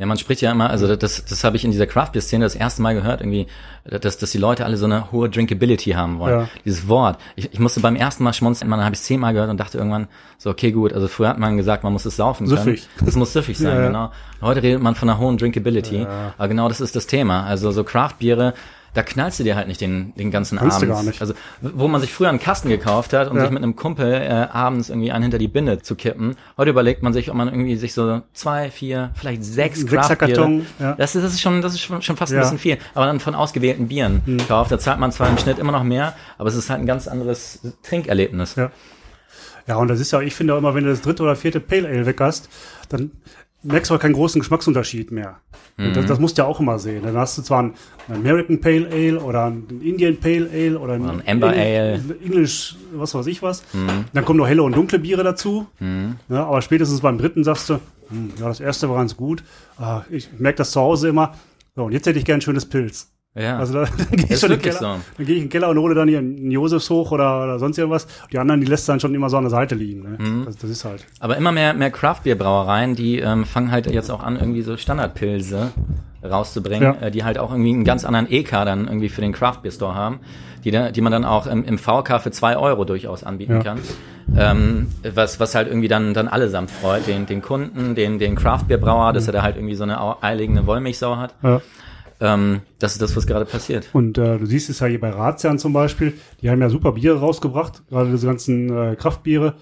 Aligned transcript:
Ja, 0.00 0.06
man 0.06 0.16
spricht 0.16 0.42
ja 0.42 0.52
immer, 0.52 0.70
also 0.70 0.94
das, 0.94 1.24
das 1.24 1.42
habe 1.42 1.56
ich 1.56 1.64
in 1.64 1.72
dieser 1.72 1.88
Craft 1.88 2.10
Beer 2.12 2.22
Szene 2.22 2.44
das 2.44 2.54
erste 2.54 2.82
Mal 2.82 2.94
gehört, 2.94 3.20
irgendwie, 3.20 3.48
dass, 3.84 4.16
dass 4.16 4.30
die 4.30 4.38
Leute 4.38 4.64
alle 4.64 4.76
so 4.76 4.84
eine 4.84 5.10
hohe 5.10 5.28
Drinkability 5.28 5.90
haben 5.90 6.20
wollen. 6.20 6.42
Ja. 6.42 6.48
Dieses 6.64 6.86
Wort. 6.86 7.18
Ich, 7.34 7.52
ich 7.52 7.58
musste 7.58 7.80
beim 7.80 7.96
ersten 7.96 8.22
Mal 8.22 8.32
schmunzeln, 8.32 8.70
dann 8.70 8.84
habe 8.84 8.94
ich 8.94 9.00
zehnmal 9.00 9.32
gehört 9.32 9.50
und 9.50 9.58
dachte 9.58 9.76
irgendwann, 9.76 10.06
so, 10.38 10.50
okay, 10.50 10.70
gut, 10.70 10.92
also 10.92 11.08
früher 11.08 11.30
hat 11.30 11.40
man 11.40 11.56
gesagt, 11.56 11.82
man 11.82 11.92
muss 11.92 12.04
es 12.04 12.14
saufen 12.14 12.46
können. 12.46 12.58
Süffig. 12.58 12.88
Das 13.04 13.16
muss 13.16 13.32
süffig 13.32 13.58
sein, 13.58 13.74
Ja, 13.74 13.80
ja. 13.80 13.86
genau. 13.88 14.12
Heute 14.40 14.62
redet 14.62 14.80
man 14.80 14.94
von 14.94 15.10
einer 15.10 15.18
hohen 15.18 15.36
Drinkability. 15.36 16.02
Ja. 16.02 16.32
Aber 16.38 16.46
genau 16.46 16.68
das 16.68 16.80
ist 16.80 16.94
das 16.94 17.08
Thema. 17.08 17.42
Also 17.42 17.72
so 17.72 17.82
Craft-Biere, 17.82 18.54
da 18.94 19.02
knallst 19.02 19.38
du 19.38 19.44
dir 19.44 19.54
halt 19.56 19.68
nicht 19.68 19.80
den, 19.80 20.14
den 20.16 20.30
ganzen 20.30 20.58
Kannst 20.58 20.78
du 20.82 20.86
Abend. 20.86 20.94
gar 20.96 21.02
nicht. 21.04 21.20
Also 21.20 21.34
wo 21.60 21.88
man 21.88 22.00
sich 22.00 22.12
früher 22.12 22.28
einen 22.30 22.40
Kasten 22.40 22.68
gekauft 22.68 23.12
hat 23.12 23.28
und 23.30 23.36
Ja. 23.36 23.42
sich 23.42 23.50
mit 23.50 23.62
einem 23.62 23.76
Kumpel 23.76 24.12
äh, 24.12 24.28
abends 24.52 24.88
irgendwie 24.88 25.12
einen 25.12 25.22
hinter 25.24 25.38
die 25.38 25.48
Binde 25.48 25.80
zu 25.80 25.94
kippen. 25.94 26.36
Heute 26.56 26.70
überlegt 26.70 27.02
man 27.02 27.12
sich, 27.12 27.30
ob 27.30 27.36
man 27.36 27.48
irgendwie 27.48 27.76
sich 27.76 27.92
so 27.94 28.22
zwei, 28.32 28.70
vier, 28.70 29.10
vielleicht 29.14 29.44
sechs 29.44 29.80
Ein 29.80 29.86
Craft-Biere 29.88 30.08
Sechserkarton, 30.28 30.66
ja. 30.78 30.94
das 30.94 31.14
ist, 31.14 31.22
das 31.22 31.34
ist 31.34 31.40
schon, 31.40 31.62
das 31.62 31.74
ist 31.74 31.80
schon, 31.80 32.02
schon 32.02 32.16
fast 32.16 32.32
ein 32.32 32.36
Ja. 32.36 32.42
bisschen 32.42 32.58
viel. 32.58 32.78
Aber 32.94 33.06
dann 33.06 33.20
von 33.20 33.34
ausgewählten 33.34 33.88
Bieren 33.88 34.22
Hm. 34.24 34.38
kauft, 34.48 34.72
da 34.72 34.78
zahlt 34.78 34.98
man 34.98 35.12
zwar 35.12 35.28
im 35.28 35.38
Schnitt 35.38 35.58
immer 35.58 35.72
noch 35.72 35.84
mehr, 35.84 36.14
aber 36.38 36.48
es 36.48 36.54
ist 36.56 36.70
halt 36.70 36.80
ein 36.80 36.86
ganz 36.86 37.06
anderes 37.08 37.60
Trinkerlebnis. 37.82 38.54
Ja. 38.56 38.70
Ja, 39.66 39.76
und 39.76 39.88
das 39.88 40.00
ist 40.00 40.10
ja, 40.12 40.20
ich 40.22 40.34
finde 40.34 40.54
auch 40.54 40.58
immer, 40.58 40.74
wenn 40.74 40.84
du 40.84 40.90
das 40.90 41.02
dritte 41.02 41.22
oder 41.22 41.36
vierte 41.36 41.60
Pale 41.60 41.86
Ale 41.88 42.06
weg 42.06 42.20
hast, 42.20 42.48
dann 42.88 43.10
merkst 43.62 43.90
du 43.90 43.94
auch 43.94 43.98
keinen 44.00 44.14
großen 44.14 44.40
Geschmacksunterschied 44.40 45.10
mehr. 45.10 45.38
Und 45.78 45.94
Das, 45.96 46.06
das 46.06 46.18
musst 46.18 46.38
du 46.38 46.42
ja 46.42 46.48
auch 46.48 46.60
immer 46.60 46.78
sehen. 46.78 47.02
Dann 47.04 47.16
hast 47.16 47.36
du 47.38 47.42
zwar 47.42 47.62
ein 47.62 47.74
American 48.08 48.60
Pale 48.60 48.88
Ale 48.90 49.20
oder 49.20 49.46
ein 49.46 49.66
Indian 49.82 50.16
Pale 50.16 50.48
Ale 50.52 50.78
oder 50.78 50.94
ein, 50.94 51.08
ein 51.08 51.22
Amber 51.26 51.48
Ale. 51.48 52.00
Englisch, 52.24 52.76
was 52.94 53.14
weiß 53.14 53.26
ich 53.26 53.42
was. 53.42 53.62
Dann 54.12 54.24
kommen 54.24 54.38
noch 54.38 54.46
helle 54.48 54.62
und 54.62 54.74
dunkle 54.76 54.98
Biere 54.98 55.22
dazu. 55.24 55.66
Ja, 56.28 56.46
aber 56.46 56.62
spätestens 56.62 57.00
beim 57.00 57.18
dritten 57.18 57.44
sagst 57.44 57.68
du, 57.70 57.74
hm, 58.10 58.30
ja, 58.40 58.48
das 58.48 58.60
erste 58.60 58.88
war 58.88 58.96
ganz 58.96 59.16
gut. 59.16 59.42
Ah, 59.78 60.02
ich 60.10 60.28
merke 60.38 60.58
das 60.58 60.70
zu 60.70 60.80
Hause 60.80 61.08
immer. 61.08 61.34
So, 61.76 61.84
und 61.84 61.92
jetzt 61.92 62.06
hätte 62.06 62.18
ich 62.18 62.24
gern 62.24 62.38
ein 62.38 62.42
schönes 62.42 62.66
Pilz. 62.66 63.10
Ja. 63.40 63.58
Also 63.58 63.74
da, 63.74 63.84
dann 64.10 64.16
gehe 64.16 64.26
ich 64.34 64.38
schon 64.40 64.50
in 64.50 64.58
den 64.58 64.64
wirklich 64.64 64.76
Keller, 64.78 64.94
so. 64.96 65.00
dann 65.16 65.26
gehe 65.26 65.34
ich 65.36 65.42
in 65.42 65.44
den 65.46 65.50
Keller 65.50 65.68
und 65.68 65.78
hole 65.78 65.94
dann 65.94 66.08
hier 66.08 66.18
einen 66.18 66.50
Josefs 66.50 66.90
hoch 66.90 67.12
oder, 67.12 67.44
oder 67.44 67.58
sonst 67.58 67.78
irgendwas. 67.78 68.06
Die 68.32 68.38
anderen, 68.38 68.60
die 68.60 68.66
lässt 68.66 68.88
dann 68.88 68.98
schon 69.00 69.14
immer 69.14 69.30
so 69.30 69.36
an 69.36 69.44
der 69.44 69.50
Seite 69.50 69.74
liegen. 69.74 70.02
Ne? 70.02 70.16
Mhm. 70.18 70.44
Das, 70.46 70.56
das 70.56 70.70
ist 70.70 70.84
halt. 70.84 71.04
Aber 71.20 71.36
immer 71.36 71.52
mehr, 71.52 71.74
mehr 71.74 71.90
Craft-Bier-Brauereien, 71.90 72.94
die 72.94 73.18
ähm, 73.20 73.44
fangen 73.44 73.70
halt 73.70 73.86
jetzt 73.90 74.10
auch 74.10 74.22
an, 74.22 74.36
irgendwie 74.36 74.62
so 74.62 74.76
Standardpilze 74.76 75.70
rauszubringen, 76.24 76.94
Ja. 77.00 77.06
äh, 77.06 77.10
die 77.10 77.24
halt 77.24 77.38
auch 77.38 77.50
irgendwie 77.52 77.70
einen 77.70 77.84
ganz 77.84 78.04
anderen 78.04 78.30
EK 78.30 78.50
dann 78.50 78.86
irgendwie 78.88 79.08
für 79.08 79.20
den 79.20 79.32
Craft-Beer-Store 79.32 79.94
haben, 79.94 80.20
die, 80.64 80.70
da, 80.72 80.90
die 80.90 81.00
man 81.00 81.12
dann 81.12 81.24
auch 81.24 81.46
im, 81.46 81.64
im 81.64 81.78
VK 81.78 82.20
für 82.20 82.30
zwei 82.32 82.56
Euro 82.56 82.84
durchaus 82.84 83.22
anbieten 83.24 83.52
Ja. 83.58 83.62
kann. 83.62 83.78
Ähm, 84.36 84.88
was, 85.14 85.40
was 85.40 85.54
halt 85.54 85.68
irgendwie 85.68 85.88
dann, 85.88 86.12
dann 86.12 86.28
allesamt 86.28 86.70
freut, 86.70 87.06
den, 87.06 87.24
den 87.24 87.40
Kunden, 87.40 87.94
den, 87.94 88.18
den 88.18 88.34
Craft-Bier-Brauer, 88.34 89.12
dass 89.14 89.26
er 89.26 89.32
da 89.32 89.42
halt 89.42 89.56
irgendwie 89.56 89.74
so 89.74 89.84
eine 89.84 90.00
au- 90.00 90.16
eilige 90.20 90.66
Wollmilchsau 90.66 91.16
hat. 91.16 91.34
Ja. 91.42 91.62
Ähm, 92.20 92.60
das 92.78 92.92
ist 92.92 93.02
das, 93.02 93.14
was 93.16 93.26
gerade 93.26 93.44
passiert. 93.44 93.88
Und 93.92 94.18
äh, 94.18 94.38
du 94.38 94.46
siehst 94.46 94.68
es 94.70 94.80
ja 94.80 94.86
hier 94.88 95.00
bei 95.00 95.10
Razian 95.10 95.58
zum 95.58 95.72
Beispiel, 95.72 96.14
die 96.42 96.50
haben 96.50 96.60
ja 96.60 96.68
super 96.68 96.92
Biere 96.92 97.20
rausgebracht, 97.20 97.86
gerade 97.88 98.10
diese 98.10 98.26
ganzen 98.26 98.76
äh, 98.76 98.96
Kraftbiere. 98.96 99.54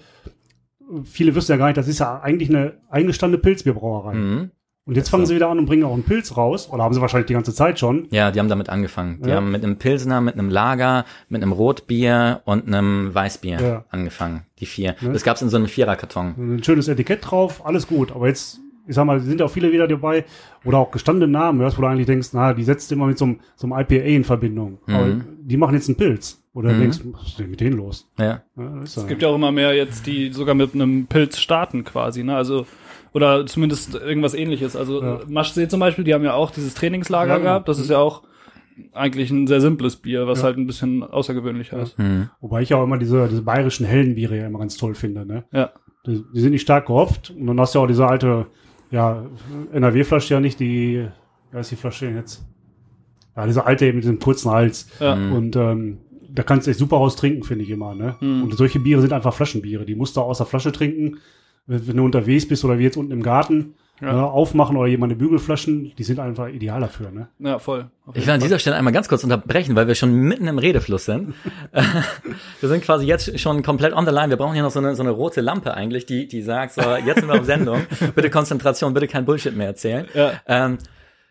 Viele 1.03 1.35
wissen 1.35 1.51
ja 1.51 1.57
gar 1.57 1.65
nicht, 1.67 1.77
das 1.77 1.87
ist 1.87 1.99
ja 1.99 2.19
eigentlich 2.21 2.49
eine 2.49 2.75
eingestandene 2.89 3.41
Pilzbierbrauerei. 3.41 4.13
Mhm. 4.15 4.51
Und 4.85 4.95
jetzt 4.95 5.09
fangen 5.09 5.25
sie 5.25 5.35
wieder 5.35 5.49
an 5.49 5.59
und 5.59 5.65
bringen 5.65 5.83
auch 5.83 5.93
einen 5.93 6.03
Pilz 6.05 6.37
raus, 6.37 6.69
oder 6.71 6.81
haben 6.81 6.93
sie 6.93 7.01
wahrscheinlich 7.01 7.27
die 7.27 7.33
ganze 7.33 7.53
Zeit 7.53 7.77
schon. 7.77 8.07
Ja, 8.09 8.31
die 8.31 8.39
haben 8.39 8.47
damit 8.47 8.69
angefangen. 8.69 9.21
Die 9.21 9.29
Ja. 9.29 9.35
haben 9.35 9.51
mit 9.51 9.61
einem 9.61 9.75
Pilsner, 9.75 10.21
mit 10.21 10.35
einem 10.35 10.49
Lager, 10.49 11.03
mit 11.27 11.43
einem 11.43 11.51
Rotbier 11.51 12.39
und 12.45 12.67
einem 12.67 13.13
Weißbier 13.13 13.59
Ja. 13.59 13.85
angefangen. 13.89 14.43
Die 14.59 14.65
vier. 14.65 14.95
Ne? 15.01 15.11
Das 15.11 15.23
gab's 15.23 15.41
in 15.41 15.49
so 15.49 15.57
einem 15.57 15.67
Viererkarton. 15.67 16.35
Ein 16.37 16.63
schönes 16.63 16.87
Etikett 16.87 17.19
drauf, 17.29 17.65
alles 17.65 17.85
gut. 17.87 18.13
Aber 18.13 18.27
jetzt, 18.29 18.61
ich 18.87 18.95
sag 18.95 19.05
mal, 19.05 19.19
sind 19.19 19.41
auch 19.41 19.49
viele 19.49 19.71
wieder 19.71 19.87
dabei, 19.87 20.25
oder 20.65 20.77
auch 20.79 20.91
gestandene 20.91 21.31
Namen 21.31 21.59
hörst, 21.61 21.77
wo 21.77 21.81
du 21.81 21.87
eigentlich 21.87 22.05
denkst, 22.07 22.29
na, 22.33 22.53
die 22.53 22.63
setzt 22.63 22.91
immer 22.91 23.05
mit 23.07 23.17
so 23.17 23.25
einem, 23.25 23.39
so 23.55 23.67
einem 23.67 23.79
IPA 23.79 24.05
in 24.05 24.23
Verbindung. 24.23 24.79
Aber 24.87 25.07
die 25.41 25.57
machen 25.57 25.75
jetzt 25.75 25.87
einen 25.89 25.97
Pilz. 25.97 26.41
Oder 26.53 26.73
du 26.73 26.79
denkst, 26.79 26.99
was 27.11 27.27
ist 27.27 27.39
denn 27.39 27.51
mit 27.51 27.59
denen 27.61 27.77
los? 27.77 28.09
Ja. 28.17 28.25
Ja, 28.25 28.41
ja- 28.57 28.81
Es 28.83 29.05
gibt 29.07 29.21
ja 29.21 29.27
auch 29.27 29.35
immer 29.35 29.51
mehr 29.51 29.75
jetzt, 29.75 30.07
die 30.07 30.33
sogar 30.33 30.55
mit 30.55 30.73
einem 30.73 31.05
Pilz 31.05 31.37
starten 31.37 31.83
quasi, 31.83 32.23
ne? 32.23 32.35
Also 32.35 32.65
oder 33.13 33.45
zumindest 33.45 33.93
irgendwas 33.95 34.33
ähnliches. 34.33 34.75
Also 34.75 35.01
Ja. 35.01 35.15
ja. 35.15 35.21
Maschsee 35.27 35.67
zum 35.67 35.79
Beispiel, 35.79 36.03
die 36.03 36.13
haben 36.15 36.23
ja 36.23 36.33
auch 36.33 36.49
dieses 36.51 36.73
Trainingslager 36.73 37.29
Ja, 37.33 37.37
genau. 37.37 37.49
gehabt. 37.49 37.69
Das 37.69 37.77
ist 37.79 37.89
ja 37.91 37.99
auch 37.99 38.23
eigentlich 38.93 39.29
ein 39.31 39.47
sehr 39.47 39.61
simples 39.61 39.95
Bier, 39.97 40.27
was 40.27 40.39
Ja. 40.39 40.45
halt 40.45 40.57
ein 40.57 40.67
bisschen 40.67 41.03
außergewöhnlicher 41.03 41.79
ist. 41.81 41.97
Hm. 41.97 42.29
Wobei 42.41 42.61
ich 42.61 42.73
auch 42.73 42.83
immer 42.83 42.97
diese, 42.97 43.27
diese 43.27 43.41
bayerischen 43.43 43.85
hellen 43.85 44.15
Biere 44.15 44.37
ja 44.37 44.47
immer 44.47 44.59
ganz 44.59 44.77
toll 44.77 44.95
finde. 44.95 45.25
Ne? 45.25 45.45
Ja. 45.51 45.71
Die, 46.05 46.23
die 46.33 46.39
sind 46.39 46.51
nicht 46.51 46.61
stark 46.61 46.87
gehopft. 46.87 47.31
Und 47.31 47.47
dann 47.47 47.59
hast 47.59 47.75
du 47.75 47.79
auch 47.79 47.87
diese 47.87 48.05
alte, 48.07 48.47
ja, 48.91 49.25
NRW-Flasche 49.73 50.33
ja 50.33 50.39
nicht, 50.39 50.59
die, 50.59 51.07
wie 51.51 51.57
heißt 51.57 51.71
die 51.71 51.75
Flasche 51.75 52.05
denn 52.05 52.15
jetzt? 52.15 52.45
Ja, 53.35 53.45
diese 53.45 53.65
alte 53.65 53.85
eben 53.85 53.97
mit 53.97 54.03
diesem 54.03 54.19
kurzen 54.19 54.51
Hals. 54.51 54.87
Ja. 54.99 55.13
Und 55.13 55.55
ähm, 55.55 55.99
da 56.29 56.43
kannst 56.43 56.67
du 56.67 56.71
echt 56.71 56.79
super 56.79 56.97
raus 56.97 57.15
trinken, 57.15 57.43
finde 57.43 57.63
ich 57.63 57.69
immer. 57.69 57.95
Ne? 57.95 58.15
Und 58.19 58.55
solche 58.55 58.79
Biere 58.79 59.01
sind 59.01 59.13
einfach 59.13 59.33
Flaschenbiere. 59.33 59.85
Die 59.85 59.95
musst 59.95 60.17
du 60.17 60.21
aus 60.21 60.37
der 60.37 60.47
Flasche 60.47 60.71
trinken. 60.71 61.17
Wenn, 61.65 61.87
wenn 61.87 61.97
du 61.97 62.05
unterwegs 62.05 62.47
bist 62.47 62.65
oder 62.65 62.79
wie 62.79 62.83
jetzt 62.83 62.97
unten 62.97 63.11
im 63.11 63.23
Garten, 63.23 63.75
Ja. 63.99 64.13
ne, 64.13 64.23
aufmachen 64.23 64.77
oder 64.77 64.87
jemand 64.87 65.11
eine 65.11 65.19
Bügelflaschen, 65.19 65.95
die 65.95 66.03
sind 66.03 66.19
einfach 66.19 66.49
ideal 66.49 66.79
dafür. 66.79 67.09
Ne? 67.09 67.29
Ja, 67.39 67.57
voll. 67.57 67.89
Ich 68.13 68.27
will 68.27 68.33
an 68.33 68.39
dieser 68.39 68.59
Stelle 68.59 68.75
einmal 68.75 68.93
ganz 68.93 69.07
kurz 69.09 69.23
unterbrechen, 69.23 69.75
weil 69.75 69.87
wir 69.87 69.95
schon 69.95 70.13
mitten 70.13 70.47
im 70.47 70.59
Redefluss 70.59 71.05
sind. 71.05 71.33
wir 72.59 72.69
sind 72.69 72.83
quasi 72.83 73.07
jetzt 73.07 73.39
schon 73.39 73.63
komplett 73.63 73.93
on 73.93 74.05
the 74.05 74.11
line. 74.11 74.29
Wir 74.29 74.37
brauchen 74.37 74.53
hier 74.53 74.61
noch 74.61 74.71
so 74.71 74.79
eine, 74.79 74.95
so 74.95 75.01
eine 75.01 75.11
rote 75.11 75.41
Lampe 75.41 75.73
eigentlich, 75.73 76.05
die, 76.05 76.27
die 76.27 76.43
sagt, 76.43 76.73
so, 76.73 76.81
jetzt 76.81 77.19
sind 77.19 77.27
wir 77.27 77.39
auf 77.39 77.45
Sendung. 77.45 77.87
Bitte 78.15 78.29
Konzentration, 78.29 78.93
bitte 78.93 79.07
kein 79.07 79.25
Bullshit 79.25 79.55
mehr 79.55 79.67
erzählen. 79.67 80.05
Ja. 80.13 80.33
Ähm, 80.45 80.77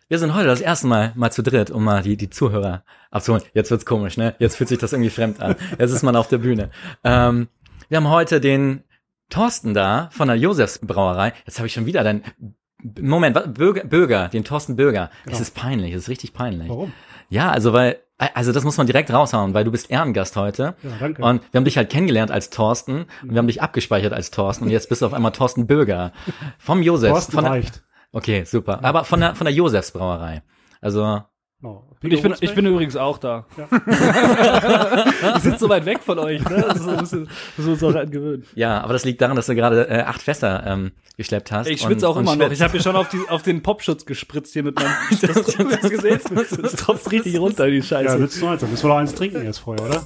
wir 0.09 0.19
sind 0.19 0.35
heute 0.35 0.47
das 0.47 0.61
erste 0.61 0.87
Mal 0.87 1.11
mal 1.15 1.31
zu 1.31 1.43
dritt, 1.43 1.69
um 1.71 1.83
mal 1.83 2.01
die, 2.01 2.15
die 2.17 2.29
Zuhörer 2.29 2.83
abzuholen. 3.11 3.43
Jetzt 3.53 3.71
wird's 3.71 3.85
komisch, 3.85 4.17
ne? 4.17 4.35
Jetzt 4.39 4.55
fühlt 4.55 4.69
sich 4.69 4.77
das 4.77 4.93
irgendwie 4.93 5.09
fremd 5.09 5.41
an. 5.41 5.55
Jetzt 5.79 5.91
ist 5.91 6.03
man 6.03 6.15
auf 6.15 6.27
der 6.27 6.37
Bühne. 6.37 6.69
Ähm, 7.03 7.47
wir 7.89 7.97
haben 7.97 8.09
heute 8.09 8.39
den 8.39 8.83
Thorsten 9.29 9.73
da 9.73 10.09
von 10.11 10.27
der 10.27 10.37
Josefs 10.37 10.79
Brauerei. 10.79 11.33
Jetzt 11.45 11.59
habe 11.59 11.67
ich 11.67 11.73
schon 11.73 11.85
wieder 11.85 12.03
dein 12.03 12.23
Moment, 13.01 13.35
was? 13.35 13.53
Bürger, 13.53 13.83
Bürger, 13.83 14.27
den 14.29 14.43
Thorsten 14.43 14.75
Bürger. 14.75 15.09
Es 15.25 15.39
ist 15.39 15.55
peinlich, 15.55 15.93
es 15.93 16.03
ist 16.03 16.09
richtig 16.09 16.33
peinlich. 16.33 16.69
Warum? 16.69 16.93
Ja, 17.29 17.51
also 17.51 17.73
weil, 17.73 17.97
also 18.17 18.51
das 18.53 18.63
muss 18.63 18.77
man 18.77 18.87
direkt 18.87 19.11
raushauen, 19.11 19.53
weil 19.53 19.63
du 19.63 19.71
bist 19.71 19.89
Ehrengast 19.89 20.35
heute. 20.35 20.75
Ja, 20.83 20.91
danke. 20.99 21.23
Und 21.23 21.41
wir 21.51 21.57
haben 21.57 21.65
dich 21.65 21.77
halt 21.77 21.89
kennengelernt 21.89 22.31
als 22.31 22.49
Thorsten 22.49 23.07
und 23.23 23.31
wir 23.31 23.37
haben 23.37 23.47
dich 23.47 23.61
abgespeichert 23.61 24.13
als 24.13 24.31
Thorsten 24.31 24.65
und 24.65 24.69
jetzt 24.69 24.89
bist 24.89 25.01
du 25.01 25.07
auf 25.07 25.13
einmal 25.13 25.31
Thorsten 25.31 25.67
Bürger 25.67 26.13
vom 26.57 26.81
Josefs. 26.81 27.11
Thorsten 27.11 27.31
Von 27.33 27.43
der, 27.43 27.53
reicht. 27.53 27.83
okay, 28.11 28.43
super. 28.45 28.83
Aber 28.83 29.03
von 29.03 29.19
der 29.19 29.35
von 29.35 29.45
der 29.45 29.53
Josefs 29.53 29.91
Brauerei. 29.91 30.43
Also 30.79 31.23
Genau. 31.59 31.83
Und 32.03 32.13
ich 32.13 32.21
bin, 32.21 32.35
ich 32.39 32.53
bin 32.53 32.65
übrigens 32.67 32.95
auch 32.95 33.17
da. 33.17 33.45
Ja. 33.57 33.67
ich 35.37 35.41
sitze 35.41 35.57
so 35.57 35.69
weit 35.69 35.85
weg 35.85 36.01
von 36.03 36.19
euch, 36.19 36.39
ne? 36.47 36.65
Das 36.67 36.77
ist 36.77 36.83
so 36.83 36.89
ein 36.91 36.97
bisschen, 36.99 37.29
müssen 37.57 37.65
wir 37.65 37.73
uns 37.73 37.83
auch 37.83 37.99
angewöhnen. 37.99 38.45
ja, 38.53 38.79
aber 38.81 38.93
das 38.93 39.05
liegt 39.05 39.19
daran, 39.21 39.35
dass 39.35 39.47
du 39.47 39.55
gerade 39.55 39.89
äh, 39.89 40.01
acht 40.01 40.21
Fässer 40.21 40.63
ähm, 40.67 40.91
geschleppt 41.17 41.51
hast. 41.51 41.67
Ich 41.67 41.81
schwitze 41.81 42.07
auch 42.07 42.15
immer 42.15 42.35
noch. 42.35 42.45
schwitzt. 42.45 42.53
Ich 42.53 42.61
habe 42.61 42.73
hier 42.73 42.81
schon 42.81 42.95
auf, 42.95 43.09
die, 43.09 43.17
auf 43.27 43.41
den 43.41 43.63
Popschutz 43.63 44.05
gespritzt 44.05 44.53
hier 44.53 44.63
mit 44.63 44.75
meinem. 44.75 44.91
Das, 45.21 45.33
du 45.45 45.63
das 45.63 45.89
gesehen? 45.89 46.19
Das 46.35 46.73
tropft 46.73 47.11
richtig 47.11 47.39
runter, 47.39 47.65
die 47.65 47.77
Ja, 47.77 47.83
Scheiße. 47.83 48.19
nützt 48.19 48.39
nur 48.39 48.51
eins. 48.51 48.61
Dann 48.61 48.69
müssen 48.69 48.83
wir 48.83 48.89
noch 48.89 48.97
eins 48.97 49.15
trinken 49.15 49.43
jetzt 49.43 49.57
vorher, 49.57 49.83
oder? 49.83 50.05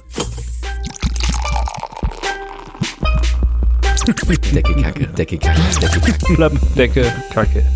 Decke 4.06 4.26
Kacke, 4.26 4.52
Decke 4.52 4.74
Kacke, 4.82 5.06
Decke 5.08 5.38
Kacke. 5.38 6.34
Klappdecke, 6.34 7.12
Kacke. 7.32 7.66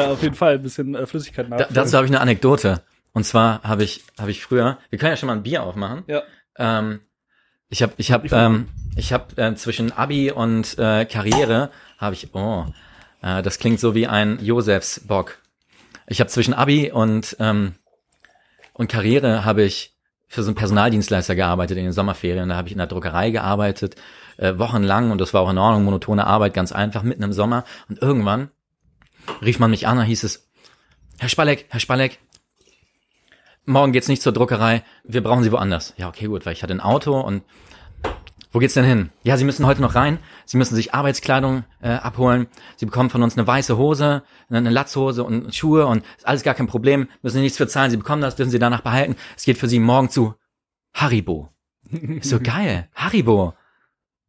Ja, 0.00 0.12
auf 0.12 0.22
jeden 0.22 0.34
Fall 0.34 0.54
ein 0.54 0.62
bisschen 0.62 0.94
äh, 0.94 1.06
Flüssigkeit 1.06 1.46
Da, 1.46 1.50
nachfüllen. 1.50 1.74
dazu 1.74 1.96
habe 1.96 2.06
ich 2.06 2.10
eine 2.12 2.20
Anekdote. 2.20 2.82
Und 3.12 3.24
zwar 3.24 3.62
habe 3.62 3.82
ich 3.84 4.04
habe 4.18 4.30
ich 4.30 4.42
früher, 4.42 4.78
wir 4.90 4.98
können 4.98 5.10
ja 5.10 5.16
schon 5.16 5.26
mal 5.26 5.34
ein 5.34 5.42
Bier 5.42 5.62
aufmachen. 5.64 6.04
Ja. 6.06 6.22
Ähm, 6.56 7.00
ich 7.68 7.82
habe 7.82 7.92
ich 7.96 8.12
habe 8.12 8.28
ähm, 8.32 8.68
ich 8.96 9.12
habe 9.12 9.36
äh, 9.40 9.54
zwischen 9.54 9.92
Abi 9.92 10.30
und 10.30 10.78
äh, 10.78 11.04
Karriere 11.06 11.70
habe 11.98 12.14
ich 12.14 12.34
oh, 12.34 12.66
äh, 13.22 13.42
das 13.42 13.58
klingt 13.58 13.80
so 13.80 13.94
wie 13.94 14.06
ein 14.06 14.38
Josefs 14.42 15.00
Bock. 15.06 15.38
Ich 16.06 16.20
habe 16.20 16.30
zwischen 16.30 16.54
Abi 16.54 16.90
und 16.92 17.36
ähm, 17.40 17.74
und 18.72 18.88
Karriere 18.88 19.44
habe 19.44 19.62
ich 19.62 19.96
für 20.28 20.42
so 20.44 20.48
einen 20.48 20.54
Personaldienstleister 20.54 21.34
gearbeitet 21.34 21.76
in 21.76 21.84
den 21.84 21.92
Sommerferien. 21.92 22.48
Da 22.48 22.56
habe 22.56 22.68
ich 22.68 22.72
in 22.72 22.78
der 22.78 22.86
Druckerei 22.86 23.30
gearbeitet, 23.30 23.96
äh, 24.36 24.56
wochenlang 24.58 25.10
und 25.10 25.20
das 25.20 25.34
war 25.34 25.40
auch 25.42 25.50
in 25.50 25.58
Ordnung, 25.58 25.84
monotone 25.84 26.24
Arbeit, 26.24 26.54
ganz 26.54 26.70
einfach, 26.70 27.02
mitten 27.02 27.24
im 27.24 27.32
Sommer. 27.32 27.64
Und 27.88 28.00
irgendwann 28.00 28.50
rief 29.42 29.58
man 29.58 29.70
mich 29.70 29.86
an, 29.86 29.96
da 29.96 30.02
hieß 30.02 30.24
es, 30.24 30.48
Herr 31.18 31.28
Spalleck, 31.28 31.66
Herr 31.68 31.80
Spalleck, 31.80 32.18
morgen 33.64 33.92
geht's 33.92 34.08
nicht 34.08 34.22
zur 34.22 34.32
Druckerei, 34.32 34.82
wir 35.04 35.22
brauchen 35.22 35.42
Sie 35.42 35.52
woanders. 35.52 35.94
Ja, 35.96 36.08
okay, 36.08 36.26
gut, 36.26 36.46
weil 36.46 36.52
ich 36.52 36.62
hatte 36.62 36.74
ein 36.74 36.80
Auto 36.80 37.20
und 37.20 37.42
wo 38.52 38.58
geht's 38.58 38.74
denn 38.74 38.84
hin? 38.84 39.10
Ja, 39.22 39.36
Sie 39.36 39.44
müssen 39.44 39.64
heute 39.64 39.80
noch 39.80 39.94
rein. 39.94 40.18
Sie 40.44 40.56
müssen 40.56 40.74
sich 40.74 40.92
Arbeitskleidung 40.92 41.62
äh, 41.80 41.90
abholen. 41.90 42.48
Sie 42.76 42.86
bekommen 42.86 43.08
von 43.08 43.22
uns 43.22 43.38
eine 43.38 43.46
weiße 43.46 43.76
Hose, 43.76 44.24
eine 44.48 44.70
Latzhose 44.70 45.22
und 45.22 45.54
Schuhe 45.54 45.86
und 45.86 46.04
ist 46.16 46.26
alles 46.26 46.42
gar 46.42 46.54
kein 46.54 46.66
Problem. 46.66 47.08
Müssen 47.22 47.36
Sie 47.36 47.42
nichts 47.42 47.58
für 47.58 47.68
zahlen. 47.68 47.92
Sie 47.92 47.96
bekommen 47.96 48.22
das, 48.22 48.34
dürfen 48.34 48.50
Sie 48.50 48.58
danach 48.58 48.80
behalten. 48.80 49.14
Es 49.36 49.44
geht 49.44 49.56
für 49.56 49.68
Sie 49.68 49.78
morgen 49.78 50.10
zu 50.10 50.34
Haribo. 50.94 51.50
So 52.22 52.40
geil, 52.40 52.88
Haribo. 52.94 53.54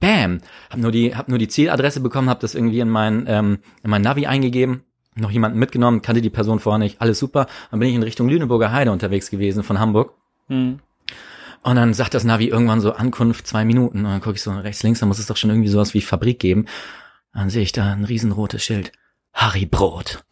Bam, 0.01 0.42
hab 0.69 0.80
nur 0.80 0.92
die, 0.92 1.15
hab 1.15 1.30
nur 1.30 1.38
die 1.38 1.48
Zieladresse 1.48 2.01
bekommen, 2.01 2.30
hab 2.30 2.42
das 2.42 2.56
irgendwie 2.56 2.81
in 2.81 2.89
mein, 2.89 3.25
ähm, 3.27 3.59
in 3.83 3.89
mein 3.89 4.01
Navi 4.01 4.25
eingegeben, 4.25 4.83
noch 5.15 5.31
jemanden 5.31 5.59
mitgenommen, 5.59 6.01
kannte 6.01 6.21
die 6.21 6.30
Person 6.30 6.59
vorher 6.59 6.80
nicht, 6.80 7.00
alles 7.00 7.19
super. 7.19 7.48
Dann 7.69 7.80
bin 7.80 7.88
ich 7.88 7.95
in 7.95 8.03
Richtung 8.03 8.27
Lüneburger 8.27 8.74
Heide 8.74 8.92
unterwegs 8.92 9.30
gewesen 9.30 9.63
von 9.63 9.80
Hamburg. 9.80 10.13
Hm. 10.48 10.80
Und 11.63 11.75
dann 11.75 11.94
sagt 11.94 12.13
das 12.13 12.24
Navi 12.24 12.48
irgendwann 12.48 12.81
so 12.81 12.94
Ankunft 12.94 13.45
zwei 13.45 13.65
Minuten. 13.65 14.00
Und 14.00 14.12
dann 14.12 14.21
gucke 14.21 14.36
ich 14.36 14.42
so 14.42 14.51
rechts, 14.51 14.83
links, 14.83 15.00
da 15.00 15.06
muss 15.06 15.19
es 15.19 15.27
doch 15.27 15.38
schon 15.38 15.51
irgendwie 15.51 15.69
sowas 15.69 15.94
wie 15.94 16.01
Fabrik 16.01 16.39
geben. 16.39 16.65
Dann 17.33 17.50
sehe 17.50 17.62
ich 17.62 17.71
da 17.71 17.92
ein 17.92 18.06
riesenrotes 18.06 18.63
Schild. 18.63 18.92
Harry 19.33 19.65
Brot. 19.65 20.24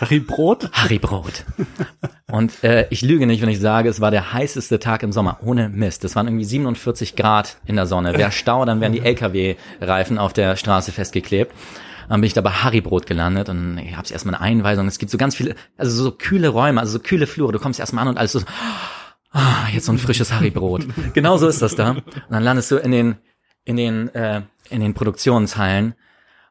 Harry 0.00 0.20
Brot? 0.20 0.70
Harry 0.72 0.98
Brot. 0.98 1.44
Und 2.30 2.62
äh, 2.62 2.86
ich 2.90 3.02
lüge 3.02 3.26
nicht, 3.26 3.42
wenn 3.42 3.48
ich 3.48 3.60
sage, 3.60 3.88
es 3.88 4.00
war 4.00 4.10
der 4.10 4.32
heißeste 4.32 4.78
Tag 4.78 5.02
im 5.02 5.12
Sommer. 5.12 5.38
Ohne 5.42 5.68
Mist. 5.68 6.04
Es 6.04 6.14
waren 6.14 6.26
irgendwie 6.28 6.44
47 6.44 7.16
Grad 7.16 7.56
in 7.66 7.76
der 7.76 7.86
Sonne. 7.86 8.16
Wäre 8.16 8.30
Stau, 8.32 8.64
dann 8.64 8.80
wären 8.80 8.92
die 8.92 9.00
LKW-Reifen 9.00 10.18
auf 10.18 10.32
der 10.32 10.56
Straße 10.56 10.92
festgeklebt. 10.92 11.52
Dann 12.08 12.20
bin 12.20 12.26
ich 12.26 12.34
da 12.34 12.40
bei 12.40 12.50
Harrybrot 12.50 13.06
gelandet 13.06 13.48
und 13.48 13.78
ich 13.78 13.96
habe 13.96 14.08
erstmal 14.10 14.34
eine 14.34 14.42
Einweisung. 14.42 14.86
Es 14.86 14.98
gibt 14.98 15.10
so 15.10 15.18
ganz 15.18 15.34
viele, 15.34 15.54
also 15.76 16.04
so 16.04 16.10
kühle 16.10 16.48
Räume, 16.48 16.80
also 16.80 16.92
so 16.92 16.98
kühle 17.00 17.26
Flure. 17.26 17.52
Du 17.52 17.58
kommst 17.58 17.80
erstmal 17.80 18.02
an 18.02 18.08
und 18.08 18.18
alles 18.18 18.32
so, 18.32 18.40
ah, 19.32 19.68
jetzt 19.72 19.86
so 19.86 19.92
ein 19.92 19.98
frisches 19.98 20.32
Harrybrot. 20.32 20.86
genau 21.14 21.36
so 21.36 21.48
ist 21.48 21.60
das 21.60 21.74
da. 21.74 21.90
Und 21.90 22.04
dann 22.30 22.42
landest 22.42 22.70
du 22.70 22.76
in 22.76 22.92
den, 22.92 23.16
in 23.64 23.76
den, 23.76 24.14
äh, 24.14 24.42
in 24.70 24.80
den 24.80 24.94
Produktionshallen 24.94 25.94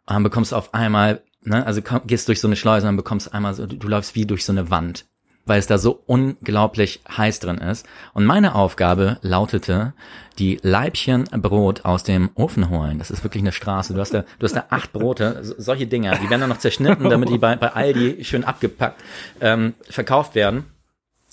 und 0.06 0.14
dann 0.14 0.24
bekommst 0.24 0.52
du 0.52 0.56
auf 0.56 0.74
einmal, 0.74 1.24
ne, 1.42 1.66
also 1.66 1.82
komm, 1.82 2.02
gehst 2.06 2.28
durch 2.28 2.40
so 2.42 2.48
eine 2.48 2.56
Schleuse 2.56 2.88
und 2.88 2.98
bekommst 2.98 3.34
einmal 3.34 3.54
so, 3.54 3.66
du, 3.66 3.78
du 3.78 3.88
läufst 3.88 4.16
wie 4.16 4.26
durch 4.26 4.46
so 4.46 4.52
eine 4.52 4.70
Wand 4.70 5.06
weil 5.48 5.60
es 5.60 5.68
da 5.68 5.78
so 5.78 6.04
unglaublich 6.06 7.02
heiß 7.10 7.40
drin 7.40 7.58
ist. 7.58 7.88
Und 8.14 8.26
meine 8.26 8.54
Aufgabe 8.54 9.18
lautete, 9.22 9.94
die 10.38 10.60
Leibchen 10.62 11.24
Brot 11.24 11.86
aus 11.86 12.04
dem 12.04 12.30
Ofen 12.36 12.70
holen. 12.70 13.00
Das 13.00 13.10
ist 13.10 13.24
wirklich 13.24 13.42
eine 13.42 13.52
Straße. 13.52 13.94
Du 13.94 14.00
hast 14.00 14.14
da, 14.14 14.24
du 14.40 14.44
hast 14.44 14.56
da 14.56 14.66
acht 14.70 14.94
Brote, 14.94 15.40
so, 15.44 15.56
solche 15.58 15.88
Dinger, 15.88 16.18
die 16.18 16.30
werden 16.30 16.42
dann 16.42 16.50
noch 16.50 16.60
zerschnitten, 16.60 17.10
damit 17.10 17.30
die 17.30 17.38
bei, 17.38 17.56
bei 17.56 17.72
Aldi 17.72 18.24
schön 18.24 18.44
abgepackt 18.44 19.02
ähm, 19.42 19.74
verkauft 19.90 20.36
werden. 20.36 20.66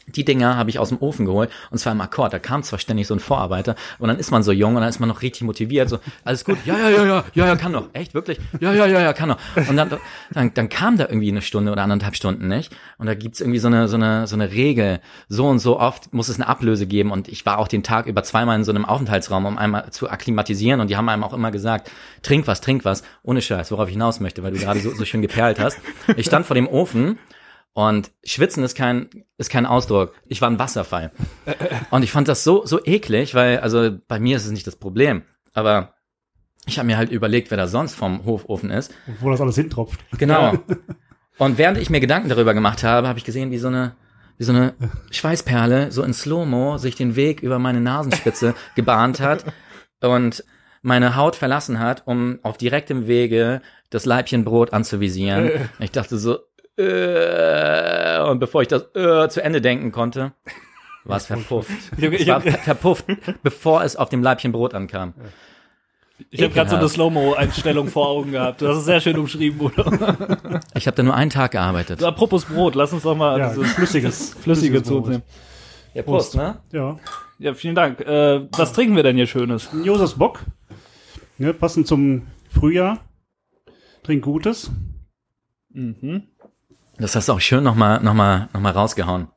Die 0.06 0.24
Dinger 0.24 0.56
habe 0.56 0.70
ich 0.70 0.78
aus 0.78 0.90
dem 0.90 0.98
Ofen 0.98 1.26
geholt 1.26 1.50
und 1.70 1.78
zwar 1.78 1.92
im 1.92 2.00
Akkord. 2.00 2.32
Da 2.32 2.38
kam 2.38 2.62
zwar 2.62 2.78
ständig 2.78 3.06
so 3.06 3.14
ein 3.14 3.20
Vorarbeiter 3.20 3.74
und 3.98 4.08
dann 4.08 4.18
ist 4.18 4.30
man 4.30 4.42
so 4.42 4.52
jung 4.52 4.74
und 4.74 4.80
dann 4.80 4.90
ist 4.90 5.00
man 5.00 5.08
noch 5.08 5.22
richtig 5.22 5.42
motiviert. 5.42 5.88
So, 5.88 5.98
alles 6.24 6.44
gut, 6.44 6.58
ja, 6.64 6.78
ja, 6.78 6.90
ja, 6.90 7.04
ja, 7.04 7.24
ja, 7.34 7.46
ja, 7.46 7.56
kann 7.56 7.72
doch. 7.72 7.88
Echt, 7.92 8.14
wirklich? 8.14 8.38
Ja, 8.60 8.72
ja, 8.72 8.86
ja, 8.86 9.00
ja, 9.00 9.12
kann 9.12 9.30
doch. 9.30 9.38
Und 9.68 9.76
dann, 9.76 9.90
dann, 10.32 10.54
dann 10.54 10.68
kam 10.68 10.96
da 10.96 11.06
irgendwie 11.08 11.30
eine 11.30 11.42
Stunde 11.42 11.72
oder 11.72 11.82
anderthalb 11.82 12.16
Stunden 12.16 12.48
nicht. 12.48 12.74
Und 12.98 13.06
da 13.06 13.14
gibt's 13.14 13.40
irgendwie 13.40 13.58
so 13.58 13.68
eine, 13.68 13.88
so 13.88 13.96
eine, 13.96 14.26
so 14.26 14.36
eine 14.36 14.52
Regel. 14.52 15.00
So 15.28 15.46
und 15.46 15.58
so 15.58 15.78
oft 15.78 16.12
muss 16.12 16.28
es 16.28 16.36
eine 16.36 16.48
Ablöse 16.48 16.86
geben. 16.86 17.10
Und 17.10 17.28
ich 17.28 17.44
war 17.46 17.58
auch 17.58 17.68
den 17.68 17.82
Tag 17.82 18.06
über 18.06 18.22
zweimal 18.22 18.56
in 18.56 18.64
so 18.64 18.72
einem 18.72 18.84
Aufenthaltsraum, 18.84 19.46
um 19.46 19.58
einmal 19.58 19.90
zu 19.90 20.10
akklimatisieren. 20.10 20.80
Und 20.80 20.88
die 20.90 20.96
haben 20.96 21.08
einem 21.08 21.24
auch 21.24 21.32
immer 21.32 21.50
gesagt, 21.50 21.90
trink 22.22 22.46
was, 22.46 22.60
trink 22.60 22.84
was. 22.84 23.02
Ohne 23.22 23.40
Scheiß, 23.40 23.70
worauf 23.70 23.88
ich 23.88 23.94
hinaus 23.94 24.20
möchte, 24.20 24.42
weil 24.42 24.52
du 24.52 24.58
gerade 24.58 24.80
so, 24.80 24.94
so 24.94 25.04
schön 25.04 25.22
geperlt 25.22 25.58
hast. 25.58 25.78
Ich 26.16 26.26
stand 26.26 26.46
vor 26.46 26.54
dem 26.54 26.68
Ofen 26.68 27.18
und 27.75 28.12
schwitzen 28.25 28.62
ist 28.62 28.76
kein, 28.76 29.09
ist 29.37 29.50
kein 29.50 29.67
Ausdruck. 29.67 30.15
Ich 30.26 30.41
war 30.41 30.49
ein 30.49 30.61
Wasserfall. 30.61 31.11
Und 31.91 32.05
ich 32.05 32.12
fand 32.12 32.29
das 32.29 32.44
so, 32.44 32.65
so 32.65 32.82
eklig, 32.85 33.35
weil, 33.35 33.59
also 33.59 33.91
bei 34.06 34.21
mir 34.21 34.37
ist 34.37 34.47
es 34.47 34.53
nicht 34.53 34.67
das 34.67 34.76
Problem. 34.76 35.23
Aber 35.53 35.94
ich 36.67 36.79
habe 36.79 36.87
mir 36.87 36.97
halt 36.97 37.11
überlegt, 37.11 37.50
wer 37.50 37.59
da 37.59 37.67
sonst 37.67 37.94
vom 37.94 38.25
Hofofen 38.25 38.71
ist. 38.71 38.94
Wo 39.21 39.29
das 39.31 39.41
alles 39.41 39.56
hintropft. 39.56 40.00
Genau. 40.19 40.55
Und 41.38 41.59
während 41.59 41.79
ich 41.79 41.91
mir 41.91 41.99
Gedanken 41.99 42.29
darüber 42.29 42.55
gemacht 42.55 42.85
habe, 42.85 43.09
habe 43.09 43.19
ich 43.19 43.25
gesehen, 43.25 43.50
wie 43.50 43.59
so 43.59 43.67
eine, 43.67 43.97
wie 44.38 44.44
so 44.44 44.53
eine 44.53 44.75
Schweißperle 45.11 45.91
so 45.91 46.05
in 46.05 46.15
Slow-Mo 46.15 46.79
sich 46.79 46.94
den 46.94 47.17
Weg 47.17 47.43
über 47.43 47.59
meine 47.59 47.81
Nasenspitze 47.81 48.55
gebahnt 48.76 49.19
hat 49.19 49.44
und 50.00 50.44
meine 50.81 51.17
Haut 51.17 51.35
verlassen 51.35 51.81
hat, 51.81 52.06
um 52.06 52.38
auf 52.43 52.56
direktem 52.56 53.09
Wege 53.09 53.62
das 53.91 54.05
Leibchen 54.05 54.44
Brot 54.44 54.73
anzuvisieren. 54.73 55.50
Ich 55.81 55.91
dachte 55.91 56.19
so, 56.19 56.38
äh, 56.76 58.21
und 58.29 58.38
bevor 58.38 58.62
ich 58.62 58.69
das 58.69 58.82
äh, 58.94 59.29
zu 59.29 59.43
Ende 59.43 59.61
denken 59.61 59.93
konnte, 59.93 60.32
war 61.05 61.17
es 61.17 61.26
verpufft. 61.26 61.71
Es 61.99 62.26
war 62.26 62.41
verpufft, 62.41 63.06
bevor 63.43 63.82
es 63.85 63.97
auf 63.97 64.09
dem 64.09 64.23
Leibchen 64.23 64.53
Brot 64.53 64.75
ankam. 64.75 65.15
Ich 66.31 66.41
habe 66.43 66.55
gerade 66.55 66.71
so 66.71 66.76
eine. 66.76 66.88
Slow-Mo-Einstellung 66.88 67.88
vor 67.88 68.09
Augen 68.09 68.31
gehabt. 68.32 68.62
Das 68.62 68.79
ist 68.79 68.85
sehr 68.85 69.00
schön 69.00 69.19
umschrieben, 69.19 69.61
oder? 69.61 70.61
Ich 70.75 70.87
habe 70.87 70.97
da 70.97 71.03
nur 71.03 71.15
einen 71.15 71.31
Tag 71.31 71.50
gearbeitet. 71.53 72.00
So, 72.00 72.06
apropos 72.06 72.44
Brot, 72.44 72.75
lass 72.76 72.93
uns 72.93 73.03
doch 73.03 73.17
mal 73.17 73.38
Ja, 73.38 73.49
dieses 73.49 73.73
flüssiges, 73.73 74.31
Flüssige 74.41 74.82
zu 74.82 74.93
Brot. 74.94 75.00
uns 75.03 75.09
nehmen. 75.11 75.23
Ja, 75.93 76.03
Prost, 76.03 76.37
ne? 76.37 76.61
Ja. 76.73 76.99
Ja, 77.38 77.55
vielen 77.55 77.75
Dank. 77.75 78.00
Äh, 78.00 78.49
was 78.53 78.73
trinken 78.73 78.97
wir 78.97 79.03
denn 79.03 79.17
hier 79.17 79.26
Schönes? 79.26 79.69
Josefs 79.85 80.15
Bock. 80.15 80.41
Ne, 81.37 81.53
passend 81.53 81.87
zum 81.88 82.26
Frühjahr. 82.49 82.99
Trink 84.05 84.25
Gutes. 84.25 84.71
Mhm. 85.71 86.29
Das 86.99 87.17
hast 87.17 87.29
du 87.29 87.32
auch 87.32 87.41
schön 87.41 87.64
nochmal 87.64 88.00
noch 88.00 88.14
mal, 88.14 88.49
noch 88.52 88.61
mal 88.61 88.73
rausgehauen. 88.73 89.29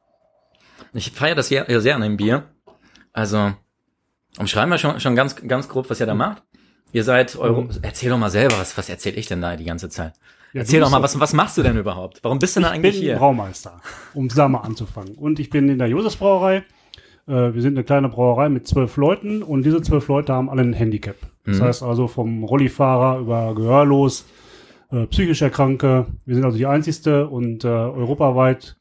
Ich 0.93 1.11
feiere 1.11 1.35
das 1.35 1.47
sehr, 1.49 1.65
sehr 1.81 1.95
an 1.95 2.01
dem 2.01 2.17
Bier. 2.17 2.43
Also, 3.13 3.53
umschreiben 4.39 4.69
wir 4.69 4.77
schon, 4.77 4.99
schon 4.99 5.15
ganz, 5.15 5.35
ganz 5.35 5.67
grob, 5.67 5.89
was 5.89 5.99
ihr 5.99 6.05
da 6.05 6.13
macht. 6.13 6.43
Ihr 6.93 7.03
seid 7.03 7.35
Euro. 7.35 7.67
Erzähl 7.81 8.09
doch 8.09 8.17
mal 8.17 8.29
selber, 8.29 8.57
was, 8.59 8.77
was 8.77 8.89
erzähl 8.89 9.17
ich 9.17 9.27
denn 9.27 9.41
da 9.41 9.55
die 9.55 9.65
ganze 9.65 9.89
Zeit? 9.89 10.13
Ja, 10.53 10.61
Erzähl 10.61 10.79
doch 10.79 10.89
mal, 10.89 11.01
was, 11.03 11.19
was 11.19 11.33
machst 11.33 11.57
du 11.57 11.63
denn 11.63 11.77
überhaupt? 11.77 12.19
Warum 12.23 12.39
bist 12.39 12.55
du 12.55 12.61
denn 12.61 12.69
Ich 12.69 12.75
eigentlich 12.75 12.95
bin 12.95 13.01
hier? 13.03 13.17
Braumeister, 13.17 13.81
um 14.13 14.29
da 14.29 14.47
mal 14.47 14.61
anzufangen. 14.61 15.15
Und 15.15 15.39
ich 15.39 15.49
bin 15.49 15.67
in 15.67 15.77
der 15.79 15.87
Josefs 15.87 16.15
Brauerei. 16.15 16.63
Äh, 17.27 17.53
wir 17.53 17.61
sind 17.61 17.75
eine 17.75 17.83
kleine 17.83 18.07
Brauerei 18.07 18.47
mit 18.47 18.67
zwölf 18.67 18.95
Leuten 18.95 19.43
und 19.43 19.63
diese 19.63 19.81
zwölf 19.81 20.07
Leute 20.07 20.33
haben 20.33 20.49
alle 20.49 20.61
ein 20.61 20.73
Handicap. 20.73 21.17
Das 21.45 21.57
Mhm. 21.57 21.63
heißt 21.63 21.83
also 21.83 22.07
vom 22.07 22.43
Rollifahrer 22.45 23.19
über 23.19 23.53
Gehörlos, 23.55 24.25
äh, 24.91 25.05
psychisch 25.07 25.41
Erkrankte. 25.41 26.07
Wir 26.25 26.35
sind 26.35 26.45
also 26.45 26.57
die 26.57 26.65
einzigste 26.65 27.27
und 27.27 27.63
äh, 27.63 27.67
europaweit 27.67 28.77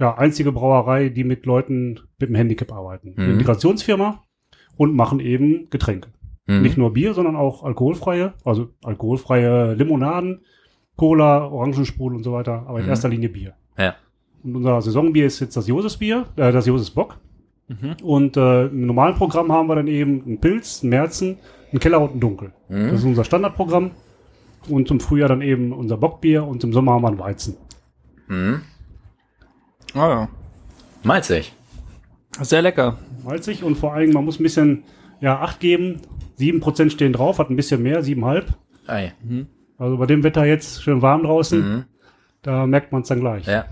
ja, 0.00 0.16
einzige 0.16 0.52
Brauerei, 0.52 1.08
die 1.08 1.24
mit 1.24 1.44
Leuten 1.46 2.00
mit 2.18 2.28
einem 2.28 2.36
Handicap 2.36 2.72
arbeiten. 2.72 3.14
Eine 3.16 3.26
Mhm. 3.26 3.32
Integrationsfirma 3.34 4.22
und 4.76 4.94
machen 4.94 5.18
eben 5.20 5.68
Getränke. 5.70 6.10
Mhm. 6.46 6.62
Nicht 6.62 6.78
nur 6.78 6.92
Bier, 6.92 7.14
sondern 7.14 7.34
auch 7.36 7.64
alkoholfreie, 7.64 8.34
also 8.44 8.68
alkoholfreie 8.84 9.74
Limonaden, 9.74 10.42
Cola, 10.96 11.46
Orangensprudel 11.46 12.16
und 12.16 12.22
so 12.24 12.32
weiter, 12.32 12.64
aber 12.66 12.78
in 12.78 12.84
Mhm. 12.84 12.90
erster 12.90 13.08
Linie 13.08 13.28
Bier. 13.28 13.54
Ja. 13.76 13.94
Und 14.44 14.54
unser 14.56 14.80
Saisonbier 14.80 15.26
ist 15.26 15.40
jetzt 15.40 15.56
das 15.56 15.66
Josefsbier, 15.66 16.26
äh, 16.36 16.52
das 16.52 16.66
Josefsbock. 16.66 17.18
Mhm. 17.68 17.96
Und 18.02 18.36
äh, 18.36 18.66
im 18.66 18.86
normalen 18.86 19.16
Programm 19.16 19.50
haben 19.52 19.66
wir 19.68 19.74
dann 19.74 19.88
eben 19.88 20.22
einen 20.24 20.38
Pilz, 20.40 20.80
einen 20.82 20.90
Märzen, 20.90 21.38
einen 21.72 21.80
Keller 21.80 22.00
und 22.00 22.12
einen 22.12 22.20
Dunkel. 22.20 22.52
Mhm. 22.68 22.84
Das 22.90 23.00
ist 23.00 23.04
unser 23.04 23.24
Standardprogramm. 23.24 23.90
Und 24.68 24.88
zum 24.88 25.00
Frühjahr 25.00 25.28
dann 25.28 25.40
eben 25.42 25.72
unser 25.72 25.96
Bockbier 25.96 26.44
und 26.44 26.62
im 26.64 26.72
Sommer 26.72 26.92
haben 26.92 27.02
wir 27.02 27.08
einen 27.08 27.18
Weizen. 27.18 27.56
Mhm. 28.26 28.62
Ah 29.94 30.08
ja. 30.08 30.28
Malzig. 31.02 31.52
Sehr 32.40 32.62
lecker. 32.62 32.98
Malzig 33.24 33.62
und 33.64 33.76
vor 33.76 33.94
allem, 33.94 34.10
man 34.12 34.24
muss 34.24 34.38
ein 34.38 34.42
bisschen 34.42 34.84
ja, 35.20 35.40
Acht 35.40 35.60
geben. 35.60 36.00
7% 36.38 36.90
stehen 36.90 37.12
drauf, 37.12 37.38
hat 37.40 37.50
ein 37.50 37.56
bisschen 37.56 37.82
mehr, 37.82 38.04
7,5. 38.04 38.44
Ei. 38.86 39.12
Also 39.76 39.96
bei 39.96 40.06
dem 40.06 40.22
Wetter 40.22 40.44
jetzt 40.44 40.82
schön 40.82 41.02
warm 41.02 41.24
draußen, 41.24 41.58
Mhm. 41.60 41.84
da 42.42 42.66
merkt 42.66 42.92
man 42.92 43.02
es 43.02 43.08
dann 43.08 43.18
gleich. 43.20 43.46
Ja. 43.46 43.64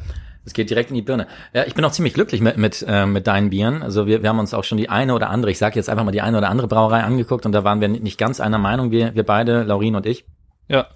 Es 0.45 0.53
geht 0.53 0.71
direkt 0.71 0.91
in 0.91 0.97
die 0.97 1.03
Birne. 1.03 1.27
Ja, 1.55 1.65
ich 1.65 1.75
bin 1.75 1.85
auch 1.85 1.91
ziemlich 1.93 2.15
glücklich 2.15 2.41
mit, 2.41 2.57
mit, 2.57 2.85
äh, 2.89 3.07
mit 3.07 3.27
deinen 3.27 3.51
Bieren. 3.51 3.83
Also 3.83 4.07
wir, 4.07 4.23
wir 4.23 4.29
haben 4.29 4.39
uns 4.39 4.55
auch 4.55 4.63
schon 4.65 4.79
die 4.79 4.89
eine 4.89 5.15
oder 5.15 5.31
andere, 5.31 5.51
ich 5.51 5.59
sage 5.59 5.77
jetzt 5.77 5.89
einfach 5.89 6.05
mal 6.05 6.13
die 6.13 6.23
eine 6.23 6.39
oder 6.39 6.49
andere 6.49 6.69
Brauerei 6.69 7.03
angeguckt 7.03 7.47
und 7.47 7.53
da 7.53 7.63
waren 7.65 7.81
wir 7.81 7.89
nicht 7.89 8.19
ganz 8.19 8.41
einer 8.41 8.59
Meinung, 8.59 8.91
wir, 8.93 9.15
wir 9.15 9.25
beide, 9.25 9.63
Laurin 9.65 9.95
und 9.97 10.07
ich. 10.07 10.25
Ja. 10.69 10.87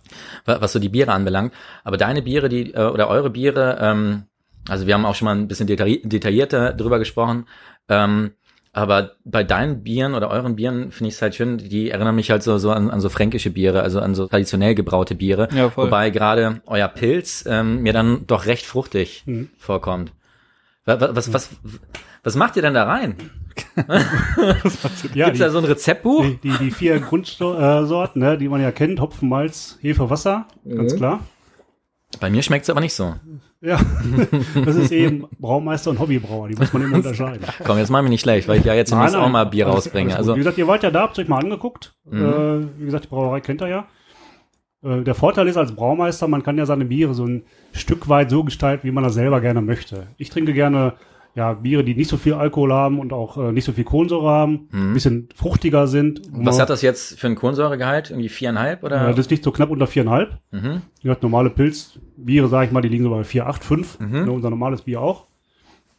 wa- 0.44 0.60
was 0.60 0.72
so 0.72 0.78
die 0.78 0.88
Biere 0.88 1.12
anbelangt. 1.12 1.52
Aber 1.84 1.96
deine 1.96 2.22
Biere, 2.22 2.48
die 2.48 2.74
äh, 2.74 2.84
oder 2.88 3.08
eure 3.08 3.30
Biere, 3.30 3.78
ähm, 3.80 4.24
also 4.68 4.86
wir 4.86 4.94
haben 4.94 5.06
auch 5.06 5.14
schon 5.14 5.26
mal 5.26 5.36
ein 5.36 5.48
bisschen 5.48 5.68
detailli- 5.68 6.06
detaillierter 6.06 6.72
drüber 6.72 6.98
gesprochen. 6.98 7.46
Ähm, 7.88 8.32
aber 8.72 9.16
bei 9.24 9.42
deinen 9.42 9.82
Bieren 9.82 10.14
oder 10.14 10.30
euren 10.30 10.54
Bieren 10.54 10.92
finde 10.92 11.08
ich 11.08 11.14
es 11.14 11.22
halt 11.22 11.34
schön, 11.34 11.58
die 11.58 11.90
erinnern 11.90 12.14
mich 12.14 12.30
halt 12.30 12.44
so, 12.44 12.56
so 12.58 12.70
an, 12.70 12.88
an 12.90 13.00
so 13.00 13.08
fränkische 13.08 13.50
Biere, 13.50 13.82
also 13.82 13.98
an 14.00 14.14
so 14.14 14.28
traditionell 14.28 14.76
gebraute 14.76 15.16
Biere. 15.16 15.48
Ja, 15.52 15.70
voll. 15.70 15.86
Wobei 15.86 16.10
gerade 16.10 16.60
euer 16.66 16.86
Pilz 16.86 17.44
ähm, 17.48 17.82
mir 17.82 17.92
dann 17.92 18.26
doch 18.28 18.46
recht 18.46 18.66
fruchtig 18.66 19.24
Mhm. 19.26 19.48
vorkommt. 19.58 20.12
Was, 20.84 21.00
was, 21.16 21.32
was, 21.32 21.50
was 22.22 22.36
macht 22.36 22.54
ihr 22.56 22.62
denn 22.62 22.74
da 22.74 22.84
rein? 22.84 23.16
Ja, 25.14 25.26
Gibt's 25.26 25.32
die, 25.32 25.38
da 25.38 25.50
so 25.50 25.58
ein 25.58 25.64
Rezeptbuch? 25.64 26.22
die, 26.24 26.36
die, 26.36 26.58
die 26.58 26.70
vier 26.70 27.00
Grundsorten, 27.00 28.20
ne, 28.22 28.36
die 28.38 28.48
man 28.48 28.60
ja 28.60 28.70
kennt, 28.72 29.00
Hopfen, 29.00 29.28
Malz, 29.28 29.78
Hefe, 29.80 30.10
Wasser, 30.10 30.46
Mhm. 30.64 30.76
ganz 30.76 30.96
klar. 30.96 31.20
Bei 32.18 32.28
mir 32.30 32.42
schmeckt's 32.42 32.68
aber 32.68 32.80
nicht 32.80 32.94
so. 32.94 33.14
Ja, 33.60 33.78
das 34.64 34.74
ist 34.76 34.90
eben 34.90 35.26
Braumeister 35.38 35.90
und 35.90 35.98
Hobbybrauer, 36.00 36.48
die 36.48 36.56
muss 36.56 36.72
man 36.72 36.82
eben 36.82 36.92
unterscheiden. 36.94 37.44
Komm, 37.64 37.78
jetzt 37.78 37.90
mach 37.90 38.00
mich 38.02 38.10
nicht 38.10 38.22
schlecht, 38.22 38.48
weil 38.48 38.58
ich 38.58 38.64
ja 38.64 38.74
jetzt 38.74 38.90
demnächst 38.90 39.14
auch 39.14 39.28
mal 39.28 39.44
Bier 39.44 39.66
rausbringe. 39.66 40.16
Also 40.16 40.34
wie 40.34 40.38
gesagt, 40.38 40.58
ihr 40.58 40.66
wart 40.66 40.82
ja 40.82 40.90
da, 40.90 41.02
habt 41.02 41.18
euch 41.18 41.28
mal 41.28 41.38
angeguckt. 41.38 41.94
Mhm. 42.10 42.24
Äh, 42.24 42.80
wie 42.80 42.84
gesagt, 42.86 43.04
die 43.04 43.08
Brauerei 43.08 43.40
kennt 43.40 43.60
ihr 43.62 43.68
ja. 43.68 43.86
Äh, 44.82 45.02
der 45.02 45.14
Vorteil 45.14 45.46
ist 45.46 45.58
als 45.58 45.74
Braumeister, 45.74 46.26
man 46.26 46.42
kann 46.42 46.56
ja 46.58 46.64
seine 46.66 46.86
Biere 46.86 47.12
so 47.14 47.24
ein 47.26 47.44
Stück 47.72 48.08
weit 48.08 48.30
so 48.30 48.42
gestalten, 48.44 48.86
wie 48.88 48.92
man 48.92 49.04
das 49.04 49.14
selber 49.14 49.40
gerne 49.42 49.60
möchte. 49.60 50.06
Ich 50.16 50.30
trinke 50.30 50.52
gerne 50.54 50.94
ja, 51.34 51.52
Biere, 51.52 51.84
die 51.84 51.94
nicht 51.94 52.08
so 52.08 52.16
viel 52.16 52.34
Alkohol 52.34 52.72
haben 52.72 52.98
und 52.98 53.12
auch 53.12 53.36
äh, 53.38 53.52
nicht 53.52 53.64
so 53.64 53.72
viel 53.72 53.84
Kohlensäure 53.84 54.28
haben, 54.28 54.68
ein 54.72 54.94
bisschen 54.94 55.28
fruchtiger 55.34 55.86
sind. 55.86 56.32
Mhm. 56.32 56.46
Was 56.46 56.60
hat 56.60 56.70
das 56.70 56.82
jetzt 56.82 57.18
für 57.18 57.28
ein 57.28 57.36
Kohlensäuregehalt? 57.36 58.10
Irgendwie 58.10 58.28
viereinhalb 58.28 58.82
oder? 58.82 59.08
Äh, 59.08 59.14
das 59.14 59.30
liegt 59.30 59.44
so 59.44 59.52
knapp 59.52 59.70
unter 59.70 59.86
viereinhalb. 59.86 60.38
mhm. 60.50 60.82
Ja, 61.02 61.16
normale 61.20 61.50
Pilzbiere, 61.50 62.48
sage 62.48 62.66
ich 62.66 62.72
mal, 62.72 62.82
die 62.82 62.88
liegen 62.88 63.04
so 63.04 63.10
bei 63.10 63.24
vier, 63.24 63.46
acht, 63.46 63.64
fünf. 63.64 63.98
Mhm. 64.00 64.24
Ne, 64.24 64.32
unser 64.32 64.50
normales 64.50 64.82
Bier 64.82 65.00
auch. 65.00 65.26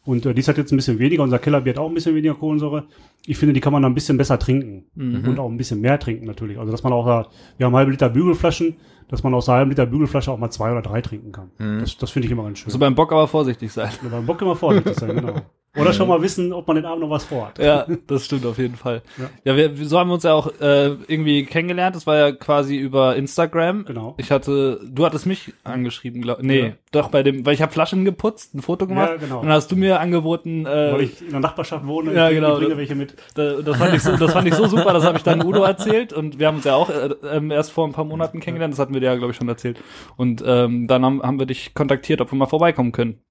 Und 0.04 0.26
äh, 0.26 0.34
dies 0.34 0.48
hat 0.48 0.58
jetzt 0.58 0.72
ein 0.72 0.78
bisschen 0.78 0.98
weniger. 0.98 1.22
Unser 1.22 1.38
Kellerbier 1.38 1.74
hat 1.74 1.80
auch 1.80 1.88
ein 1.88 1.94
bisschen 1.94 2.16
weniger 2.16 2.34
Kohlensäure. 2.34 2.86
Ich 3.28 3.38
finde, 3.38 3.54
die 3.54 3.60
kann 3.60 3.72
man 3.72 3.84
dann 3.84 3.92
ein 3.92 3.96
bisschen 3.96 4.18
besser 4.18 4.40
trinken. 4.40 4.86
Mhm. 4.96 5.28
Und 5.28 5.40
auch 5.40 5.48
ein 5.50 5.58
bisschen 5.58 5.80
mehr 5.80 6.00
trinken 6.00 6.26
natürlich. 6.26 6.58
Also, 6.58 6.72
dass 6.72 6.82
man 6.82 6.92
auch, 6.92 7.06
da- 7.06 7.28
wir 7.58 7.68
haben 7.68 7.76
halbe 7.76 7.92
Liter 7.92 8.10
Bügelflaschen, 8.10 8.78
dass 9.10 9.22
man 9.22 9.34
aus 9.36 9.48
einer 9.48 9.60
halben 9.60 9.70
Liter 9.70 9.86
Bügelflasche 9.86 10.32
auch 10.32 10.40
mal 10.40 10.50
zwei 10.50 10.72
oder 10.72 10.82
drei 10.82 11.02
trinken 11.02 11.32
kann. 11.32 11.52
Mhm. 11.60 11.82
Das, 11.82 11.98
das 11.98 12.10
finde 12.10 12.26
ich 12.26 12.32
immer 12.32 12.44
ganz 12.44 12.58
schön. 12.60 12.68
Also 12.68 12.80
beim 12.80 12.96
Bock 12.96 13.12
aber 13.12 13.28
vorsichtig 13.28 13.72
sein. 13.72 13.92
Ja, 14.04 14.10
beim 14.10 14.26
Bock 14.26 14.42
immer 14.42 14.56
vorsichtig 14.56 14.96
sein, 14.96 15.16
genau. 15.18 15.36
Oder 15.78 15.94
schon 15.94 16.10
mal 16.10 16.22
wissen, 16.22 16.52
ob 16.52 16.68
man 16.68 16.76
den 16.76 16.86
Abend 16.86 17.02
noch 17.02 17.10
was 17.10 17.24
vorhat. 17.24 17.58
Ja, 17.58 17.86
das 18.08 18.26
stimmt 18.26 18.46
auf 18.46 18.58
jeden 18.58 18.76
Fall. 18.76 19.02
Ja. 19.18 19.30
Ja, 19.46 19.56
wir, 19.56 19.86
so 19.88 19.98
haben 19.98 20.10
wir 20.10 20.16
uns 20.16 20.24
ja 20.24 20.34
auch 20.34 20.48
äh, 20.60 20.88
irgendwie 21.08 21.46
kennengelernt. 21.46 21.96
Das 21.96 22.06
war 22.06 22.18
ja 22.18 22.32
quasi 22.34 22.76
über 22.76 23.16
Instagram. 23.16 23.86
Genau. 23.86 24.16
Ich 24.18 24.32
hatte, 24.32 24.82
du 24.84 25.06
hattest 25.06 25.26
mich 25.26 25.54
angeschrieben, 25.64 26.22
glaub, 26.22 26.44
nee, 26.44 26.60
Ja. 26.60 26.72
doch 26.92 27.08
bei 27.10 27.24
dem, 27.24 27.46
weil 27.46 27.54
ich 27.54 27.62
habe 27.62 27.72
Flaschen 27.72 28.04
geputzt, 28.04 28.54
ein 28.54 28.62
Foto 28.62 28.86
gemacht. 28.86 29.12
Ja, 29.12 29.16
genau. 29.18 29.40
Und 29.40 29.46
dann 29.46 29.54
hast 29.56 29.72
du 29.72 29.78
mir 29.78 30.02
angeboten, 30.02 30.66
äh, 30.66 30.92
Weil 30.94 31.02
ich 31.04 31.22
in 31.22 31.32
der 31.32 31.40
Nachbarschaft 31.40 31.88
wohne, 31.88 32.14
Ja, 32.14 32.30
ich 32.30 32.36
genau. 32.36 32.58
bringe 32.58 32.76
welche 32.76 32.96
mit. 32.96 33.16
Da- 33.36 33.62
Das 33.62 33.78
fand 33.78 33.94
ich 33.96 34.02
so, 34.02 34.18
das 34.18 34.34
fand 34.34 34.48
ich 34.50 34.54
so 34.56 34.68
super, 34.68 34.92
das 34.92 35.06
habe 35.06 35.18
ich 35.18 35.24
dann 35.24 35.42
Udo 35.46 35.64
erzählt 35.64 36.12
und 36.12 36.38
wir 36.38 36.48
haben 36.48 36.56
uns 36.58 36.66
ja 36.66 36.76
auch 36.76 36.90
äh, 36.90 37.12
ähm, 37.32 37.50
erst 37.50 37.72
vor 37.72 37.88
ein 37.88 37.94
paar 37.94 38.04
Monaten 38.06 38.42
kennengelernt, 38.42 38.74
das 38.74 38.80
hatten 38.80 38.94
wir 38.94 39.00
dir 39.00 39.08
ja, 39.08 39.16
glaube 39.16 39.32
ich, 39.32 39.38
schon 39.38 39.48
erzählt. 39.48 39.80
Und 40.18 40.44
ähm, 40.46 40.88
dann 40.88 41.06
haben, 41.06 41.22
haben 41.24 41.40
wir 41.40 41.46
dich 41.46 41.74
kontaktiert, 41.74 42.20
ob 42.20 42.30
wir 42.32 42.38
mal 42.38 42.46
vorbeikommen 42.48 42.92
können. 42.92 43.22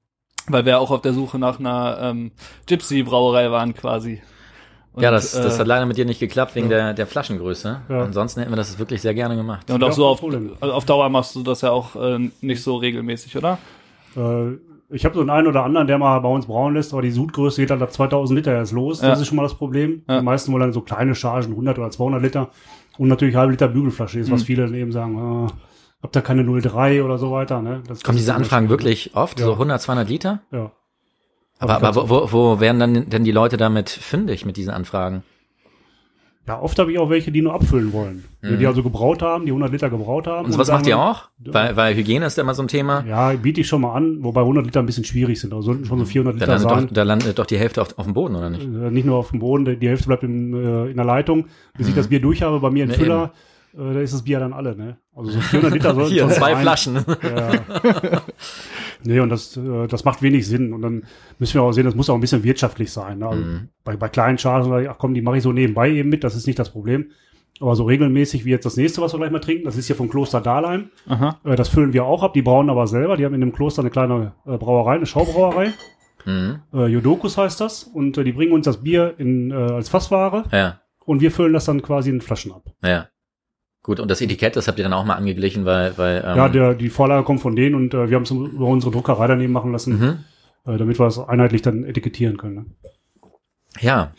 Weil 0.53 0.65
wir 0.67 0.81
auch 0.81 0.91
auf 0.91 1.01
der 1.03 1.13
Suche 1.13 1.39
nach 1.39 1.59
einer 1.59 1.99
ähm, 2.01 2.31
Gypsy-Brauerei 2.67 3.51
waren 3.51 3.75
quasi. 3.75 4.21
Und, 4.93 5.03
ja, 5.05 5.11
das, 5.13 5.33
das 5.33 5.57
äh, 5.57 5.61
hat 5.61 5.67
leider 5.69 5.87
mit 5.87 5.97
dir 5.97 6.05
nicht 6.05 6.19
geklappt 6.19 6.55
wegen 6.57 6.69
der, 6.69 6.95
der 6.95 7.07
Flaschengröße. 7.07 7.83
Ja. 7.89 8.03
Ansonsten 8.03 8.41
hätten 8.41 8.53
wir 8.53 8.57
das 8.57 8.79
wirklich 8.79 9.01
sehr 9.01 9.15
gerne 9.15 9.37
gemacht. 9.37 9.69
ja, 9.69 9.77
und 9.77 9.81
Ja, 9.83 9.89
auch 9.89 9.93
so 9.93 10.07
auf, 10.07 10.23
also 10.25 10.75
auf 10.75 10.85
Dauer 10.85 11.09
machst 11.09 11.35
du 11.37 11.43
das 11.43 11.61
ja 11.61 11.71
auch 11.71 11.95
äh, 11.97 12.19
nicht 12.41 12.63
so 12.63 12.77
regelmäßig, 12.77 13.37
oder? 13.37 13.59
Äh, 14.17 14.57
ich 14.93 15.05
habe 15.05 15.15
so 15.15 15.21
einen 15.21 15.47
oder 15.47 15.63
anderen, 15.63 15.87
der 15.87 15.99
mal 15.99 16.19
bei 16.19 16.29
uns 16.29 16.47
brauen 16.47 16.75
lässt, 16.75 16.93
aber 16.93 17.03
die 17.03 17.13
Sudgröße 17.13 17.61
geht 17.61 17.71
dann 17.71 17.81
ab 17.81 17.93
2000 17.93 18.37
Liter 18.37 18.53
erst 18.53 18.73
los. 18.73 19.01
Ja. 19.01 19.11
Das 19.11 19.21
ist 19.21 19.29
schon 19.29 19.37
mal 19.37 19.45
das 19.45 19.55
Problem. 19.55 20.03
Ja. 20.09 20.19
Die 20.19 20.25
meisten 20.25 20.51
wollen 20.53 20.63
dann 20.63 20.73
so 20.73 20.81
kleine 20.81 21.15
Chargen, 21.15 21.53
100 21.53 21.79
oder 21.79 21.91
200 21.93 22.21
Liter. 22.21 22.49
Und 22.99 23.07
natürlich 23.09 23.37
halbe 23.37 23.53
Liter 23.53 23.69
Bügelflasche 23.69 24.19
ist, 24.19 24.29
Mhm. 24.29 24.33
was 24.33 24.43
viele 24.43 24.65
dann 24.65 24.75
eben 24.75 24.91
sagen, 24.91 25.47
äh, 25.47 25.51
habt 26.03 26.17
ihr 26.17 26.23
keine 26.23 26.45
03 26.45 27.03
oder 27.03 27.19
so 27.19 27.31
weiter. 27.31 27.63
Ne? 27.63 27.83
Das, 27.87 28.03
Kommen 28.03 28.19
diese 28.19 28.35
Anfragen 28.35 28.69
wirklich 28.69 29.15
oft? 29.15 29.39
Ja. 29.41 29.47
So 29.47 29.53
100, 29.53 29.81
200 29.81 30.09
Liter? 30.09 30.41
Ja. 30.51 30.73
Aber, 31.59 31.75
Hab 31.75 31.83
aber 31.85 32.01
ganz 32.01 32.11
wo, 32.11 32.33
wo, 32.33 32.33
wo 32.33 32.61
werden 32.61 32.81
dann 32.81 33.11
denn 33.11 33.25
die 33.25 33.33
Leute 33.33 33.57
damit 33.57 33.91
fündig 33.91 34.47
mit 34.47 34.57
diesen 34.57 34.71
Anfragen? 34.71 35.23
Ja, 36.47 36.61
oft 36.61 36.77
habe 36.81 36.91
ich 36.91 36.99
auch 36.99 37.11
welche, 37.11 37.31
die 37.31 37.43
nur 37.43 37.55
abfüllen 37.55 37.93
wollen. 37.93 38.25
Die 38.43 38.67
also 38.67 38.83
gebraut 38.83 39.23
haben, 39.23 39.45
die 39.45 39.51
100 39.53 39.71
Liter 39.71 39.91
gebraut 39.91 40.27
haben. 40.27 40.47
Und 40.47 40.53
sagen 40.53 40.79
macht 40.79 40.87
ihr 40.87 40.99
auch? 40.99 41.29
Weil, 41.39 41.77
weil 41.77 41.95
Hygiene 41.95 42.27
ist 42.27 42.39
ja 42.39 42.43
immer 42.43 42.55
so 42.55 42.63
ein 42.63 42.69
Thema. 42.69 43.05
Ja, 43.07 43.33
biete 43.35 43.61
ich 43.61 43.69
schon 43.69 43.83
mal 43.83 43.95
an, 43.95 44.25
wobei 44.25 44.41
100 44.41 44.65
Liter 44.65 44.81
ein 44.81 44.87
bisschen 44.87 45.05
schwierig 45.05 45.39
sind. 45.39 45.53
Also 45.53 45.67
sollten 45.67 45.85
schon 45.85 45.99
so 46.01 46.07
400 46.07 46.35
Da 46.35 46.39
Liter 46.39 46.53
landet, 46.55 46.71
sein. 46.71 46.87
doch, 46.89 46.95
da 46.95 47.03
landet 47.05 47.39
doch 47.39 47.47
die 47.47 47.59
Hälfte 47.59 47.83
auf, 47.83 47.97
auf 47.99 48.07
dem 48.07 48.15
Boden, 48.15 48.35
oder 48.35 48.51
nicht? 48.51 48.65
Äh, 48.65 48.91
nicht 48.91 49.05
nur 49.05 49.17
auf 49.19 49.31
dem 49.31 49.39
Boden, 49.39 49.79
die 49.79 49.89
Hälfte 49.89 50.07
bleibt 50.09 50.25
in, 50.25 50.55
äh, 50.55 50.87
in 50.91 50.97
der 50.97 51.05
Leitung. 51.05 51.45
Bis 51.77 51.87
ich 51.89 51.95
das 51.95 52.09
Bier 52.09 52.21
durch 52.21 52.43
habe, 52.43 52.59
bei 52.59 52.71
mir 52.71 52.85
in 52.85 52.91
Ja, 52.91 52.97
Füller, 52.97 53.33
äh, 53.75 53.95
da 53.95 54.01
ist 54.01 54.15
das 54.15 54.23
Bier 54.23 54.41
dann 54.41 54.53
alle, 54.53 54.77
ne? 54.77 54.99
Also 55.15 55.31
so 55.33 55.41
400 55.41 55.73
Liter 55.75 55.95
sollten 55.95 56.11
Hier, 56.13 56.29
zwei 56.29 56.53
sein. 56.55 56.63
Flaschen. 56.63 57.05
Ja. 57.23 58.21
nee, 59.05 59.21
und 59.21 59.29
das, 59.29 59.57
äh, 59.57 59.87
das 59.87 60.05
macht 60.05 60.23
wenig 60.23 60.47
Sinn. 60.47 60.73
Und 60.73 60.83
dann 60.83 61.05
müssen 61.39 61.55
wir 61.55 61.63
auch 61.63 61.73
sehen, 61.73 61.85
das 61.85 61.95
muss 61.95 62.09
auch 62.11 62.15
ein 62.15 62.21
bisschen 62.21 62.43
wirtschaftlich 62.45 62.93
sein. 62.93 63.19
Ne? 63.19 63.29
Also 63.29 63.43
Mhm. 63.43 63.69
bei, 63.85 63.97
bei 63.97 64.09
kleinen 64.09 64.39
Chargen, 64.39 64.89
ach 64.89 64.97
komm, 64.99 65.15
die 65.15 65.23
mache 65.23 65.37
ich 65.39 65.43
so 65.43 65.53
nebenbei 65.53 65.91
eben 65.91 66.09
mit, 66.09 66.25
das 66.25 66.35
ist 66.37 66.47
nicht 66.47 66.59
das 66.59 66.71
Problem. 66.71 67.11
Aber 67.61 67.77
so 67.77 67.85
regelmäßig 67.85 68.45
wie 68.47 68.51
jetzt 68.51 68.65
das 68.65 68.77
nächste, 68.79 69.03
was 69.03 69.13
wir 69.13 69.19
gleich 69.19 69.31
mal 69.31 69.39
trinken, 69.41 69.65
das 69.65 69.77
ist 69.77 69.87
hier 69.87 69.97
vom 69.97 70.09
Kloster 70.09 70.41
Dahlheim. 70.41 70.91
Aha. 71.07 71.39
Äh, 71.45 71.57
das 71.57 71.69
füllen 71.69 71.93
wir 71.93 72.05
auch 72.05 72.23
ab, 72.23 72.33
die 72.33 72.43
brauen 72.43 72.71
aber 72.71 72.87
selber. 72.87 73.17
Die 73.19 73.25
haben 73.27 73.35
in 73.35 73.41
dem 73.41 73.53
Kloster 73.53 73.83
eine 73.83 73.91
kleine 73.91 74.33
äh, 74.47 74.57
Brauerei, 74.57 74.95
eine 74.95 75.07
Schaubrauerei. 75.07 75.73
Mhm. 76.25 76.61
Äh, 76.73 76.87
Jodokus 76.87 77.37
heißt 77.37 77.61
das. 77.61 77.85
Und 77.85 78.17
äh, 78.17 78.25
die 78.25 78.33
bringen 78.33 78.53
uns 78.53 78.65
das 78.65 78.83
Bier 78.83 79.15
in, 79.19 79.51
äh, 79.51 79.55
als 79.55 79.89
Fassware 79.91 80.45
Ja, 80.53 80.81
und 81.05 81.21
wir 81.21 81.31
füllen 81.31 81.53
das 81.53 81.65
dann 81.67 81.83
quasi 81.83 82.09
in 82.11 82.21
Flaschen 82.23 82.53
ab. 82.53 82.63
ja. 82.83 83.09
Gut, 83.91 83.99
und 83.99 84.09
das 84.09 84.21
Etikett, 84.21 84.55
das 84.55 84.69
habt 84.69 84.79
ihr 84.79 84.85
dann 84.85 84.93
auch 84.93 85.05
mal 85.05 85.17
angeglichen, 85.17 85.65
weil, 85.65 85.99
weil 85.99 86.23
ähm, 86.25 86.37
Ja, 86.37 86.49
der, 86.49 86.75
die 86.75 86.91
Vorlage 86.91 87.25
kommt 87.25 87.41
von 87.41 87.57
denen 87.57 87.75
und 87.75 87.93
äh, 87.93 88.09
wir 88.09 88.15
haben 88.15 88.23
es 88.23 88.31
über 88.31 88.67
unsere 88.67 88.93
Druckerei 88.93 89.27
daneben 89.27 89.53
machen 89.53 89.73
lassen, 89.73 89.99
mhm. 89.99 90.73
äh, 90.73 90.79
damit 90.79 91.01
wir 91.01 91.07
das 91.07 91.19
einheitlich 91.19 91.63
dann 91.63 91.83
etikettieren 91.83 92.37
können. 92.37 92.55
Ne? 92.55 92.67
ja, 93.81 94.13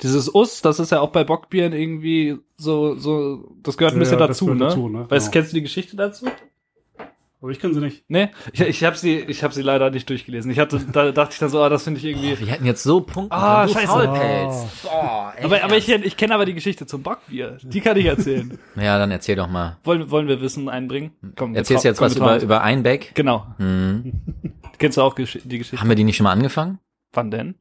Dieses 0.00 0.32
Us, 0.32 0.62
das 0.62 0.78
ist 0.78 0.92
ja 0.92 1.00
auch 1.00 1.10
bei 1.10 1.24
Bockbieren 1.24 1.72
irgendwie 1.72 2.38
so, 2.56 2.94
so, 2.94 3.52
das 3.64 3.76
gehört 3.76 3.94
ein 3.94 3.98
bisschen 3.98 4.20
Ja, 4.20 4.28
dazu, 4.28 4.44
gehört 4.44 4.60
ne? 4.60 4.66
dazu, 4.66 4.88
ne? 4.88 5.10
Weißt, 5.10 5.26
Genau. 5.26 5.32
kennst 5.32 5.52
du 5.52 5.56
die 5.56 5.62
Geschichte 5.62 5.96
dazu? 5.96 6.26
Aber 7.42 7.50
ich 7.50 7.58
kenne 7.58 7.72
sie 7.72 7.80
nicht. 7.80 8.04
Nee, 8.08 8.28
ich, 8.52 8.60
ich 8.60 8.84
habe 8.84 8.96
sie, 8.96 9.16
ich 9.18 9.42
habe 9.42 9.54
sie 9.54 9.62
leider 9.62 9.90
nicht 9.90 10.08
durchgelesen. 10.10 10.50
Ich 10.50 10.58
hatte, 10.58 10.78
da 10.92 11.10
dachte 11.10 11.32
ich 11.32 11.38
dann 11.38 11.48
so, 11.48 11.62
ah, 11.62 11.70
das 11.70 11.84
finde 11.84 11.98
ich 11.98 12.04
irgendwie. 12.04 12.38
wir 12.38 12.46
hätten 12.48 12.66
jetzt 12.66 12.82
so 12.82 13.00
Punkte. 13.00 13.34
Ah, 13.34 13.66
du 13.66 13.72
scheiße. 13.72 13.86
Faulpelz. 13.86 14.82
Boah, 14.82 15.32
echt 15.34 15.44
Aber, 15.46 15.64
aber 15.64 15.76
ich, 15.78 15.88
ich 15.88 16.16
kenne 16.18 16.34
aber 16.34 16.44
die 16.44 16.52
Geschichte 16.52 16.84
zum 16.84 17.02
Bockbier. 17.02 17.56
Die 17.62 17.80
kann 17.80 17.96
ich 17.96 18.06
erzählen. 18.06 18.58
Ja, 18.76 18.98
dann 18.98 19.10
erzähl 19.10 19.36
doch 19.36 19.48
mal. 19.48 19.78
wollen, 19.84 20.10
wollen 20.10 20.28
wir 20.28 20.40
Wissen 20.40 20.68
einbringen? 20.68 21.12
Komm, 21.36 21.54
Erzählst 21.54 21.84
jetzt 21.84 21.98
komm, 21.98 22.06
was 22.06 22.16
über, 22.16 22.40
über 22.40 22.62
Einbeck? 22.62 23.12
Genau. 23.14 23.46
Mhm. 23.58 24.12
Kennst 24.78 24.96
du 24.96 25.02
auch 25.02 25.14
die 25.14 25.24
Geschichte? 25.58 25.80
Haben 25.80 25.88
wir 25.88 25.96
die 25.96 26.04
nicht 26.04 26.16
schon 26.16 26.24
mal 26.24 26.32
angefangen? 26.32 26.78
Wann 27.12 27.30
denn? 27.30 27.54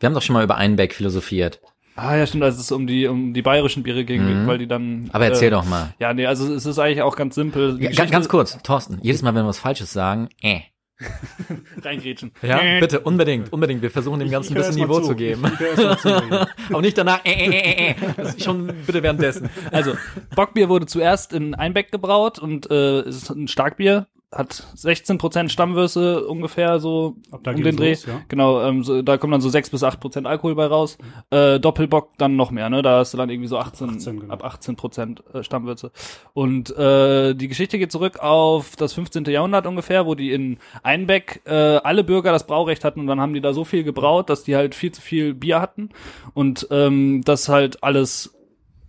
Wir 0.00 0.08
haben 0.08 0.14
doch 0.14 0.22
schon 0.22 0.34
mal 0.34 0.44
über 0.44 0.56
Einbeck 0.56 0.94
philosophiert. 0.94 1.60
Ah 1.96 2.14
ja, 2.16 2.26
stimmt, 2.26 2.44
als 2.44 2.58
es 2.58 2.70
um 2.70 2.86
die 2.86 3.06
um 3.06 3.32
die 3.32 3.42
bayerischen 3.42 3.82
Biere 3.82 4.04
ging, 4.04 4.42
Mhm. 4.42 4.46
weil 4.46 4.58
die 4.58 4.66
dann. 4.68 5.08
Aber 5.12 5.24
erzähl 5.24 5.48
äh, 5.48 5.50
doch 5.52 5.64
mal. 5.64 5.94
Ja, 5.98 6.12
nee, 6.14 6.26
also 6.26 6.52
es 6.54 6.66
ist 6.66 6.78
eigentlich 6.78 7.02
auch 7.02 7.16
ganz 7.16 7.34
simpel. 7.34 7.78
Ja, 7.80 8.04
ganz 8.04 8.28
kurz, 8.28 8.58
Thorsten, 8.62 8.98
jedes 9.02 9.22
Mal, 9.22 9.34
wenn 9.34 9.44
wir 9.44 9.48
was 9.48 9.58
Falsches 9.58 9.92
sagen, 9.92 10.28
äh. 10.42 10.60
reingrätschen. 11.82 12.32
Ja, 12.42 12.58
Äh, 12.60 12.80
bitte, 12.80 13.00
unbedingt, 13.00 13.52
unbedingt. 13.52 13.82
Wir 13.82 13.90
versuchen 13.90 14.18
dem 14.20 14.30
Ganzen 14.30 14.54
ein 14.54 14.56
bisschen 14.56 14.76
Niveau 14.76 15.00
zu 15.00 15.14
geben. 15.14 15.42
Erst 15.60 15.82
mal 15.82 15.98
zu. 15.98 16.08
Aber 16.70 16.80
nicht 16.80 16.96
danach, 16.96 17.24
äh, 17.24 17.32
äh, 17.32 17.50
äh, 17.50 17.94
äh. 18.16 18.22
Ist 18.22 18.42
schon 18.42 18.66
bitte 18.86 19.02
währenddessen. 19.02 19.50
Also, 19.72 19.92
Bockbier 20.34 20.68
wurde 20.70 20.86
zuerst 20.86 21.32
in 21.34 21.54
Einbeck 21.54 21.90
gebraut 21.92 22.38
und 22.38 22.70
äh, 22.70 23.02
ist 23.02 23.28
ein 23.30 23.46
Starkbier, 23.48 24.06
hat 24.32 24.66
16% 24.76 25.48
Stammwürze 25.50 26.26
ungefähr 26.26 26.80
so 26.80 27.16
Ab 27.30 27.40
da 27.44 27.52
um 27.52 27.62
den 27.62 27.76
Dreh. 27.76 27.90
los, 27.90 28.06
ja. 28.06 28.22
Genau, 28.28 28.60
ähm, 28.62 28.82
so, 28.82 29.00
da 29.02 29.18
kommen 29.18 29.30
dann 29.30 29.40
so 29.40 29.48
6 29.48 29.70
bis 29.70 29.84
8% 29.84 30.26
Alkohol 30.26 30.56
bei 30.56 30.66
raus. 30.66 30.98
Äh, 31.30 31.60
Doppelbock 31.60 32.18
dann 32.18 32.34
noch 32.34 32.50
mehr, 32.50 32.68
ne? 32.68 32.82
Da 32.82 32.98
hast 32.98 33.14
du 33.14 33.18
dann 33.18 33.30
irgendwie 33.30 33.48
so 33.48 33.56
18, 33.56 33.90
18, 33.90 34.20
genau. 34.20 34.34
ab 34.34 34.44
18% 34.44 35.32
äh, 35.32 35.42
Stammwürze. 35.44 35.92
Und 36.34 36.76
äh, 36.76 37.34
die 37.34 37.48
Geschichte 37.48 37.78
geht 37.78 37.92
zurück 37.92 38.18
auf 38.18 38.74
das 38.76 38.94
15. 38.94 39.24
Jahrhundert 39.26 39.66
ungefähr, 39.66 40.06
wo 40.06 40.16
die 40.16 40.32
in 40.32 40.58
Einbeck 40.82 41.42
äh, 41.46 41.52
alle 41.52 42.02
Bürger 42.02 42.32
das 42.32 42.46
Braurecht 42.46 42.84
hatten 42.84 43.00
und 43.00 43.06
dann 43.06 43.20
haben 43.20 43.32
die 43.32 43.40
da 43.40 43.52
so 43.52 43.64
viel 43.64 43.84
gebraut, 43.84 44.28
dass 44.28 44.42
die 44.42 44.56
halt 44.56 44.74
viel 44.74 44.90
zu 44.90 45.00
viel 45.00 45.34
Bier 45.34 45.60
hatten 45.60 45.90
und 46.34 46.66
ähm, 46.70 47.22
das 47.24 47.48
halt 47.48 47.82
alles 47.82 48.35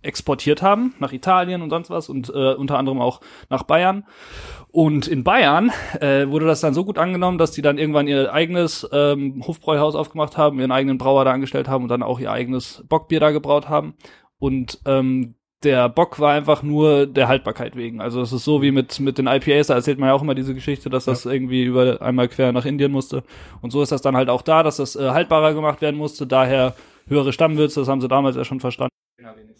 exportiert 0.08 0.62
haben 0.62 0.94
nach 0.98 1.12
Italien 1.12 1.62
und 1.62 1.70
sonst 1.70 1.90
was 1.90 2.08
und 2.08 2.30
äh, 2.30 2.54
unter 2.54 2.78
anderem 2.78 3.00
auch 3.00 3.20
nach 3.50 3.62
Bayern. 3.62 4.04
Und 4.70 5.06
in 5.06 5.22
Bayern 5.22 5.70
äh, 6.00 6.26
wurde 6.28 6.46
das 6.46 6.60
dann 6.60 6.74
so 6.74 6.84
gut 6.84 6.98
angenommen, 6.98 7.38
dass 7.38 7.52
die 7.52 7.62
dann 7.62 7.78
irgendwann 7.78 8.08
ihr 8.08 8.32
eigenes 8.32 8.88
ähm, 8.92 9.42
Hofbräuhaus 9.46 9.94
aufgemacht 9.94 10.36
haben, 10.36 10.58
ihren 10.58 10.72
eigenen 10.72 10.98
Brauer 10.98 11.24
da 11.24 11.32
angestellt 11.32 11.68
haben 11.68 11.84
und 11.84 11.90
dann 11.90 12.02
auch 12.02 12.18
ihr 12.18 12.32
eigenes 12.32 12.84
Bockbier 12.88 13.20
da 13.20 13.30
gebraut 13.30 13.68
haben. 13.68 13.94
Und 14.38 14.80
ähm, 14.86 15.34
der 15.62 15.88
Bock 15.88 16.20
war 16.20 16.32
einfach 16.32 16.62
nur 16.62 17.06
der 17.06 17.28
Haltbarkeit 17.28 17.76
wegen. 17.76 18.00
Also 18.00 18.20
es 18.20 18.32
ist 18.32 18.44
so 18.44 18.62
wie 18.62 18.70
mit 18.70 19.00
mit 19.00 19.18
den 19.18 19.26
IPAs, 19.26 19.66
da 19.66 19.74
erzählt 19.74 19.98
man 19.98 20.08
ja 20.08 20.14
auch 20.14 20.22
immer 20.22 20.36
diese 20.36 20.54
Geschichte, 20.54 20.88
dass 20.88 21.04
das 21.04 21.26
irgendwie 21.26 21.64
über 21.64 22.00
einmal 22.00 22.28
quer 22.28 22.52
nach 22.52 22.64
Indien 22.64 22.92
musste. 22.92 23.24
Und 23.60 23.72
so 23.72 23.82
ist 23.82 23.90
das 23.90 24.02
dann 24.02 24.16
halt 24.16 24.30
auch 24.30 24.42
da, 24.42 24.62
dass 24.62 24.76
das 24.76 24.96
äh, 24.96 25.10
haltbarer 25.10 25.54
gemacht 25.54 25.80
werden 25.80 25.96
musste. 25.96 26.26
Daher 26.26 26.74
höhere 27.08 27.32
Stammwürze, 27.32 27.80
das 27.80 27.88
haben 27.88 28.00
sie 28.00 28.08
damals 28.08 28.36
ja 28.36 28.44
schon 28.44 28.60
verstanden. 28.60 28.94
Ja, 29.20 29.34
wenigstens. 29.36 29.57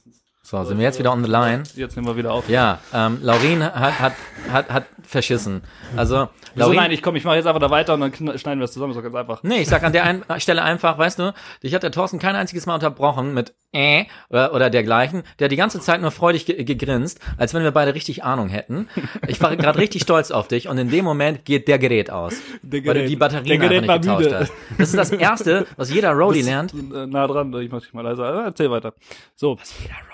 So, 0.51 0.65
sind 0.65 0.79
wir 0.79 0.85
jetzt 0.85 0.99
wieder 0.99 1.13
on 1.13 1.23
the 1.23 1.31
line? 1.31 1.63
Jetzt 1.77 1.95
nehmen 1.97 2.09
wir 2.09 2.17
wieder 2.17 2.33
auf. 2.33 2.49
Ja, 2.49 2.79
ähm, 2.95 3.19
Laurin 3.21 3.63
hat, 3.63 4.01
hat, 4.01 4.13
hat, 4.51 4.71
hat 4.71 4.85
verschissen. 5.03 5.61
Also, 5.95 6.29
Wieso 6.55 6.65
Laurin, 6.71 6.77
nein, 6.77 6.91
ich 6.91 7.03
komm, 7.03 7.17
ich 7.17 7.25
mache 7.25 7.37
jetzt 7.37 7.47
einfach 7.47 7.61
da 7.61 7.69
weiter 7.71 7.93
und 7.93 8.01
dann 8.01 8.15
schneiden 8.15 8.59
wir 8.59 8.65
es 8.65 8.73
zusammen, 8.73 8.93
ist 8.93 8.97
doch 8.97 9.03
ganz 9.03 9.15
einfach. 9.15 9.43
Nee, 9.43 9.61
ich 9.61 9.69
sag 9.69 9.83
an 9.83 9.93
der 9.93 10.05
ein 10.05 10.25
Stelle 10.39 10.63
einfach, 10.63 10.97
weißt 10.97 11.19
du, 11.19 11.35
dich 11.63 11.75
hat 11.75 11.83
der 11.83 11.91
Thorsten 11.93 12.19
kein 12.19 12.35
einziges 12.35 12.65
Mal 12.65 12.75
unterbrochen 12.75 13.35
mit 13.35 13.53
äh 13.73 14.07
oder, 14.31 14.55
oder 14.55 14.71
dergleichen. 14.71 15.23
Der 15.39 15.45
hat 15.47 15.53
die 15.53 15.57
ganze 15.57 15.81
Zeit 15.81 16.01
nur 16.01 16.11
freudig 16.13 16.47
ge 16.47 16.65
gegrinst, 16.65 17.21
als 17.37 17.53
wenn 17.53 17.63
wir 17.63 17.71
beide 17.71 17.95
richtig 17.95 18.25
Ahnung 18.25 18.49
hätten. 18.49 18.89
Ich 19.27 19.43
war 19.43 19.55
gerade 19.55 19.79
richtig 19.79 20.01
stolz 20.01 20.31
auf 20.31 20.49
dich 20.49 20.69
und 20.69 20.79
in 20.79 20.89
dem 20.91 21.05
Moment 21.05 21.45
geht 21.45 21.69
der 21.69 21.79
Gerät 21.79 22.11
aus. 22.11 22.33
Der 22.63 22.81
Weil 22.87 22.95
du 22.95 23.01
Gerät- 23.01 23.09
die 23.11 23.17
Batterien 23.17 23.61
Gerät 23.61 23.83
einfach 23.83 23.97
nicht 23.97 24.03
getauscht 24.05 24.25
müde. 24.25 24.39
hast. 24.41 24.53
Das 24.79 24.89
ist 24.89 24.97
das 24.97 25.11
Erste, 25.13 25.67
was 25.77 25.93
jeder 25.93 26.13
Roadie 26.15 26.41
lernt. 26.41 26.73
Äh, 26.73 27.07
Nah 27.07 27.27
dran, 27.27 27.53
ich 27.61 27.71
mach 27.71 27.83
dich 27.83 27.93
mal 27.93 28.01
leiser. 28.01 28.41
Äh, 28.43 28.45
Erzähl 28.47 28.71
weiter. 28.71 28.95
So. 29.37 29.59
Jeder 29.83 29.95
Roadie 29.95 29.99
lernt. 29.99 30.08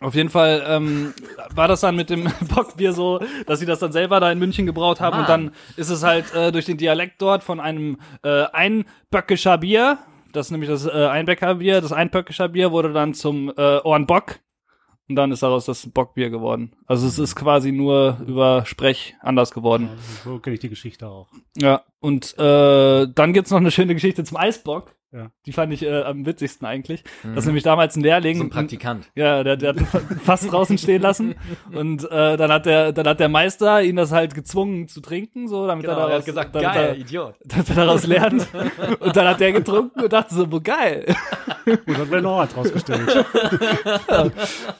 Auf 0.00 0.14
jeden 0.14 0.28
Fall 0.28 0.64
ähm, 0.66 1.14
war 1.54 1.68
das 1.68 1.80
dann 1.80 1.96
mit 1.96 2.10
dem 2.10 2.24
Bockbier 2.54 2.92
so, 2.92 3.20
dass 3.46 3.60
sie 3.60 3.66
das 3.66 3.78
dann 3.78 3.92
selber 3.92 4.20
da 4.20 4.30
in 4.30 4.38
München 4.38 4.66
gebraut 4.66 5.00
haben 5.00 5.18
und 5.18 5.28
Mann. 5.28 5.46
dann 5.46 5.54
ist 5.76 5.90
es 5.90 6.02
halt 6.02 6.34
äh, 6.34 6.52
durch 6.52 6.64
den 6.64 6.76
Dialekt 6.76 7.20
dort 7.22 7.42
von 7.42 7.60
einem 7.60 7.98
äh, 8.22 8.44
Einböckischer 8.52 9.58
Bier, 9.58 9.98
das 10.32 10.46
ist 10.46 10.50
nämlich 10.50 10.70
das 10.70 10.86
äh, 10.86 10.90
Einbäckerbier, 10.90 11.80
das 11.80 11.92
Einböckischer 11.92 12.48
Bier 12.48 12.72
wurde 12.72 12.92
dann 12.92 13.14
zum 13.14 13.52
äh, 13.56 13.78
Ohrenbock 13.78 14.40
und 15.08 15.16
dann 15.16 15.32
ist 15.32 15.42
daraus 15.42 15.66
das 15.66 15.86
Bockbier 15.90 16.30
geworden. 16.30 16.74
Also 16.86 17.06
es 17.06 17.18
ist 17.18 17.36
quasi 17.36 17.72
nur 17.72 18.18
über 18.26 18.64
Sprech 18.66 19.14
anders 19.20 19.52
geworden. 19.52 19.90
So 20.24 20.38
kenne 20.38 20.54
ich 20.54 20.60
die 20.60 20.70
Geschichte 20.70 21.08
auch. 21.08 21.28
Ja, 21.56 21.82
und 22.00 22.36
äh, 22.38 23.06
dann 23.06 23.32
gibt's 23.32 23.50
noch 23.50 23.58
eine 23.58 23.70
schöne 23.70 23.94
Geschichte 23.94 24.24
zum 24.24 24.38
Eisbock. 24.38 24.94
Ja. 25.14 25.30
Die 25.46 25.52
fand 25.52 25.72
ich 25.72 25.84
äh, 25.84 26.02
am 26.02 26.26
witzigsten 26.26 26.66
eigentlich. 26.66 27.04
Das 27.22 27.38
ist 27.38 27.46
nämlich 27.46 27.62
damals 27.62 27.94
ein 27.94 28.02
Lehrling. 28.02 28.38
So 28.38 28.42
ein 28.42 28.50
Praktikant. 28.50 29.12
Ja, 29.14 29.44
der, 29.44 29.56
der 29.56 29.68
hat 29.74 29.80
fast 30.24 30.50
draußen 30.50 30.76
stehen 30.76 31.02
lassen. 31.02 31.36
Und 31.72 32.10
äh, 32.10 32.36
dann 32.36 32.50
hat 32.50 32.66
der, 32.66 32.90
dann 32.90 33.06
hat 33.06 33.20
der 33.20 33.28
Meister 33.28 33.80
ihn 33.80 33.94
das 33.94 34.10
halt 34.10 34.34
gezwungen 34.34 34.88
zu 34.88 35.00
trinken, 35.00 35.46
so, 35.46 35.68
damit 35.68 35.84
Genau, 35.84 35.98
er 35.98 36.00
er 36.00 36.08
daraus, 36.08 36.18
hat 36.18 36.26
gesagt, 36.26 36.54
damit 36.56 36.72
geil, 36.72 36.88
er, 36.88 36.96
Idiot. 36.96 37.34
damit 37.44 37.70
er 37.70 37.76
daraus 37.76 38.06
lernt. 38.08 38.48
Und 38.98 39.16
dann 39.16 39.28
hat 39.28 39.38
der 39.38 39.52
getrunken 39.52 40.00
und 40.00 40.12
dachte 40.12 40.34
so, 40.34 40.50
wo 40.50 40.60
geil. 40.60 41.14
Und 41.64 42.22
noch 42.22 42.40
eins 42.40 42.56
rausgestellt. 42.56 43.24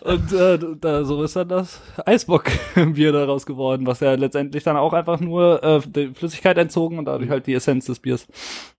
Und 0.01 0.33
äh, 0.33 0.59
da, 0.81 1.05
so 1.05 1.23
ist 1.23 1.37
dann 1.37 1.49
das 1.49 1.81
Eisbockbier 2.05 3.13
daraus 3.13 3.47
geworden, 3.47 3.87
was 3.87 4.01
ja 4.01 4.15
letztendlich 4.15 4.65
dann 4.65 4.77
auch 4.77 4.93
einfach 4.93 5.21
nur 5.21 5.63
äh, 5.63 5.81
die 5.87 6.13
Flüssigkeit 6.15 6.59
entzogen 6.59 6.99
und 6.99 7.05
dadurch 7.05 7.31
halt 7.31 7.47
die 7.47 7.55
Essenz 7.55 7.87
des 7.87 8.01
Biers. 8.01 8.27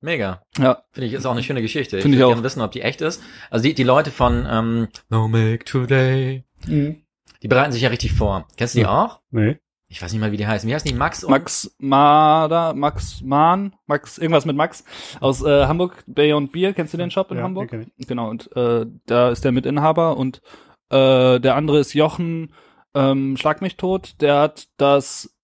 Mega. 0.01 0.41
Ja, 0.57 0.83
Finde 0.91 1.07
ich, 1.07 1.13
ist 1.13 1.25
auch 1.25 1.35
eine 1.45 1.59
schöne 1.59 1.61
Geschichte. 1.61 2.01
Finde 2.01 2.15
ich 2.17 2.19
würd 2.19 2.25
auch. 2.25 2.29
gerne 2.33 2.43
wissen, 2.43 2.61
ob 2.61 2.71
die 2.71 2.81
echt 2.81 3.01
ist. 3.01 3.21
Also 3.49 3.63
die, 3.63 3.73
die 3.73 3.83
Leute 3.83 4.11
von 4.11 4.45
ähm, 4.49 4.87
No 5.09 5.27
Make 5.27 5.65
Today, 5.65 6.43
die 6.67 7.47
bereiten 7.47 7.71
sich 7.71 7.81
ja 7.81 7.89
richtig 7.89 8.13
vor. 8.13 8.47
Kennst 8.57 8.75
du 8.75 8.79
die 8.79 8.83
Ja. 8.83 9.03
auch? 9.05 9.19
Nee. 9.31 9.57
Ich 9.87 10.01
weiß 10.01 10.11
nicht 10.11 10.19
mal, 10.19 10.31
wie 10.31 10.37
die 10.37 10.47
heißen. 10.47 10.67
Wie 10.67 10.73
heißen 10.73 10.89
die? 10.89 10.95
Max 10.97 11.23
und 11.23 11.29
Max 11.29 11.75
Mader, 11.77 12.73
Max 12.73 13.21
Mahn, 13.21 13.75
Max, 13.85 14.17
irgendwas 14.17 14.45
mit 14.45 14.55
Max 14.55 14.83
aus 15.19 15.43
äh, 15.43 15.65
Hamburg, 15.67 16.03
Beyond 16.07 16.51
Beer. 16.51 16.73
Kennst 16.73 16.93
du 16.93 16.97
den 16.97 17.11
Shop 17.11 17.29
in 17.31 17.37
Ja, 17.37 17.43
Hamburg? 17.43 17.69
den 17.69 17.91
Genau, 17.99 18.29
und 18.29 18.49
äh, 18.57 18.85
da 19.05 19.29
ist 19.29 19.45
der 19.45 19.51
Mitinhaber 19.51 20.17
und 20.17 20.41
äh, 20.89 21.39
der 21.39 21.55
andere 21.55 21.79
ist 21.79 21.93
Jochen 21.93 22.51
ähm, 22.95 23.37
Schlag 23.37 23.61
mich 23.61 23.75
tot, 23.77 24.15
der 24.21 24.39
hat 24.39 24.67
das 24.77 25.35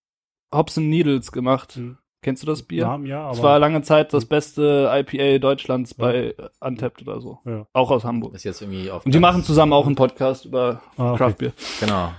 Hops 0.52 0.76
and 0.76 0.88
Needles 0.88 1.30
gemacht. 1.32 1.76
Mhm. 1.76 1.98
Kennst 2.22 2.42
du 2.42 2.46
das 2.46 2.62
Bier? 2.62 2.86
Namen 2.86 3.06
ja, 3.06 3.22
aber. 3.24 3.32
Es 3.32 3.42
war 3.42 3.58
lange 3.58 3.82
Zeit 3.82 4.12
das 4.14 4.24
beste 4.24 4.88
IPA 4.92 5.38
Deutschlands 5.38 5.92
bei 5.94 6.14
äh, 6.28 6.34
Untapped 6.60 7.02
oder 7.02 7.20
so. 7.20 7.38
Ja. 7.44 7.66
Auch 7.72 7.90
aus 7.90 8.04
Hamburg. 8.04 8.34
ist 8.34 8.44
jetzt 8.44 8.62
irgendwie 8.62 8.90
auf. 8.90 9.04
Und 9.04 9.12
die 9.14 9.18
machen 9.18 9.42
zusammen 9.42 9.72
auch 9.72 9.86
einen 9.86 9.96
Podcast 9.96 10.44
über 10.44 10.80
Ah, 10.96 11.10
okay. 11.10 11.18
Craft 11.18 11.34
Beer. 11.38 11.52
Genau. 11.80 12.12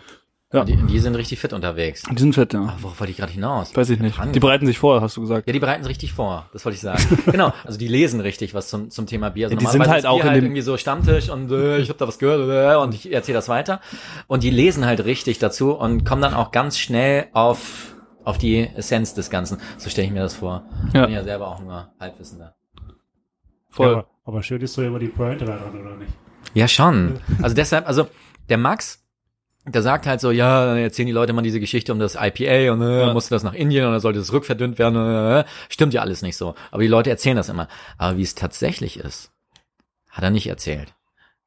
Ja. 0.52 0.60
Und 0.60 0.70
Die, 0.70 0.76
die 0.76 1.00
sind 1.00 1.16
richtig 1.16 1.40
fit 1.40 1.52
unterwegs. 1.52 2.04
Die 2.04 2.20
sind 2.22 2.36
fett, 2.36 2.54
ja. 2.54 2.68
Ach, 2.70 2.76
worauf 2.82 3.00
wollte 3.00 3.10
ich 3.10 3.18
gerade 3.18 3.32
hinaus? 3.32 3.76
Weiß 3.76 3.90
ich 3.90 4.00
nicht. 4.00 4.16
Die 4.36 4.40
bereiten 4.40 4.68
sich 4.68 4.78
vor, 4.78 5.02
hast 5.02 5.18
du 5.18 5.22
gesagt. 5.22 5.48
Ja, 5.48 5.54
die 5.54 5.60
bereiten 5.60 5.82
sich 5.82 5.90
richtig 5.90 6.14
vor. 6.14 6.48
Das 6.54 6.64
wollte 6.64 6.76
ich 6.76 6.82
sagen. 6.82 7.02
genau. 7.26 7.52
Also 7.64 7.80
die 7.80 7.88
lesen 7.88 8.20
richtig 8.20 8.54
was 8.54 8.68
zum, 8.68 8.92
zum 8.92 9.08
Thema 9.08 9.30
Bier. 9.32 9.48
Also 9.48 9.56
Ja, 9.56 9.60
die 9.60 9.64
normalerweise 9.66 9.84
sind 9.86 9.92
halt 9.94 10.04
ist 10.04 10.10
auch 10.10 10.16
Bier 10.18 10.24
in 10.26 10.30
halt 10.30 10.38
dem- 10.38 10.46
irgendwie 10.46 10.62
so 10.62 10.78
Stammtisch 10.78 11.30
und 11.30 11.50
äh, 11.52 11.80
ich 11.80 11.90
habe 11.90 11.98
da 11.98 12.08
was 12.08 12.20
gehört 12.20 12.48
äh, 12.50 12.78
und 12.80 12.94
ich 12.94 13.12
erzähle 13.12 13.38
das 13.38 13.50
weiter. 13.50 13.80
Und 14.28 14.44
die 14.44 14.52
lesen 14.52 14.86
halt 14.86 15.04
richtig 15.06 15.40
dazu 15.40 15.72
und 15.74 16.04
kommen 16.06 16.22
dann 16.22 16.36
auch 16.36 16.52
ganz 16.52 16.78
schnell 16.78 17.26
auf 17.34 17.93
auf 18.24 18.38
die 18.38 18.68
Essenz 18.76 19.14
des 19.14 19.30
Ganzen. 19.30 19.60
So 19.78 19.90
stelle 19.90 20.08
ich 20.08 20.14
mir 20.14 20.22
das 20.22 20.36
vor. 20.36 20.64
Ich 20.88 20.94
Ja. 20.94 21.06
bin 21.06 21.16
ja 21.16 21.24
selber 21.24 21.48
auch 21.48 21.60
nur 21.60 21.92
Halbwissender. 22.00 22.56
Voll. 23.70 23.88
Ja, 23.88 23.94
aber, 23.94 24.08
aber 24.26 24.44
schön 24.44 24.62
ist 24.62 24.74
so 24.74 24.82
immer 24.84 25.00
die 25.00 25.08
Pointe 25.08 25.46
da 25.46 25.58
dran, 25.58 25.82
oder 25.82 25.96
nicht? 25.98 26.12
Ja, 26.54 26.68
schon. 26.68 27.20
Also 27.42 27.56
deshalb, 27.56 27.88
also 27.88 28.08
der 28.50 28.58
Max, 28.58 29.04
der 29.66 29.82
sagt 29.82 30.06
halt 30.06 30.20
so, 30.22 30.30
ja, 30.32 30.76
erzählen 30.78 31.08
die 31.08 31.14
Leute 31.14 31.34
mal 31.34 31.42
diese 31.42 31.60
Geschichte 31.60 31.92
um 31.94 32.00
das 32.00 32.16
IPA 32.16 32.74
und 32.74 32.82
äh, 32.82 33.08
Ja. 33.08 33.14
musste 33.14 33.34
das 33.34 33.44
nach 33.44 33.54
Indien 33.54 33.86
und 33.86 33.92
dann 33.94 34.02
sollte 34.02 34.20
es 34.20 34.32
rückverdünnt 34.34 34.78
werden. 34.78 34.96
Äh. 34.98 35.46
Stimmt 35.70 35.94
ja 35.94 36.02
alles 36.02 36.22
nicht 36.22 36.38
so. 36.38 36.54
Aber 36.72 36.82
die 36.82 36.88
Leute 36.90 37.10
erzählen 37.10 37.38
das 37.38 37.50
immer. 37.50 37.68
Aber 37.98 38.18
wie 38.18 38.22
es 38.24 38.36
tatsächlich 38.36 39.00
ist, 39.00 39.32
hat 40.12 40.24
er 40.24 40.30
nicht 40.32 40.48
erzählt. 40.48 40.94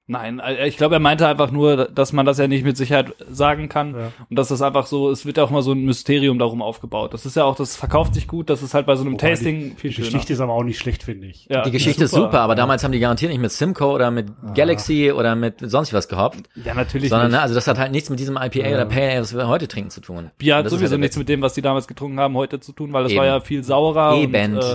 Nein, 0.09 0.39
äh, 0.39 0.69
ich 0.69 0.77
glaube, 0.77 0.95
er 0.95 1.01
meinte 1.01 1.27
einfach 1.27 1.51
nur, 1.51 1.87
dass 1.87 2.13
man 2.13 2.25
das 2.25 2.39
ja 2.39 2.47
nicht 2.47 2.65
mit 2.65 2.77
Sicherheit 2.77 3.13
sagen 3.29 3.69
kann 3.69 3.95
Ja. 3.95 4.13
und 4.31 4.39
dass 4.39 4.49
das 4.49 4.63
einfach 4.63 4.87
so, 4.87 5.11
es 5.11 5.27
wird 5.27 5.37
ja 5.37 5.43
auch 5.43 5.51
mal 5.51 5.63
so 5.63 5.73
ein 5.73 5.85
Mysterium 5.85 6.39
darum 6.39 6.63
aufgebaut. 6.63 7.13
Das 7.13 7.27
ist 7.27 7.35
ja 7.35 7.43
auch, 7.43 7.57
das 7.57 7.75
verkauft 7.75 8.15
sich 8.15 8.29
gut, 8.29 8.49
das 8.49 8.63
ist 8.63 8.73
halt 8.73 8.87
bei 8.87 8.95
so 8.95 9.03
einem 9.03 9.15
Wobei 9.15 9.31
Tasting 9.31 9.77
viel 9.77 9.91
Die 9.91 9.97
schöner. 9.97 10.07
Geschichte 10.07 10.33
ist 10.35 10.41
aber 10.41 10.53
auch 10.53 10.63
nicht 10.63 10.79
schlecht, 10.79 11.03
finde 11.03 11.27
ich. 11.27 11.47
ja, 11.51 11.63
die 11.63 11.73
Geschichte 11.73 12.05
ist 12.05 12.13
super, 12.13 12.41
aber 12.41 12.55
damals 12.55 12.85
haben 12.85 12.93
die 12.93 13.01
garantiert 13.01 13.33
nicht 13.33 13.41
mit 13.41 13.51
Simcoe 13.51 13.87
oder 13.93 14.13
mit 14.13 14.29
Galaxy 14.55 15.11
oder 15.11 15.35
mit 15.35 15.57
sonst 15.61 15.93
was 15.93 16.07
gehopft. 16.09 16.45
Ja, 16.55 16.75
natürlich 16.75 17.09
Sondern, 17.11 17.29
nicht. 17.33 17.37
ne, 17.39 17.43
also 17.43 17.57
das 17.57 17.67
hat 17.67 17.79
halt 17.79 17.91
nichts 17.91 18.09
mit 18.09 18.21
diesem 18.21 18.37
IPA 18.37 18.69
oder 18.75 18.87
Pale 18.87 19.11
Ale, 19.11 19.21
was 19.23 19.35
wir 19.35 19.49
heute 19.49 19.67
trinken, 19.67 19.91
zu 19.91 20.01
tun. 20.01 20.31
Bier 20.39 20.55
Und 20.55 20.59
hat 20.61 20.67
ist 20.67 20.73
sowieso 20.73 20.93
halt 20.93 21.01
nichts 21.01 21.17
mit 21.17 21.29
dem, 21.29 21.43
was 21.43 21.55
die 21.55 21.63
damals 21.63 21.89
getrunken 21.89 22.21
haben, 22.21 22.37
heute 22.37 22.61
zu 22.61 22.71
tun, 22.73 22.93
weil 22.93 23.03
das 23.03 23.11
Eben. 23.13 23.19
war 23.19 23.27
ja 23.27 23.41
viel 23.41 23.65
saurer 23.65 24.15
Eben. 24.17 24.55
und 24.55 24.63
äh, 24.63 24.69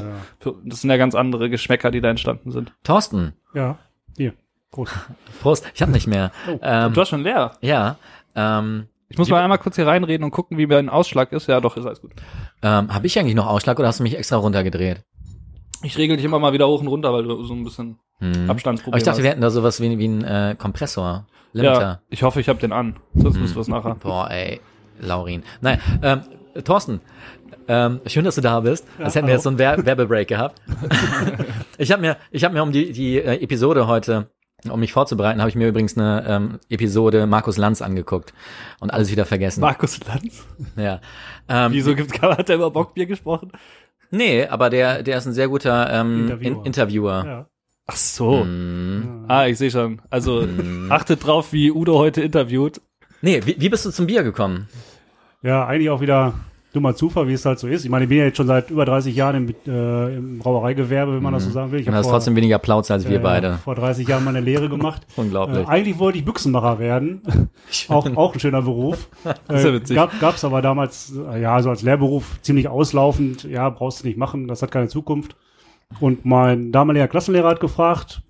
Ja. 0.45 0.51
das 0.65 0.81
sind 0.81 0.89
ja 0.89 0.97
ganz 0.97 1.15
andere 1.15 1.49
Geschmäcker, 1.49 1.89
die 1.89 2.01
da 2.01 2.09
entstanden 2.09 2.51
sind. 2.51 2.73
Thorsten, 2.83 3.31
Ja. 3.53 3.77
Hier. 4.17 4.33
Gut. 4.71 4.89
Prost, 5.41 5.69
ich 5.73 5.81
hab 5.81 5.89
nicht 5.89 6.07
mehr. 6.07 6.31
Oh, 6.47 6.57
ähm, 6.61 6.93
du 6.93 7.01
hast 7.01 7.09
schon 7.09 7.23
leer. 7.23 7.53
ja, 7.61 7.97
ähm, 8.35 8.87
Ich 9.09 9.17
muss 9.17 9.29
mal 9.29 9.41
einmal 9.43 9.57
kurz 9.57 9.75
hier 9.75 9.85
reinreden 9.87 10.23
und 10.23 10.31
gucken, 10.31 10.57
wie 10.57 10.65
mein 10.67 10.89
Ausschlag 10.89 11.31
ist. 11.33 11.47
Ja, 11.47 11.59
doch, 11.59 11.75
ist 11.77 11.85
alles 11.85 12.01
gut. 12.01 12.11
ähm, 12.61 12.93
habe 12.93 13.05
ich 13.07 13.17
eigentlich 13.19 13.35
noch 13.35 13.47
Ausschlag 13.47 13.77
oder 13.79 13.87
hast 13.89 13.99
du 13.99 14.03
mich 14.03 14.17
extra 14.17 14.37
runtergedreht? 14.37 15.03
Ich 15.83 15.97
regel 15.97 16.15
dich 16.15 16.25
immer 16.25 16.39
mal 16.39 16.53
wieder 16.53 16.67
hoch 16.67 16.79
und 16.81 16.87
runter, 16.87 17.11
weil 17.11 17.23
du 17.23 17.43
so 17.43 17.53
ein 17.53 17.63
bisschen 17.63 17.99
Hm. 18.19 18.49
Abstandsproblem 18.51 18.93
Aber 18.93 18.97
ich 18.99 19.03
dachte, 19.03 19.17
hast. 19.17 19.23
wir 19.23 19.31
hätten 19.31 19.41
da 19.41 19.49
sowas 19.49 19.81
wie, 19.81 19.97
wie 19.97 20.07
ein 20.07 20.23
äh, 20.23 20.55
Kompressor. 20.57 21.25
Limiter. 21.53 21.81
Ja, 21.81 22.01
ich 22.09 22.21
hoffe, 22.23 22.39
ich 22.39 22.47
habe 22.49 22.59
den 22.59 22.71
an. 22.71 22.97
Sonst 23.15 23.35
Hm. 23.35 23.41
müssen 23.41 23.55
wir 23.55 23.61
es 23.61 23.67
nachher. 23.67 23.95
Boah, 23.99 24.29
ey, 24.29 24.61
Laurin. 24.99 25.41
Nein, 25.59 25.81
ähm, 26.03 26.21
Thorsten, 26.63 27.01
ähm, 27.67 27.99
schön, 28.05 28.23
dass 28.25 28.35
du 28.35 28.41
da 28.41 28.59
bist. 28.59 28.85
Als 28.99 29.15
hätten 29.15 29.25
wir 29.27 29.33
jetzt 29.33 29.43
so 29.43 29.49
einen 29.49 29.57
Wer 29.57 29.83
Werbebreak 29.85 30.27
gehabt. 30.27 30.61
ich 31.79 31.91
habe 31.91 32.01
mir, 32.01 32.17
ich 32.29 32.43
habe 32.43 32.53
mir 32.53 32.61
um 32.61 32.71
die, 32.71 32.91
die 32.91 33.17
äh, 33.19 33.41
Episode 33.43 33.87
heute, 33.87 34.29
um 34.69 34.79
mich 34.79 34.93
vorzubereiten, 34.93 35.39
habe 35.39 35.49
ich 35.49 35.55
mir 35.55 35.67
übrigens 35.67 35.97
eine 35.97 36.23
ähm, 36.27 36.59
Episode 36.69 37.25
Markus 37.27 37.57
Lanz 37.57 37.81
angeguckt 37.81 38.33
und 38.79 38.91
alles 38.93 39.11
wieder 39.11 39.25
vergessen. 39.25 39.61
Markus 39.61 39.99
Lanz. 40.05 40.45
ja. 40.75 40.99
Ähm, 41.49 41.71
Wieso 41.73 41.95
gibt, 41.95 42.21
hat 42.21 42.49
er 42.49 42.55
über 42.55 42.71
Bockbier 42.71 43.05
gesprochen? 43.05 43.51
Nee, 44.11 44.45
aber 44.45 44.69
der, 44.69 45.03
der 45.03 45.17
ist 45.17 45.25
ein 45.25 45.33
sehr 45.33 45.47
guter 45.47 45.89
ähm, 45.91 46.23
Interviewer. 46.29 46.45
In 46.59 46.65
Interviewer. 46.65 47.25
Ja. 47.25 47.45
Ach 47.87 47.95
so. 47.95 48.43
Mm. 48.43 49.25
Ah, 49.27 49.47
ich 49.47 49.57
sehe 49.57 49.71
schon. 49.71 50.01
Also 50.09 50.41
Hm. 50.43 50.91
achtet 50.91 51.25
drauf, 51.25 51.51
wie 51.53 51.71
Udo 51.71 51.97
heute 51.97 52.21
interviewt. 52.21 52.81
Nee, 53.21 53.41
wie, 53.45 53.55
wie 53.59 53.69
bist 53.69 53.85
du 53.85 53.91
zum 53.91 54.07
Bier 54.07 54.23
gekommen? 54.23 54.67
ja, 55.43 55.65
eigentlich 55.65 55.89
auch 55.89 56.01
wieder 56.01 56.33
dummer 56.73 56.95
Zufall, 56.95 57.27
wie 57.27 57.33
es 57.33 57.45
halt 57.45 57.59
so 57.59 57.67
ist. 57.67 57.83
Ich 57.83 57.89
meine, 57.91 58.05
ich 58.05 58.09
bin 58.09 58.17
ja 58.17 58.25
jetzt 58.25 58.37
schon 58.37 58.47
seit 58.47 58.69
über 58.69 58.85
30 58.85 59.15
Jahren 59.15 59.35
im, 59.35 59.55
äh, 59.71 60.15
im 60.15 60.39
Brauereigewerbe, 60.39 61.15
wenn 61.15 61.23
man 61.23 61.33
das 61.33 61.43
so 61.45 61.51
sagen 61.51 61.71
will. 61.71 61.79
Ich 61.79 61.85
Du 61.85 61.91
hast 61.93 62.05
vor, 62.05 62.13
trotzdem 62.13 62.35
weniger 62.35 62.59
Plauze 62.59 62.93
als 62.93 63.07
wir 63.07 63.17
äh, 63.17 63.21
beide. 63.21 63.57
vor 63.63 63.75
30 63.75 64.07
Jahren 64.07 64.23
meine 64.23 64.39
Lehre 64.39 64.69
gemacht. 64.69 65.05
Unglaublich. 65.15 65.67
Äh, 65.67 65.69
eigentlich 65.69 65.99
wollte 65.99 66.17
ich 66.17 66.25
Büchsenmacher 66.25 66.79
werden. 66.79 67.21
auch, 67.89 68.15
auch 68.15 68.33
ein 68.33 68.39
schöner 68.39 68.61
Beruf. 68.61 69.09
ist 69.49 69.63
ja 69.63 69.69
Äh, 69.69 69.73
witzig. 69.73 69.95
Gab, 69.95 70.19
gab's 70.19 70.43
aber 70.43 70.61
damals, 70.61 71.13
äh, 71.31 71.41
ja, 71.41 71.61
so 71.61 71.69
als 71.69 71.81
Lehrberuf 71.81 72.39
ziemlich 72.41 72.67
auslaufend. 72.67 73.43
Ja, 73.43 73.69
brauchst 73.69 74.03
du 74.03 74.07
nicht 74.07 74.17
machen, 74.17 74.47
das 74.47 74.61
hat 74.61 74.71
keine 74.71 74.87
Zukunft. 74.87 75.35
Und 75.99 76.25
mein 76.25 76.71
damaliger 76.71 77.07
Klassenlehrer 77.09 77.49
hat 77.49 77.59
gefragt, 77.59 78.21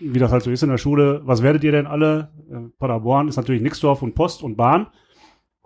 wie 0.00 0.18
das 0.18 0.32
halt 0.32 0.42
so 0.42 0.50
ist 0.50 0.62
in 0.62 0.70
der 0.70 0.78
Schule, 0.78 1.20
was 1.24 1.42
werdet 1.42 1.62
ihr 1.64 1.72
denn 1.72 1.86
alle? 1.86 2.28
Äh, 2.50 2.56
Paderborn 2.78 3.28
ist 3.28 3.36
natürlich 3.36 3.62
Nixdorf 3.62 4.02
und 4.02 4.14
Post 4.14 4.42
und 4.42 4.56
Bahn. 4.56 4.88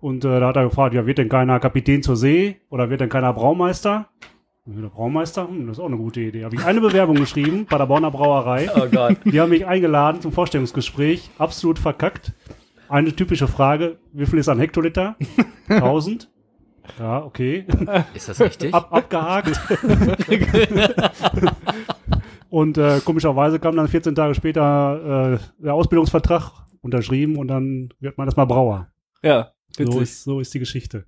Und 0.01 0.25
äh, 0.25 0.41
da 0.41 0.49
hat 0.49 0.57
er 0.57 0.65
gefragt, 0.65 0.95
ja, 0.95 1.07
wird 1.07 1.19
denn 1.19 1.29
keiner 1.29 1.59
Kapitän 1.59 2.03
zur 2.03 2.17
See 2.17 2.61
oder 2.71 2.89
wird 2.89 3.01
denn 3.01 3.09
keiner 3.09 3.33
Braumeister? 3.33 4.09
Der 4.65 4.89
Braumeister, 4.89 5.49
hm, 5.49 5.67
das 5.67 5.79
ist 5.79 5.83
auch 5.83 5.87
eine 5.87 5.97
gute 5.97 6.21
Idee. 6.21 6.45
Habe 6.45 6.55
ich 6.55 6.65
eine 6.65 6.81
Bewerbung 6.81 7.17
geschrieben, 7.21 7.67
Paderborner 7.67 8.11
Brauerei. 8.11 8.71
Oh 8.77 8.87
Gott. 8.91 9.17
Die 9.25 9.41
haben 9.41 9.49
mich 9.49 9.67
eingeladen 9.67 10.21
zum 10.21 10.31
Vorstellungsgespräch. 10.31 11.31
Absolut 11.39 11.79
verkackt. 11.79 12.33
Eine 12.89 13.15
typische 13.15 13.49
Frage. 13.49 13.99
Wie 14.13 14.27
viel 14.27 14.39
ist 14.39 14.49
ein 14.49 14.59
Hektoliter? 14.59 15.17
1000? 15.69 16.31
Ja, 16.99 17.25
okay. 17.25 17.67
Ist 18.15 18.29
das 18.29 18.41
richtig? 18.41 18.73
Ab, 18.73 18.89
abgehakt. 18.93 19.59
und 22.51 22.79
äh, 22.79 23.01
komischerweise 23.05 23.59
kam 23.59 23.77
dann 23.77 23.89
14 23.89 24.15
Tage 24.15 24.35
später 24.35 25.35
äh, 25.35 25.63
der 25.63 25.75
Ausbildungsvertrag 25.75 26.53
unterschrieben 26.83 27.37
und 27.37 27.49
dann 27.49 27.91
wird 28.01 28.17
man 28.17 28.29
erstmal 28.29 28.47
Brauer. 28.47 28.89
Ja, 29.23 29.51
So 29.87 30.01
ist, 30.01 30.25
so 30.25 30.41
ist 30.41 30.55
die 30.55 30.59
Geschichte. 30.59 31.05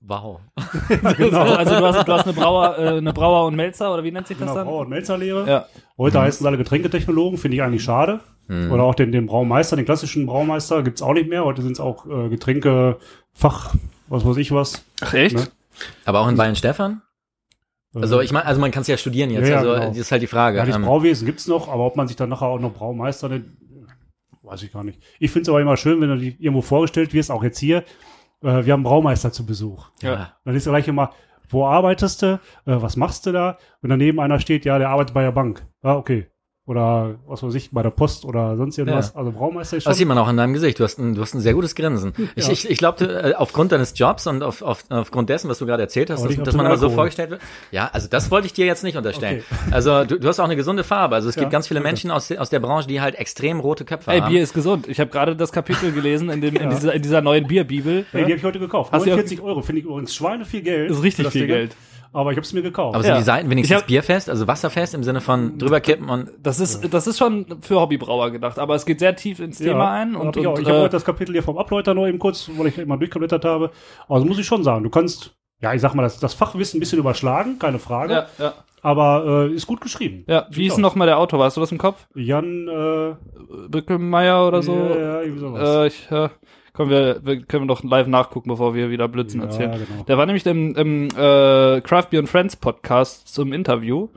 Wow. 0.00 0.40
genau. 1.16 1.42
Also 1.42 1.76
du 1.76 1.86
hast, 1.86 2.06
du 2.06 2.12
hast 2.12 2.24
eine 2.24 2.32
Brauer, 2.32 2.78
äh, 2.78 2.88
eine 2.98 3.12
Brauer 3.12 3.46
und 3.46 3.56
Melzer 3.56 3.92
oder 3.92 4.04
wie 4.04 4.12
nennt 4.12 4.26
sich 4.26 4.36
das 4.38 4.46
Genau, 4.46 4.54
dann? 4.54 4.66
Brauer- 4.66 4.80
und 4.82 4.90
Melzerlehre. 4.90 5.48
Ja. 5.48 5.66
Heute 5.98 6.20
heißen 6.20 6.42
sie 6.42 6.46
alle 6.46 6.58
Getränketechnologen, 6.58 7.38
finde 7.38 7.56
ich 7.56 7.62
eigentlich 7.62 7.82
schade. 7.82 8.20
Hm. 8.48 8.70
Oder 8.70 8.84
auch 8.84 8.94
den, 8.94 9.10
den 9.10 9.26
Braumeister, 9.26 9.74
den 9.76 9.84
klassischen 9.84 10.26
Braumeister 10.26 10.82
gibt's 10.82 11.02
auch 11.02 11.14
nicht 11.14 11.28
mehr. 11.28 11.44
Heute 11.44 11.62
sind 11.62 11.72
es 11.72 11.80
auch 11.80 12.06
äh, 12.06 12.28
Getränke, 12.28 12.98
Fach, 13.32 13.74
was 14.08 14.24
weiß 14.24 14.36
ich 14.36 14.52
was. 14.52 14.84
Ach 15.00 15.12
echt? 15.14 15.34
Ne? 15.34 15.46
Aber 16.04 16.20
auch 16.20 16.28
in 16.28 16.38
Weihenstephan? 16.38 17.02
Also 17.94 18.20
ich 18.20 18.32
meine, 18.32 18.44
also 18.44 18.60
man 18.60 18.70
kann 18.70 18.82
es 18.82 18.88
ja 18.88 18.96
studieren 18.96 19.30
jetzt. 19.30 19.48
Ja, 19.48 19.54
ja, 19.54 19.58
also 19.58 19.72
genau. 19.72 19.88
das 19.88 19.96
ist 19.96 20.12
halt 20.12 20.22
die 20.22 20.26
Frage. 20.26 20.58
Ja, 20.58 20.66
das 20.66 20.76
Ähm, 20.76 20.82
Brauwesen 20.82 21.24
gibt's 21.26 21.46
noch, 21.46 21.68
aber 21.68 21.84
ob 21.86 21.96
man 21.96 22.06
sich 22.06 22.16
dann 22.16 22.28
nachher 22.28 22.46
auch 22.46 22.60
noch 22.60 22.74
Braumeister 22.74 23.28
nennt, 23.28 23.46
weiß 24.46 24.62
ich 24.62 24.72
gar 24.72 24.84
nicht. 24.84 25.02
Ich 25.18 25.30
finde 25.30 25.42
es 25.42 25.48
aber 25.48 25.60
immer 25.60 25.76
schön, 25.76 26.00
wenn 26.00 26.08
du 26.08 26.24
irgendwo 26.24 26.62
vorgestellt 26.62 27.12
wirst, 27.12 27.30
auch 27.30 27.42
jetzt 27.42 27.58
hier. 27.58 27.78
Äh, 28.42 28.64
wir 28.64 28.72
haben 28.72 28.80
einen 28.80 28.84
Braumeister 28.84 29.32
zu 29.32 29.44
Besuch. 29.44 29.88
Ja. 30.00 30.36
Dann 30.44 30.54
ist 30.54 30.64
gleich 30.64 30.88
immer, 30.88 31.12
wo 31.48 31.66
arbeitest 31.66 32.22
du? 32.22 32.40
Äh, 32.64 32.80
was 32.80 32.96
machst 32.96 33.26
du 33.26 33.32
da? 33.32 33.58
Und 33.82 33.90
daneben 33.90 34.20
einer 34.20 34.40
steht, 34.40 34.64
ja, 34.64 34.78
der 34.78 34.90
arbeitet 34.90 35.14
bei 35.14 35.22
der 35.22 35.32
Bank. 35.32 35.66
Ja, 35.82 35.96
okay. 35.96 36.26
Oder 36.66 37.14
was 37.28 37.44
weiß 37.44 37.54
ich, 37.54 37.70
bei 37.70 37.84
der 37.84 37.90
Post 37.90 38.24
oder 38.24 38.56
sonst 38.56 38.76
irgendwas. 38.76 39.14
Also 39.14 39.30
Braumeister 39.30 39.76
ist 39.76 39.84
schon. 39.84 39.90
Das 39.90 39.98
sieht 39.98 40.08
man 40.08 40.18
auch 40.18 40.28
in 40.28 40.36
deinem 40.36 40.52
Gesicht. 40.52 40.80
Du 40.80 40.84
hast 40.84 40.98
ein, 40.98 41.14
du 41.14 41.22
hast 41.22 41.32
ein 41.32 41.40
sehr 41.40 41.54
gutes 41.54 41.74
Grinsen. 41.76 42.12
Ich, 42.34 42.48
ich, 42.50 42.68
ich 42.68 42.78
glaube, 42.78 43.04
äh, 43.04 43.34
aufgrund 43.34 43.70
deines 43.72 43.96
Jobs 43.96 44.26
und 44.26 44.42
auf, 44.42 44.60
auf, 44.62 44.84
aufgrund 44.90 45.28
dessen, 45.30 45.48
was 45.48 45.58
du 45.58 45.66
gerade 45.66 45.82
erzählt 45.84 46.10
hast, 46.10 46.20
Aber 46.24 46.34
dass, 46.34 46.42
dass 46.44 46.54
man 46.56 46.66
immer 46.66 46.76
so 46.76 46.90
vorgestellt 46.90 47.30
wird. 47.30 47.40
Ja, 47.70 47.88
also 47.92 48.08
das 48.08 48.30
wollte 48.32 48.46
ich 48.46 48.52
dir 48.52 48.66
jetzt 48.66 48.82
nicht 48.82 48.96
unterstellen. 48.96 49.42
Okay. 49.48 49.70
Also 49.70 50.04
du, 50.04 50.18
du 50.18 50.26
hast 50.28 50.40
auch 50.40 50.44
eine 50.44 50.56
gesunde 50.56 50.82
Farbe. 50.82 51.14
Also 51.14 51.28
es 51.28 51.36
gibt 51.36 51.44
Ja, 51.44 51.50
ganz 51.50 51.68
viele 51.68 51.78
danke. 51.78 51.88
Menschen 51.90 52.10
aus, 52.10 52.30
aus 52.32 52.50
der 52.50 52.58
Branche, 52.60 52.88
die 52.88 53.00
halt 53.00 53.14
extrem 53.14 53.60
rote 53.60 53.84
Köpfe 53.84 54.10
Ey, 54.10 54.20
haben. 54.20 54.32
Bier 54.32 54.42
ist 54.42 54.52
gesund. 54.54 54.88
Ich 54.88 54.98
habe 54.98 55.10
gerade 55.10 55.36
das 55.36 55.52
Kapitel 55.52 55.92
gelesen 55.92 56.30
in, 56.30 56.40
dem, 56.40 56.56
in, 56.56 56.68
dieser, 56.70 56.92
in 56.92 57.00
dieser 57.02 57.20
neuen 57.22 57.46
Bierbibel. 57.46 58.04
Nee, 58.12 58.18
die 58.18 58.22
habe 58.24 58.32
ich 58.34 58.44
heute 58.44 58.58
gekauft. 58.58 58.92
Hast 58.92 59.04
du 59.04 59.10
ja- 59.10 59.14
49 59.16 59.40
Euro. 59.40 59.62
Finde 59.62 59.80
ich 59.80 59.86
übrigens 59.86 60.14
Schweine 60.14 60.44
viel 60.44 60.62
Geld. 60.62 60.90
Das 60.90 60.98
ist 60.98 61.02
richtig 61.04 61.28
viel 61.28 61.42
Ding. 61.42 61.48
Geld. 61.50 61.76
Aber 62.12 62.30
ich 62.30 62.36
habe 62.36 62.44
es 62.44 62.52
mir 62.52 62.62
gekauft. 62.62 62.94
Aber 62.94 63.02
sind 63.04 63.12
Ja. 63.12 63.18
die 63.18 63.24
Seiten 63.24 63.46
Ich 63.46 63.50
wenigstens 63.50 63.78
hab- 63.80 63.86
bierfest, 63.86 64.30
also 64.30 64.46
wasserfest 64.46 64.94
im 64.94 65.02
Sinne 65.04 65.20
von 65.20 65.58
drüber 65.58 65.80
kippen 65.80 66.08
und 66.08 66.30
Das 66.42 66.60
ist, 66.60 66.92
das 66.92 67.06
ist 67.06 67.18
schon 67.18 67.46
für 67.60 67.80
Hobbybrauer 67.80 68.30
gedacht, 68.30 68.58
aber 68.58 68.74
es 68.74 68.86
geht 68.86 68.98
sehr 69.00 69.14
tief 69.16 69.40
ins 69.40 69.58
Thema 69.58 69.92
ein. 69.92 70.14
hab 70.14 70.22
Und, 70.22 70.36
ich 70.36 70.46
und 70.46 70.58
ich 70.60 70.66
habe 70.66 70.78
äh, 70.78 70.82
heute 70.82 70.92
das 70.92 71.04
Kapitel 71.04 71.32
hier 71.32 71.42
vom 71.42 71.58
Abläuter 71.58 71.94
noch 71.94 72.06
eben 72.06 72.18
kurz, 72.18 72.50
weil 72.56 72.68
ich 72.68 72.86
mal 72.86 72.96
durchgeblättert 72.96 73.44
habe. 73.44 73.70
Also 74.08 74.24
muss 74.26 74.38
ich 74.38 74.46
schon 74.46 74.64
sagen, 74.64 74.84
du 74.84 74.90
kannst, 74.90 75.34
ja, 75.60 75.74
ich 75.74 75.80
sag 75.80 75.94
mal, 75.94 76.02
das, 76.02 76.18
das 76.18 76.34
Fachwissen 76.34 76.78
ein 76.78 76.80
bisschen 76.80 76.98
überschlagen, 76.98 77.58
keine 77.58 77.78
Frage. 77.78 78.12
ja, 78.12 78.26
ja, 78.38 78.54
Aber 78.82 79.48
äh, 79.50 79.52
ist 79.54 79.66
gut 79.66 79.80
geschrieben. 79.80 80.24
ja. 80.28 80.46
Wie 80.50 80.68
denn 80.68 80.80
nochmal 80.80 81.06
der 81.06 81.18
Autor? 81.18 81.42
Hast 81.44 81.56
du 81.56 81.60
das 81.60 81.72
im 81.72 81.78
Kopf? 81.78 82.06
Jan, 82.14 82.68
äh, 82.68 83.14
Bückelmeier 83.68 84.46
oder 84.46 84.62
so? 84.62 84.74
Ja, 84.74 84.98
ja, 84.98 85.20
irgendwie 85.22 85.40
sowas. 85.40 85.68
Äh, 85.68 85.86
ich, 85.88 86.10
äh, 86.10 86.28
können 86.76 86.90
wir, 86.90 87.20
wir 87.24 87.42
können 87.42 87.64
wir 87.64 87.68
doch 87.74 87.82
live 87.82 88.06
nachgucken, 88.06 88.48
bevor 88.50 88.74
wir 88.74 88.90
wieder 88.90 89.08
Blödsinn 89.08 89.40
Ja, 89.40 89.46
erzählen. 89.46 89.72
genau. 89.72 90.04
Der 90.04 90.18
war 90.18 90.26
nämlich 90.26 90.46
im, 90.46 90.74
im 90.76 91.08
äh, 91.08 91.80
Craft 91.80 92.08
Beer 92.10 92.20
and 92.20 92.28
Friends 92.28 92.56
Podcast 92.56 93.28
zum 93.32 93.52
Interview. 93.52 94.08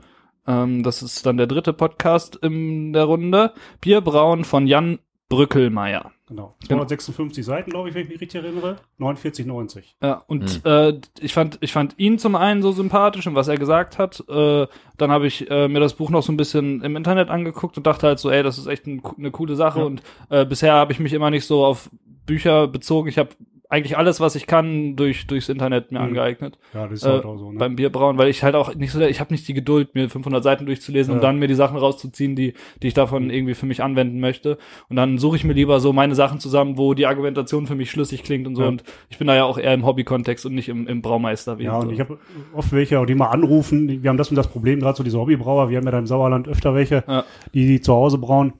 Ähm, 0.46 0.82
das 0.82 1.02
ist 1.02 1.26
dann 1.26 1.36
der 1.36 1.46
dritte 1.46 1.72
Podcast 1.72 2.36
in 2.36 2.92
der 2.92 3.04
Runde. 3.04 3.52
Bierbrauen 3.80 4.44
von 4.44 4.66
Jan 4.66 4.98
Brückelmeier. 5.28 6.10
Genau. 6.26 6.52
256 6.66 7.44
Seiten, 7.44 7.70
glaube 7.70 7.88
ich, 7.88 7.94
wenn 7.94 8.02
ich 8.02 8.08
mich 8.08 8.20
richtig 8.20 8.42
erinnere. 8.42 8.76
49,90. 9.00 9.82
Ja, 10.02 10.22
und 10.28 10.64
äh, 10.64 10.94
ich 11.20 11.32
fand 11.34 11.58
ich 11.60 11.72
fand 11.72 11.94
ihn 11.98 12.18
zum 12.18 12.36
einen 12.36 12.62
so 12.62 12.70
sympathisch 12.72 13.26
und 13.26 13.34
was 13.34 13.48
er 13.48 13.56
gesagt 13.56 13.98
hat. 13.98 14.22
Äh, 14.28 14.66
dann 14.96 15.10
habe 15.10 15.26
ich 15.26 15.50
äh, 15.50 15.66
mir 15.68 15.80
das 15.80 15.94
Buch 15.94 16.10
noch 16.10 16.22
so 16.22 16.30
ein 16.32 16.36
bisschen 16.36 16.82
im 16.82 16.94
Internet 16.96 17.30
angeguckt 17.30 17.76
und 17.76 17.86
dachte 17.86 18.06
halt 18.06 18.18
so, 18.20 18.30
ey, 18.30 18.42
das 18.44 18.58
ist 18.58 18.66
echt 18.66 18.86
ein, 18.86 19.02
eine 19.18 19.30
coole 19.32 19.56
Sache. 19.56 19.80
Ja. 19.80 19.84
Und 19.86 20.02
äh, 20.30 20.44
bisher 20.44 20.74
habe 20.74 20.92
ich 20.92 21.00
mich 21.00 21.12
immer 21.12 21.30
nicht 21.30 21.46
so 21.46 21.64
auf 21.64 21.90
Bücher 22.26 22.68
bezogen. 22.68 23.08
Ich 23.08 23.18
habe 23.18 23.30
eigentlich 23.72 23.96
alles, 23.96 24.18
was 24.18 24.34
ich 24.34 24.48
kann, 24.48 24.96
durch 24.96 25.28
durchs 25.28 25.48
Internet 25.48 25.92
mir 25.92 26.00
Mhm. 26.00 26.06
angeignet. 26.06 26.58
Ja, 26.74 26.88
das 26.88 26.94
ist 26.94 27.04
Äh, 27.04 27.10
halt 27.10 27.24
auch 27.24 27.36
so, 27.38 27.52
ne? 27.52 27.58
Beim 27.60 27.76
Bierbrauen, 27.76 28.18
weil 28.18 28.26
ich 28.28 28.42
halt 28.42 28.56
auch 28.56 28.74
nicht 28.74 28.90
so, 28.90 29.00
ich 29.00 29.20
habe 29.20 29.32
nicht 29.32 29.46
die 29.46 29.54
Geduld, 29.54 29.94
mir 29.94 30.08
500 30.10 30.42
Seiten 30.42 30.66
durchzulesen 30.66 31.12
und 31.14 31.18
Ja. 31.20 31.28
dann 31.28 31.38
mir 31.38 31.46
die 31.46 31.54
Sachen 31.54 31.76
rauszuziehen, 31.76 32.34
die, 32.34 32.54
die 32.82 32.88
ich 32.88 32.94
davon 32.94 33.30
irgendwie 33.30 33.54
für 33.54 33.66
mich 33.66 33.80
anwenden 33.80 34.18
möchte. 34.18 34.58
Und 34.88 34.96
dann 34.96 35.18
suche 35.18 35.36
ich 35.36 35.44
mir 35.44 35.52
lieber 35.52 35.78
so 35.78 35.92
meine 35.92 36.16
Sachen 36.16 36.40
zusammen, 36.40 36.78
wo 36.78 36.94
die 36.94 37.06
Argumentation 37.06 37.68
für 37.68 37.76
mich 37.76 37.92
schlüssig 37.92 38.24
klingt 38.24 38.48
und 38.48 38.56
so. 38.56 38.62
Ja. 38.62 38.68
Und 38.68 38.82
ich 39.08 39.18
bin 39.18 39.28
da 39.28 39.36
ja 39.36 39.44
auch 39.44 39.56
eher 39.56 39.72
im 39.72 39.86
Hobby-Kontext 39.86 40.44
und 40.46 40.56
nicht 40.56 40.68
im, 40.68 40.88
im 40.88 41.00
Braumeister. 41.00 41.56
Ja, 41.60 41.78
und 41.78 41.92
ich 41.92 42.00
habe 42.00 42.18
oft 42.52 42.72
welche, 42.72 43.06
die 43.06 43.14
mal 43.14 43.28
anrufen, 43.28 44.02
wir 44.02 44.10
haben 44.10 44.16
das 44.16 44.30
und 44.30 44.36
das 44.36 44.48
Problem, 44.48 44.80
gerade 44.80 44.96
so 44.96 45.04
diese 45.04 45.20
Hobbybrauer, 45.20 45.70
wir 45.70 45.76
haben 45.76 45.84
ja 45.84 45.92
da 45.92 45.98
im 46.00 46.08
Sauerland 46.08 46.48
öfter 46.48 46.74
welche, 46.74 47.04
Ja. 47.06 47.24
die, 47.54 47.68
die 47.68 47.80
zu 47.80 47.92
Hause 47.94 48.18
brauen, 48.18 48.48
äh, 48.48 48.52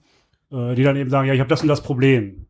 die 0.51 0.83
dann 0.83 0.97
eben 0.97 1.11
sagen, 1.11 1.29
ja, 1.29 1.35
ich 1.35 1.41
habe 1.41 1.49
das 1.49 1.63
und 1.63 1.69
das 1.69 1.83
Problem. 1.83 2.47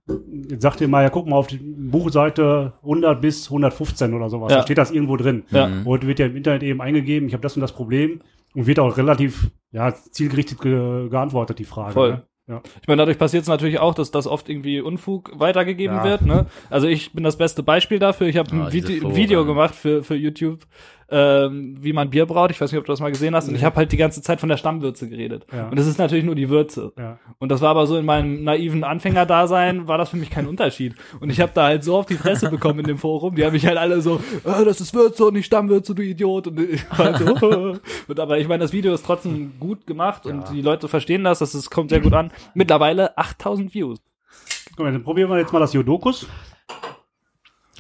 Jetzt 0.49 0.63
sagt 0.63 0.81
ihr 0.81 0.89
mal, 0.89 1.03
ja, 1.03 1.11
guck 1.11 1.27
mal 1.29 1.37
auf 1.37 1.47
die 1.49 1.59
Buchseite 1.59 2.73
100 2.83 3.21
bis 3.21 3.47
115 3.51 4.15
oder 4.15 4.29
sowas, 4.31 4.51
Ja. 4.51 4.59
da 4.59 4.63
steht 4.63 4.79
das 4.79 4.91
irgendwo 4.91 5.17
drin. 5.17 5.45
Ja. 5.51 5.71
Und 5.85 6.07
wird 6.07 6.19
ja 6.19 6.27
im 6.27 6.37
Internet 6.37 6.63
eben 6.63 6.81
eingegeben, 6.81 7.29
ich 7.29 7.35
habe 7.35 7.43
das 7.43 7.57
und 7.57 7.61
das 7.61 7.73
Problem 7.73 8.21
und 8.55 8.67
wird 8.67 8.79
auch 8.79 8.97
relativ 8.97 9.51
ja, 9.73 9.95
zielgerichtet 9.95 10.61
ge 10.61 11.09
geantwortet, 11.09 11.59
die 11.59 11.65
Frage. 11.65 11.93
Voll. 11.93 12.11
Ne? 12.11 12.23
Ja. 12.49 12.63
Ich 12.83 12.89
meine, 12.89 12.99
dadurch 13.03 13.19
passiert 13.19 13.43
es 13.43 13.49
natürlich 13.49 13.79
auch, 13.79 13.95
dass 13.95 14.11
das 14.11 14.27
oft 14.27 14.49
irgendwie 14.49 14.81
Unfug 14.81 15.31
weitergegeben 15.39 15.99
Ja. 15.99 16.05
wird. 16.05 16.23
Ne? 16.23 16.47
Also 16.69 16.89
ich 16.89 17.13
bin 17.13 17.23
das 17.23 17.37
beste 17.39 17.63
Beispiel 17.63 18.01
dafür. 18.01 18.27
Ich 18.27 18.37
habe 18.37 18.51
Ah, 18.57 18.67
ein, 18.67 18.73
Vide 18.73 19.15
Video 19.15 19.45
gemacht 19.45 19.73
für, 19.75 20.03
für 20.03 20.17
YouTube, 20.17 20.67
ähm, 21.11 21.77
wie 21.81 21.93
man 21.93 22.11
Bier 22.11 22.27
braut. 22.27 22.51
Ich 22.51 22.61
weiß 22.61 22.71
nicht, 22.71 22.79
ob 22.79 22.87
du 22.87 22.93
das 22.93 23.01
mal 23.01 23.11
gesehen 23.11 23.35
hast. 23.35 23.49
Und 23.49 23.55
ich 23.55 23.65
habe 23.65 23.77
halt 23.77 23.93
die 23.93 23.97
ganze 23.97 24.23
Zeit 24.23 24.41
von 24.41 24.49
der 24.49 24.57
Stammwürze 24.57 25.09
geredet. 25.09 25.47
Ja. 25.53 25.69
Und 25.69 25.79
es 25.79 25.87
ist 25.87 25.99
natürlich 25.99 26.25
nur 26.25 26.35
die 26.35 26.49
Würze. 26.49 26.93
Ja. 26.99 27.19
Und 27.39 27.51
das 27.51 27.61
war 27.61 27.71
aber 27.71 27.87
so 27.87 27.97
in 27.97 28.05
meinem 28.05 28.45
naiven 28.45 28.85
Anfängerdasein, 28.85 29.89
war 29.89 29.99
das 29.99 30.11
für 30.11 30.17
mich 30.17 30.31
kein 30.31 30.47
Unterschied. 30.47 30.95
Und 31.21 31.31
ich 31.31 31.41
habe 31.41 31.53
da 31.55 31.65
halt 31.65 31.85
so 31.85 31.97
auf 31.97 32.07
die 32.07 32.15
Fresse 32.15 32.51
bekommen 32.51 32.81
in 32.81 32.87
dem 32.87 32.99
Forum. 32.99 33.35
Die 33.35 33.45
haben 33.45 33.53
mich 33.53 33.67
halt 33.67 33.79
alle 33.79 34.01
so, 34.03 34.21
äh, 34.45 34.65
das 34.65 34.81
ist 34.81 34.95
Würze 34.95 35.27
und 35.27 35.35
nicht 35.35 35.47
Stammwürze, 35.47 35.95
du 35.95 36.03
Idiot. 36.03 36.47
Und 36.47 36.61
ich 36.61 36.89
war 36.91 37.07
halt 37.07 37.19
so, 37.19 37.77
und 38.09 38.21
aber 38.21 38.39
ich 38.39 38.49
meine, 38.49 38.63
das 38.63 38.73
Video 38.73 38.95
ist 38.95 39.05
trotzdem 39.05 39.53
gut 39.59 39.87
gemacht 39.87 40.27
und 40.27 40.51
die 40.51 40.63
Leute 40.63 40.89
verstehen 40.89 41.25
das, 41.25 41.41
das 41.41 41.55
ist, 41.55 41.71
kommt 41.71 41.91
sehr 41.91 42.01
gut 42.01 42.15
an. 42.15 42.31
Mittlerweile 42.55 43.17
8000 43.19 43.75
Views. 43.75 43.99
Guck 44.77 44.87
mal, 44.87 44.93
dann 44.93 45.03
probieren 45.03 45.29
wir 45.31 45.39
jetzt 45.39 45.53
mal 45.53 45.59
das 45.59 45.73
Jodokus. 45.73 46.27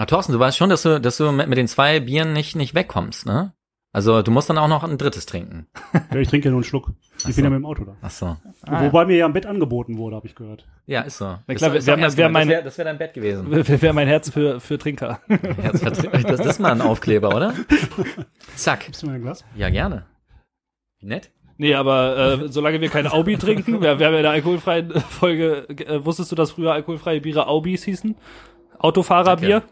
Ah, 0.00 0.06
Thorsten, 0.06 0.32
du 0.32 0.38
weißt 0.38 0.56
schon, 0.56 0.70
dass 0.70 0.80
du, 0.80 0.98
dass 0.98 1.18
du 1.18 1.30
mit, 1.30 1.46
mit 1.48 1.58
den 1.58 1.68
zwei 1.68 2.00
Bieren 2.00 2.32
nicht, 2.32 2.56
nicht 2.56 2.74
wegkommst, 2.74 3.26
ne? 3.26 3.52
Also 3.92 4.22
du 4.22 4.30
musst 4.30 4.48
dann 4.48 4.56
auch 4.56 4.66
noch 4.68 4.82
ein 4.82 4.96
drittes 4.96 5.26
trinken. 5.26 5.66
Ja, 5.92 6.16
ich 6.18 6.28
trinke 6.28 6.46
ja 6.46 6.52
nur 6.52 6.60
einen 6.60 6.64
Schluck. 6.64 6.92
Ich 7.18 7.24
bin 7.24 7.32
so. 7.34 7.42
ja 7.42 7.50
mit 7.50 7.58
dem 7.58 7.66
Auto 7.66 7.84
da. 7.84 7.96
Ach 8.00 8.10
so. 8.10 8.36
Ah, 8.66 8.84
Wobei 8.86 9.04
mir 9.04 9.18
ja 9.18 9.26
im 9.26 9.34
Bett 9.34 9.44
angeboten 9.44 9.98
wurde, 9.98 10.16
habe 10.16 10.26
ich 10.26 10.34
gehört. 10.34 10.64
Ja, 10.86 11.02
ist 11.02 11.18
so. 11.18 11.36
Na 11.46 11.54
klar, 11.54 11.74
ist, 11.74 11.86
wir 11.86 11.92
haben 11.92 12.00
gemeint. 12.16 12.32
mein- 12.32 12.48
das 12.48 12.48
wäre 12.48 12.62
das 12.64 12.78
wär 12.78 12.84
dein 12.86 12.96
Bett 12.96 13.12
gewesen. 13.12 13.50
Wäre 13.50 13.82
wär 13.82 13.92
mein 13.92 14.08
Herz 14.08 14.30
für, 14.30 14.58
für 14.60 14.78
Trinker. 14.78 15.20
Das 15.28 16.40
ist 16.46 16.60
mal 16.60 16.72
ein 16.72 16.80
Aufkleber, 16.80 17.36
oder? 17.36 17.52
Zack. 18.54 18.86
Gibst 18.86 19.02
du 19.02 19.06
mir 19.06 19.12
ein 19.14 19.20
Glas? 19.22 19.44
Ja, 19.54 19.68
gerne. 19.68 20.06
Wie 21.00 21.06
nett. 21.08 21.30
Nee, 21.58 21.74
aber 21.74 22.16
äh, 22.44 22.48
solange 22.48 22.80
wir 22.80 22.88
kein 22.88 23.06
Aubi 23.06 23.36
trinken, 23.36 23.82
wir, 23.82 23.98
wir 23.98 24.06
haben 24.06 24.12
ja 24.14 24.20
in 24.20 24.22
der 24.22 24.32
alkoholfreien 24.32 24.98
Folge, 24.98 25.68
äh, 25.68 26.02
wusstest 26.02 26.32
du, 26.32 26.36
dass 26.36 26.52
früher 26.52 26.72
alkoholfreie 26.72 27.20
Biere 27.20 27.48
Aubis 27.48 27.84
hießen? 27.84 28.16
Autofahrerbier? 28.78 29.62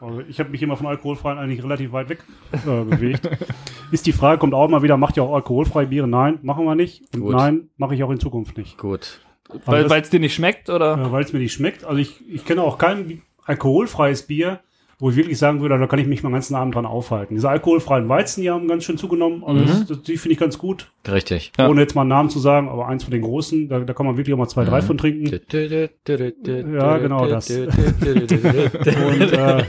Also 0.00 0.20
ich 0.28 0.40
habe 0.40 0.50
mich 0.50 0.62
immer 0.62 0.76
von 0.76 0.86
alkoholfreien 0.86 1.38
eigentlich 1.38 1.62
relativ 1.62 1.92
weit 1.92 2.08
weg 2.08 2.24
äh, 2.52 2.84
bewegt. 2.84 3.28
Ist 3.90 4.06
die 4.06 4.12
Frage, 4.12 4.38
kommt 4.38 4.54
auch 4.54 4.68
mal 4.68 4.82
wieder, 4.82 4.96
macht 4.96 5.16
ihr 5.16 5.22
auch 5.22 5.34
alkoholfreie 5.34 5.86
Biere? 5.86 6.08
Nein, 6.08 6.38
machen 6.42 6.64
wir 6.64 6.74
nicht. 6.74 7.02
Und 7.14 7.20
Gut. 7.20 7.34
nein, 7.34 7.68
mache 7.76 7.94
ich 7.94 8.02
auch 8.02 8.10
in 8.10 8.18
Zukunft 8.18 8.56
nicht. 8.58 8.76
Gut. 8.76 9.20
Weil 9.66 9.90
es 9.90 10.10
dir 10.10 10.20
nicht 10.20 10.34
schmeckt, 10.34 10.68
oder? 10.70 10.98
Äh, 10.98 11.12
Weil 11.12 11.22
es 11.22 11.32
mir 11.32 11.38
nicht 11.38 11.52
schmeckt. 11.52 11.84
Also 11.84 11.98
ich, 11.98 12.28
ich 12.28 12.44
kenne 12.44 12.62
auch 12.62 12.78
kein 12.78 13.22
alkoholfreies 13.44 14.26
Bier, 14.26 14.60
wo 15.04 15.10
ich 15.10 15.16
wirklich 15.16 15.36
sagen 15.36 15.60
würde, 15.60 15.78
da 15.78 15.86
kann 15.86 15.98
ich 15.98 16.06
mich 16.06 16.22
meinen 16.22 16.32
ganzen 16.32 16.54
Abend 16.54 16.74
dran 16.74 16.86
aufhalten. 16.86 17.34
Diese 17.34 17.50
alkoholfreien 17.50 18.08
Weizen, 18.08 18.40
die 18.40 18.50
haben 18.50 18.66
ganz 18.68 18.84
schön 18.84 18.96
zugenommen. 18.96 19.44
Also 19.44 19.62
das, 19.62 19.84
das, 19.84 20.02
die 20.02 20.16
finde 20.16 20.32
ich 20.32 20.38
ganz 20.38 20.56
gut. 20.56 20.90
Richtig. 21.06 21.52
Ja. 21.58 21.68
Ohne 21.68 21.82
jetzt 21.82 21.94
mal 21.94 22.00
einen 22.00 22.08
Namen 22.08 22.30
zu 22.30 22.38
sagen, 22.38 22.70
aber 22.70 22.88
eins 22.88 23.04
von 23.04 23.10
den 23.10 23.20
großen, 23.20 23.68
da, 23.68 23.80
da 23.80 23.92
kann 23.92 24.06
man 24.06 24.16
wirklich 24.16 24.32
auch 24.32 24.38
mal 24.38 24.48
zwei, 24.48 24.64
drei 24.64 24.80
von 24.80 24.96
trinken. 24.96 25.26
Ja, 26.72 26.96
genau 26.96 27.26
das. 27.26 27.50
Und, 27.50 27.68
äh, 27.70 29.64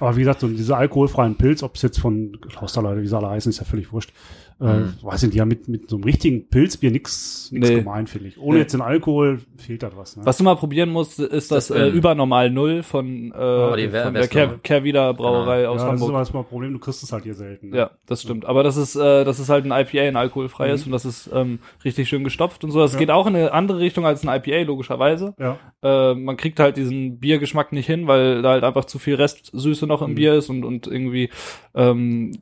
aber 0.00 0.16
wie 0.16 0.20
gesagt, 0.20 0.40
so 0.40 0.48
diese 0.48 0.74
alkoholfreien 0.74 1.34
Pilz, 1.34 1.62
ob 1.62 1.74
es 1.74 1.82
jetzt 1.82 2.00
von 2.00 2.38
Klausterleute, 2.48 3.02
wie 3.02 3.06
sie 3.06 3.18
alle 3.18 3.28
heißen, 3.28 3.50
ist 3.50 3.58
ja 3.58 3.66
völlig 3.66 3.92
wurscht. 3.92 4.14
Äh, 4.60 4.82
weiß 5.02 5.22
nicht, 5.22 5.34
die 5.34 5.40
haben 5.40 5.48
mit, 5.48 5.68
mit 5.68 5.88
so 5.88 5.96
einem 5.96 6.04
richtigen 6.04 6.46
Pilzbier 6.48 6.90
nix, 6.90 7.48
nix 7.50 7.68
Nee. 7.70 7.76
gemein, 7.76 8.06
finde 8.06 8.28
ich. 8.28 8.38
Ohne 8.38 8.56
Nee. 8.56 8.60
jetzt 8.60 8.74
den 8.74 8.82
Alkohol 8.82 9.40
fehlt 9.56 9.82
da 9.82 9.90
was. 9.96 10.18
Ne? 10.18 10.26
Was 10.26 10.36
du 10.36 10.44
mal 10.44 10.54
probieren 10.56 10.90
musst, 10.90 11.18
ist 11.18 11.50
das, 11.50 11.68
Das, 11.68 11.76
äh, 11.78 11.88
ähm, 11.88 11.94
Übernormal 11.94 12.50
Null 12.50 12.82
von, 12.82 13.32
äh, 13.32 13.34
Oh, 13.34 13.70
von 13.70 14.12
der. 14.14 14.28
Ker 14.28 14.58
Kerwider 14.62 15.14
Brauerei 15.14 15.66
aus 15.66 15.80
ja, 15.80 15.86
das 15.86 15.94
ist 15.94 16.00
Hamburg. 16.02 16.10
aber 16.10 16.18
das 16.18 16.32
mal 16.34 16.42
Problem, 16.44 16.74
du 16.74 16.78
kriegst 16.78 17.02
es 17.02 17.10
halt 17.10 17.24
hier 17.24 17.34
selten. 17.34 17.70
Ne? 17.70 17.76
Ja, 17.78 17.90
das 18.04 18.20
stimmt. 18.20 18.44
Aber 18.44 18.62
das 18.62 18.76
ist, 18.76 18.96
äh, 18.96 19.24
das 19.24 19.40
ist 19.40 19.48
halt 19.48 19.64
ein 19.64 19.72
IPA, 19.72 20.02
ein 20.08 20.16
alkoholfreies 20.16 20.84
und 20.84 20.92
das 20.92 21.06
ist 21.06 21.30
ähm, 21.32 21.60
richtig 21.82 22.08
schön 22.10 22.22
gestopft 22.22 22.62
und 22.62 22.70
so. 22.70 22.80
Das 22.80 22.92
Ja. 22.92 22.98
geht 22.98 23.10
auch 23.10 23.26
in 23.26 23.36
eine 23.36 23.52
andere 23.52 23.78
Richtung 23.78 24.04
als 24.04 24.26
ein 24.26 24.28
IPA, 24.28 24.66
logischerweise. 24.66 25.34
Ja. 25.38 25.58
Äh, 25.82 26.14
man 26.14 26.36
kriegt 26.36 26.60
halt 26.60 26.76
diesen 26.76 27.18
Biergeschmack 27.18 27.72
nicht 27.72 27.86
hin, 27.86 28.06
weil 28.06 28.42
da 28.42 28.50
halt 28.50 28.64
einfach 28.64 28.84
zu 28.84 28.98
viel 28.98 29.14
Restsüße 29.14 29.86
noch 29.86 30.02
im 30.02 30.10
Mhm. 30.10 30.14
Bier 30.16 30.34
ist 30.34 30.50
und, 30.50 30.64
und 30.64 30.86
irgendwie 30.86 31.30
ähm, 31.74 32.32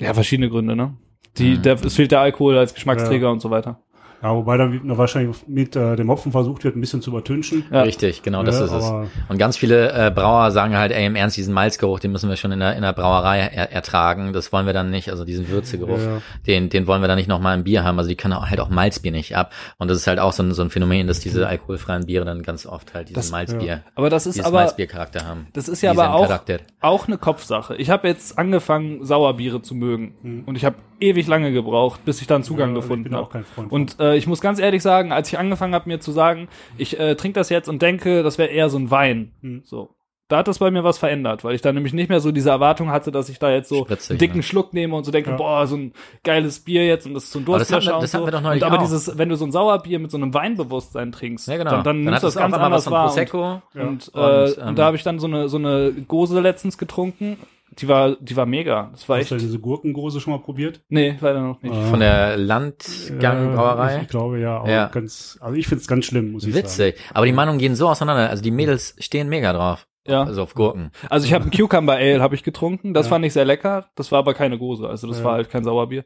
ja, 0.00 0.14
verschiedene 0.14 0.48
Gründe, 0.50 0.76
ne? 0.76 0.94
Die, 1.38 1.54
Mhm. 1.56 1.62
der, 1.62 1.74
es 1.84 1.94
fehlt 1.94 2.10
der 2.12 2.20
Alkohol 2.20 2.56
als 2.58 2.74
Geschmacksträger 2.74 3.26
Ja. 3.26 3.32
und 3.32 3.40
so 3.40 3.50
weiter. 3.50 3.80
ja, 4.22 4.34
wobei 4.34 4.56
dann 4.56 4.80
wahrscheinlich 4.96 5.36
mit 5.46 5.76
äh, 5.76 5.94
dem 5.94 6.10
Hopfen 6.10 6.32
versucht 6.32 6.64
wird, 6.64 6.74
ein 6.74 6.80
bisschen 6.80 7.02
zu 7.02 7.10
übertünchen. 7.10 7.64
Ja. 7.70 7.82
Richtig, 7.82 8.22
genau, 8.22 8.42
das 8.42 8.58
Ja, 8.58 8.64
ist 8.64 8.72
es. 8.72 8.92
Und 9.28 9.38
ganz 9.38 9.58
viele 9.58 9.92
äh, 9.92 10.10
Brauer 10.10 10.50
sagen 10.50 10.76
halt, 10.76 10.90
ey, 10.90 11.04
im 11.06 11.14
Ernst, 11.16 11.36
diesen 11.36 11.52
Malzgeruch, 11.54 12.00
den 12.00 12.12
müssen 12.12 12.28
wir 12.30 12.36
schon 12.36 12.50
in 12.50 12.58
der, 12.58 12.74
in 12.74 12.82
der 12.82 12.94
Brauerei 12.94 13.40
er, 13.40 13.70
ertragen. 13.72 14.32
Das 14.32 14.52
wollen 14.52 14.64
wir 14.66 14.72
dann 14.72 14.90
nicht, 14.90 15.10
also 15.10 15.24
diesen 15.26 15.48
Würzegeruch, 15.48 15.98
Ja. 15.98 16.22
den, 16.46 16.70
den 16.70 16.86
wollen 16.88 17.02
wir 17.02 17.08
dann 17.08 17.18
nicht 17.18 17.28
nochmal 17.28 17.56
im 17.56 17.62
Bier 17.64 17.84
haben. 17.84 17.98
Also 17.98 18.08
die 18.08 18.16
können 18.16 18.32
auch, 18.32 18.46
halt 18.48 18.58
auch 18.58 18.70
Malzbier 18.70 19.12
nicht 19.12 19.36
ab. 19.36 19.52
Und 19.78 19.88
das 19.90 19.98
ist 19.98 20.06
halt 20.06 20.18
auch 20.18 20.32
so 20.32 20.42
ein, 20.42 20.54
so 20.54 20.62
ein 20.62 20.70
Phänomen, 20.70 21.06
dass 21.06 21.20
diese 21.20 21.46
alkoholfreien 21.46 22.06
Biere 22.06 22.24
dann 22.24 22.42
ganz 22.42 22.64
oft 22.66 22.94
halt 22.94 23.10
diesen 23.10 23.16
Das- 23.16 23.30
Malzbier, 23.30 23.82
Aber 23.94 24.08
das 24.10 24.26
ist 24.26 24.40
aber 24.40 24.56
Malzbiercharakter 24.60 25.26
haben. 25.26 25.46
Das 25.52 25.68
ist 25.68 25.82
ja 25.82 25.90
aber 25.90 26.14
auch, 26.14 26.26
Charakter. 26.26 26.56
auch 26.80 27.06
eine 27.06 27.18
Kopfsache. 27.18 27.76
Ich 27.76 27.90
habe 27.90 28.08
jetzt 28.08 28.38
angefangen, 28.38 29.04
Sauerbiere 29.04 29.60
zu 29.62 29.74
mögen. 29.74 30.42
Und 30.46 30.56
ich 30.56 30.64
habe 30.64 30.76
ewig 31.00 31.26
lange 31.26 31.52
gebraucht, 31.52 32.04
bis 32.04 32.20
ich 32.20 32.26
dann 32.26 32.42
Zugang 32.42 32.70
Ja, 32.70 32.76
gefunden 32.76 33.14
habe. 33.14 33.44
Und 33.70 33.98
äh, 34.00 34.16
ich 34.16 34.26
muss 34.26 34.40
ganz 34.40 34.58
ehrlich 34.58 34.82
sagen, 34.82 35.12
als 35.12 35.28
ich 35.32 35.38
angefangen 35.38 35.74
habe, 35.74 35.88
mir 35.88 36.00
zu 36.00 36.12
sagen, 36.12 36.48
ich 36.78 36.98
äh, 36.98 37.14
trinke 37.16 37.38
das 37.40 37.48
jetzt 37.50 37.68
und 37.68 37.82
denke, 37.82 38.22
das 38.22 38.38
wäre 38.38 38.48
eher 38.50 38.68
so 38.68 38.78
ein 38.78 38.90
Wein. 38.90 39.32
Hm. 39.42 39.62
So. 39.64 39.90
Da 40.28 40.38
hat 40.38 40.48
das 40.48 40.58
bei 40.58 40.72
mir 40.72 40.82
was 40.82 40.98
verändert, 40.98 41.44
weil 41.44 41.54
ich 41.54 41.62
da 41.62 41.72
nämlich 41.72 41.92
nicht 41.92 42.08
mehr 42.08 42.18
so 42.18 42.32
diese 42.32 42.50
Erwartung 42.50 42.90
hatte, 42.90 43.12
dass 43.12 43.28
ich 43.28 43.38
da 43.38 43.48
jetzt 43.52 43.68
so 43.68 43.84
Spritzig, 43.84 44.10
einen 44.10 44.18
dicken 44.18 44.36
ne? 44.38 44.42
Schluck 44.42 44.74
nehme 44.74 44.96
und 44.96 45.04
so 45.04 45.12
denke, 45.12 45.30
Ja. 45.30 45.36
boah, 45.36 45.68
so 45.68 45.76
ein 45.76 45.92
geiles 46.24 46.58
Bier 46.64 46.84
jetzt 46.84 47.06
und 47.06 47.14
das 47.14 47.24
ist 47.24 47.30
so 47.32 47.38
ein 47.38 47.44
Aber 47.46 47.60
das 47.60 47.70
hatten 47.70 47.84
wir- 47.84 47.92
Durstlöscher 47.92 47.96
und 47.96 48.02
das 48.02 48.10
so. 48.10 48.18
hatten 48.18 48.26
wir 48.26 48.32
doch 48.32 48.40
neulich 48.40 48.62
und 48.64 48.66
aber 48.66 48.78
auch. 48.78 48.82
dieses, 48.82 49.16
wenn 49.18 49.28
du 49.28 49.36
so 49.36 49.44
ein 49.44 49.52
Sauerbier 49.52 50.00
mit 50.00 50.10
so 50.10 50.16
einem 50.16 50.34
Weinbewusstsein 50.34 51.12
trinkst, 51.12 51.46
Ja, 51.46 51.58
genau. 51.58 51.70
dann, 51.70 51.84
dann, 51.84 51.96
nimmst 52.00 52.14
hat 52.16 52.22
du 52.24 52.26
das 52.26 52.34
ganz 52.34 52.54
anders 52.56 52.72
was 52.78 52.84
von 52.84 52.92
wahr. 52.94 53.02
Und, 53.04 53.06
Prosecco. 53.08 53.40
Ja. 53.42 53.82
und, 53.84 54.10
äh, 54.14 54.18
Und, 54.18 54.58
und, 54.58 54.68
ähm, 54.68 54.74
da 54.74 54.84
habe 54.86 54.96
ich 54.96 55.04
dann 55.04 55.20
so 55.20 55.28
eine 55.28 55.48
so 55.48 55.58
eine 55.58 55.92
Gose 56.08 56.40
letztens 56.40 56.76
getrunken. 56.76 57.36
Die 57.78 57.88
war 57.88 58.16
die 58.20 58.34
war 58.36 58.46
mega. 58.46 58.88
Das 58.92 59.08
war 59.08 59.16
Hast 59.18 59.24
echt. 59.24 59.30
du 59.32 59.36
diese 59.36 59.58
Gurkengose 59.58 60.20
schon 60.20 60.32
mal 60.32 60.40
probiert? 60.40 60.80
Nee, 60.88 61.16
leider 61.20 61.40
noch 61.42 61.60
nicht. 61.62 61.74
Von 61.74 62.00
der 62.00 62.36
Landgang-Brauerei. 62.38 63.96
Äh, 63.96 64.02
ich 64.02 64.08
glaube 64.08 64.40
ja, 64.40 64.60
auch 64.60 64.68
Ja. 64.68 64.86
ganz, 64.88 65.38
also 65.40 65.54
ich 65.56 65.66
finde 65.66 65.82
es 65.82 65.88
ganz 65.88 66.04
schlimm, 66.06 66.32
muss 66.32 66.44
ich 66.44 66.54
sagen. 66.54 66.64
Witzig. 66.64 66.96
Aber 67.12 67.26
die 67.26 67.32
Meinungen 67.32 67.58
gehen 67.58 67.74
so 67.74 67.88
auseinander. 67.88 68.30
Also 68.30 68.42
die 68.42 68.50
Mädels 68.50 68.94
stehen 68.98 69.28
mega 69.28 69.52
drauf. 69.52 69.86
Ja. 70.06 70.22
Also 70.22 70.42
auf 70.42 70.54
Gurken. 70.54 70.90
Also 71.10 71.26
ich 71.26 71.32
habe 71.32 71.44
ein 71.44 71.50
Cucumber 71.50 71.94
Ale 71.94 72.20
habe 72.20 72.34
ich 72.36 72.44
getrunken, 72.44 72.94
das 72.94 73.06
Ja. 73.06 73.10
fand 73.10 73.24
ich 73.24 73.32
sehr 73.32 73.44
lecker. 73.44 73.90
Das 73.96 74.12
war 74.12 74.20
aber 74.20 74.34
keine 74.34 74.56
Gose, 74.56 74.88
also 74.88 75.08
das 75.08 75.18
Ja. 75.18 75.24
war 75.24 75.32
halt 75.32 75.50
kein 75.50 75.64
Sauerbier. 75.64 76.04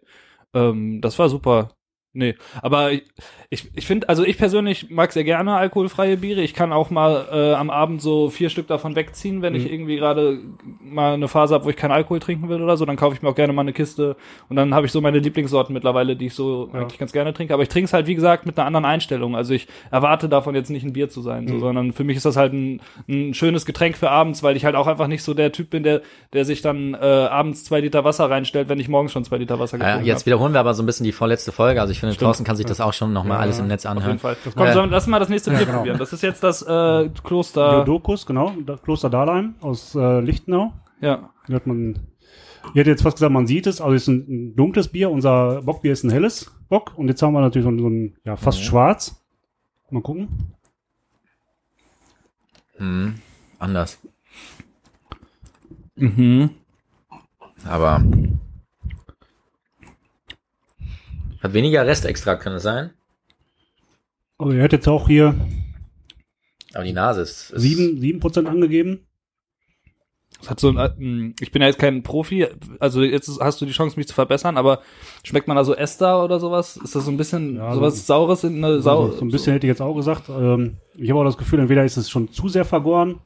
Ähm, 0.54 1.00
das 1.02 1.18
war 1.18 1.28
super. 1.28 1.72
Nee, 2.12 2.34
aber 2.60 2.90
ich, 2.90 3.04
ich, 3.50 3.70
ich 3.76 3.86
finde, 3.86 4.08
also 4.08 4.24
ich 4.24 4.36
persönlich 4.36 4.90
mag 4.90 5.12
sehr 5.12 5.22
gerne 5.22 5.54
alkoholfreie 5.54 6.16
Biere. 6.16 6.40
Ich 6.40 6.54
kann 6.54 6.72
auch 6.72 6.90
mal 6.90 7.28
äh, 7.32 7.54
am 7.54 7.70
Abend 7.70 8.02
so 8.02 8.30
vier 8.30 8.50
Stück 8.50 8.66
davon 8.66 8.96
wegziehen, 8.96 9.42
wenn 9.42 9.54
ich 9.54 9.64
Mhm. 9.64 9.70
irgendwie 9.72 9.96
gerade 9.96 10.40
mal 10.82 11.14
eine 11.14 11.28
Phase 11.28 11.54
habe, 11.54 11.66
wo 11.66 11.70
ich 11.70 11.76
keinen 11.76 11.92
Alkohol 11.92 12.18
trinken 12.18 12.48
will 12.48 12.60
oder 12.62 12.76
so. 12.76 12.84
Dann 12.84 12.96
kaufe 12.96 13.14
ich 13.14 13.22
mir 13.22 13.28
auch 13.28 13.34
gerne 13.36 13.52
mal 13.52 13.62
eine 13.62 13.72
Kiste 13.72 14.16
und 14.48 14.56
dann 14.56 14.74
habe 14.74 14.86
ich 14.86 14.92
so 14.92 15.00
meine 15.00 15.20
Lieblingssorten 15.20 15.72
mittlerweile, 15.72 16.16
die 16.16 16.26
ich 16.26 16.34
so 16.34 16.68
Ja. 16.74 16.80
eigentlich 16.80 16.98
ganz 16.98 17.12
gerne 17.12 17.32
trinke. 17.32 17.54
Aber 17.54 17.62
ich 17.62 17.68
trinke 17.68 17.84
es 17.84 17.92
halt, 17.92 18.08
wie 18.08 18.16
gesagt, 18.16 18.44
mit 18.44 18.58
einer 18.58 18.66
anderen 18.66 18.86
Einstellung. 18.86 19.36
Also 19.36 19.54
ich 19.54 19.68
erwarte 19.92 20.28
davon 20.28 20.56
jetzt 20.56 20.70
nicht 20.70 20.82
ein 20.84 20.92
Bier 20.92 21.08
zu 21.10 21.20
sein, 21.22 21.46
so, 21.46 21.54
Mhm. 21.54 21.60
sondern 21.60 21.92
für 21.92 22.02
mich 22.02 22.16
ist 22.16 22.26
das 22.26 22.36
halt 22.36 22.52
ein, 22.52 22.80
ein 23.08 23.34
schönes 23.34 23.66
Getränk 23.66 23.96
für 23.96 24.10
abends, 24.10 24.42
weil 24.42 24.56
ich 24.56 24.64
halt 24.64 24.74
auch 24.74 24.88
einfach 24.88 25.06
nicht 25.06 25.22
so 25.22 25.32
der 25.32 25.52
Typ 25.52 25.70
bin, 25.70 25.84
der, 25.84 26.02
der 26.32 26.44
sich 26.44 26.60
dann 26.60 26.94
äh, 26.94 26.96
abends 26.98 27.62
zwei 27.62 27.78
Liter 27.80 28.02
Wasser 28.04 28.28
reinstellt, 28.28 28.68
wenn 28.68 28.80
ich 28.80 28.88
morgens 28.88 29.12
schon 29.12 29.24
zwei 29.24 29.36
Liter 29.38 29.60
Wasser 29.60 29.78
Ja, 29.78 29.84
getrunken 29.84 30.06
jetzt 30.06 30.20
habe. 30.22 30.26
wiederholen 30.26 30.52
wir 30.54 30.60
aber 30.60 30.74
so 30.74 30.82
ein 30.82 30.86
bisschen 30.86 31.04
die 31.04 31.12
vorletzte 31.12 31.52
Folge. 31.52 31.80
Also 31.80 31.92
ich 31.92 31.99
finde, 32.00 32.14
Stimmt. 32.14 32.26
draußen 32.28 32.44
kann 32.44 32.56
sich 32.56 32.66
das 32.66 32.80
auch 32.80 32.92
schon 32.92 33.12
nochmal 33.12 33.36
Ja, 33.38 33.42
alles 33.42 33.58
im 33.58 33.66
Netz 33.68 33.86
Auf 33.86 33.92
jeden 33.94 34.02
anhören. 34.02 34.18
Fall. 34.18 34.36
Komm, 34.54 34.66
Äh, 34.66 34.72
sollen- 34.72 34.90
lass 34.90 35.06
mal 35.06 35.18
das 35.20 35.28
nächste 35.28 35.50
Bier 35.50 35.60
genau. 35.66 35.78
probieren. 35.78 35.98
Das 35.98 36.12
ist 36.12 36.22
jetzt 36.22 36.42
das 36.42 36.62
äh, 36.62 37.08
Kloster. 37.24 37.70
Theodokus, 37.84 38.26
genau, 38.26 38.52
das 38.66 38.82
Kloster 38.82 39.08
Dahlheim 39.10 39.54
aus 39.60 39.94
äh, 39.94 40.20
Lichtenau. 40.20 40.72
Ja. 41.00 41.30
Hier 41.46 41.56
hat 41.56 41.66
man, 41.66 41.98
ich 42.72 42.74
hätte 42.74 42.90
jetzt 42.90 43.02
fast 43.02 43.16
gesagt, 43.16 43.32
man 43.32 43.46
sieht 43.46 43.66
es, 43.66 43.80
also 43.80 43.94
es 43.94 44.02
ist 44.02 44.08
ein, 44.08 44.26
ein 44.28 44.56
dunkles 44.56 44.88
Bier, 44.88 45.10
unser 45.10 45.62
Bockbier 45.62 45.92
ist 45.92 46.04
ein 46.04 46.10
helles 46.10 46.50
Bock 46.68 46.92
und 46.96 47.08
jetzt 47.08 47.22
haben 47.22 47.32
wir 47.32 47.40
natürlich 47.40 47.64
so 47.64 47.70
ein, 47.70 47.78
so 47.78 47.88
ein 47.88 48.16
ja, 48.24 48.36
fast 48.36 48.58
Mhm. 48.60 48.64
schwarz. 48.64 49.16
Mal 49.90 50.02
gucken. 50.02 50.28
Hm, 52.76 53.14
anders. 53.58 53.98
Mhm. 55.96 56.50
Aber 57.68 58.02
hat 61.42 61.52
weniger 61.52 61.86
Restextrakt, 61.86 62.42
kann 62.42 62.52
es 62.54 62.62
sein? 62.62 62.90
Also 64.38 64.52
ihr 64.52 64.62
hättet 64.62 64.80
jetzt 64.80 64.88
auch 64.88 65.06
hier 65.08 65.34
Aber 66.74 66.84
die 66.84 66.92
Nase 66.92 67.22
ist, 67.22 67.50
ist 67.50 67.60
sieben 67.62 68.00
sieben 68.00 68.20
Prozent 68.20 68.48
angegeben. 68.48 69.06
Das 70.38 70.48
hat 70.48 70.60
so 70.60 70.70
ein, 70.70 70.78
äh, 70.78 71.34
ich 71.42 71.52
bin 71.52 71.60
ja 71.60 71.68
jetzt 71.68 71.78
kein 71.78 72.02
Profi, 72.02 72.46
also 72.78 73.02
jetzt 73.02 73.28
hast 73.40 73.60
du 73.60 73.66
die 73.66 73.72
Chance, 73.72 73.98
mich 73.98 74.08
zu 74.08 74.14
verbessern, 74.14 74.56
aber 74.56 74.80
schmeckt 75.22 75.46
man 75.48 75.56
da 75.58 75.64
so 75.64 75.74
Ester 75.74 76.24
oder 76.24 76.40
sowas? 76.40 76.78
Ist 76.78 76.94
das 76.94 77.04
so 77.04 77.10
ein 77.10 77.18
bisschen 77.18 77.56
Ja, 77.56 77.74
sowas 77.74 77.96
so- 77.98 78.02
Saures 78.14 78.44
in 78.44 78.64
eine 78.64 78.80
Sau? 78.80 79.04
Also 79.04 79.16
so 79.18 79.24
ein 79.26 79.30
bisschen 79.30 79.52
hätte 79.52 79.66
ich 79.66 79.70
jetzt 79.70 79.82
auch 79.82 79.94
gesagt. 79.94 80.30
Ähm, 80.30 80.78
ich 80.96 81.10
habe 81.10 81.20
auch 81.20 81.24
das 81.24 81.36
Gefühl, 81.36 81.58
entweder 81.60 81.84
ist 81.84 81.98
es 81.98 82.08
schon 82.08 82.32
zu 82.32 82.48
sehr 82.48 82.64
vergoren 82.64 83.18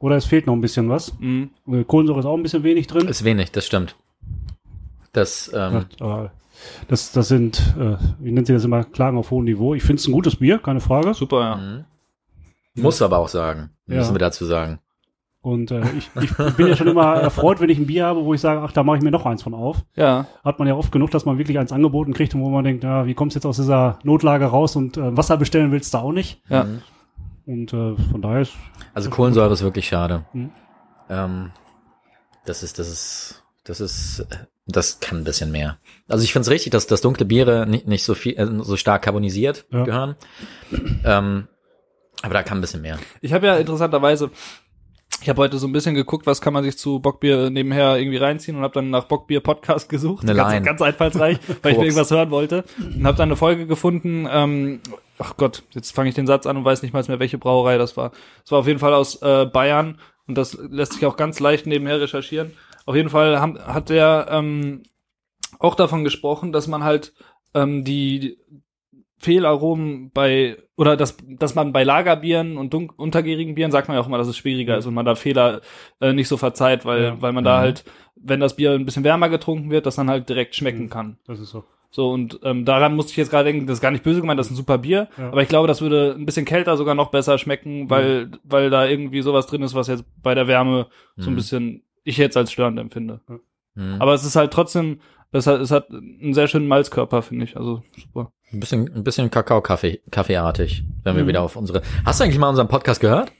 oder 0.00 0.16
es 0.16 0.24
fehlt 0.24 0.48
noch 0.48 0.54
ein 0.54 0.60
bisschen 0.60 0.88
was. 0.88 1.12
Mhm. 1.20 1.50
Äh, 1.68 1.84
Kohlensäure 1.84 2.18
ist 2.20 2.26
auch 2.26 2.36
ein 2.36 2.42
bisschen 2.42 2.64
wenig 2.64 2.88
drin. 2.88 3.06
ist 3.06 3.22
wenig, 3.22 3.52
das 3.52 3.64
stimmt. 3.66 3.94
Das, 5.12 5.52
ähm, 5.54 5.86
Ja, 6.00 6.32
das, 6.88 7.12
das 7.12 7.28
sind, 7.28 7.74
äh, 7.78 7.96
wie 8.20 8.32
nennt 8.32 8.46
sie 8.46 8.52
das 8.52 8.64
immer, 8.64 8.84
Klagen 8.84 9.18
auf 9.18 9.30
hohem 9.30 9.44
Niveau. 9.44 9.74
Ich 9.74 9.82
finde 9.82 10.00
es 10.00 10.08
ein 10.08 10.12
gutes 10.12 10.36
Bier, 10.36 10.58
keine 10.58 10.80
Frage. 10.80 11.14
Super, 11.14 11.40
ja. 11.40 11.56
mhm. 11.56 12.82
muss 12.82 13.00
aber 13.02 13.18
auch 13.18 13.28
sagen, 13.28 13.70
Ja. 13.86 13.96
müssen 13.96 14.14
wir 14.14 14.18
dazu 14.20 14.44
sagen. 14.44 14.78
Und 15.40 15.70
äh, 15.70 15.82
ich, 15.96 16.10
ich 16.20 16.34
bin 16.56 16.66
ja 16.66 16.76
schon 16.76 16.88
immer 16.88 17.14
erfreut, 17.14 17.60
wenn 17.60 17.70
ich 17.70 17.78
ein 17.78 17.86
Bier 17.86 18.06
habe, 18.06 18.24
wo 18.24 18.34
ich 18.34 18.40
sage, 18.40 18.60
ach, 18.60 18.72
da 18.72 18.82
mache 18.82 18.96
ich 18.98 19.02
mir 19.02 19.12
noch 19.12 19.24
eins 19.24 19.42
von 19.42 19.54
auf. 19.54 19.84
Ja, 19.94 20.26
Hat 20.44 20.58
man 20.58 20.66
ja 20.66 20.74
oft 20.74 20.90
genug, 20.90 21.10
dass 21.12 21.24
man 21.24 21.38
wirklich 21.38 21.58
eins 21.58 21.70
angeboten 21.72 22.12
kriegt 22.12 22.34
und 22.34 22.40
wo 22.42 22.50
man 22.50 22.64
denkt, 22.64 22.82
ja, 22.84 23.06
wie 23.06 23.14
kommst 23.14 23.36
du 23.36 23.38
jetzt 23.38 23.46
aus 23.46 23.56
dieser 23.56 23.98
Notlage 24.02 24.46
raus 24.46 24.74
und 24.76 24.96
äh, 24.96 25.16
Wasser 25.16 25.36
bestellen 25.36 25.70
willst 25.70 25.94
du 25.94 25.98
auch 25.98 26.12
nicht. 26.12 26.42
ja. 26.48 26.64
Mhm. 26.64 26.82
Und 27.46 27.72
äh, 27.72 27.96
von 28.10 28.20
daher 28.20 28.40
ist, 28.42 28.52
Also 28.92 29.08
Kohlensäure 29.08 29.54
ist 29.54 29.62
wirklich 29.62 29.88
schade. 29.88 30.26
Mhm. 30.34 30.50
Ähm, 31.08 31.50
das 32.44 32.62
ist, 32.62 32.78
das 32.78 32.88
ist, 32.92 33.42
das 33.64 33.80
ist, 33.80 34.20
äh, 34.30 34.36
das 34.68 35.00
kann 35.00 35.18
ein 35.18 35.24
bisschen 35.24 35.50
mehr. 35.50 35.78
Also 36.08 36.24
ich 36.24 36.32
finde 36.32 36.42
es 36.44 36.50
richtig, 36.50 36.70
dass, 36.72 36.86
dass 36.86 37.00
dunkle 37.00 37.24
Biere 37.26 37.66
nicht, 37.66 37.86
nicht 37.86 38.04
so 38.04 38.14
viel, 38.14 38.38
äh, 38.38 38.46
so 38.62 38.76
stark 38.76 39.02
carbonisiert 39.02 39.66
Ja. 39.72 39.84
gehören. 39.84 40.16
Ähm, 41.04 41.48
aber 42.22 42.34
da 42.34 42.42
kann 42.42 42.58
ein 42.58 42.60
bisschen 42.60 42.82
mehr. 42.82 42.98
Ich 43.20 43.32
habe 43.32 43.46
ja 43.46 43.56
interessanterweise, 43.56 44.30
ich 45.22 45.28
habe 45.28 45.40
heute 45.40 45.58
so 45.58 45.66
ein 45.66 45.72
bisschen 45.72 45.94
geguckt, 45.94 46.26
was 46.26 46.40
kann 46.40 46.52
man 46.52 46.64
sich 46.64 46.76
zu 46.78 47.00
Bockbier 47.00 47.50
nebenher 47.50 47.96
irgendwie 47.96 48.18
reinziehen 48.18 48.56
und 48.56 48.62
habe 48.62 48.74
dann 48.74 48.90
nach 48.90 49.04
Bockbier 49.04 49.40
Podcast 49.40 49.88
gesucht, 49.88 50.22
Eine 50.24 50.34
ganz, 50.34 50.52
Line. 50.52 50.64
ganz 50.66 50.82
einfallsreich, 50.82 51.38
weil 51.62 51.72
ich 51.72 51.78
mir 51.78 51.84
irgendwas 51.84 52.10
hören 52.10 52.30
wollte 52.30 52.64
und 52.78 53.06
habe 53.06 53.16
dann 53.16 53.28
eine 53.28 53.36
Folge 53.36 53.66
gefunden. 53.66 54.28
Ähm, 54.30 54.80
ach 55.18 55.36
Gott, 55.36 55.62
jetzt 55.70 55.92
fange 55.94 56.08
ich 56.10 56.14
den 56.14 56.26
Satz 56.26 56.46
an 56.46 56.56
und 56.56 56.64
weiß 56.64 56.82
nicht 56.82 56.92
mal 56.92 57.02
mehr, 57.08 57.18
welche 57.20 57.38
Brauerei 57.38 57.78
das 57.78 57.96
war. 57.96 58.12
Es 58.44 58.50
war 58.52 58.58
auf 58.58 58.66
jeden 58.66 58.78
Fall 58.80 58.94
aus 58.94 59.22
äh, 59.22 59.46
Bayern 59.46 59.98
und 60.26 60.36
das 60.36 60.58
lässt 60.70 60.92
sich 60.94 61.06
auch 61.06 61.16
ganz 61.16 61.40
leicht 61.40 61.66
nebenher 61.66 62.00
recherchieren. 62.00 62.52
Auf 62.88 62.96
jeden 62.96 63.10
Fall 63.10 63.38
haben, 63.38 63.58
hat 63.58 63.90
der 63.90 64.26
ähm, 64.30 64.82
auch 65.58 65.74
davon 65.74 66.04
gesprochen, 66.04 66.52
dass 66.52 66.66
man 66.68 66.84
halt 66.84 67.12
ähm, 67.54 67.84
die 67.84 68.38
Fehlaromen 69.18 70.10
bei 70.12 70.56
oder 70.76 70.96
dass 70.96 71.16
dass 71.26 71.54
man 71.54 71.72
bei 71.72 71.82
Lagerbieren 71.82 72.56
und 72.56 72.72
dunk 72.72 72.94
untergärigen 72.96 73.54
Bieren 73.56 73.72
sagt 73.72 73.88
man 73.88 73.96
ja 73.96 74.00
auch 74.00 74.06
immer, 74.06 74.18
dass 74.18 74.28
es 74.28 74.36
schwieriger 74.36 74.78
ist 74.78 74.86
und 74.86 74.94
man 74.94 75.04
da 75.04 75.16
Fehler 75.16 75.60
äh, 76.00 76.12
nicht 76.12 76.28
so 76.28 76.36
verzeiht, 76.36 76.84
weil 76.84 77.02
Ja. 77.02 77.16
weil 77.22 77.32
man 77.32 77.44
da 77.44 77.56
Mhm. 77.56 77.60
halt 77.60 77.84
wenn 78.20 78.40
das 78.40 78.56
Bier 78.56 78.72
ein 78.72 78.84
bisschen 78.84 79.04
wärmer 79.04 79.28
getrunken 79.28 79.70
wird, 79.70 79.86
das 79.86 79.96
dann 79.96 80.08
halt 80.10 80.28
direkt 80.28 80.54
schmecken 80.56 80.84
Mhm. 80.84 80.90
kann. 80.90 81.18
das 81.26 81.40
ist 81.40 81.50
so. 81.50 81.64
So 81.90 82.10
und 82.10 82.40
ähm, 82.44 82.64
daran 82.64 82.94
musste 82.94 83.10
ich 83.12 83.16
jetzt 83.16 83.30
gerade 83.30 83.44
denken, 83.50 83.66
das 83.66 83.78
ist 83.78 83.80
gar 83.82 83.90
nicht 83.90 84.04
böse 84.04 84.20
gemeint, 84.20 84.38
das 84.38 84.46
ist 84.48 84.52
ein 84.52 84.56
super 84.56 84.78
Bier, 84.78 85.08
Ja. 85.18 85.28
aber 85.30 85.42
ich 85.42 85.48
glaube, 85.48 85.66
das 85.68 85.80
würde 85.80 86.14
ein 86.16 86.26
bisschen 86.26 86.44
kälter 86.44 86.76
sogar 86.76 86.94
noch 86.94 87.10
besser 87.10 87.38
schmecken, 87.38 87.90
weil 87.90 88.30
weil 88.44 88.70
da 88.70 88.86
irgendwie 88.86 89.22
sowas 89.22 89.46
drin 89.46 89.62
ist, 89.62 89.74
was 89.74 89.88
jetzt 89.88 90.04
bei 90.22 90.34
der 90.34 90.46
Wärme 90.48 90.86
so 91.16 91.28
ein 91.30 91.32
Mhm. 91.32 91.36
bisschen 91.36 91.82
ich 92.04 92.16
jetzt 92.16 92.36
als 92.36 92.52
störend 92.52 92.78
empfinde. 92.78 93.20
Mhm. 93.74 93.96
Aber 94.00 94.14
es 94.14 94.24
ist 94.24 94.36
halt 94.36 94.52
trotzdem 94.52 95.00
es 95.30 95.46
hat, 95.46 95.60
es 95.60 95.70
hat 95.70 95.90
einen 95.90 96.32
sehr 96.32 96.48
schönen 96.48 96.68
Malzkörper, 96.68 97.20
finde 97.20 97.44
ich. 97.44 97.54
Also 97.56 97.82
super. 97.98 98.32
Ein 98.50 98.60
bisschen, 98.60 98.90
ein 98.94 99.04
bisschen 99.04 99.30
Kakao-Kaffee, 99.30 100.00
Kaffeeartig, 100.10 100.84
wenn 101.04 101.16
wir 101.16 101.24
Mhm. 101.24 101.28
wieder 101.28 101.42
auf 101.42 101.54
unsere. 101.54 101.82
Hast 102.06 102.18
du 102.18 102.24
eigentlich 102.24 102.38
mal 102.38 102.48
unseren 102.48 102.68
Podcast 102.68 102.98
gehört? 103.00 103.30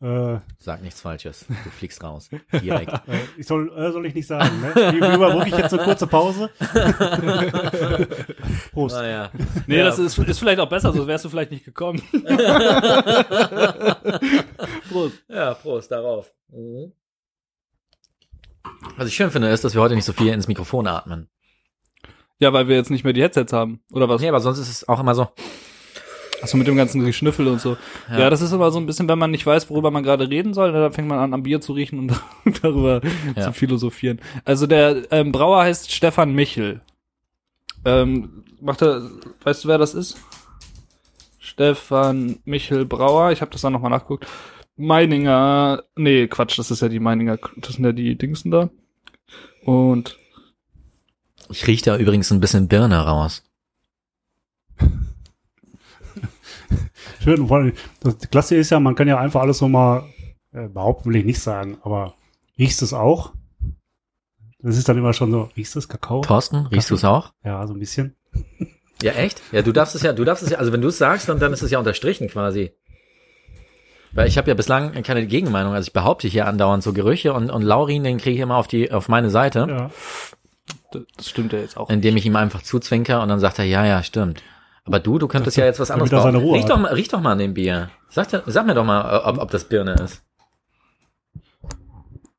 Äh, 0.00 0.38
Sag 0.58 0.82
nichts 0.82 1.00
Falsches. 1.00 1.46
Du 1.48 1.70
fliegst 1.70 2.02
raus. 2.04 2.30
Direkt. 2.62 2.92
äh, 3.08 3.18
ich 3.36 3.46
soll, 3.46 3.72
äh, 3.76 3.90
soll 3.90 4.06
ich 4.06 4.14
nicht 4.14 4.28
sagen. 4.28 4.60
Ne? 4.62 4.72
Wie, 4.92 4.98
überbrücke 5.14 5.48
ich 5.48 5.56
jetzt 5.58 5.74
eine 5.74 5.82
kurze 5.82 6.06
Pause? 6.06 6.48
Prost. 8.72 8.94
naja. 8.94 9.30
Nee, 9.66 9.78
Ja. 9.78 9.84
das 9.86 9.98
ist, 9.98 10.16
ist 10.16 10.38
vielleicht 10.38 10.60
auch 10.60 10.68
besser, 10.68 10.92
sonst 10.92 11.08
wärst 11.08 11.24
du 11.24 11.28
vielleicht 11.28 11.50
nicht 11.50 11.64
gekommen. 11.64 12.00
Prost. 14.90 15.24
Ja, 15.28 15.54
Prost 15.54 15.90
darauf. 15.90 16.32
Was 18.96 19.08
ich 19.08 19.14
schön 19.14 19.30
finde, 19.30 19.48
ist, 19.48 19.64
dass 19.64 19.74
wir 19.74 19.80
heute 19.80 19.94
nicht 19.94 20.04
so 20.04 20.12
viel 20.12 20.28
ins 20.32 20.48
Mikrofon 20.48 20.86
atmen. 20.86 21.28
Ja, 22.38 22.52
weil 22.52 22.68
wir 22.68 22.76
jetzt 22.76 22.90
nicht 22.90 23.04
mehr 23.04 23.12
die 23.12 23.22
Headsets 23.22 23.52
haben. 23.52 23.80
Oder 23.92 24.08
was? 24.08 24.20
Nee, 24.20 24.28
aber 24.28 24.40
sonst 24.40 24.58
ist 24.58 24.70
es 24.70 24.88
auch 24.88 25.00
immer 25.00 25.14
so. 25.14 25.28
Achso, 26.42 26.56
mit 26.56 26.66
dem 26.66 26.76
ganzen 26.76 27.04
Geschnüffel 27.04 27.46
und 27.48 27.60
so. 27.60 27.76
Ja. 28.10 28.20
Ja. 28.20 28.30
das 28.30 28.40
ist 28.40 28.52
immer 28.52 28.70
so 28.70 28.78
ein 28.78 28.86
bisschen, 28.86 29.08
wenn 29.08 29.18
man 29.18 29.30
nicht 29.30 29.44
weiß, 29.44 29.68
worüber 29.68 29.90
man 29.90 30.02
gerade 30.02 30.28
reden 30.30 30.54
soll, 30.54 30.72
dann 30.72 30.92
fängt 30.92 31.06
man 31.08 31.18
an, 31.18 31.34
am 31.34 31.42
Bier 31.42 31.60
zu 31.60 31.74
riechen 31.74 31.98
und 31.98 32.12
darüber 32.62 33.02
Ja. 33.36 33.42
zu 33.42 33.52
philosophieren. 33.52 34.20
Also 34.46 34.66
der 34.66 35.10
ähm, 35.12 35.32
Brauer 35.32 35.62
heißt 35.62 35.92
Stefan 35.92 36.32
Michel. 36.34 36.80
Ähm, 37.84 38.44
macht 38.60 38.80
er, 38.82 39.02
weißt 39.42 39.64
du, 39.64 39.68
wer 39.68 39.76
das 39.78 39.92
ist? 39.94 40.16
Stefan 41.38 42.38
Michel 42.44 42.84
Brauer. 42.86 43.32
Ich 43.32 43.40
habe 43.40 43.50
das 43.50 43.60
dann 43.60 43.72
nochmal 43.72 43.90
nachgeguckt. 43.90 44.26
Meininger, 44.80 45.84
nee, 45.96 46.26
Quatsch, 46.26 46.58
das 46.58 46.70
ist 46.70 46.80
ja 46.82 46.88
die 46.88 47.00
Meininger, 47.00 47.38
das 47.56 47.74
sind 47.74 47.84
ja 47.84 47.92
die 47.92 48.16
Dingsen 48.16 48.50
da. 48.50 48.70
Und 49.64 50.18
Ich 51.50 51.66
rieche 51.66 51.84
da 51.84 51.96
übrigens 51.98 52.30
ein 52.30 52.40
bisschen 52.40 52.68
Birne 52.68 52.98
raus. 52.98 53.42
Schön, 57.22 57.46
vor 57.48 57.58
allem, 57.58 57.72
das 58.00 58.18
Klasse 58.30 58.56
ist 58.56 58.70
ja, 58.70 58.80
man 58.80 58.94
kann 58.94 59.08
ja 59.08 59.18
einfach 59.18 59.42
alles 59.42 59.58
so 59.58 59.68
mal 59.68 60.04
äh, 60.52 60.68
behaupten, 60.68 61.10
will 61.10 61.16
ich 61.16 61.24
nicht 61.26 61.40
sagen, 61.40 61.78
aber 61.82 62.14
riechst 62.58 62.80
es 62.82 62.92
auch? 62.94 63.34
Das 64.60 64.76
ist 64.76 64.88
dann 64.88 64.96
immer 64.98 65.12
schon 65.12 65.30
so, 65.30 65.50
riechst 65.56 65.74
du 65.74 65.78
das 65.78 65.88
Kakao? 65.88 66.22
Thorsten, 66.22 66.66
riechst 66.66 66.90
du 66.90 66.94
es 66.94 67.04
auch? 67.04 67.32
Ja, 67.44 67.66
so 67.66 67.74
ein 67.74 67.78
bisschen. 67.78 68.16
Ja, 69.02 69.12
echt? 69.12 69.42
Ja, 69.52 69.62
du 69.62 69.72
darfst 69.72 69.94
es 69.94 70.02
ja, 70.02 70.12
du 70.12 70.24
darfst 70.24 70.42
es 70.42 70.50
ja, 70.50 70.58
also 70.58 70.72
wenn 70.72 70.80
du 70.82 70.88
es 70.88 70.98
sagst, 70.98 71.28
dann, 71.28 71.38
dann 71.38 71.52
ist 71.52 71.62
es 71.62 71.70
ja 71.70 71.78
unterstrichen 71.78 72.28
quasi. 72.28 72.72
Weil 74.12 74.26
ich 74.26 74.36
habe 74.38 74.48
ja 74.48 74.54
bislang 74.54 75.02
keine 75.02 75.26
Gegenmeinung. 75.26 75.72
Also 75.72 75.88
ich 75.88 75.92
behaupte 75.92 76.26
hier 76.28 76.46
andauernd 76.46 76.82
so 76.82 76.92
Gerüche 76.92 77.32
und, 77.32 77.50
und 77.50 77.62
Laurin, 77.62 78.02
den 78.04 78.18
kriege 78.18 78.34
ich 78.36 78.40
immer 78.40 78.56
auf 78.56 78.66
die 78.66 78.90
auf 78.90 79.08
meine 79.08 79.30
Seite, 79.30 79.66
Ja. 79.68 79.90
Das 81.16 81.28
stimmt 81.28 81.52
ja 81.52 81.60
jetzt 81.60 81.76
auch. 81.76 81.88
indem 81.88 82.16
ich 82.16 82.26
ihm 82.26 82.34
einfach 82.34 82.62
zuzwinker 82.62 83.22
und 83.22 83.28
dann 83.28 83.38
sagt 83.38 83.60
er, 83.60 83.64
ja, 83.64 83.84
ja, 83.86 84.02
stimmt. 84.02 84.42
Aber 84.84 84.98
du, 84.98 85.18
du 85.18 85.28
könntest 85.28 85.56
ja 85.56 85.64
jetzt 85.64 85.78
was 85.78 85.92
anderes 85.92 86.10
er. 86.10 86.34
Ruhe 86.34 86.54
Riech 86.56 86.64
hat. 86.64 86.70
doch 86.70 86.78
mal, 86.80 86.92
riech 86.92 87.06
doch 87.08 87.20
mal 87.20 87.32
an 87.32 87.38
dem 87.38 87.54
Bier. 87.54 87.90
Sag, 88.08 88.26
sag 88.46 88.66
mir 88.66 88.74
doch 88.74 88.84
mal, 88.84 89.20
ob, 89.24 89.38
ob 89.38 89.50
das 89.52 89.64
Birne 89.64 89.92
ist. 89.94 90.24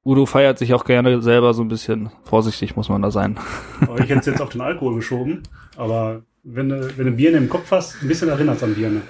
Udo 0.03 0.25
feiert 0.25 0.57
sich 0.57 0.73
auch 0.73 0.83
gerne 0.83 1.21
selber 1.21 1.53
so 1.53 1.61
ein 1.61 1.67
bisschen. 1.69 2.11
Vorsichtig 2.23 2.75
muss 2.75 2.89
man 2.89 3.01
da 3.01 3.11
sein. 3.11 3.37
Aber 3.81 3.99
ich 3.99 4.09
hätte 4.09 4.19
es 4.19 4.25
jetzt 4.25 4.41
auf 4.41 4.49
den 4.49 4.61
Alkohol 4.61 4.95
geschoben. 4.95 5.43
Aber 5.77 6.23
wenn 6.43 6.69
du, 6.69 6.97
wenn 6.97 7.05
du 7.05 7.11
Birne 7.13 7.37
im 7.37 7.49
Kopf 7.49 7.71
hast, 7.71 8.01
ein 8.01 8.07
bisschen 8.07 8.27
erinnert 8.29 8.57
es 8.57 8.63
an 8.63 8.73
Birne. 8.75 9.01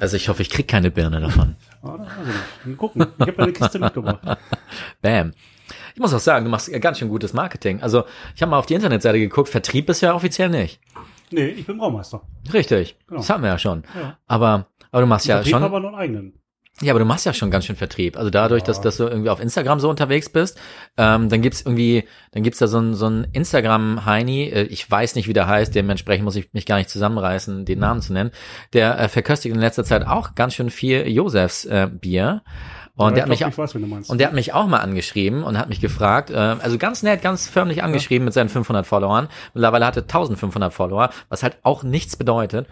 Also 0.00 0.16
ich 0.16 0.28
hoffe, 0.28 0.42
ich 0.42 0.50
krieg 0.50 0.68
keine 0.68 0.90
Birne 0.90 1.20
davon. 1.20 1.56
Ah, 1.80 1.96
das 1.96 2.08
weiß 2.08 2.26
ich 2.66 2.76
gucken. 2.76 3.06
Ich 3.20 3.26
habe 3.28 3.42
eine 3.44 3.52
Kiste 3.52 3.78
mitgebracht. 3.78 4.18
Bam. 5.00 5.32
Ich 5.94 6.00
muss 6.00 6.12
auch 6.12 6.18
sagen, 6.18 6.44
du 6.44 6.50
machst 6.50 6.72
ganz 6.80 6.98
schön 6.98 7.08
gutes 7.08 7.32
Marketing. 7.32 7.80
Also 7.82 8.02
ich 8.34 8.42
habe 8.42 8.50
mal 8.50 8.58
auf 8.58 8.66
die 8.66 8.74
Internetseite 8.74 9.20
geguckt, 9.20 9.48
Vertrieb 9.48 9.88
ist 9.88 10.00
ja 10.00 10.12
offiziell 10.12 10.48
nicht. 10.48 10.80
Nee, 11.30 11.46
ich 11.50 11.66
bin 11.66 11.78
Braumeister. 11.78 12.22
Richtig. 12.52 12.96
Genau. 13.06 13.20
Das 13.20 13.30
haben 13.30 13.44
wir 13.44 13.50
ja 13.50 13.58
schon. 13.58 13.84
Ja. 13.94 14.18
Aber, 14.26 14.66
aber 14.90 15.02
du 15.02 15.06
machst 15.06 15.26
ja 15.26 15.36
Vertrieb 15.36 15.52
schon. 15.52 15.62
aber 15.62 15.78
noch 15.78 15.90
einen 15.90 15.98
eigenen. 15.98 16.32
Ja, 16.80 16.92
aber 16.92 17.00
du 17.00 17.04
machst 17.04 17.26
ja 17.26 17.32
schon 17.32 17.50
ganz 17.50 17.64
schön 17.66 17.74
Vertrieb. 17.74 18.16
Also 18.16 18.30
dadurch, 18.30 18.62
dass, 18.62 18.76
Ja. 18.78 18.82
dass 18.84 18.98
du 18.98 19.04
irgendwie 19.04 19.30
auf 19.30 19.40
Instagram 19.40 19.80
so 19.80 19.90
unterwegs 19.90 20.28
bist, 20.28 20.60
ähm, 20.96 21.28
dann 21.28 21.42
gibt's 21.42 21.62
irgendwie, 21.62 22.04
dann 22.30 22.44
gibt's 22.44 22.60
da 22.60 22.68
so 22.68 22.78
ein, 22.78 22.94
so 22.94 23.06
ein 23.08 23.26
Instagram-Heini, 23.32 24.44
äh, 24.44 24.62
ich 24.64 24.88
weiß 24.88 25.14
nicht, 25.16 25.26
wie 25.28 25.32
der 25.32 25.48
heißt, 25.48 25.74
dementsprechend 25.74 26.24
muss 26.24 26.36
ich 26.36 26.52
mich 26.52 26.66
gar 26.66 26.76
nicht 26.76 26.88
zusammenreißen, 26.90 27.64
den 27.64 27.80
Namen 27.80 28.00
zu 28.00 28.12
nennen, 28.12 28.30
der 28.72 28.98
äh, 28.98 29.08
verköstigt 29.08 29.54
in 29.54 29.60
letzter 29.60 29.84
Zeit 29.84 30.06
auch 30.06 30.34
ganz 30.34 30.54
schön 30.54 30.70
viel 30.70 31.06
Josefs 31.08 31.64
äh, 31.64 31.88
Bier. 31.90 32.42
Und 32.94 33.10
Ja, 33.10 33.14
der 33.14 33.22
hat 33.22 33.26
ich 33.26 33.30
mich 33.30 33.38
glaub, 33.40 33.50
ich 33.52 33.58
weiß, 33.58 34.08
und 34.10 34.18
der 34.18 34.26
hat 34.28 34.34
mich 34.34 34.52
auch 34.54 34.66
mal 34.66 34.78
angeschrieben 34.78 35.44
und 35.44 35.56
hat 35.58 35.68
mich 35.68 35.80
gefragt, 35.80 36.30
äh, 36.30 36.34
also 36.34 36.78
ganz 36.78 37.02
nett, 37.02 37.22
ganz 37.22 37.48
förmlich 37.48 37.82
angeschrieben 37.82 38.24
mit 38.24 38.34
seinen 38.34 38.48
500 38.48 38.86
Followern. 38.86 39.28
Mittlerweile 39.54 39.86
hatte 39.86 40.00
1500 40.02 40.72
Follower, 40.72 41.10
was 41.28 41.42
halt 41.42 41.58
auch 41.62 41.82
nichts 41.84 42.16
bedeutet. 42.16 42.66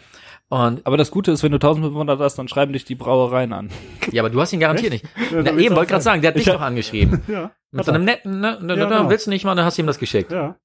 Und 0.48 0.86
Aber 0.86 0.96
das 0.96 1.10
Gute 1.10 1.32
ist, 1.32 1.42
wenn 1.42 1.50
du 1.50 1.56
1500 1.56 2.20
hast, 2.20 2.36
dann 2.36 2.46
schreiben 2.46 2.72
dich 2.72 2.84
die 2.84 2.94
Brauereien 2.94 3.52
an. 3.52 3.68
ja, 4.12 4.22
aber 4.22 4.30
du 4.30 4.40
hast 4.40 4.52
ihn 4.52 4.60
garantiert 4.60 4.92
nicht. 4.92 5.04
Ja, 5.32 5.42
Na, 5.42 5.52
eben, 5.56 5.74
wollte 5.74 5.90
gerade 5.90 6.04
sagen, 6.04 6.22
der 6.22 6.28
hat 6.28 6.36
dich 6.36 6.46
Ich- 6.46 6.52
doch 6.52 6.60
angeschrieben. 6.60 7.20
ja, 7.28 7.50
Mit 7.72 7.84
so 7.84 7.90
einem 7.92 8.04
netten, 8.04 8.40
ne, 8.40 8.58
ne, 8.62 8.74
Ja, 8.76 8.84
ne, 8.84 8.88
genau. 8.88 9.10
willst 9.10 9.26
du 9.26 9.30
nicht 9.30 9.44
mal, 9.44 9.54
dann 9.56 9.64
hast 9.64 9.76
du 9.78 9.82
ihm 9.82 9.86
das 9.88 9.98
geschickt. 9.98 10.30
Ja. 10.30 10.56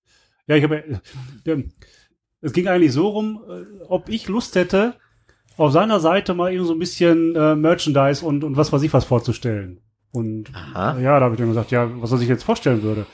Ja, 0.48 0.56
ich 0.56 0.63
habe 0.63 0.84
der, 1.46 1.63
es 2.41 2.54
ging 2.54 2.67
eigentlich 2.67 2.94
so 2.94 3.08
rum, 3.10 3.41
äh, 3.50 3.84
ob 3.88 4.10
ich 4.10 4.28
Lust 4.28 4.56
hätte, 4.56 4.96
auf 5.58 5.72
seiner 5.72 6.00
Seite 6.00 6.34
mal 6.34 6.54
eben 6.54 6.65
so 6.65 6.74
ein 6.74 6.80
bisschen 6.80 7.36
äh, 7.36 7.56
Merchandise 7.56 8.24
und, 8.26 8.44
und 8.44 8.58
was 8.58 8.72
weiß 8.72 8.82
ich 8.84 8.94
was 8.94 9.06
vorzustellen. 9.06 9.80
Und 10.12 10.52
Aha. 10.54 11.00
ja, 11.00 11.20
da 11.20 11.26
habe 11.26 11.36
ich 11.36 11.39
dann 11.39 11.50
gesagt, 11.50 11.72
ja, 11.72 11.89
was 12.02 12.12
er 12.12 12.17
sich 12.17 12.28
jetzt 12.30 12.44
vorstellen 12.44 12.84
würde. 12.84 13.06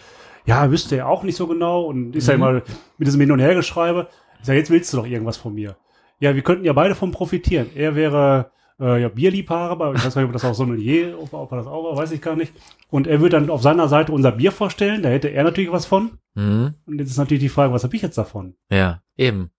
Ja, 0.45 0.69
wüsste 0.71 0.95
er 0.97 1.07
auch 1.09 1.23
nicht 1.23 1.35
so 1.35 1.45
genau 1.47 1.83
und 1.83 2.15
ist 2.15 2.27
ja 2.27 2.33
immer 2.33 2.53
mit 2.97 3.07
diesem 3.07 3.19
Hin- 3.21 3.31
und 3.31 3.39
Hergeschreibe. 3.39 4.07
Ich 4.39 4.45
sage, 4.45 4.59
jetzt 4.59 4.69
willst 4.71 4.91
du 4.93 4.97
doch 4.97 5.05
irgendwas 5.05 5.37
von 5.37 5.53
mir. 5.53 5.75
Ja, 6.19 6.33
wir 6.35 6.41
könnten 6.41 6.65
ja 6.65 6.73
beide 6.73 6.95
von 6.95 7.11
profitieren. 7.11 7.67
Er 7.75 7.95
wäre 7.95 8.51
äh, 8.79 9.01
ja 9.01 9.09
Bierliebhaber, 9.09 9.93
ich 9.95 10.03
weiß 10.05 10.13
gar 10.15 10.21
nicht, 10.21 10.27
ob 10.29 10.33
das 10.33 10.45
auch 10.45 10.53
Sommelier, 10.55 11.17
ob, 11.19 11.33
ob 11.33 11.51
er 11.51 11.57
das 11.59 11.67
auch 11.67 11.83
war, 11.83 11.97
weiß 11.97 12.11
ich 12.11 12.21
gar 12.21 12.35
nicht. 12.35 12.53
Und 12.89 13.07
er 13.07 13.19
würde 13.21 13.39
dann 13.39 13.49
auf 13.49 13.61
seiner 13.61 13.87
Seite 13.87 14.11
unser 14.11 14.31
Bier 14.31 14.51
vorstellen, 14.51 15.03
da 15.03 15.09
hätte 15.09 15.27
er 15.29 15.43
natürlich 15.43 15.71
was 15.71 15.85
von. 15.85 16.17
Mhm. 16.35 16.73
Und 16.85 16.99
jetzt 16.99 17.09
ist 17.11 17.17
natürlich 17.17 17.41
die 17.43 17.49
Frage, 17.49 17.73
was 17.73 17.83
habe 17.83 17.95
ich 17.95 18.01
jetzt 18.01 18.17
davon? 18.17 18.55
Ja, 18.71 19.01
eben. 19.17 19.51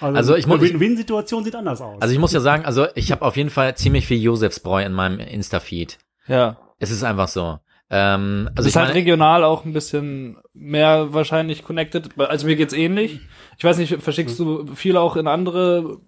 Also 0.00 0.34
ich 0.34 0.44
eine 0.46 0.56
muss- 0.56 0.68
Win-Win-Situation 0.68 1.44
sieht 1.44 1.54
anders 1.54 1.80
aus. 1.80 2.02
Also 2.02 2.12
ich 2.12 2.20
muss 2.20 2.32
ja 2.32 2.40
sagen, 2.40 2.64
also 2.64 2.86
ich 2.94 3.10
habe 3.12 3.22
auf 3.22 3.36
jeden 3.36 3.50
Fall 3.50 3.76
ziemlich 3.76 4.06
viel 4.06 4.20
Josefsbräu 4.20 4.82
in 4.84 4.92
meinem 4.92 5.20
Insta-Feed. 5.20 5.98
Ja. 6.26 6.58
Es 6.78 6.90
ist 6.90 7.04
einfach 7.04 7.28
so. 7.28 7.58
Ähm, 7.96 8.48
Also 8.56 8.66
ist 8.66 8.72
ich 8.74 8.76
halt 8.76 8.88
meine, 8.88 8.98
regional 8.98 9.44
auch 9.44 9.64
ein 9.64 9.72
bisschen 9.72 10.36
mehr 10.52 11.12
wahrscheinlich 11.14 11.62
connected. 11.62 12.08
Also 12.18 12.46
mir 12.46 12.56
geht's 12.56 12.74
ähnlich. 12.74 13.20
Ich 13.56 13.62
weiß 13.64 13.78
nicht, 13.78 13.96
verschickst 14.02 14.36
du 14.40 14.66
viel 14.74 14.96
auch 14.96 15.14
in 15.16 15.28
andere 15.28 15.98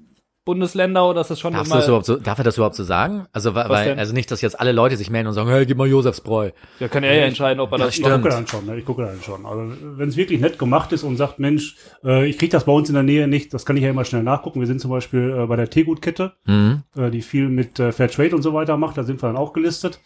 Bundesländer 0.44 1.08
oder 1.08 1.22
ist 1.22 1.30
das 1.30 1.40
schon 1.40 1.52
darfst 1.54 1.70
du 1.72 1.74
immer? 1.74 1.80
das 1.80 1.88
überhaupt 1.88 2.06
so, 2.06 2.16
darf 2.18 2.38
er 2.38 2.44
das 2.44 2.56
überhaupt 2.56 2.76
so 2.76 2.84
sagen? 2.84 3.26
Also, 3.32 3.56
weil, 3.56 3.64
Was 3.64 3.70
weil 3.80 3.84
denn? 3.90 3.98
also 3.98 4.14
nicht, 4.14 4.30
dass 4.30 4.40
jetzt 4.42 4.58
alle 4.60 4.70
Leute 4.70 4.96
sich 4.96 5.10
melden 5.10 5.26
und 5.26 5.34
sagen, 5.34 5.48
hey, 5.50 5.66
gib 5.66 5.76
mal 5.76 5.88
Josefsbräu. 5.88 6.50
Ja, 6.78 6.86
kann 6.86 7.02
er 7.02 7.14
ja 7.16 7.24
entscheiden, 7.24 7.58
ob 7.58 7.72
er 7.72 7.78
das 7.78 7.88
ich 7.88 7.94
stimmt. 7.96 8.22
gucke 8.22 8.28
dann 8.28 8.46
schon, 8.46 8.64
ne? 8.66 8.78
ich 8.78 8.84
gucke 8.84 9.02
dann 9.04 9.20
schon. 9.22 9.44
Also 9.44 9.72
wenn 9.96 10.08
es 10.08 10.16
wirklich 10.16 10.40
nett 10.40 10.56
gemacht 10.58 10.92
ist 10.92 11.02
und 11.02 11.16
sagt, 11.16 11.40
Mensch, 11.40 11.76
äh, 12.04 12.26
ich 12.26 12.38
kriege 12.38 12.52
das 12.52 12.64
bei 12.64 12.70
uns 12.72 12.88
in 12.88 12.94
der 12.94 13.02
Nähe 13.02 13.26
nicht, 13.26 13.52
das 13.54 13.66
kann 13.66 13.76
ich 13.76 13.82
ja 13.82 13.90
immer 13.90 14.04
schnell 14.04 14.22
nachgucken. 14.22 14.60
Wir 14.60 14.68
sind 14.68 14.80
zum 14.80 14.92
Beispiel 14.92 15.36
äh, 15.36 15.46
bei 15.46 15.56
der 15.56 15.68
Teegutkette, 15.68 16.34
Mhm. 16.44 16.82
äh, 16.96 17.10
die 17.10 17.22
viel 17.22 17.48
mit 17.48 17.80
äh, 17.80 17.90
Fair 17.90 18.08
Trade 18.08 18.36
und 18.36 18.42
so 18.42 18.54
weiter 18.54 18.76
macht, 18.76 18.96
da 18.98 19.02
sind 19.02 19.20
wir 19.20 19.26
dann 19.26 19.36
auch 19.36 19.52
gelistet. 19.52 19.98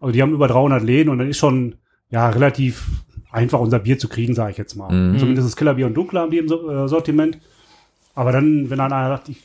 Aber 0.00 0.12
die 0.12 0.22
haben 0.22 0.32
über 0.32 0.48
300 0.48 0.82
Läden 0.82 1.10
und 1.10 1.18
dann 1.18 1.28
ist 1.28 1.38
schon 1.38 1.76
ja 2.10 2.28
relativ 2.28 2.86
einfach 3.30 3.60
unser 3.60 3.78
Bier 3.78 3.98
zu 3.98 4.08
kriegen, 4.08 4.34
sage 4.34 4.52
ich 4.52 4.58
jetzt 4.58 4.76
mal. 4.76 4.92
Mhm. 4.92 5.18
Zumindest 5.18 5.46
das 5.48 5.56
Kellerbier 5.56 5.86
und 5.86 5.94
Dunkler 5.94 6.22
haben 6.22 6.30
die 6.30 6.38
im 6.38 6.46
äh, 6.46 6.88
Sortiment. 6.88 7.38
Aber 8.14 8.32
dann, 8.32 8.70
wenn 8.70 8.78
dann 8.78 8.92
einer 8.92 9.08
sagt, 9.08 9.28
ich 9.28 9.38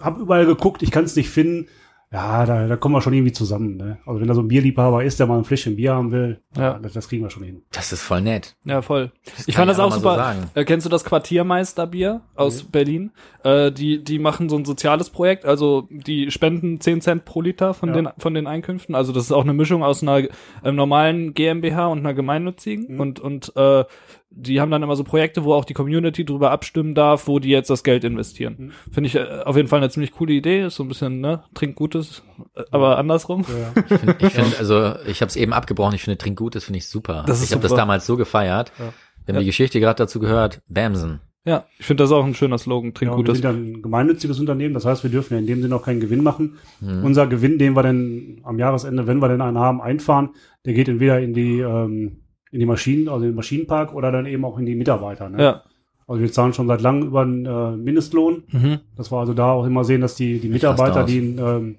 habe 0.00 0.20
überall 0.20 0.44
geguckt, 0.44 0.82
ich 0.82 0.90
kann 0.90 1.04
es 1.04 1.16
nicht 1.16 1.30
finden, 1.30 1.66
ja, 2.10 2.46
da, 2.46 2.66
da 2.66 2.76
kommen 2.76 2.94
wir 2.94 3.02
schon 3.02 3.12
irgendwie 3.12 3.32
zusammen. 3.32 3.76
Ne? 3.76 3.98
Also 4.06 4.20
wenn 4.20 4.28
da 4.28 4.34
so 4.34 4.40
ein 4.40 4.48
Bierliebhaber 4.48 5.04
ist, 5.04 5.20
der 5.20 5.26
mal 5.26 5.36
ein 5.38 5.44
Fläschchen 5.44 5.76
Bier 5.76 5.94
haben 5.94 6.10
will, 6.10 6.40
Ja. 6.56 6.78
das, 6.78 6.94
das 6.94 7.08
kriegen 7.08 7.22
wir 7.22 7.30
schon 7.30 7.42
hin. 7.42 7.62
Das 7.70 7.92
ist 7.92 8.02
voll 8.02 8.22
nett. 8.22 8.56
Ja, 8.64 8.80
voll. 8.80 9.12
ich 9.46 9.54
kann 9.54 9.66
fand 9.66 9.70
ich 9.72 9.76
das 9.76 9.80
auch 9.80 9.90
so 9.92 9.98
super. 9.98 10.16
sagen. 10.16 10.50
äh, 10.54 10.64
kennst 10.64 10.86
du 10.86 10.90
das 10.90 11.04
Quartiermeisterbier 11.04 12.22
aus 12.34 12.64
Berlin? 12.64 13.10
Äh, 13.44 13.72
die, 13.72 14.02
die 14.02 14.18
machen 14.18 14.48
so 14.48 14.56
ein 14.56 14.64
soziales 14.64 15.10
Projekt, 15.10 15.44
also 15.44 15.86
die 15.90 16.30
spenden 16.30 16.80
10 16.80 17.00
Cent 17.02 17.24
pro 17.24 17.40
Liter 17.42 17.74
von, 17.74 17.90
Ja. 17.90 17.94
den, 17.94 18.08
von 18.18 18.34
den 18.34 18.46
Einkünften. 18.46 18.94
Also 18.94 19.12
das 19.12 19.24
ist 19.24 19.32
auch 19.32 19.44
eine 19.44 19.52
Mischung 19.54 19.82
aus 19.82 20.02
einer 20.02 20.22
ähm, 20.64 20.76
normalen 20.76 21.34
GmbH 21.34 21.86
und 21.88 21.98
einer 21.98 22.14
gemeinnützigen. 22.14 22.94
Mhm. 22.94 23.00
Und, 23.00 23.20
und 23.20 23.52
äh, 23.56 23.84
die 24.30 24.60
haben 24.60 24.70
dann 24.70 24.82
immer 24.82 24.96
so 24.96 25.04
Projekte, 25.04 25.44
wo 25.44 25.54
auch 25.54 25.64
die 25.64 25.74
Community 25.74 26.24
drüber 26.24 26.50
abstimmen 26.50 26.94
darf, 26.94 27.26
wo 27.26 27.38
die 27.38 27.48
jetzt 27.48 27.70
das 27.70 27.82
Geld 27.82 28.04
investieren. 28.04 28.56
Mhm. 28.58 28.92
Finde 28.92 29.08
ich 29.08 29.14
äh, 29.16 29.42
auf 29.44 29.56
jeden 29.56 29.68
Fall 29.68 29.78
eine 29.78 29.90
ziemlich 29.90 30.12
coole 30.12 30.32
Idee. 30.32 30.66
Ist 30.66 30.76
so 30.76 30.84
ein 30.84 30.88
bisschen, 30.88 31.20
ne, 31.20 31.42
trink 31.54 31.76
Gutes, 31.76 32.22
äh, 32.54 32.62
aber 32.70 32.98
andersrum. 32.98 33.44
Ja. 33.48 33.82
Ich 34.20 34.32
finde, 34.32 34.56
also 34.58 34.94
ich 35.06 35.20
habe 35.20 35.28
es 35.28 35.36
eben 35.36 35.52
abgebrochen, 35.52 35.94
ich 35.94 36.02
finde 36.02 36.18
Trinkgutes 36.18 36.64
finde 36.64 36.78
ich 36.78 36.88
super. 36.88 37.24
Das 37.26 37.42
ich 37.42 37.52
habe 37.52 37.62
das 37.62 37.74
damals 37.74 38.06
so 38.06 38.16
gefeiert. 38.16 38.72
Ja. 38.78 38.92
Wir 39.24 39.34
haben 39.34 39.40
die 39.40 39.46
Geschichte 39.46 39.80
gerade 39.80 39.98
dazu 39.98 40.20
gehört, 40.20 40.62
Bamsen. 40.68 41.20
Ja, 41.44 41.64
ich 41.78 41.86
finde 41.86 42.04
das 42.04 42.12
auch 42.12 42.24
ein 42.24 42.34
schöner 42.34 42.58
Slogan, 42.58 42.92
trink 42.92 43.12
Ja, 43.12 43.18
wir 43.18 43.34
sind 43.34 43.44
ja 43.44 43.50
ein 43.50 43.80
gemeinnütziges 43.80 44.38
Unternehmen, 44.38 44.74
das 44.74 44.84
heißt, 44.84 45.02
wir 45.02 45.10
dürfen 45.10 45.34
ja 45.34 45.40
in 45.40 45.46
dem 45.46 45.62
Sinne 45.62 45.76
auch 45.76 45.82
keinen 45.82 46.00
Gewinn 46.00 46.22
machen. 46.22 46.58
Mhm. 46.80 47.04
Unser 47.04 47.26
Gewinn, 47.26 47.58
den 47.58 47.74
wir 47.74 47.82
dann 47.82 48.40
am 48.42 48.58
Jahresende, 48.58 49.06
wenn 49.06 49.20
wir 49.20 49.28
denn 49.28 49.40
einen 49.40 49.58
haben, 49.58 49.80
einfahren, 49.80 50.30
der 50.66 50.74
geht 50.74 50.88
entweder 50.88 51.20
in 51.20 51.32
die 51.32 51.60
ähm, 51.60 52.18
in 52.50 52.60
die 52.60 52.66
Maschinen, 52.66 53.08
also 53.08 53.24
in 53.24 53.32
den 53.32 53.36
Maschinenpark 53.36 53.94
oder 53.94 54.10
dann 54.12 54.26
eben 54.26 54.44
auch 54.44 54.58
in 54.58 54.66
die 54.66 54.74
Mitarbeiter. 54.74 55.28
Ne? 55.28 55.42
Ja. 55.42 55.62
Also 56.06 56.22
wir 56.22 56.32
zahlen 56.32 56.54
schon 56.54 56.66
seit 56.68 56.80
langem 56.80 57.08
über 57.08 57.20
einen 57.22 57.44
äh, 57.44 57.76
Mindestlohn. 57.76 58.44
Mhm. 58.50 58.80
Das 58.96 59.12
war 59.12 59.20
also 59.20 59.34
da 59.34 59.52
auch 59.52 59.66
immer 59.66 59.84
sehen, 59.84 60.00
dass 60.00 60.14
die, 60.14 60.38
die 60.38 60.48
Mitarbeiter, 60.48 61.04
die 61.04 61.18
einen 61.18 61.38
ähm, 61.38 61.76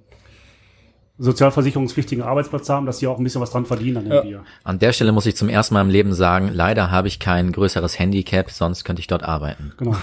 sozialversicherungspflichtigen 1.18 2.24
Arbeitsplatz 2.24 2.70
haben, 2.70 2.86
dass 2.86 3.00
die 3.00 3.08
auch 3.08 3.18
ein 3.18 3.24
bisschen 3.24 3.42
was 3.42 3.52
dran 3.52 3.66
verdienen 3.66 3.98
an 3.98 4.04
dem 4.04 4.14
Ja. 4.14 4.22
Bier. 4.22 4.44
An 4.64 4.80
der 4.80 4.94
Stelle 4.94 5.12
muss 5.12 5.26
ich 5.26 5.36
zum 5.36 5.50
ersten 5.50 5.74
Mal 5.74 5.82
im 5.82 5.90
Leben 5.90 6.14
sagen, 6.14 6.50
leider 6.54 6.92
habe 6.92 7.08
ich 7.08 7.20
kein 7.20 7.52
größeres 7.52 7.98
Handicap, 7.98 8.52
sonst 8.52 8.84
könnte 8.84 9.00
ich 9.02 9.08
dort 9.08 9.24
arbeiten. 9.24 9.74
Genau. 9.78 9.96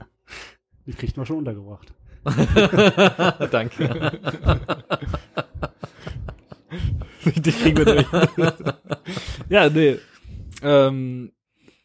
die 0.86 0.92
kriegt 0.92 1.16
man 1.16 1.26
schon 1.26 1.38
untergebracht. 1.38 1.92
Danke. 3.50 4.20
Die 7.36 7.52
kriegen 7.52 7.76
wir 7.78 7.84
durch. 7.84 8.06
ja, 9.48 9.68
nee. 9.68 9.96
Ähm, 10.62 11.32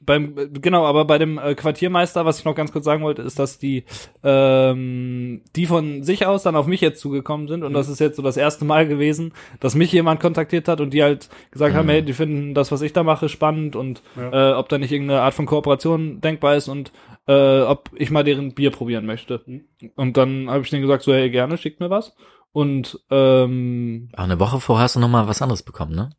beim, 0.06 0.36
genau, 0.62 0.86
aber 0.86 1.06
bei 1.06 1.18
dem 1.18 1.38
äh, 1.38 1.56
Quartiermeister, 1.56 2.26
was 2.26 2.40
ich 2.40 2.46
noch 2.46 2.56
ganz 2.56 2.74
kurz 2.74 2.84
sagen 2.84 3.04
wollte, 3.04 3.22
ist, 3.22 3.40
dass 3.40 3.58
die, 3.58 3.86
ähm, 4.24 5.42
die 5.56 5.66
von 5.66 6.04
sich 6.04 6.26
aus 6.26 6.44
dann 6.44 6.58
auf 6.58 6.68
mich 6.68 6.82
jetzt 6.82 7.00
zugekommen 7.00 7.48
sind 7.48 7.64
und 7.64 7.74
das 7.74 7.88
ist 7.88 8.00
jetzt 8.00 8.18
so 8.18 8.22
das 8.22 8.36
erste 8.36 8.66
Mal 8.66 8.86
gewesen, 8.88 9.32
dass 9.62 9.76
mich 9.76 9.92
jemand 9.94 10.20
kontaktiert 10.20 10.68
hat 10.68 10.82
und 10.82 10.94
die 10.94 11.04
halt 11.04 11.30
gesagt 11.52 11.74
haben, 11.76 11.86
Mhm. 11.86 11.92
hey, 11.92 12.02
die 12.04 12.12
finden 12.14 12.54
das, 12.54 12.72
was 12.72 12.82
ich 12.82 12.92
da 12.92 13.04
mache, 13.04 13.30
spannend 13.30 13.76
und 13.78 14.02
Ja. 14.18 14.52
äh, 14.52 14.54
ob 14.56 14.68
da 14.68 14.78
nicht 14.78 14.92
irgendeine 14.92 15.22
Art 15.22 15.34
von 15.36 15.46
Kooperation 15.46 16.20
denkbar 16.20 16.56
ist 16.56 16.68
und 16.68 16.92
äh, 17.28 17.62
ob 17.62 17.90
ich 17.96 18.12
mal 18.12 18.24
deren 18.26 18.54
Bier 18.54 18.72
probieren 18.72 19.06
möchte. 19.06 19.42
Mhm. 19.46 19.64
Und 19.96 20.18
dann 20.18 20.50
habe 20.50 20.64
ich 20.64 20.70
denen 20.70 20.82
gesagt, 20.82 21.04
so, 21.04 21.14
hey, 21.14 21.30
gerne, 21.30 21.58
schickt 21.58 21.80
mir 21.80 21.90
was. 21.90 22.14
Und 22.54 23.00
ähm, 23.10 24.10
Auch 24.16 24.24
eine 24.24 24.40
Woche 24.40 24.60
vorher 24.62 24.84
hast 24.86 24.96
du 24.96 25.00
noch 25.00 25.10
mal 25.10 25.28
was 25.28 25.42
anderes 25.42 25.64
bekommen, 25.64 25.96
ne? 25.96 26.12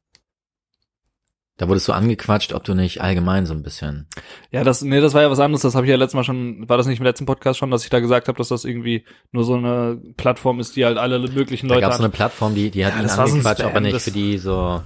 Da 1.57 1.69
wurdest 1.69 1.87
du 1.87 1.93
angequatscht, 1.93 2.53
ob 2.53 2.65
du 2.65 2.75
nicht 2.75 3.01
allgemein 3.01 3.47
so 3.47 3.55
ein 3.55 3.63
bisschen. 3.63 4.09
Ja, 4.51 4.65
das, 4.65 4.83
nee, 4.83 5.01
das 5.01 5.15
war 5.15 5.23
ja 5.23 5.31
was 5.31 5.39
anderes. 5.39 5.63
Das 5.63 5.77
habe 5.77 5.87
ich 5.87 5.91
ja 5.91 5.97
letztes 5.97 6.17
Mal 6.17 6.25
schon, 6.25 6.69
war 6.69 6.77
das 6.77 6.89
nicht 6.89 6.99
im 6.99 7.05
letzten 7.05 7.27
Podcast 7.27 7.61
schon, 7.61 7.71
dass 7.71 7.85
ich 7.85 7.91
da 7.91 8.01
gesagt 8.01 8.27
habe, 8.27 8.37
dass 8.37 8.49
das 8.49 8.65
irgendwie 8.65 9.05
nur 9.31 9.45
so 9.45 9.55
eine 9.55 10.03
Plattform 10.17 10.59
ist, 10.59 10.75
die 10.75 10.85
halt 10.85 10.99
alle 10.99 11.21
möglichen 11.21 11.69
Da 11.69 11.75
Leute 11.75 11.83
gab 11.83 11.93
es 11.93 11.99
so 11.99 12.03
eine. 12.03 12.11
Plattform, 12.11 12.57
die, 12.57 12.71
die 12.71 12.85
hat 12.85 12.95
Ja, 12.97 13.03
ihn 13.03 13.09
angequatscht, 13.09 13.61
er 13.61 13.71
Spam, 13.71 13.83
nicht 13.85 14.01
für 14.01 14.11
die 14.11 14.37
so. 14.39 14.83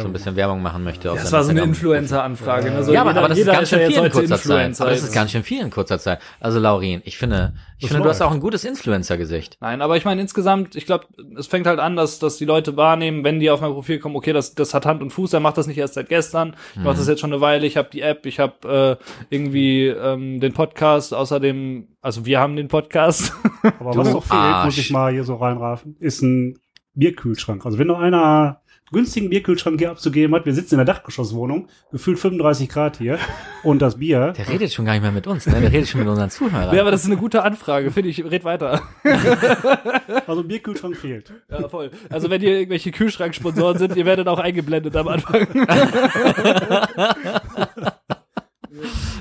So 0.00 0.06
ein 0.06 0.12
bisschen 0.12 0.36
Werbung 0.36 0.62
machen 0.62 0.82
möchte. 0.84 1.10
auf 1.12 1.18
Das 1.18 1.30
war 1.32 1.44
so 1.44 1.50
eine. 1.50 1.60
Influencer-Anfrage. 1.62 2.70
Ne? 2.70 2.82
So 2.82 2.92
Ja, 2.92 3.02
aber, 3.02 3.10
jeder- 3.10 3.20
aber 3.20 3.28
das 3.28 3.38
ist 3.38 3.46
ganz 3.46 3.68
schön 3.68 3.80
ja 3.80 3.86
viel 3.88 3.96
in 3.98 4.02
kurzer 4.10 4.28
Zeit. 4.28 4.38
Influencer. 4.38 4.84
Aber 4.84 4.90
das 4.92 5.02
ist 5.02 5.12
ganz 5.14 5.30
schön 5.30 5.42
viel 5.42 5.60
in 5.60 5.70
kurzer 5.70 5.98
Zeit. 5.98 6.18
Also 6.40 6.58
Laurin, 6.58 7.02
ich 7.04 7.18
finde, 7.18 7.52
ich 7.76 7.82
Das 7.82 7.90
finde, 7.90 8.04
du 8.04 8.08
hast 8.10 8.20
auch 8.22 8.32
ein 8.32 8.40
gutes 8.40 8.64
Influencer-Gesicht. 8.64 9.58
Nein, 9.60 9.82
aber 9.82 9.96
ich 9.96 10.04
meine 10.04 10.20
insgesamt, 10.20 10.76
ich 10.76 10.86
glaube, 10.86 11.06
es 11.36 11.46
fängt 11.46 11.66
halt 11.66 11.78
an, 11.78 11.96
dass, 11.96 12.18
dass 12.18 12.36
die 12.38 12.44
Leute 12.44 12.76
wahrnehmen, 12.76 13.22
wenn 13.24 13.38
die 13.40 13.50
auf 13.50 13.60
mein 13.60 13.72
Profil 13.72 13.98
kommen, 13.98 14.16
okay, 14.16 14.32
das, 14.32 14.54
das 14.54 14.72
hat 14.74 14.86
Hand 14.86 15.02
und 15.02 15.10
Fuß, 15.10 15.32
er 15.34 15.40
macht 15.40 15.58
das 15.58 15.66
nicht 15.66 15.78
erst 15.78 15.94
seit 15.94 16.08
gestern, 16.08 16.56
ich 16.74 16.80
mache 16.82 16.96
das 16.96 17.06
jetzt 17.08 17.20
schon 17.20 17.32
eine 17.32 17.40
Weile, 17.42 17.66
ich 17.66 17.76
habe 17.76 17.88
die 17.92 18.00
App, 18.00 18.24
ich 18.26 18.38
habe 18.40 18.98
äh, 18.98 19.04
irgendwie 19.34 19.88
ähm, 19.88 20.40
den 20.40 20.52
Podcast, 20.52 21.12
außerdem, 21.12 21.88
also 22.00 22.24
wir 22.24 22.40
haben 22.40 22.56
den 22.56 22.68
Podcast. 22.68 23.32
Aber 23.78 23.96
was 23.96 24.12
noch 24.12 24.24
fehlt, 24.24 24.64
muss 24.64 24.78
ich 24.78 24.90
mal 24.90 25.12
hier 25.12 25.24
so 25.24 25.36
reinrafen, 25.36 25.96
ist 26.00 26.22
ein 26.22 26.58
Bierkühlschrank. 26.94 27.64
Also 27.64 27.78
wenn 27.78 27.86
noch 27.86 28.00
einer 28.00 28.61
günstigen 28.92 29.30
Bierkühlschrank 29.30 29.78
hier 29.78 29.90
abzugeben 29.90 30.34
hat, 30.34 30.46
wir 30.46 30.54
sitzen 30.54 30.74
in 30.74 30.84
der 30.84 30.94
Dachgeschosswohnung, 30.94 31.68
gefühlt 31.90 32.18
35 32.18 32.68
Grad 32.68 32.98
hier 32.98 33.18
und 33.62 33.80
das 33.82 33.98
Bier, 33.98 34.32
Der 34.36 34.48
redet 34.48 34.72
schon 34.72 34.84
gar 34.84 34.92
nicht 34.92 35.02
mehr 35.02 35.12
mit 35.12 35.26
uns, 35.26 35.46
ne? 35.46 35.60
Der 35.60 35.72
redet 35.72 35.88
schon 35.88 36.00
mit 36.00 36.08
unseren 36.08 36.30
Zuhörern. 36.30 36.74
ja, 36.74 36.80
aber 36.82 36.90
das 36.90 37.00
ist 37.02 37.06
eine 37.06 37.16
gute 37.16 37.42
Anfrage, 37.42 37.90
finde 37.90 38.10
ich, 38.10 38.24
red 38.24 38.44
weiter. 38.44 38.82
also 40.26 40.42
ein 40.42 40.48
Bierkühlschrank 40.48 40.96
fehlt. 40.96 41.32
Ja, 41.50 41.68
voll. 41.68 41.90
Also 42.10 42.30
wenn 42.30 42.42
ihr 42.42 42.58
irgendwelche 42.58 42.92
Kühlschranksponsoren 42.92 43.78
sind, 43.78 43.96
ihr 43.96 44.06
werdet 44.06 44.28
auch 44.28 44.38
eingeblendet 44.38 44.94
am 44.96 45.08
Anfang. 45.08 45.46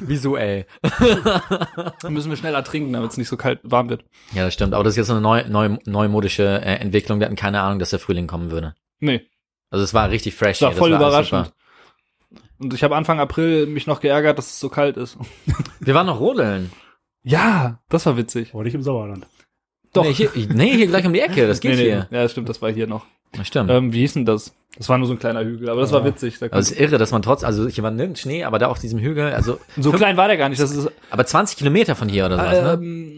Visuell. 0.02 0.66
Dann 2.02 2.14
müssen 2.14 2.30
wir 2.30 2.38
schneller 2.38 2.64
trinken, 2.64 2.94
damit 2.94 3.12
es 3.12 3.18
nicht 3.18 3.28
so 3.28 3.38
kalt 3.38 3.60
warm 3.64 3.90
wird. 3.90 4.04
Ja, 4.34 4.44
das 4.46 4.54
stimmt. 4.54 4.74
Aber 4.74 4.84
das 4.84 4.94
ist 4.94 4.98
jetzt 4.98 5.08
so 5.08 5.14
eine 5.14 5.22
neu, 5.22 5.44
neu, 5.48 5.78
neumodische 5.86 6.44
äh, 6.44 6.76
Entwicklung. 6.76 7.20
Wir 7.20 7.26
hatten 7.26 7.36
keine 7.36 7.62
Ahnung, 7.62 7.80
dass 7.80 7.92
der 7.92 8.00
Frühling 8.00 8.28
kommen 8.28 8.52
würde. 8.52 8.76
Nee, 9.00 9.22
Also 9.72 9.84
es 9.84 9.94
war 9.96 10.10
richtig 10.12 10.36
fresh. 10.36 10.60
das 10.60 10.62
war 10.62 10.70
hier. 10.72 10.78
voll 10.78 10.94
alles 10.94 11.08
überraschend. 11.08 11.46
super. 11.48 11.56
Und 12.60 12.74
ich 12.76 12.84
habe 12.84 12.96
Anfang 12.96 13.20
April 13.20 13.66
mich 13.66 13.88
noch 13.88 14.02
geärgert, 14.02 14.38
dass 14.38 14.52
es 14.52 14.60
so 14.60 14.70
kalt 14.70 14.96
ist. 14.98 15.18
Wir 15.80 15.96
waren 15.96 16.06
noch 16.06 16.20
rodeln. 16.20 16.72
Ja, 17.24 17.80
das 17.90 18.06
war 18.06 18.18
witzig. 18.18 18.54
Aber 18.54 18.64
nicht 18.64 18.76
im 18.76 18.84
Sauerland. 18.84 19.26
Doch. 19.94 20.04
Nee 20.04 20.14
hier, 20.14 20.30
nee, 20.50 20.76
hier 20.76 20.88
gleich 20.88 21.06
um 21.06 21.14
die 21.14 21.20
Ecke. 21.22 21.48
Das 21.48 21.60
geht 21.62 21.72
Nee, 21.72 21.78
nee, 21.78 21.84
hier. 21.84 22.08
Ja, 22.12 22.30
stimmt, 22.30 22.50
das 22.50 22.62
war 22.62 22.72
hier 22.72 22.86
noch. 22.88 23.06
Das 23.32 23.48
stimmt. 23.48 23.70
Ähm, 23.72 23.94
wie 23.94 24.00
hieß 24.02 24.14
denn 24.14 24.26
das? 24.26 24.54
Das 24.78 24.90
war 24.90 24.98
nur 24.98 25.08
so 25.08 25.14
ein 25.14 25.20
kleiner 25.20 25.44
Hügel, 25.44 25.70
aber 25.70 25.82
das 25.82 25.92
war 25.92 26.02
Ja. 26.02 26.06
witzig. 26.06 26.38
Da 26.40 26.48
Also 26.48 26.60
es 26.60 26.72
ist 26.72 26.80
irre, 26.80 26.98
dass 26.98 27.12
man 27.12 27.22
trotz, 27.22 27.44
also 27.44 27.68
hier 27.68 27.84
war 27.84 27.92
nirgends 27.92 28.22
Schnee, 28.22 28.44
aber 28.44 28.60
da 28.60 28.68
auf 28.68 28.80
diesem 28.80 29.00
Hügel, 29.00 29.34
also 29.34 29.60
so 29.78 29.92
klein 29.92 30.18
war 30.18 30.28
der 30.28 30.38
gar 30.38 30.50
nicht. 30.50 30.62
Das 30.62 30.72
ist 30.72 30.90
aber 31.10 31.26
20 31.26 31.58
Kilometer 31.58 31.96
von 31.96 32.08
hier 32.10 32.26
oder 32.26 32.38
sowas, 32.38 32.62
ne? 32.80 32.86
ähm, 32.86 33.16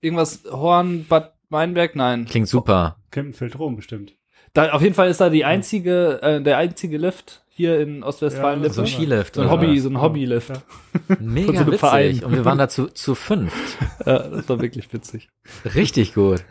irgendwas 0.00 0.42
Horn, 0.50 1.06
Bad 1.08 1.34
Meinberg, 1.48 1.96
nein. 1.96 2.26
Klingt 2.26 2.48
super. 2.48 2.96
Kempenfeld 3.10 3.58
rum 3.58 3.76
bestimmt. 3.76 4.14
Da, 4.54 4.72
auf 4.72 4.82
jeden 4.82 4.94
Fall 4.94 5.08
ist 5.08 5.20
da 5.20 5.30
die 5.30 5.44
einzige, 5.44 6.20
äh, 6.22 6.42
der 6.42 6.58
einzige 6.58 6.98
Lift 6.98 7.42
hier 7.48 7.80
in 7.80 8.02
Ostwestfalen. 8.02 8.62
Ja. 8.62 8.70
So 8.70 8.82
ein 8.82 8.86
Skilift. 8.86 9.34
So 9.34 9.42
ein 9.42 9.50
Hobby, 9.50 9.78
so 9.78 9.88
ein 9.88 10.00
Hobbylift. 10.00 10.50
Ja. 10.50 11.16
Mega 11.20 11.60
so 11.60 11.66
witzig. 11.66 11.80
Verein. 11.80 12.24
Und 12.24 12.32
wir 12.34 12.44
waren 12.44 12.58
da 12.58 12.68
zu, 12.68 12.86
zu 12.88 13.14
fünft. 13.14 13.78
Ja, 14.06 14.18
das 14.18 14.48
war 14.48 14.60
wirklich 14.60 14.92
witzig. 14.92 15.28
Richtig 15.76 16.12
gut. 16.12 16.44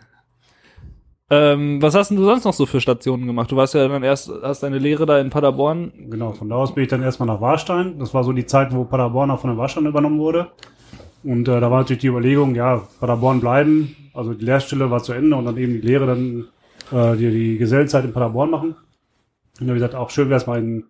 Ähm, 1.30 1.82
was 1.82 1.96
hast 1.96 2.10
denn 2.10 2.18
du 2.18 2.24
sonst 2.24 2.46
noch 2.46 2.54
so 2.54 2.66
für 2.66 2.80
Stationen 2.80 3.28
gemacht? 3.28 3.52
Du 3.52 3.58
warst 3.58 3.74
ja 3.74 3.88
dann 3.88 4.04
erst, 4.04 4.32
hast 4.42 4.64
deine 4.64 4.80
Lehre 4.80 5.06
da 5.06 5.20
in 5.20 5.30
Paderborn. 5.30 5.92
Genau, 6.10 6.32
von 6.32 6.48
da 6.48 6.56
aus 6.56 6.74
bin 6.74 6.84
ich 6.84 6.90
dann 6.90 7.04
erstmal 7.04 7.28
nach 7.28 7.42
Warstein. 7.42 8.00
Das 8.00 8.14
war 8.14 8.24
so 8.24 8.32
die 8.32 8.46
Zeit, 8.46 8.74
wo 8.74 8.86
Paderborn 8.86 9.32
auch 9.32 9.42
von 9.42 9.50
den 9.50 9.58
Warstein 9.58 9.86
übernommen 9.86 10.20
wurde. 10.20 10.48
Und 11.24 11.48
äh, 11.48 11.60
da 11.60 11.70
war 11.70 11.80
natürlich 11.80 12.02
die 12.02 12.08
Überlegung, 12.08 12.56
ja, 12.56 12.82
Paderborn 13.00 13.42
bleiben. 13.42 13.96
Also 14.14 14.34
die 14.34 14.46
Lehrstelle 14.46 14.92
war 14.92 15.04
zu 15.04 15.14
Ende 15.14 15.36
und 15.36 15.46
dann 15.46 15.58
eben 15.58 15.74
die 15.74 15.88
Lehre 15.88 16.06
dann 16.06 16.48
äh, 16.92 17.16
die, 17.16 17.32
die 17.32 17.58
Gesellenzeit 17.58 18.06
in 18.06 18.14
Paderborn 18.14 18.50
machen. 18.50 18.76
Und 19.60 19.68
ich 19.68 19.74
gesagt, 19.74 19.96
auch 19.96 20.10
schön 20.10 20.30
wäre 20.30 20.40
es 20.40 20.48
mal 20.48 20.60
in, 20.60 20.86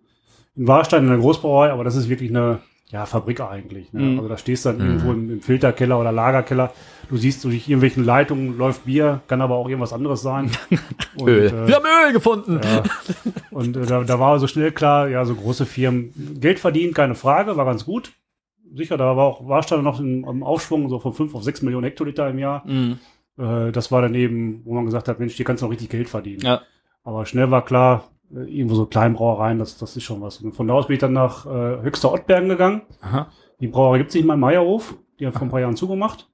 in 0.56 0.66
Warstein 0.66 1.04
in 1.04 1.10
der 1.10 1.18
Großbrauerei, 1.18 1.70
aber 1.70 1.84
das 1.84 1.96
ist 1.96 2.08
wirklich 2.08 2.30
eine 2.30 2.60
ja, 2.92 3.06
Fabrik 3.06 3.40
eigentlich. 3.40 3.92
Ne? 3.92 4.02
Mhm. 4.02 4.18
Also 4.18 4.28
da 4.28 4.36
stehst 4.36 4.64
du 4.64 4.70
dann 4.70 4.80
irgendwo 4.80 5.12
im, 5.12 5.30
im 5.30 5.40
Filterkeller 5.40 5.98
oder 5.98 6.12
Lagerkeller. 6.12 6.72
Du 7.08 7.16
siehst 7.16 7.42
durch 7.44 7.66
irgendwelchen 7.68 8.04
Leitungen 8.04 8.58
läuft 8.58 8.84
Bier, 8.84 9.22
kann 9.28 9.40
aber 9.40 9.56
auch 9.56 9.66
irgendwas 9.66 9.94
anderes 9.94 10.20
sein. 10.20 10.50
Und, 11.16 11.28
Öl. 11.28 11.46
äh, 11.46 11.68
wir 11.68 11.74
haben 11.76 11.86
Öl 12.06 12.12
gefunden. 12.12 12.60
ja. 12.62 12.82
Und 13.50 13.76
äh, 13.78 13.86
da, 13.86 14.04
da 14.04 14.20
war 14.20 14.38
so 14.38 14.46
schnell 14.46 14.72
klar, 14.72 15.08
ja, 15.08 15.24
so 15.24 15.34
große 15.34 15.64
Firmen, 15.64 16.12
Geld 16.38 16.60
verdienen, 16.60 16.92
keine 16.92 17.14
Frage, 17.14 17.56
war 17.56 17.64
ganz 17.64 17.86
gut. 17.86 18.12
Sicher, 18.74 18.98
da 18.98 19.16
war 19.16 19.24
auch 19.24 19.48
Warstein 19.48 19.82
noch 19.82 19.98
im, 19.98 20.24
im 20.24 20.42
Aufschwung, 20.42 20.88
so 20.90 20.98
von 20.98 21.14
5 21.14 21.34
auf 21.34 21.42
6 21.42 21.62
Millionen 21.62 21.84
Hektoliter 21.84 22.28
im 22.28 22.38
Jahr. 22.38 22.62
Mhm. 22.66 22.98
Äh, 23.38 23.72
das 23.72 23.90
war 23.92 24.02
dann 24.02 24.14
eben, 24.14 24.62
wo 24.64 24.74
man 24.74 24.84
gesagt 24.84 25.08
hat, 25.08 25.18
Mensch, 25.18 25.34
hier 25.34 25.44
kannst 25.44 25.62
du 25.62 25.66
noch 25.66 25.72
richtig 25.72 25.90
Geld 25.90 26.08
verdienen. 26.08 26.40
Ja. 26.42 26.62
Aber 27.04 27.26
schnell 27.26 27.50
war 27.50 27.64
klar, 27.64 28.04
äh, 28.34 28.40
irgendwo 28.44 28.74
so 28.74 28.86
Kleinbrauereien, 28.86 29.58
das, 29.58 29.78
das 29.78 29.96
ist 29.96 30.04
schon 30.04 30.20
was. 30.20 30.38
Und 30.38 30.52
von 30.54 30.68
da 30.68 30.74
aus 30.74 30.86
bin 30.86 30.94
ich 30.94 31.00
dann 31.00 31.12
nach 31.12 31.46
äh, 31.46 31.82
Höchster 31.82 32.12
Ottbergen 32.12 32.48
gegangen. 32.48 32.82
Aha. 33.00 33.28
Die 33.60 33.68
Brauerei 33.68 33.98
gibt's 33.98 34.14
nicht 34.14 34.26
mal 34.26 34.34
im 34.34 34.40
Meierhof. 34.40 34.96
Die 35.18 35.26
hat 35.26 35.34
vor 35.34 35.42
ein 35.42 35.50
paar 35.50 35.60
Jahren 35.60 35.76
zugemacht. 35.76 36.28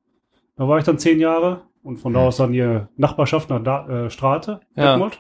Da 0.57 0.69
war 0.69 0.79
ich 0.79 0.85
dann 0.85 0.99
zehn 0.99 1.21
Jahre. 1.21 1.63
Und 1.83 1.99
von 1.99 2.13
da 2.13 2.21
aus 2.21 2.37
dann 2.39 2.53
die 2.53 2.81
Nachbarschaft 2.97 3.51
nach 3.51 3.63
da, 3.63 4.07
äh, 4.07 4.11
Strate, 4.11 4.61
Ja. 4.75 5.11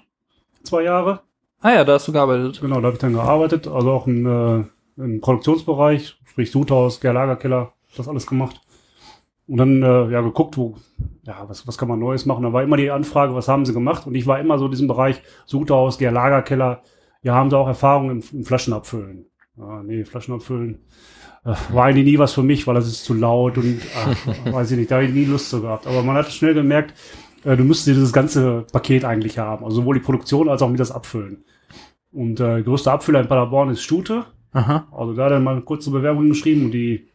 Zwei 0.65 0.83
Jahre. 0.83 1.21
Ah 1.61 1.71
ja, 1.71 1.85
da 1.85 1.95
hast 1.95 2.07
du 2.09 2.13
gearbeitet. 2.13 2.61
Genau, 2.61 2.77
da 2.81 2.87
habe 2.87 2.95
ich 2.95 2.99
dann 2.99 3.15
gearbeitet. 3.15 3.67
Also 3.67 3.91
auch 3.93 4.07
im, 4.07 4.27
äh, 4.27 4.65
im 4.97 5.21
Produktionsbereich, 5.21 6.17
sprich 6.25 6.51
Sudhaus, 6.51 7.03
Lagerkeller, 7.03 7.73
das 7.97 8.09
alles 8.09 8.27
gemacht. 8.27 8.61
Und 9.49 9.57
dann 9.57 9.83
äh, 9.83 10.11
ja 10.11 10.21
geguckt, 10.21 10.59
wo, 10.59 10.77
ja, 11.23 11.49
was, 11.49 11.67
was 11.67 11.79
kann 11.79 11.89
man 11.89 11.99
Neues 11.99 12.27
machen. 12.27 12.43
Da 12.43 12.53
war 12.53 12.63
immer 12.63 12.77
die 12.77 12.91
Anfrage, 12.91 13.35
was 13.35 13.49
haben 13.49 13.65
sie 13.65 13.73
gemacht? 13.73 14.07
Und 14.07 14.15
ich 14.15 14.27
war 14.27 14.39
immer 14.39 14.59
so 14.59 14.67
in 14.67 14.71
diesem 14.71 14.89
Bereich 14.89 15.23
Sudhaus, 15.47 15.99
Lagerkeller. 15.99 16.83
Ja, 17.23 17.35
haben 17.35 17.51
sie 17.51 17.57
auch 17.57 17.67
Erfahrung 17.67 18.11
im, 18.11 18.23
im 18.33 18.45
Flaschenabfüllen? 18.45 19.27
Ja, 19.57 19.83
nee, 19.83 20.05
Flaschenabfüllen 20.05 20.81
äh, 21.45 21.55
war 21.73 21.87
eigentlich 21.87 22.05
nie 22.05 22.19
was 22.19 22.35
für 22.35 22.43
mich, 22.43 22.67
weil 22.67 22.75
das 22.75 22.87
ist 22.87 23.05
zu 23.05 23.15
laut 23.15 23.59
und 23.59 23.81
ach, 23.97 24.53
weiß 24.53 24.71
ich 24.71 24.79
nicht, 24.79 24.91
da 24.91 24.97
habe 24.97 25.07
ich 25.07 25.15
nie 25.15 25.25
Lust 25.25 25.51
zu 25.51 25.63
gehabt. 25.63 25.87
Aber 25.87 26.03
man 26.03 26.17
hat 26.17 26.31
schnell 26.31 26.55
gemerkt, 26.55 26.95
äh, 27.45 27.57
du 27.57 27.65
müsstest 27.65 27.89
dieses 27.89 28.13
ganze 28.13 28.67
Paket 28.73 29.05
eigentlich 29.05 29.39
haben. 29.39 29.65
Also 29.65 29.77
sowohl 29.77 29.95
die 29.95 30.05
Produktion 30.05 30.49
als 30.49 30.63
auch 30.63 30.71
mit 30.71 30.81
das 30.81 30.93
Abfüllen. 30.93 31.45
Und 32.13 32.41
äh, 32.41 32.63
größter 32.63 32.93
Abfüller 32.93 33.21
in 33.21 33.29
Paderborn 33.29 33.71
ist 33.71 33.83
Stute. 33.83 34.25
Aha. 34.53 34.89
Also 34.93 35.15
da 35.15 35.29
dann 35.29 35.45
mal 35.45 35.53
eine 35.53 35.63
kurze 35.63 35.91
Bewerbung 35.91 36.29
geschrieben 36.29 36.67
und 36.67 36.73
die, 36.73 37.09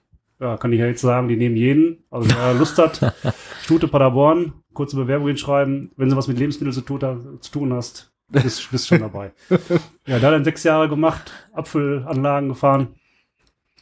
ja, 0.44 0.58
kann 0.58 0.74
ich 0.74 0.80
ja 0.80 0.88
jetzt 0.88 1.02
sagen, 1.02 1.30
die 1.30 1.38
nehmen 1.38 1.56
jeden. 1.56 2.04
Also 2.12 2.30
wer 2.30 2.54
Lust 2.60 2.78
hat, 2.78 3.16
Stute 3.62 3.88
Paderborn, 3.88 4.54
kurze 4.74 4.98
Bewerbung 4.98 5.28
hinschreiben. 5.28 5.92
Wenn 5.96 6.10
sie 6.10 6.18
was 6.18 6.28
mit 6.28 6.38
Lebensmitteln 6.38 6.74
zu 6.74 6.82
tun, 6.82 7.40
zu 7.40 7.52
tun 7.52 7.74
hast, 7.74 8.14
bist, 8.28 8.70
bist 8.70 8.88
schon 8.88 9.00
dabei. 9.00 9.32
ja, 10.06 10.20
da 10.20 10.32
dann 10.32 10.44
sechs 10.44 10.64
Jahre 10.64 10.90
gemacht, 10.90 11.32
Apfelanlagen 11.54 12.50
gefahren 12.50 12.96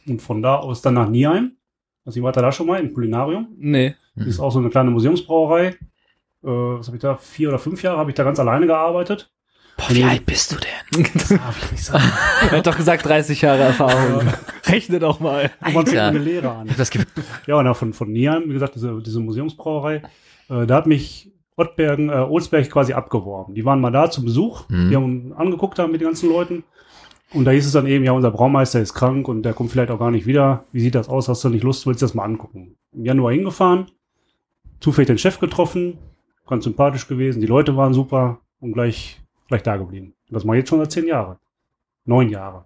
und 0.06 0.22
von 0.22 0.40
da 0.40 0.56
aus 0.56 0.82
dann 0.82 0.94
nach 0.94 1.08
Nieheim. 1.08 1.56
Also 2.04 2.18
ich 2.18 2.22
war 2.22 2.32
da 2.32 2.52
schon 2.52 2.68
mal 2.68 2.80
im 2.80 2.94
Kulinarium. 2.94 3.48
Nee. 3.58 3.96
Das 4.14 4.26
ist 4.26 4.40
auch 4.40 4.50
so 4.50 4.60
eine 4.60 4.70
kleine 4.70 4.90
Museumsbrauerei. 4.90 5.68
Äh, 5.68 5.76
was 6.42 6.86
habe 6.86 6.96
ich 6.96 7.02
da? 7.02 7.16
Vier 7.16 7.48
oder 7.48 7.58
fünf 7.58 7.82
Jahre 7.82 7.98
habe 7.98 8.10
ich 8.10 8.14
da 8.14 8.22
ganz 8.24 8.38
alleine 8.38 8.66
gearbeitet. 8.66 9.32
Boah, 9.88 9.94
wie 9.94 10.04
alt 10.04 10.26
bist 10.26 10.52
du 10.52 10.56
denn? 10.56 11.06
Das 11.14 11.28
darf 11.28 11.64
ich 11.64 11.72
nicht 11.72 11.84
sagen. 11.84 12.04
Er 12.50 12.58
hat 12.58 12.66
doch 12.66 12.76
gesagt 12.76 13.04
30 13.06 13.40
Jahre 13.42 13.62
Erfahrung. 13.62 14.26
Rechne 14.66 14.98
doch 14.98 15.20
mal. 15.20 15.50
Und 15.64 15.74
man 15.74 15.86
fängt 15.86 15.98
Alter. 15.98 16.06
eine 16.08 16.18
Lehre 16.18 16.50
an. 16.50 16.70
Das 16.76 16.90
Ja, 17.46 17.56
und 17.56 17.66
auch 17.66 17.76
von, 17.76 17.92
von 17.92 18.12
Nian, 18.12 18.44
wie 18.48 18.52
gesagt, 18.52 18.74
diese, 18.74 19.00
diese 19.02 19.20
Museumsbrauerei, 19.20 20.02
äh, 20.50 20.66
da 20.66 20.76
hat 20.76 20.86
mich 20.86 21.30
Ottbergen, 21.56 22.08
äh, 22.10 22.12
Olsberg 22.14 22.70
quasi 22.70 22.92
abgeworben. 22.92 23.54
Die 23.54 23.64
waren 23.64 23.80
mal 23.80 23.90
da 23.90 24.10
zu 24.10 24.24
Besuch, 24.24 24.68
Mhm. 24.68 24.88
die 24.90 24.96
haben 24.96 25.32
angeguckt 25.36 25.78
haben 25.78 25.92
mit 25.92 26.00
den 26.00 26.08
ganzen 26.08 26.28
Leuten. 26.30 26.64
Und 27.32 27.46
da 27.46 27.50
hieß 27.50 27.64
es 27.64 27.72
dann 27.72 27.86
eben, 27.86 28.04
ja, 28.04 28.12
unser 28.12 28.30
Braumeister 28.30 28.80
ist 28.80 28.92
krank 28.92 29.26
und 29.26 29.42
der 29.42 29.54
kommt 29.54 29.70
vielleicht 29.70 29.90
auch 29.90 29.98
gar 29.98 30.10
nicht 30.10 30.26
wieder. 30.26 30.64
Wie 30.72 30.80
sieht 30.80 30.94
das 30.94 31.08
aus? 31.08 31.28
Hast 31.28 31.42
du 31.44 31.48
nicht 31.48 31.64
Lust? 31.64 31.86
Willst 31.86 32.02
du 32.02 32.06
das 32.06 32.14
mal 32.14 32.24
angucken? 32.24 32.76
Im 32.92 33.06
Januar 33.06 33.32
hingefahren, 33.32 33.86
zufällig 34.80 35.06
den 35.06 35.16
Chef 35.18 35.38
getroffen, 35.40 35.96
ganz 36.46 36.64
sympathisch 36.64 37.08
gewesen, 37.08 37.40
die 37.40 37.46
Leute 37.46 37.74
waren 37.76 37.94
super 37.94 38.40
und 38.60 38.72
gleich, 38.74 39.21
gleich 39.52 39.62
da 39.62 39.76
geblieben. 39.76 40.14
Das 40.30 40.44
mache 40.44 40.56
ich 40.56 40.60
jetzt 40.62 40.70
schon 40.70 40.78
seit 40.80 40.92
zehn 40.92 41.06
Jahren. 41.06 41.36
Neun 42.04 42.28
Jahre. 42.30 42.64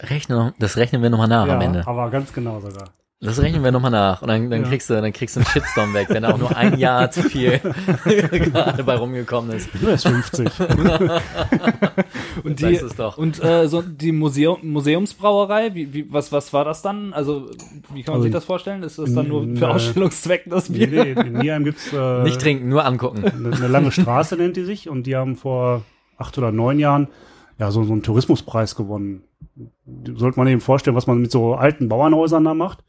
rechne 0.00 0.36
noch, 0.36 0.52
das 0.58 0.76
rechnen 0.76 1.02
wir 1.02 1.10
nochmal 1.10 1.26
nach 1.28 1.48
am 1.48 1.60
Ende. 1.60 1.84
aber 1.86 2.10
ganz 2.10 2.32
genau 2.32 2.60
sogar. 2.60 2.90
Das 3.20 3.40
rechnen 3.42 3.64
wir 3.64 3.72
nochmal 3.72 3.90
nach. 3.90 4.22
Und 4.22 4.28
dann, 4.28 4.48
dann 4.48 4.62
Ja. 4.62 4.68
kriegst 4.68 4.88
du, 4.88 4.94
dann 4.94 5.12
kriegst 5.12 5.34
du 5.34 5.40
einen 5.40 5.48
Shitstorm 5.48 5.92
weg, 5.92 6.06
wenn 6.10 6.24
auch 6.24 6.38
nur 6.38 6.56
ein 6.56 6.78
Jahr 6.78 7.10
zu 7.10 7.24
viel 7.24 7.58
gerade 8.04 8.84
bei 8.84 8.94
rumgekommen 8.94 9.50
ist. 9.56 9.68
Du 9.74 9.86
bist 9.86 10.06
50. 10.06 10.48
Und 12.44 12.60
die, 12.60 12.76
es 12.76 12.94
doch. 12.94 13.18
und 13.18 13.42
äh, 13.42 13.66
so 13.68 13.82
die 13.82 14.12
Museum, 14.12 14.58
Museumsbrauerei, 14.62 15.74
wie, 15.74 15.92
wie, 15.92 16.12
was, 16.12 16.30
was 16.30 16.52
war 16.52 16.64
das 16.64 16.82
dann? 16.82 17.12
Also, 17.12 17.50
wie 17.92 18.02
kann 18.04 18.12
man 18.12 18.14
Also, 18.14 18.22
sich 18.22 18.32
das 18.32 18.44
vorstellen? 18.44 18.84
Ist 18.84 18.98
das 19.00 19.12
dann 19.12 19.26
nur 19.28 19.42
in, 19.42 19.56
für 19.56 19.64
äh, 19.64 19.68
Ausstellungszwecken 19.68 20.50
das 20.52 20.68
Nee, 20.68 20.86
Bier? 20.86 21.04
nee, 21.04 21.10
in 21.20 21.32
Nieheim 21.32 21.64
gibt's 21.64 21.92
äh, 21.92 22.22
Nicht 22.22 22.40
trinken, 22.40 22.68
nur 22.68 22.84
angucken. 22.84 23.24
eine, 23.24 23.56
eine 23.56 23.66
lange 23.68 23.90
Straße 23.90 24.36
nennt 24.36 24.56
die 24.56 24.64
sich 24.64 24.88
und 24.88 25.04
die 25.08 25.16
haben 25.16 25.34
vor 25.36 25.82
acht 26.18 26.36
oder 26.38 26.52
neun 26.52 26.78
Jahren 26.78 27.08
ja 27.58 27.70
so, 27.70 27.82
so 27.84 27.92
einen 27.92 28.02
Tourismuspreis 28.02 28.76
gewonnen. 28.76 29.22
Sollte 30.14 30.38
man 30.38 30.46
eben 30.48 30.60
vorstellen, 30.60 30.96
was 30.96 31.06
man 31.06 31.20
mit 31.20 31.30
so 31.30 31.54
alten 31.54 31.88
Bauernhäusern 31.88 32.44
da 32.44 32.54
macht. 32.54 32.84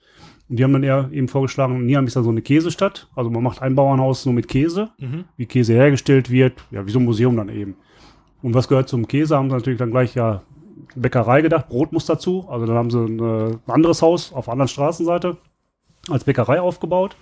Und 0.49 0.57
die 0.57 0.63
haben 0.63 0.73
dann 0.73 0.84
eher 0.84 1.09
eben 1.11 1.27
vorgeschlagen, 1.27 1.86
Nieheim 1.86 2.07
ist 2.07 2.15
ja 2.15 2.23
so 2.23 2.30
eine 2.30 2.41
Käsestadt. 2.41 3.07
Also 3.15 3.30
man 3.30 3.43
macht 3.43 3.61
ein 3.61 3.75
Bauernhaus 3.75 4.25
nur 4.25 4.34
mit 4.34 4.47
Käse, 4.47 4.89
Mhm. 4.99 5.25
wie 5.38 5.45
Käse 5.45 5.73
hergestellt 5.73 6.30
wird, 6.32 6.53
ja, 6.71 6.86
wie 6.86 6.91
so 6.91 6.99
ein 6.99 7.05
Museum 7.05 7.36
dann 7.38 7.49
eben. 7.49 7.75
Und 8.41 8.53
was 8.53 8.67
gehört 8.67 8.89
zum 8.89 9.07
Käse, 9.07 9.36
haben 9.38 9.49
sie 9.49 9.55
natürlich 9.55 9.80
dann 9.80 9.91
gleich 9.91 10.15
ja 10.15 10.41
Bäckerei 10.95 11.41
gedacht, 11.41 11.69
Brot 11.69 11.91
muss 11.91 12.05
dazu. 12.05 12.47
Also 12.49 12.65
dann 12.65 12.75
haben 12.75 12.89
sie 12.89 12.99
ein, 12.99 13.19
ein 13.19 13.59
anderes 13.67 14.01
Haus 14.01 14.34
auf 14.34 14.45
der 14.45 14.53
anderen 14.53 14.69
Straßenseite 14.69 15.38
als 16.09 16.23
Bäckerei 16.23 16.61
aufgebaut. 16.61 17.15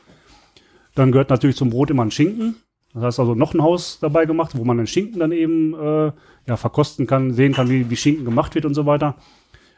Dann 0.95 1.11
gehört 1.11 1.29
natürlich 1.29 1.55
zum 1.57 1.69
Brot 1.69 1.89
immer 1.91 2.03
ein 2.03 2.11
Schinken. 2.11 2.55
Das 2.93 3.03
heißt 3.03 3.19
also 3.19 3.35
noch 3.35 3.53
ein 3.53 3.61
Haus 3.61 3.99
dabei 3.99 4.25
gemacht, 4.25 4.57
wo 4.57 4.63
man 4.63 4.77
den 4.77 4.87
Schinken 4.87 5.19
dann 5.19 5.31
eben 5.31 5.73
äh, 5.73 6.11
ja, 6.47 6.57
verkosten 6.57 7.05
kann, 7.05 7.33
sehen 7.33 7.53
kann, 7.53 7.69
wie, 7.69 7.89
wie 7.89 7.95
Schinken 7.95 8.25
gemacht 8.25 8.55
wird 8.55 8.65
und 8.65 8.73
so 8.73 8.85
weiter. 8.85 9.15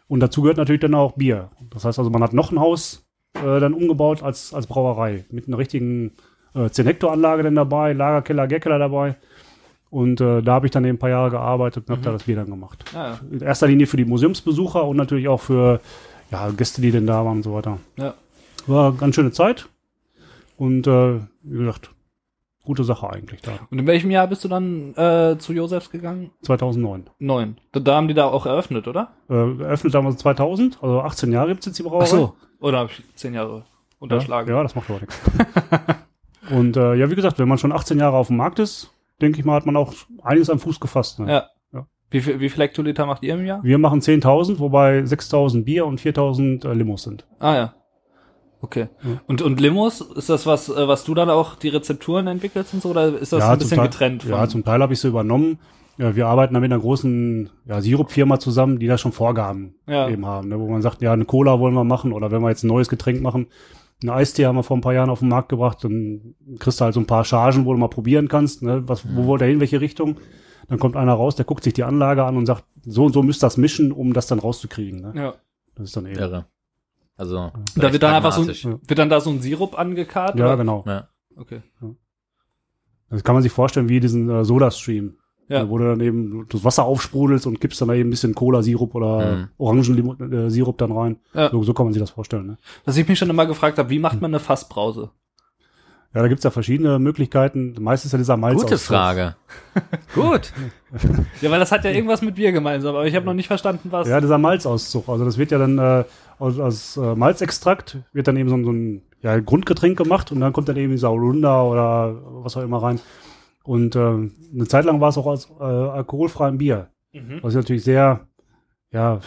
Und 0.07 0.21
dazu 0.21 0.41
gehört 0.41 0.57
natürlich 0.57 0.81
dann 0.81 0.95
auch 0.95 1.13
Bier. 1.13 1.49
Das 1.69 1.85
heißt 1.85 1.99
also, 1.99 2.09
man 2.09 2.23
hat 2.23 2.33
noch 2.33 2.51
ein 2.51 2.59
Haus 2.59 3.05
äh, 3.35 3.59
dann 3.59 3.73
umgebaut 3.73 4.23
als, 4.23 4.53
als 4.53 4.67
Brauerei 4.67 5.25
mit 5.31 5.47
einer 5.47 5.57
richtigen 5.57 6.11
äh, 6.55 6.69
Zenektoranlage 6.69 7.43
dann 7.43 7.55
dabei, 7.55 7.93
Lagerkeller, 7.93 8.47
Gärkeller 8.47 8.79
dabei. 8.79 9.15
Und 9.89 10.21
äh, 10.21 10.41
da 10.41 10.53
habe 10.53 10.67
ich 10.67 10.71
dann 10.71 10.85
eben 10.85 10.95
ein 10.95 10.99
paar 10.99 11.09
Jahre 11.09 11.31
gearbeitet 11.31 11.85
und 11.87 11.93
habe 11.93 12.01
da 12.03 12.11
das 12.11 12.23
Bier 12.23 12.35
dann 12.35 12.49
gemacht. 12.49 12.85
Ah, 12.93 13.09
ja. 13.09 13.19
In 13.31 13.41
erster 13.41 13.67
Linie 13.67 13.87
für 13.87 13.97
die 13.97 14.05
Museumsbesucher 14.05 14.85
und 14.85 14.97
natürlich 14.97 15.27
auch 15.27 15.41
für 15.41 15.81
ja, 16.31 16.49
Gäste, 16.51 16.81
die 16.81 16.91
denn 16.91 17.07
da 17.07 17.25
waren 17.25 17.37
und 17.37 17.43
so 17.43 17.53
weiter. 17.53 17.79
Ja. 17.97 18.13
War 18.67 18.89
eine 18.89 18.97
ganz 18.97 19.15
schöne 19.15 19.31
Zeit. 19.31 19.67
Und 20.57 20.85
äh, 20.87 21.19
wie 21.41 21.57
gesagt, 21.57 21.91
gute 22.69 22.83
Sache 22.83 23.09
eigentlich 23.09 23.41
da. 23.41 23.53
Und 23.71 23.79
in 23.79 23.87
welchem 23.87 24.11
Jahr 24.11 24.27
bist 24.27 24.43
du 24.43 24.47
dann 24.47 24.93
äh, 24.93 25.39
zu 25.39 25.53
Josefs 25.53 25.89
gegangen? 25.89 26.29
2009. 26.43 27.09
Neun. 27.17 27.57
Da, 27.71 27.79
da 27.79 27.95
haben 27.95 28.07
die 28.07 28.13
da 28.13 28.27
auch 28.27 28.45
eröffnet, 28.45 28.87
oder? 28.87 29.09
Äh, 29.27 29.33
eröffnet 29.33 29.95
damals 29.95 30.17
2000, 30.17 30.77
also 30.79 31.01
18 31.01 31.31
Jahre 31.31 31.49
gibt's 31.49 31.65
jetzt 31.65 31.79
die 31.79 31.83
Brauerei. 31.83 32.29
Oder 32.59 32.77
habe 32.77 32.91
ich 32.91 33.03
zehn 33.15 33.33
Jahre 33.33 33.65
unterschlagen? 33.97 34.49
Ja, 34.49 34.57
ja 34.57 34.61
das 34.61 34.75
macht 34.75 34.87
aber 34.87 34.99
nichts. 34.99 35.19
Und 36.51 36.77
äh, 36.77 36.93
ja, 36.93 37.09
wie 37.09 37.15
gesagt, 37.15 37.39
wenn 37.39 37.47
man 37.47 37.57
schon 37.57 37.71
18 37.71 37.97
Jahre 37.97 38.17
auf 38.17 38.27
dem 38.27 38.37
Markt 38.37 38.59
ist, 38.59 38.93
denke 39.19 39.39
ich 39.39 39.45
mal, 39.45 39.55
hat 39.55 39.65
man 39.65 39.75
auch 39.75 39.91
einiges 40.21 40.51
am 40.51 40.59
Fuß 40.59 40.79
gefasst. 40.79 41.19
Ne? 41.19 41.31
Ja. 41.31 41.47
Ja. 41.73 41.87
Wie 42.11 42.21
viel, 42.21 42.39
wie 42.39 42.49
viel 42.49 42.61
Hektoliter 42.61 43.07
macht 43.07 43.23
ihr 43.23 43.33
im 43.33 43.47
Jahr? 43.47 43.63
Wir 43.63 43.79
machen 43.79 44.01
10.000, 44.01 44.59
wobei 44.59 44.99
6.000 44.99 45.63
Bier 45.63 45.87
und 45.87 45.99
4.000 45.99 46.69
äh, 46.69 46.73
Limos 46.75 47.01
sind. 47.01 47.25
Ah 47.39 47.55
ja. 47.55 47.73
Okay. 48.61 48.89
Ja. 49.03 49.21
Und, 49.27 49.41
und 49.41 49.59
Limos, 49.61 50.01
ist 50.01 50.29
das 50.29 50.45
was, 50.45 50.69
äh, 50.69 50.87
was 50.87 51.03
du 51.05 51.13
dann 51.13 51.29
auch 51.29 51.55
die 51.55 51.69
Rezepturen 51.69 52.27
entwickelst 52.27 52.73
und 52.73 52.81
so, 52.81 52.89
oder 52.89 53.17
ist 53.17 53.31
das 53.31 53.39
ja, 53.39 53.51
ein 53.51 53.59
bisschen 53.59 53.77
Teil, 53.77 53.87
getrennt 53.87 54.23
von? 54.23 54.31
Ja, 54.31 54.47
zum 54.47 54.63
Teil 54.65 54.81
habe 54.81 54.93
ich 54.93 54.99
sie 54.99 55.07
übernommen. 55.07 55.59
Ja, 55.97 56.15
wir 56.15 56.27
arbeiten 56.27 56.53
da 56.53 56.59
mit 56.59 56.71
einer 56.71 56.81
großen 56.81 57.49
ja, 57.65 57.81
Sirupfirma 57.81 58.39
zusammen, 58.39 58.79
die 58.79 58.87
da 58.87 58.97
schon 58.97 59.11
Vorgaben 59.11 59.75
Ja. 59.87 60.07
eben 60.09 60.25
haben. 60.25 60.47
Ne? 60.47 60.59
Wo 60.59 60.67
man 60.69 60.81
sagt, 60.81 61.01
ja, 61.01 61.11
eine 61.11 61.25
Cola 61.25 61.59
wollen 61.59 61.73
wir 61.73 61.83
machen 61.83 62.13
oder 62.13 62.31
wenn 62.31 62.41
wir 62.41 62.49
jetzt 62.49 62.63
ein 62.63 62.67
neues 62.67 62.87
Getränk 62.87 63.21
machen, 63.21 63.47
eine 64.01 64.13
Eistee 64.13 64.45
haben 64.45 64.55
wir 64.55 64.63
vor 64.63 64.77
ein 64.77 64.81
paar 64.81 64.93
Jahren 64.93 65.09
auf 65.09 65.19
den 65.19 65.27
Markt 65.27 65.49
gebracht, 65.49 65.83
dann 65.83 66.35
kriegst 66.57 66.79
du 66.79 66.85
halt 66.85 66.93
so 66.93 67.01
ein 67.01 67.05
paar 67.05 67.25
Chargen, 67.25 67.65
wo 67.65 67.73
du 67.73 67.79
mal 67.79 67.89
probieren 67.89 68.29
kannst, 68.29 68.63
ne? 68.63 68.83
Was, 68.87 69.03
wo 69.13 69.25
wollt 69.25 69.41
ihr 69.41 69.47
hin, 69.47 69.59
welche 69.59 69.81
Richtung? 69.81 70.17
Dann 70.69 70.79
kommt 70.79 70.95
einer 70.95 71.13
raus, 71.13 71.35
der 71.35 71.43
guckt 71.43 71.65
sich 71.65 71.73
die 71.73 71.83
Anlage 71.83 72.23
an 72.23 72.37
und 72.37 72.45
sagt, 72.45 72.63
so 72.85 73.03
und 73.03 73.11
so 73.11 73.23
müsst 73.23 73.43
ihr 73.43 73.47
das 73.47 73.57
mischen, 73.57 73.91
um 73.91 74.13
das 74.13 74.27
dann 74.27 74.39
rauszukriegen. 74.39 75.01
Ne? 75.01 75.13
ja. 75.15 75.33
Das 75.75 75.87
ist 75.87 75.97
dann 75.97 76.05
eben. 76.05 76.17
Irre. 76.17 76.45
Also, 77.19 77.51
Da 77.75 77.91
wird 77.91 78.01
dann 78.01 78.15
einfach 78.15 78.31
so, 78.31 78.41
ein- 78.43 78.79
wird 78.87 78.97
dann 78.97 79.09
da 79.09 79.19
so 79.19 79.29
ein 79.29 79.41
Sirup 79.41 79.77
angekarrt? 79.77 80.39
Ja, 80.39 80.45
oder? 80.45 80.57
genau. 80.57 80.83
Ja. 80.87 81.09
Okay. 81.35 81.61
Das 83.09 83.23
kann 83.23 83.33
man 83.35 83.43
sich 83.43 83.51
vorstellen 83.51 83.89
wie 83.89 83.99
diesen 83.99 84.29
äh, 84.29 84.45
Soda-Stream. 84.45 85.17
Ja. 85.49 85.67
Wo 85.67 85.79
du 85.79 85.83
dann 85.85 85.99
eben 85.99 86.45
das 86.47 86.63
Wasser 86.63 86.83
aufsprudelst 86.85 87.47
und 87.47 87.59
kippst 87.59 87.81
dann 87.81 87.87
da 87.87 87.95
eben 87.95 88.07
ein 88.09 88.11
bisschen 88.11 88.35
Cola-Sirup 88.35 88.93
oder 88.95 89.35
Mhm. 89.35 89.47
Orangensirup 89.57 90.77
dann 90.77 90.91
rein. 90.91 91.17
Ja. 91.33 91.49
So, 91.49 91.63
so 91.63 91.73
kann 91.73 91.87
man 91.87 91.93
sich 91.93 91.99
das 92.01 92.11
vorstellen. 92.11 92.45
Ne? 92.45 92.57
Was 92.85 92.95
ich 92.97 93.07
mich 93.07 93.17
schon 93.17 93.29
immer 93.31 93.47
gefragt 93.47 93.79
habe, 93.79 93.89
wie 93.89 93.97
macht 93.99 94.21
man 94.21 94.29
eine 94.31 94.39
Fassbrause? 94.39 95.09
Ja, 96.13 96.21
da 96.23 96.27
gibt's 96.27 96.43
ja 96.43 96.49
verschiedene 96.49 96.97
Möglichkeiten. 96.97 97.75
Meistens 97.79 98.07
ist 98.07 98.11
ja 98.13 98.17
dieser 98.17 98.37
Malz. 98.37 98.61
Gute 98.61 98.77
Frage. 98.79 99.35
Gut. 100.15 100.51
Ja, 101.41 101.51
weil 101.51 101.59
das 101.59 101.71
hat 101.71 101.85
ja 101.85 101.91
irgendwas 101.91 102.23
mit 102.23 102.33
Bier 102.35 102.51
gemeinsam, 102.51 102.95
aber 102.95 103.05
ich 103.05 103.15
habe 103.15 103.25
noch 103.27 103.35
nicht 103.35 103.47
verstanden, 103.47 103.89
was. 103.91 104.07
Ja, 104.07 104.19
dieser 104.19 104.39
Malzauszug. 104.39 105.07
Also 105.07 105.23
das 105.23 105.37
wird 105.37 105.51
ja 105.51 105.59
dann 105.59 105.77
äh, 105.77 106.03
aus, 106.39 106.57
aus 106.59 106.97
äh, 106.97 107.13
Malzextrakt 107.15 107.97
wird 108.11 108.27
dann 108.27 108.37
eben 108.37 108.49
so, 108.49 108.55
ein- 108.55 108.63
so 108.65 108.71
ein 108.71 109.01
ja, 109.21 109.37
Grundgetränk 109.39 109.97
gemacht 109.97 110.31
und 110.31 110.39
dann 110.39 110.51
kommt 110.53 110.67
dann 110.67 110.77
eben 110.77 110.91
dieser 110.93 111.11
Holunder 111.11 111.65
oder 111.65 112.15
was 112.43 112.57
auch 112.57 112.63
immer 112.63 112.81
rein. 112.81 112.99
Und 113.63 113.95
äh, 113.95 113.99
eine 113.99 114.67
Zeit 114.67 114.85
lang 114.85 114.99
war 115.01 115.09
es 115.09 115.17
auch 115.19 115.27
als 115.27 115.47
äh, 115.59 115.63
alkoholfreiem 115.63 116.57
Bier. 116.57 116.87
Mhm. 117.13 117.39
Was 117.43 117.53
ich 117.53 117.57
natürlich 117.57 117.83
sehr, 117.83 118.21
ja, 118.91 119.19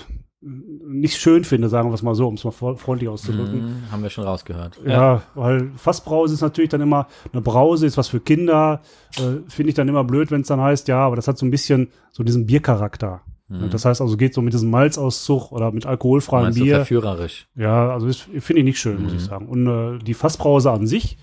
nicht 0.44 1.18
schön 1.20 1.44
finde, 1.44 1.68
sagen 1.68 1.90
wir 1.90 1.94
es 1.94 2.02
mal 2.02 2.14
so, 2.16 2.26
um 2.26 2.34
es 2.34 2.42
mal 2.44 2.50
fre- 2.50 2.76
freundlich 2.76 3.08
auszudrücken. 3.08 3.60
Hm, 3.60 3.76
haben 3.92 4.02
wir 4.02 4.10
schon 4.10 4.24
rausgehört. 4.24 4.80
Ja, 4.84 5.22
weil 5.34 5.70
Fassbrause 5.76 6.34
ist 6.34 6.40
natürlich 6.40 6.70
dann 6.70 6.80
immer, 6.80 7.06
eine 7.32 7.42
Brause 7.42 7.86
ist 7.86 7.96
was 7.96 8.08
für 8.08 8.18
Kinder, 8.20 8.80
äh, 9.18 9.48
finde 9.48 9.68
ich 9.70 9.74
dann 9.74 9.88
immer 9.88 10.02
blöd, 10.04 10.30
wenn 10.32 10.40
es 10.40 10.48
dann 10.48 10.60
heißt, 10.60 10.88
ja, 10.88 10.98
aber 10.98 11.14
das 11.16 11.28
hat 11.28 11.38
so 11.38 11.46
ein 11.46 11.50
bisschen 11.50 11.88
so 12.10 12.24
diesen 12.24 12.46
Biercharakter. 12.46 13.20
Mhm. 13.48 13.70
Das 13.70 13.84
heißt 13.84 14.00
also, 14.00 14.16
geht 14.16 14.34
so 14.34 14.42
mit 14.42 14.52
diesem 14.52 14.70
Malzauszug 14.70 15.52
oder 15.52 15.70
mit 15.70 15.86
alkoholfreiem 15.86 16.52
Bier. 16.54 16.76
verführerisch? 16.76 17.46
Ja, 17.54 17.90
also 17.92 18.08
finde 18.40 18.60
ich 18.60 18.64
nicht 18.64 18.78
schön, 18.80 19.00
muss 19.02 19.12
Mhm. 19.12 19.18
ich 19.18 19.24
sagen. 19.24 19.46
Und 19.46 19.66
äh, 19.68 19.98
die 20.02 20.14
Fassbrause 20.14 20.72
an 20.72 20.86
sich, 20.88 21.18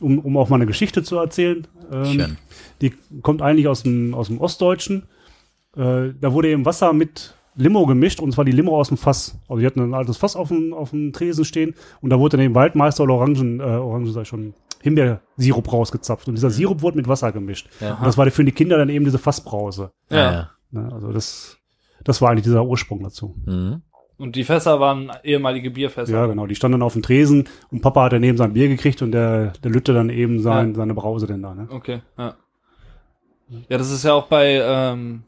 um, 0.00 0.18
um 0.20 0.36
auch 0.36 0.48
mal 0.48 0.56
eine 0.56 0.66
Geschichte 0.66 1.02
zu 1.02 1.16
erzählen, 1.16 1.66
ähm, 1.90 2.04
Schön. 2.04 2.36
die 2.82 2.92
kommt 3.22 3.42
eigentlich 3.42 3.66
aus 3.66 3.82
dem, 3.82 4.14
aus 4.14 4.28
dem 4.28 4.40
Ostdeutschen. 4.40 5.04
Äh, 5.76 6.10
da 6.20 6.32
wurde 6.32 6.48
eben 6.50 6.64
Wasser 6.64 6.92
mit 6.92 7.34
Limo 7.54 7.86
gemischt 7.86 8.20
und 8.20 8.32
zwar 8.32 8.44
die 8.44 8.52
Limo 8.52 8.78
aus 8.78 8.88
dem 8.88 8.96
Fass. 8.96 9.38
Also 9.48 9.60
die 9.60 9.66
hatten 9.66 9.80
ein 9.80 9.94
altes 9.94 10.16
Fass 10.16 10.36
auf 10.36 10.48
dem, 10.48 10.72
auf 10.72 10.90
dem 10.90 11.12
Tresen 11.12 11.44
stehen 11.44 11.74
und 12.00 12.10
da 12.10 12.18
wurde 12.18 12.36
dann 12.36 12.44
eben 12.44 12.54
Waldmeister 12.54 13.04
oder 13.04 13.14
Orangen, 13.14 13.60
äh, 13.60 13.62
Orangen 13.62 14.12
sag 14.12 14.22
ich 14.22 14.28
schon, 14.28 14.54
Himbeersirup 14.82 15.72
rausgezapft. 15.72 16.28
Und 16.28 16.34
dieser 16.36 16.50
Sirup 16.50 16.82
wurde 16.82 16.96
mit 16.96 17.08
Wasser 17.08 17.32
gemischt. 17.32 17.68
Ja. 17.80 17.94
Und 17.94 18.06
das 18.06 18.16
war 18.16 18.30
für 18.30 18.44
die 18.44 18.52
Kinder 18.52 18.78
dann 18.78 18.88
eben 18.88 19.04
diese 19.04 19.18
Fassbrause. 19.18 19.92
Ja. 20.10 20.50
Ne? 20.70 20.88
Also 20.92 21.12
das, 21.12 21.58
das 22.02 22.22
war 22.22 22.30
eigentlich 22.30 22.44
dieser 22.44 22.64
Ursprung 22.64 23.02
dazu. 23.02 23.34
Mhm. 23.44 23.82
Und 24.16 24.36
die 24.36 24.44
Fässer 24.44 24.80
waren 24.80 25.10
ehemalige 25.24 25.70
Bierfässer. 25.70 26.12
Ja, 26.12 26.26
genau. 26.26 26.46
Die 26.46 26.54
standen 26.54 26.74
dann 26.74 26.82
auf 26.82 26.92
dem 26.92 27.02
Tresen 27.02 27.48
und 27.70 27.80
Papa 27.80 28.04
hat 28.04 28.12
daneben 28.12 28.36
sein 28.36 28.52
Bier 28.52 28.68
gekriegt 28.68 29.00
und 29.00 29.12
der, 29.12 29.54
der 29.64 29.70
Lütte 29.70 29.94
dann 29.94 30.10
eben 30.10 30.40
sein, 30.40 30.74
seine 30.74 30.92
Brause 30.92 31.26
denn 31.26 31.42
da. 31.42 31.54
Ne? 31.54 31.68
Okay, 31.70 32.02
ja. 32.18 32.36
Ja, 33.68 33.78
das 33.78 33.90
ist 33.90 34.04
ja 34.04 34.12
auch 34.12 34.26
bei, 34.26 34.60
ähm, 34.62 35.24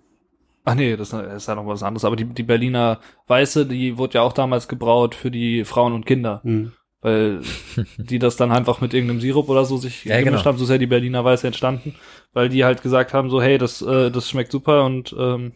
ach 0.65 0.75
nee, 0.75 0.97
das 0.97 1.13
ist 1.13 1.49
ja 1.49 1.55
noch 1.55 1.67
was 1.67 1.83
anderes, 1.83 2.05
aber 2.05 2.17
die, 2.17 2.25
die 2.25 2.43
Berliner 2.43 3.01
Weiße, 3.27 3.67
die 3.67 3.99
wurde 3.99 4.15
ja 4.15 4.23
auch 4.23 4.33
damals 4.33 4.69
gebraut 4.69 5.15
für 5.15 5.31
die 5.31 5.65
Frauen 5.65 5.93
und 5.93 6.07
Kinder, 6.07 6.41
Mhm. 6.45 6.73
weil 7.01 7.41
die 7.99 8.19
das 8.19 8.37
dann 8.37 8.53
einfach 8.53 8.81
mit 8.81 8.95
irgendeinem 8.95 9.21
Sirup 9.21 9.49
oder 9.49 9.65
so 9.65 9.77
sich 9.77 10.05
Ja, 10.05 10.19
gemischt 10.19 10.33
genau. 10.45 10.45
haben, 10.45 10.59
so 10.59 10.65
ist 10.65 10.71
ja 10.71 10.79
die 10.79 10.87
Berliner 10.87 11.25
Weiße 11.25 11.47
entstanden, 11.47 11.95
weil 12.33 12.49
die 12.49 12.65
halt 12.65 12.83
gesagt 12.83 13.13
haben, 13.15 13.31
so 13.31 13.41
hey, 13.43 13.59
das, 13.59 13.83
äh, 13.83 14.11
das 14.11 14.29
schmeckt 14.29 14.53
super 14.53 14.85
und 14.85 15.15
ähm, 15.19 15.53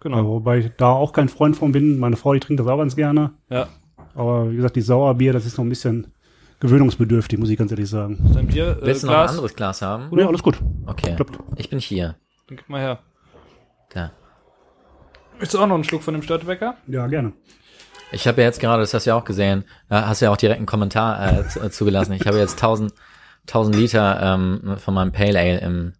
genau. 0.00 0.16
Ja, 0.18 0.24
wobei 0.24 0.58
ich 0.58 0.70
da 0.76 0.92
auch 0.92 1.12
kein 1.12 1.28
Freund 1.28 1.56
von 1.56 1.72
bin. 1.72 1.98
Meine 1.98 2.16
Frau, 2.16 2.32
die 2.34 2.40
trinkt 2.40 2.60
das 2.60 2.66
auch 2.68 2.78
ganz 2.78 2.96
gerne. 2.96 3.32
Ja. 3.50 3.68
Aber 4.14 4.50
wie 4.50 4.56
gesagt, 4.56 4.76
die 4.76 4.80
Sauerbier, 4.80 5.32
das 5.32 5.46
ist 5.46 5.56
noch 5.58 5.64
ein 5.64 5.68
bisschen 5.68 6.08
gewöhnungsbedürftig, 6.60 7.38
muss 7.38 7.48
ich 7.48 7.56
ganz 7.56 7.70
ehrlich 7.70 7.88
sagen. 7.88 8.18
Dein 8.34 8.46
Bier, 8.48 8.78
äh, 8.82 8.86
Willst 8.86 9.02
du 9.02 9.06
noch 9.06 9.14
ein 9.14 9.18
Glas, 9.20 9.30
anderes 9.30 9.54
Glas 9.56 9.82
haben? 9.82 10.18
Ja, 10.18 10.26
alles 10.26 10.42
gut. 10.42 10.60
Okay. 10.86 11.14
Klappt. 11.16 11.38
Ich 11.56 11.70
bin 11.70 11.78
hier. 11.78 12.16
Dann 12.48 12.56
gib 12.56 12.68
mal 12.68 12.80
her. 12.80 12.98
Da. 13.90 14.12
Möchtest 15.34 15.54
du 15.54 15.58
auch 15.58 15.66
noch 15.66 15.74
einen 15.74 15.84
Schluck 15.84 16.02
von 16.02 16.14
dem 16.14 16.22
Störtebecker? 16.22 16.76
Ja, 16.86 17.06
gerne. 17.06 17.32
Ich 18.12 18.26
habe 18.26 18.40
ja 18.40 18.46
jetzt 18.46 18.60
gerade, 18.60 18.82
das 18.82 18.92
hast 18.92 19.06
du 19.06 19.10
ja 19.10 19.16
auch 19.16 19.24
gesehen, 19.24 19.64
äh, 19.88 19.94
hast 19.94 20.20
ja 20.20 20.30
auch 20.30 20.36
direkt 20.36 20.58
einen 20.58 20.66
Kommentar 20.66 21.20
äh, 21.20 21.66
äh, 21.66 21.70
zugelassen. 21.70 22.12
Ich 22.12 22.26
habe 22.26 22.38
jetzt 22.38 22.54
1000, 22.54 22.92
1000 23.46 23.76
Liter 23.76 24.20
ähm, 24.22 24.76
von 24.78 24.94
meinem 24.94 25.12
Pale 25.12 25.38
Ale 25.38 25.60
im, 25.60 25.92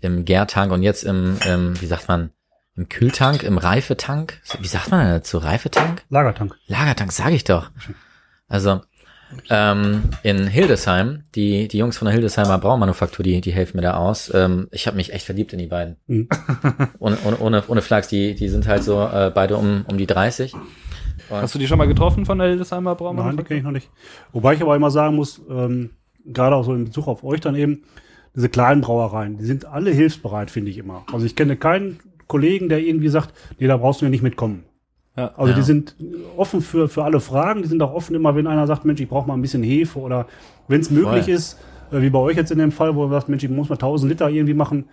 im 0.00 0.24
Gärtank 0.24 0.72
und 0.72 0.82
jetzt 0.82 1.04
im, 1.04 1.38
im, 1.46 1.80
wie 1.80 1.86
sagt 1.86 2.08
man, 2.08 2.30
im 2.76 2.88
Kühltank, 2.88 3.42
im 3.42 3.58
Reifetank. 3.58 4.40
Wie 4.60 4.68
sagt 4.68 4.90
man 4.90 5.00
denn 5.00 5.14
dazu? 5.14 5.38
Reifetank? 5.38 6.04
Lagertank. 6.08 6.56
Lagertank, 6.66 7.12
sage 7.12 7.34
ich 7.34 7.44
doch. 7.44 7.70
Also 8.48 8.82
ähm, 9.50 10.02
in 10.22 10.46
Hildesheim, 10.46 11.24
die 11.34 11.68
die 11.68 11.78
Jungs 11.78 11.98
von 11.98 12.06
der 12.06 12.14
Hildesheimer 12.14 12.58
Braumanufaktur, 12.58 13.22
die 13.22 13.40
die 13.40 13.52
helfen 13.52 13.76
mir 13.76 13.82
da 13.82 13.94
aus. 13.94 14.32
Ähm, 14.34 14.68
ich 14.70 14.86
habe 14.86 14.96
mich 14.96 15.12
echt 15.12 15.26
verliebt 15.26 15.52
in 15.52 15.58
die 15.58 15.66
beiden. 15.66 15.96
Mhm. 16.06 16.28
ohne, 16.98 17.18
ohne, 17.40 17.64
ohne, 17.68 17.82
Flachs, 17.82 18.08
die 18.08 18.34
die 18.34 18.48
sind 18.48 18.66
halt 18.66 18.84
so 18.84 19.02
äh, 19.02 19.30
beide 19.34 19.56
um 19.56 19.84
um 19.88 19.98
die 19.98 20.06
30. 20.06 20.54
Hast 21.30 21.54
du 21.54 21.58
die 21.58 21.66
schon 21.66 21.78
mal 21.78 21.88
getroffen 21.88 22.26
von 22.26 22.38
der 22.38 22.48
Hildesheimer 22.48 22.90
Nein, 22.90 22.96
die 22.96 23.02
Braumanufaktur? 23.02 23.44
kenne 23.44 23.58
ich 23.58 23.64
noch 23.64 23.72
nicht. 23.72 23.90
Wobei 24.32 24.54
ich 24.54 24.62
aber 24.62 24.76
immer 24.76 24.90
sagen 24.90 25.16
muss, 25.16 25.40
ähm, 25.48 25.90
gerade 26.26 26.56
auch 26.56 26.64
so 26.64 26.74
in 26.74 26.84
Bezug 26.84 27.08
auf 27.08 27.24
euch 27.24 27.40
dann 27.40 27.54
eben, 27.54 27.82
diese 28.34 28.48
kleinen 28.48 28.80
Brauereien, 28.80 29.36
die 29.36 29.44
sind 29.44 29.66
alle 29.66 29.90
hilfsbereit, 29.90 30.50
finde 30.50 30.70
ich 30.70 30.78
immer. 30.78 31.04
Also 31.12 31.26
ich 31.26 31.36
kenne 31.36 31.56
keinen 31.56 32.00
Kollegen, 32.26 32.68
der 32.68 32.80
irgendwie 32.80 33.08
sagt, 33.08 33.34
nee, 33.58 33.66
da 33.66 33.76
brauchst 33.76 34.00
du 34.00 34.06
mir 34.06 34.10
nicht 34.10 34.22
mitkommen. 34.22 34.64
Ja. 35.16 35.32
Also 35.36 35.50
Ja. 35.50 35.56
die 35.58 35.62
sind 35.62 35.94
offen 36.36 36.60
für, 36.62 36.88
für 36.88 37.04
alle 37.04 37.20
Fragen, 37.20 37.62
die 37.62 37.68
sind 37.68 37.82
auch 37.82 37.92
offen 37.92 38.14
immer, 38.16 38.34
wenn 38.34 38.46
einer 38.46 38.66
sagt, 38.66 38.84
Mensch, 38.84 39.00
ich 39.00 39.08
brauche 39.08 39.28
mal 39.28 39.34
ein 39.34 39.42
bisschen 39.42 39.62
Hefe 39.62 39.98
oder 39.98 40.26
wenn 40.68 40.80
es 40.80 40.90
möglich 40.90 41.24
Voll. 41.26 41.34
ist, 41.34 41.58
äh, 41.92 42.00
wie 42.00 42.10
bei 42.10 42.18
euch 42.18 42.36
jetzt 42.36 42.50
in 42.50 42.58
dem 42.58 42.72
Fall, 42.72 42.94
wo 42.96 43.04
ihr 43.04 43.10
sagt, 43.10 43.28
Mensch, 43.28 43.44
ich 43.44 43.50
muss 43.50 43.68
mal 43.68 43.76
1000 43.76 44.10
Liter 44.10 44.30
irgendwie 44.30 44.54
machen. 44.54 44.86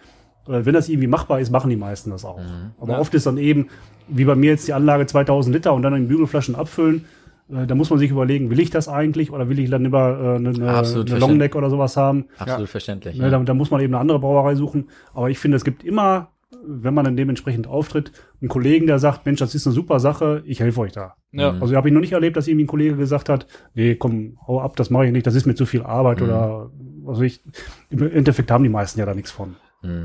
Äh, 0.48 0.66
wenn 0.66 0.74
das 0.74 0.90
irgendwie 0.90 1.08
machbar 1.08 1.40
ist, 1.40 1.52
machen 1.52 1.70
die 1.70 1.76
meisten 1.78 2.10
das 2.10 2.26
auch. 2.26 2.40
Aber 2.80 2.94
Ja. 2.94 3.00
oft 3.00 3.14
ist 3.14 3.26
dann 3.28 3.38
eben, 3.38 3.68
wie 4.08 4.26
bei 4.26 4.36
mir 4.36 4.52
jetzt 4.52 4.68
die 4.68 4.74
Anlage 4.74 5.06
2000 5.06 5.56
Liter 5.56 5.74
und 5.74 5.84
dann 5.84 5.94
in 5.94 6.08
Bügelflaschen 6.08 6.56
abfüllen. 6.56 7.06
Äh, 7.50 7.66
da 7.66 7.74
muss 7.76 7.90
man 7.90 7.98
sich 8.00 8.12
überlegen, 8.12 8.50
will 8.50 8.60
ich 8.60 8.70
das 8.72 8.90
eigentlich 8.90 9.32
oder 9.32 9.48
will 9.48 9.58
ich 9.60 9.70
dann 9.70 9.84
lieber 9.84 10.20
äh, 10.22 10.36
eine, 10.36 10.50
eine, 10.50 11.18
Longneck 11.20 11.56
oder 11.56 11.70
sowas 11.70 11.96
haben? 11.98 12.26
Absolut 12.38 12.68
verständlich. 12.70 13.16
Ne, 13.18 13.24
Ja. 13.24 13.30
da, 13.30 13.40
da 13.40 13.54
muss 13.54 13.72
man 13.72 13.80
eben 13.82 13.94
eine 13.94 14.02
andere 14.02 14.20
Brauerei 14.20 14.56
suchen. 14.56 14.90
Aber 15.14 15.30
ich 15.30 15.40
finde, 15.40 15.56
es 15.58 15.64
gibt 15.64 15.84
immer 15.84 16.30
wenn 16.66 16.94
man 16.94 17.06
dann 17.06 17.16
dementsprechend 17.16 17.68
auftritt, 17.68 18.12
einen 18.42 18.50
Kollegen, 18.50 18.88
der 18.88 19.00
sagt, 19.00 19.26
Mensch, 19.26 19.40
das 19.40 19.54
ist 19.56 19.68
eine 19.68 19.74
super 19.74 20.00
Sache, 20.00 20.42
ich 20.46 20.60
helfe 20.60 20.82
euch 20.82 20.92
da. 20.92 21.16
Ja. 21.32 21.56
Also 21.60 21.76
habe 21.76 21.90
ich 21.90 21.94
noch 21.94 22.02
nicht 22.02 22.14
erlebt, 22.14 22.38
dass 22.38 22.48
irgendwie 22.48 22.66
ein 22.66 22.68
Kollege 22.68 22.96
gesagt 22.96 23.30
hat, 23.30 23.46
nee, 23.76 23.96
komm, 23.96 24.38
hau 24.48 24.60
ab, 24.62 24.76
das 24.76 24.90
mache 24.90 25.06
ich 25.06 25.12
nicht, 25.12 25.28
das 25.28 25.36
ist 25.36 25.46
mir 25.46 25.56
zu 25.56 25.66
viel 25.66 25.84
Arbeit 25.84 26.22
oder 26.22 26.72
was 27.04 27.18
weiß 27.20 27.26
ich. 27.26 27.42
Im 27.90 28.12
Endeffekt 28.12 28.50
haben 28.52 28.64
die 28.64 28.70
meisten 28.70 29.00
ja 29.00 29.06
da 29.06 29.14
nichts 29.14 29.32
von. 29.32 29.56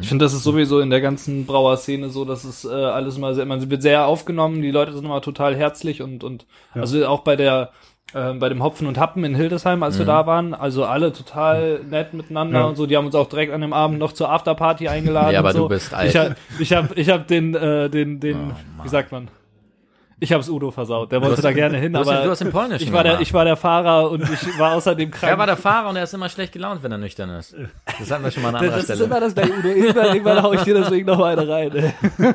Ich 0.01 0.09
finde, 0.09 0.25
das 0.25 0.35
ist 0.35 0.45
sowieso 0.45 0.79
in 0.79 0.91
der 0.91 1.01
ganzen 1.01 1.47
Brauerszene 1.47 2.09
so, 2.09 2.25
dass 2.25 2.45
es 2.45 2.65
äh, 2.65 2.69
alles 2.69 3.19
mal 3.19 3.35
sehr, 3.35 3.45
man 3.45 3.69
wird 3.71 3.83
sehr 3.83 4.07
aufgenommen, 4.07 4.63
die 4.63 4.71
Leute 4.71 4.93
sind 4.93 5.05
immer 5.05 5.21
total 5.21 5.57
herzlich 5.57 6.01
und, 6.01 6.23
und 6.23 6.47
Ja. 6.77 6.83
also 6.83 7.05
auch 7.07 7.23
bei 7.23 7.35
der 7.35 7.71
äh, 8.15 8.33
bei 8.35 8.49
dem 8.49 8.63
Hopfen 8.63 8.87
und 8.87 8.99
Happen 8.99 9.25
in 9.25 9.35
Hildesheim, 9.35 9.83
als 9.83 9.99
wir 9.99 10.07
da 10.07 10.27
waren, 10.27 10.55
also 10.55 10.85
alle 10.85 11.13
total 11.13 11.81
nett 11.91 12.15
miteinander 12.15 12.61
Ja. 12.61 12.65
und 12.67 12.77
so, 12.77 12.87
die 12.87 12.97
haben 12.97 13.07
uns 13.07 13.15
auch 13.15 13.29
direkt 13.29 13.53
an 13.53 13.61
dem 13.61 13.73
Abend 13.73 13.99
noch 13.99 14.13
zur 14.13 14.31
Afterparty 14.31 14.89
eingeladen. 14.89 15.33
Ja, 15.33 15.41
aber 15.41 15.49
und 15.51 15.55
so. 15.57 15.63
du 15.65 15.69
bist 15.69 15.93
alt. 15.93 16.09
Ich 16.11 16.17
hab, 16.17 16.37
ich 16.59 16.73
hab, 16.73 16.97
ich 16.97 17.11
hab 17.11 17.27
den, 17.29 17.55
äh, 17.55 17.91
den, 17.91 18.21
den, 18.21 18.53
Oh, 18.81 18.85
wie 18.85 18.89
sagt 18.89 19.13
man? 19.13 19.29
Ich 20.21 20.33
hab's 20.33 20.49
Udo 20.49 20.71
versaut. 20.71 21.11
Der 21.13 21.21
wollte 21.21 21.37
hast- 21.37 21.45
da 21.45 21.53
gerne 21.53 21.79
hin, 21.79 21.93
du 21.93 21.99
hast- 21.99 22.09
aber 22.09 22.23
du 22.25 22.31
hast 22.31 22.39
den 22.41 22.51
Polnischen 22.53 22.85
ich 22.87 22.93
war 22.93 23.03
der, 23.03 23.21
ich 23.21 23.33
war 23.35 23.45
der 23.45 23.57
Fahrer 23.57 24.11
und 24.11 24.23
ich 24.23 24.59
war 24.59 24.75
außerdem 24.75 25.11
krank. 25.11 25.33
Er 25.33 25.39
war 25.39 25.47
der 25.47 25.57
Fahrer 25.57 25.89
und 25.91 25.97
er 25.97 26.05
ist 26.05 26.15
immer 26.15 26.29
schlecht 26.29 26.53
gelaunt, 26.53 26.83
wenn 26.83 26.93
er 26.93 26.99
nüchtern 26.99 27.31
ist. 27.31 27.55
Das 27.99 28.11
hatten 28.11 28.25
wir 28.25 28.31
schon 28.31 28.43
mal 28.43 28.51
an 28.51 28.57
anderer 28.57 28.77
das 28.77 28.89
ist 28.89 28.95
Stelle. 28.95 29.05
immer 29.05 29.21
das 29.21 29.35
gleiche, 29.35 29.53
Udo. 29.59 29.69
Irgendwann, 29.69 30.07
irgendwann 30.15 30.43
hau 30.43 30.53
ich 30.53 30.63
dir 30.63 30.75
deswegen 30.75 31.07
noch 31.07 31.21
eine 31.21 31.49
rein. 31.49 31.71
Ey. 31.75 31.93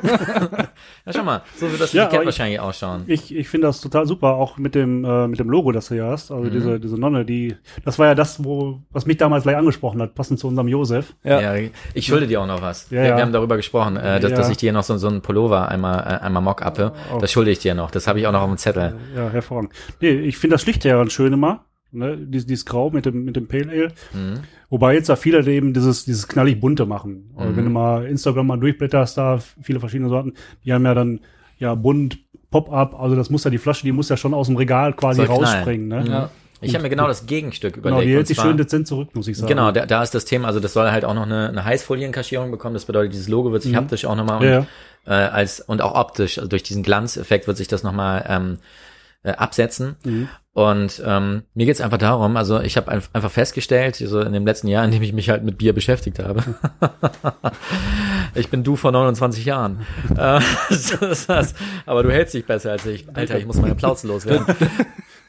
Ja, 1.06 1.12
schau 1.14 1.22
mal, 1.24 1.42
so 1.56 1.70
wird 1.70 1.80
das 1.80 1.92
Ja, 1.92 2.04
Etikett 2.04 2.26
wahrscheinlich 2.26 2.60
ausschauen. 2.60 3.04
Ich, 3.06 3.34
ich 3.34 3.48
finde 3.48 3.66
das 3.66 3.80
total 3.80 4.06
super, 4.06 4.34
auch 4.34 4.58
mit 4.58 4.74
dem, 4.74 5.04
äh, 5.04 5.28
mit 5.28 5.38
dem 5.40 5.48
Logo, 5.50 5.72
das 5.72 5.88
du 5.88 5.94
hier 5.94 6.04
hast. 6.06 6.30
Mhm. 6.30 6.36
Also 6.36 6.50
diese, 6.50 6.80
diese 6.80 6.98
Nonne, 6.98 7.24
die, 7.24 7.56
das 7.84 7.98
war 7.98 8.06
ja 8.06 8.14
das, 8.14 8.44
wo, 8.44 8.78
was 8.90 9.06
mich 9.06 9.16
damals 9.16 9.42
gleich 9.44 9.56
angesprochen 9.56 10.00
hat, 10.02 10.14
passend 10.14 10.38
zu 10.38 10.46
unserem 10.48 10.68
Josef. 10.68 11.14
Ja. 11.24 11.40
Ja. 11.56 11.68
ich 11.94 12.06
schulde 12.06 12.26
dir 12.26 12.40
auch 12.40 12.46
noch 12.46 12.62
was. 12.62 12.90
Ja, 12.90 12.98
wir, 13.02 13.08
ja. 13.08 13.16
wir 13.16 13.22
haben 13.22 13.32
darüber 13.32 13.56
gesprochen, 13.56 13.96
äh, 13.96 14.20
dass, 14.20 14.30
Ja. 14.30 14.36
dass 14.36 14.50
ich 14.50 14.56
dir 14.58 14.72
noch 14.72 14.82
so, 14.82 14.96
so 14.98 15.08
einen 15.08 15.22
Pullover 15.22 15.68
einmal, 15.68 16.00
äh, 16.00 16.24
einmal 16.24 16.42
mock-uppe. 16.42 16.92
Das 17.20 17.32
schulde 17.32 17.50
ich 17.50 17.58
dir 17.58 17.69
noch. 17.74 17.90
Das 17.90 18.06
habe 18.06 18.20
ich 18.20 18.26
auch 18.26 18.32
noch 18.32 18.42
auf 18.42 18.48
dem 18.48 18.58
Zettel. 18.58 18.96
Ja, 19.14 19.30
hervorragend. 19.30 19.72
Nee, 20.00 20.10
ich 20.10 20.36
finde 20.38 20.54
das 20.54 20.62
Schlichte 20.62 20.88
ja 20.88 20.96
ganz 20.96 21.12
schön 21.12 21.32
immer. 21.32 21.64
Ne, 21.92 22.16
dieses, 22.16 22.46
dieses 22.46 22.66
Grau 22.66 22.90
mit 22.90 23.04
dem, 23.04 23.24
mit 23.24 23.34
dem 23.34 23.48
Pale 23.48 23.68
Ale. 23.68 23.88
Mhm. 24.12 24.40
Wobei 24.68 24.94
jetzt 24.94 25.08
da 25.08 25.16
viele 25.16 25.44
eben 25.50 25.74
dieses, 25.74 26.04
dieses 26.04 26.28
knallig 26.28 26.60
bunte 26.60 26.86
machen. 26.86 27.32
Also 27.36 27.56
Wenn 27.56 27.64
du 27.64 27.70
mal 27.70 28.06
Instagram 28.06 28.46
mal 28.46 28.58
durchblätterst, 28.60 29.18
da 29.18 29.40
viele 29.60 29.80
verschiedene 29.80 30.08
Sorten, 30.08 30.34
die 30.64 30.72
haben 30.72 30.84
ja 30.84 30.94
dann 30.94 31.20
ja 31.58 31.74
bunt, 31.74 32.18
Pop-up, 32.50 32.98
also 32.98 33.14
das 33.16 33.30
muss 33.30 33.44
ja 33.44 33.50
die 33.50 33.58
Flasche, 33.58 33.84
die 33.84 33.92
muss 33.92 34.08
ja 34.08 34.16
schon 34.16 34.34
aus 34.34 34.48
dem 34.48 34.56
Regal 34.56 34.92
quasi 34.92 35.18
Soll 35.18 35.26
knallen. 35.26 35.44
rausspringen. 35.44 35.88
Ne? 35.88 36.04
Ja. 36.08 36.30
Ich 36.60 36.74
habe 36.74 36.82
mir 36.82 36.90
genau 36.90 37.06
das 37.06 37.26
Gegenstück 37.26 37.74
Genau, 37.74 37.88
überlegt. 37.88 38.04
die 38.06 38.10
und 38.12 38.16
hält 38.16 38.26
sich 38.26 38.40
schön 38.40 38.56
dezent 38.56 38.86
zurück, 38.86 39.10
muss 39.14 39.28
ich 39.28 39.36
sagen. 39.36 39.48
Genau, 39.48 39.70
da, 39.72 39.86
da 39.86 40.02
ist 40.02 40.14
das 40.14 40.24
Thema, 40.24 40.48
also 40.48 40.60
das 40.60 40.72
soll 40.72 40.90
halt 40.90 41.04
auch 41.04 41.14
noch 41.14 41.24
eine, 41.26 41.48
eine 41.48 41.64
Heißfolienkaschierung 41.64 42.50
bekommen. 42.50 42.74
Das 42.74 42.84
bedeutet, 42.84 43.12
dieses 43.12 43.28
Logo 43.28 43.52
wird 43.52 43.62
sich 43.62 43.74
haptisch 43.74 44.04
auch 44.04 44.16
nochmal 44.16 44.40
Mhm. 44.40 44.44
Ja, 44.46 44.58
und, 44.58 44.66
äh, 45.06 45.10
als 45.12 45.60
und 45.60 45.80
auch 45.82 45.94
optisch, 45.94 46.38
also 46.38 46.48
durch 46.48 46.62
diesen 46.62 46.82
Glanzeffekt 46.82 47.46
wird 47.46 47.56
sich 47.56 47.68
das 47.68 47.82
nochmal 47.82 48.24
ähm, 48.28 48.58
äh, 49.22 49.32
absetzen. 49.32 49.96
Mhm. 50.04 50.28
Und 50.52 51.00
ähm, 51.06 51.44
mir 51.54 51.66
geht's 51.66 51.80
einfach 51.80 51.98
darum, 51.98 52.36
also 52.36 52.60
ich 52.60 52.76
habe 52.76 52.90
einfach 52.90 53.30
festgestellt, 53.30 53.96
so 53.96 54.20
in 54.20 54.32
dem 54.32 54.44
letzten 54.44 54.66
Jahr, 54.66 54.84
in 54.84 54.90
dem 54.90 55.02
ich 55.02 55.12
mich 55.12 55.30
halt 55.30 55.44
mit 55.44 55.58
Bier 55.58 55.72
beschäftigt 55.72 56.18
habe. 56.18 56.42
ich 58.34 58.48
bin 58.48 58.64
du 58.64 58.76
vor 58.76 58.92
29 58.92 59.44
Jahren. 59.44 59.86
Äh, 60.16 60.40
aber 61.86 62.02
du 62.02 62.10
hältst 62.10 62.34
dich 62.34 62.44
besser 62.44 62.72
als 62.72 62.84
ich. 62.86 63.06
Alter, 63.14 63.38
ich 63.38 63.46
muss 63.46 63.56
meine 63.56 63.74
Plauze 63.76 64.08
loswerden. 64.08 64.44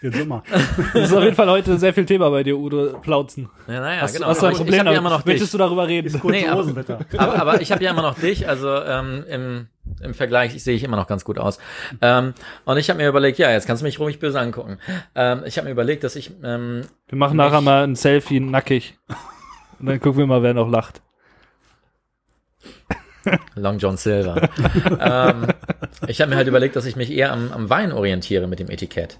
Den 0.01 0.11
Sommer. 0.13 0.43
Das 0.93 1.09
ist 1.09 1.13
auf 1.13 1.23
jeden 1.23 1.35
Fall 1.35 1.49
heute 1.49 1.77
sehr 1.77 1.93
viel 1.93 2.05
Thema 2.05 2.29
bei 2.31 2.43
dir, 2.43 2.57
Udo 2.57 2.97
Plauzen. 3.01 3.49
Ja, 3.67 3.79
naja, 3.81 4.01
Hast, 4.01 4.13
genau. 4.15 4.27
hast 4.27 4.41
du 4.41 4.47
ein 4.47 4.51
ich, 4.53 4.57
Problem 4.57 4.73
ich 4.73 4.79
hab 4.79 4.85
ja 4.87 4.91
damit? 4.93 4.99
immer 4.99 5.09
noch 5.11 5.21
dich. 5.21 5.33
Möchtest 5.33 5.53
du 5.53 5.57
darüber 5.59 5.87
reden? 5.87 6.19
Kurze 6.19 6.37
Nee, 6.37 6.47
aber- 6.47 6.65
aber, 7.17 7.35
aber 7.41 7.61
ich 7.61 7.71
habe 7.71 7.83
ja 7.83 7.91
immer 7.91 8.01
noch 8.01 8.17
dich, 8.17 8.47
also 8.49 8.67
ähm, 8.81 9.23
im, 9.29 9.67
im 10.01 10.13
Vergleich 10.15 10.61
sehe 10.63 10.75
ich 10.75 10.83
immer 10.83 10.97
noch 10.97 11.07
ganz 11.07 11.23
gut 11.23 11.37
aus. 11.37 11.59
Ähm, 12.01 12.33
und 12.65 12.77
ich 12.77 12.89
habe 12.89 12.97
mir 12.97 13.07
überlegt, 13.09 13.37
ja, 13.37 13.51
jetzt 13.51 13.67
kannst 13.67 13.81
du 13.81 13.85
mich 13.85 13.99
ruhig 13.99 14.17
böse 14.19 14.39
angucken. 14.39 14.79
Ähm, 15.13 15.43
ich 15.45 15.57
habe 15.57 15.65
mir 15.65 15.71
überlegt, 15.71 16.03
dass 16.03 16.15
ich 16.15 16.31
ähm, 16.43 16.81
Wir 17.07 17.17
machen 17.17 17.37
nachher 17.37 17.61
mal 17.61 17.83
ein 17.83 17.95
Selfie 17.95 18.39
nackig. 18.39 18.97
Und 19.79 19.85
dann 19.87 19.99
gucken 19.99 20.19
wir 20.19 20.27
mal, 20.27 20.41
wer 20.43 20.53
noch 20.53 20.69
lacht. 20.69 21.01
Long 23.55 23.77
John 23.77 23.97
Silver. 23.97 24.49
ähm, 24.99 25.47
ich 26.07 26.21
habe 26.21 26.31
mir 26.31 26.37
halt 26.37 26.47
überlegt, 26.47 26.75
dass 26.75 26.85
ich 26.85 26.95
mich 26.95 27.11
eher 27.11 27.31
am, 27.31 27.51
am 27.51 27.69
Wein 27.69 27.91
orientiere 27.91 28.47
mit 28.47 28.59
dem 28.59 28.69
Etikett. 28.71 29.17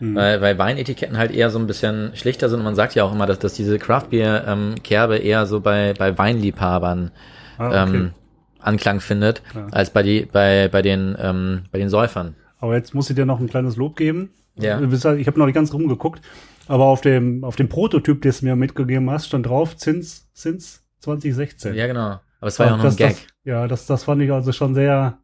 Weil, 0.00 0.40
weil 0.40 0.58
Weinetiketten 0.58 1.16
halt 1.16 1.30
eher 1.30 1.50
so 1.50 1.58
ein 1.58 1.66
bisschen 1.66 2.10
schlichter 2.14 2.48
sind 2.48 2.58
und 2.58 2.64
man 2.64 2.74
sagt 2.74 2.94
ja 2.94 3.04
auch 3.04 3.12
immer, 3.12 3.26
dass, 3.26 3.38
dass 3.38 3.54
diese 3.54 3.78
Craftbeer-Kerbe 3.78 5.16
eher 5.18 5.46
so 5.46 5.60
bei, 5.60 5.94
bei 5.96 6.16
Weinliebhabern 6.18 7.10
Ah, 7.58 7.68
okay. 7.84 7.96
ähm, 7.96 8.10
Anklang 8.58 9.00
findet, 9.00 9.42
Ja. 9.54 9.66
als 9.70 9.90
bei, 9.90 10.02
die, 10.02 10.26
bei, 10.30 10.68
bei, 10.68 10.82
den, 10.82 11.16
ähm, 11.18 11.62
bei 11.70 11.78
den 11.78 11.88
Säufern. 11.88 12.34
Aber 12.58 12.74
jetzt 12.74 12.94
muss 12.94 13.08
ich 13.10 13.16
dir 13.16 13.26
noch 13.26 13.38
ein 13.40 13.48
kleines 13.48 13.76
Lob 13.76 13.96
geben. 13.96 14.30
Ja. 14.56 14.78
Halt- 14.78 15.20
Ich 15.20 15.26
habe 15.26 15.38
noch 15.38 15.46
nicht 15.46 15.54
ganz 15.54 15.72
rumgeguckt, 15.72 16.20
aber 16.66 16.84
auf 16.84 17.00
dem, 17.00 17.44
auf 17.44 17.56
dem 17.56 17.68
Prototyp, 17.68 18.22
den 18.22 18.32
du 18.32 18.44
mir 18.44 18.56
mitgegeben 18.56 19.10
hast, 19.10 19.26
stand 19.26 19.46
drauf 19.46 19.76
Zins, 19.76 20.28
Zins 20.32 20.82
2016. 21.00 21.74
Ja, 21.74 21.86
genau. 21.86 22.20
Aber 22.40 22.48
es 22.48 22.58
war 22.58 22.66
ja 22.66 22.72
auch 22.72 22.76
noch 22.78 22.84
ein 22.84 22.88
das, 22.88 22.96
Gag. 22.96 23.10
Das, 23.10 23.26
ja, 23.44 23.68
das, 23.68 23.86
das 23.86 24.04
fand 24.04 24.22
ich 24.22 24.32
also 24.32 24.52
schon 24.52 24.74
sehr. 24.74 25.18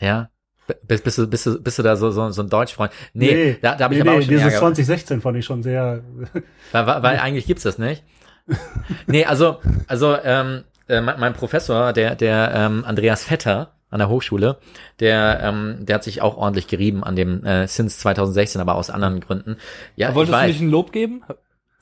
Ja. 0.00 0.28
Bist, 0.86 1.04
bist, 1.04 1.18
du, 1.18 1.26
bist, 1.26 1.46
du, 1.46 1.62
bist 1.62 1.78
du 1.78 1.82
da 1.82 1.94
so, 1.96 2.10
so, 2.10 2.30
so 2.30 2.42
ein 2.42 2.48
Deutschfreund? 2.48 2.90
Nee, 3.12 3.58
da, 3.60 3.74
da 3.74 3.84
habe 3.84 3.94
ich 3.94 4.02
nee, 4.02 4.08
aber 4.08 4.12
auch 4.12 4.20
nee, 4.20 4.24
schon 4.24 4.30
dieses 4.30 4.44
Ärger. 4.44 4.58
2016 4.58 5.20
fand 5.20 5.36
ich 5.36 5.44
schon 5.44 5.62
sehr. 5.62 6.02
Weil, 6.72 6.86
weil, 6.86 7.02
weil 7.02 7.18
eigentlich 7.18 7.46
gibt's 7.46 7.64
das 7.64 7.78
nicht. 7.78 8.02
Nee, 9.06 9.24
also, 9.24 9.58
also 9.86 10.16
ähm, 10.22 10.64
äh, 10.88 11.00
mein, 11.00 11.18
mein 11.20 11.32
Professor, 11.32 11.92
der, 11.92 12.14
der 12.14 12.52
ähm, 12.54 12.84
Andreas 12.86 13.24
Vetter 13.24 13.72
an 13.90 13.98
der 13.98 14.08
Hochschule, 14.08 14.58
der, 15.00 15.40
ähm, 15.42 15.76
der 15.86 15.96
hat 15.96 16.04
sich 16.04 16.20
auch 16.20 16.36
ordentlich 16.36 16.66
gerieben 16.66 17.04
an 17.04 17.16
dem 17.16 17.44
äh, 17.44 17.66
Sins 17.66 17.98
2016, 18.00 18.60
aber 18.60 18.74
aus 18.74 18.90
anderen 18.90 19.20
Gründen. 19.20 19.56
Ja, 19.96 20.10
ich 20.10 20.14
Wolltest 20.14 20.38
du 20.42 20.46
nicht 20.46 20.60
ein 20.60 20.70
Lob 20.70 20.92
geben? 20.92 21.22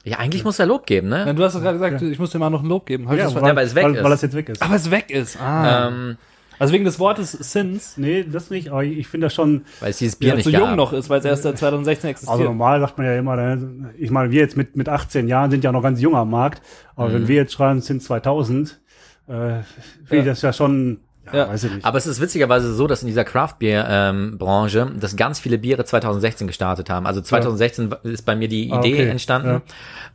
Ja, 0.04 0.18
eigentlich 0.18 0.44
muss 0.44 0.58
er 0.58 0.66
Lob 0.66 0.86
geben, 0.86 1.08
Nein, 1.08 1.26
ne? 1.26 1.34
du 1.34 1.44
hast 1.44 1.54
doch 1.54 1.62
gerade 1.62 1.78
gesagt, 1.78 2.02
ich 2.02 2.18
muss 2.18 2.30
dir 2.30 2.38
mal 2.38 2.50
noch 2.50 2.62
ein 2.62 2.68
Lob 2.68 2.86
geben. 2.86 3.06
Hab 3.06 3.14
ich 3.14 3.18
Ja, 3.20 3.24
das 3.26 3.34
weil, 3.34 3.42
ver- 3.42 3.56
weil 3.56 3.66
es 3.66 3.74
weg 3.74 3.84
weil, 3.84 3.94
ist. 3.94 4.02
weil 4.04 4.10
das 4.10 4.22
jetzt 4.22 4.34
weg 4.34 4.48
ist. 4.48 4.62
aber 4.62 4.74
es 4.74 4.90
weg 4.90 5.10
ist. 5.10 5.40
Ah. 5.40 5.88
Ähm, 5.88 6.16
also 6.62 6.72
wegen 6.74 6.84
des 6.84 6.98
Wortes 6.98 7.32
Sins, 7.32 7.96
nee, 7.96 8.24
das 8.24 8.50
nicht, 8.50 8.70
aber 8.70 8.84
ich 8.84 9.08
finde 9.08 9.26
das 9.26 9.34
schon. 9.34 9.62
weil 9.80 9.90
es 9.90 9.98
dieses 9.98 10.16
Bier 10.16 10.34
nicht 10.36 10.44
zu 10.44 10.52
gab. 10.52 10.60
jung 10.60 10.76
noch 10.76 10.92
ist, 10.92 11.10
weil 11.10 11.18
es 11.18 11.24
erst 11.24 11.42
seit 11.42 11.58
2016 11.58 12.08
existiert. 12.10 12.32
Also 12.32 12.44
normal 12.44 12.80
sagt 12.80 12.96
man 12.98 13.06
ja 13.06 13.16
immer, 13.18 13.36
ne, 13.36 13.90
ich 13.98 14.10
meine, 14.10 14.30
wir 14.30 14.40
jetzt 14.40 14.56
mit, 14.56 14.76
mit 14.76 14.88
18 14.88 15.28
Jahren 15.28 15.50
sind 15.50 15.64
ja 15.64 15.72
noch 15.72 15.82
ganz 15.82 16.00
jung 16.00 16.14
am 16.14 16.30
Markt, 16.30 16.62
aber 16.96 17.08
Mhm. 17.08 17.12
wenn 17.14 17.28
wir 17.28 17.36
jetzt 17.36 17.52
schreiben, 17.52 17.78
es 17.80 17.86
sind 17.86 18.02
2000, 18.02 18.80
äh, 19.28 19.32
finde 19.32 19.62
ich 20.10 20.12
Ja. 20.12 20.22
das 20.24 20.42
ja 20.42 20.52
schon, 20.52 21.00
ja, 21.26 21.38
Ja. 21.38 21.48
weiß 21.48 21.64
ich 21.64 21.72
nicht. 21.72 21.84
Aber 21.84 21.98
es 21.98 22.06
ist 22.06 22.20
witzigerweise 22.20 22.72
so, 22.74 22.86
dass 22.86 23.02
in 23.02 23.08
dieser 23.08 23.24
Craft-Bier-Branche, 23.24 24.92
dass 24.98 25.16
ganz 25.16 25.40
viele 25.40 25.58
Biere 25.58 25.84
2016 25.84 26.46
gestartet 26.46 26.90
haben. 26.90 27.06
Also 27.06 27.20
2016 27.20 27.94
ist 28.04 28.22
bei 28.24 28.34
mir 28.36 28.48
die 28.48 28.64
Idee 28.66 28.74
Ah, 28.74 28.78
okay. 28.78 29.08
entstanden. 29.08 29.48
Ja. 29.48 29.62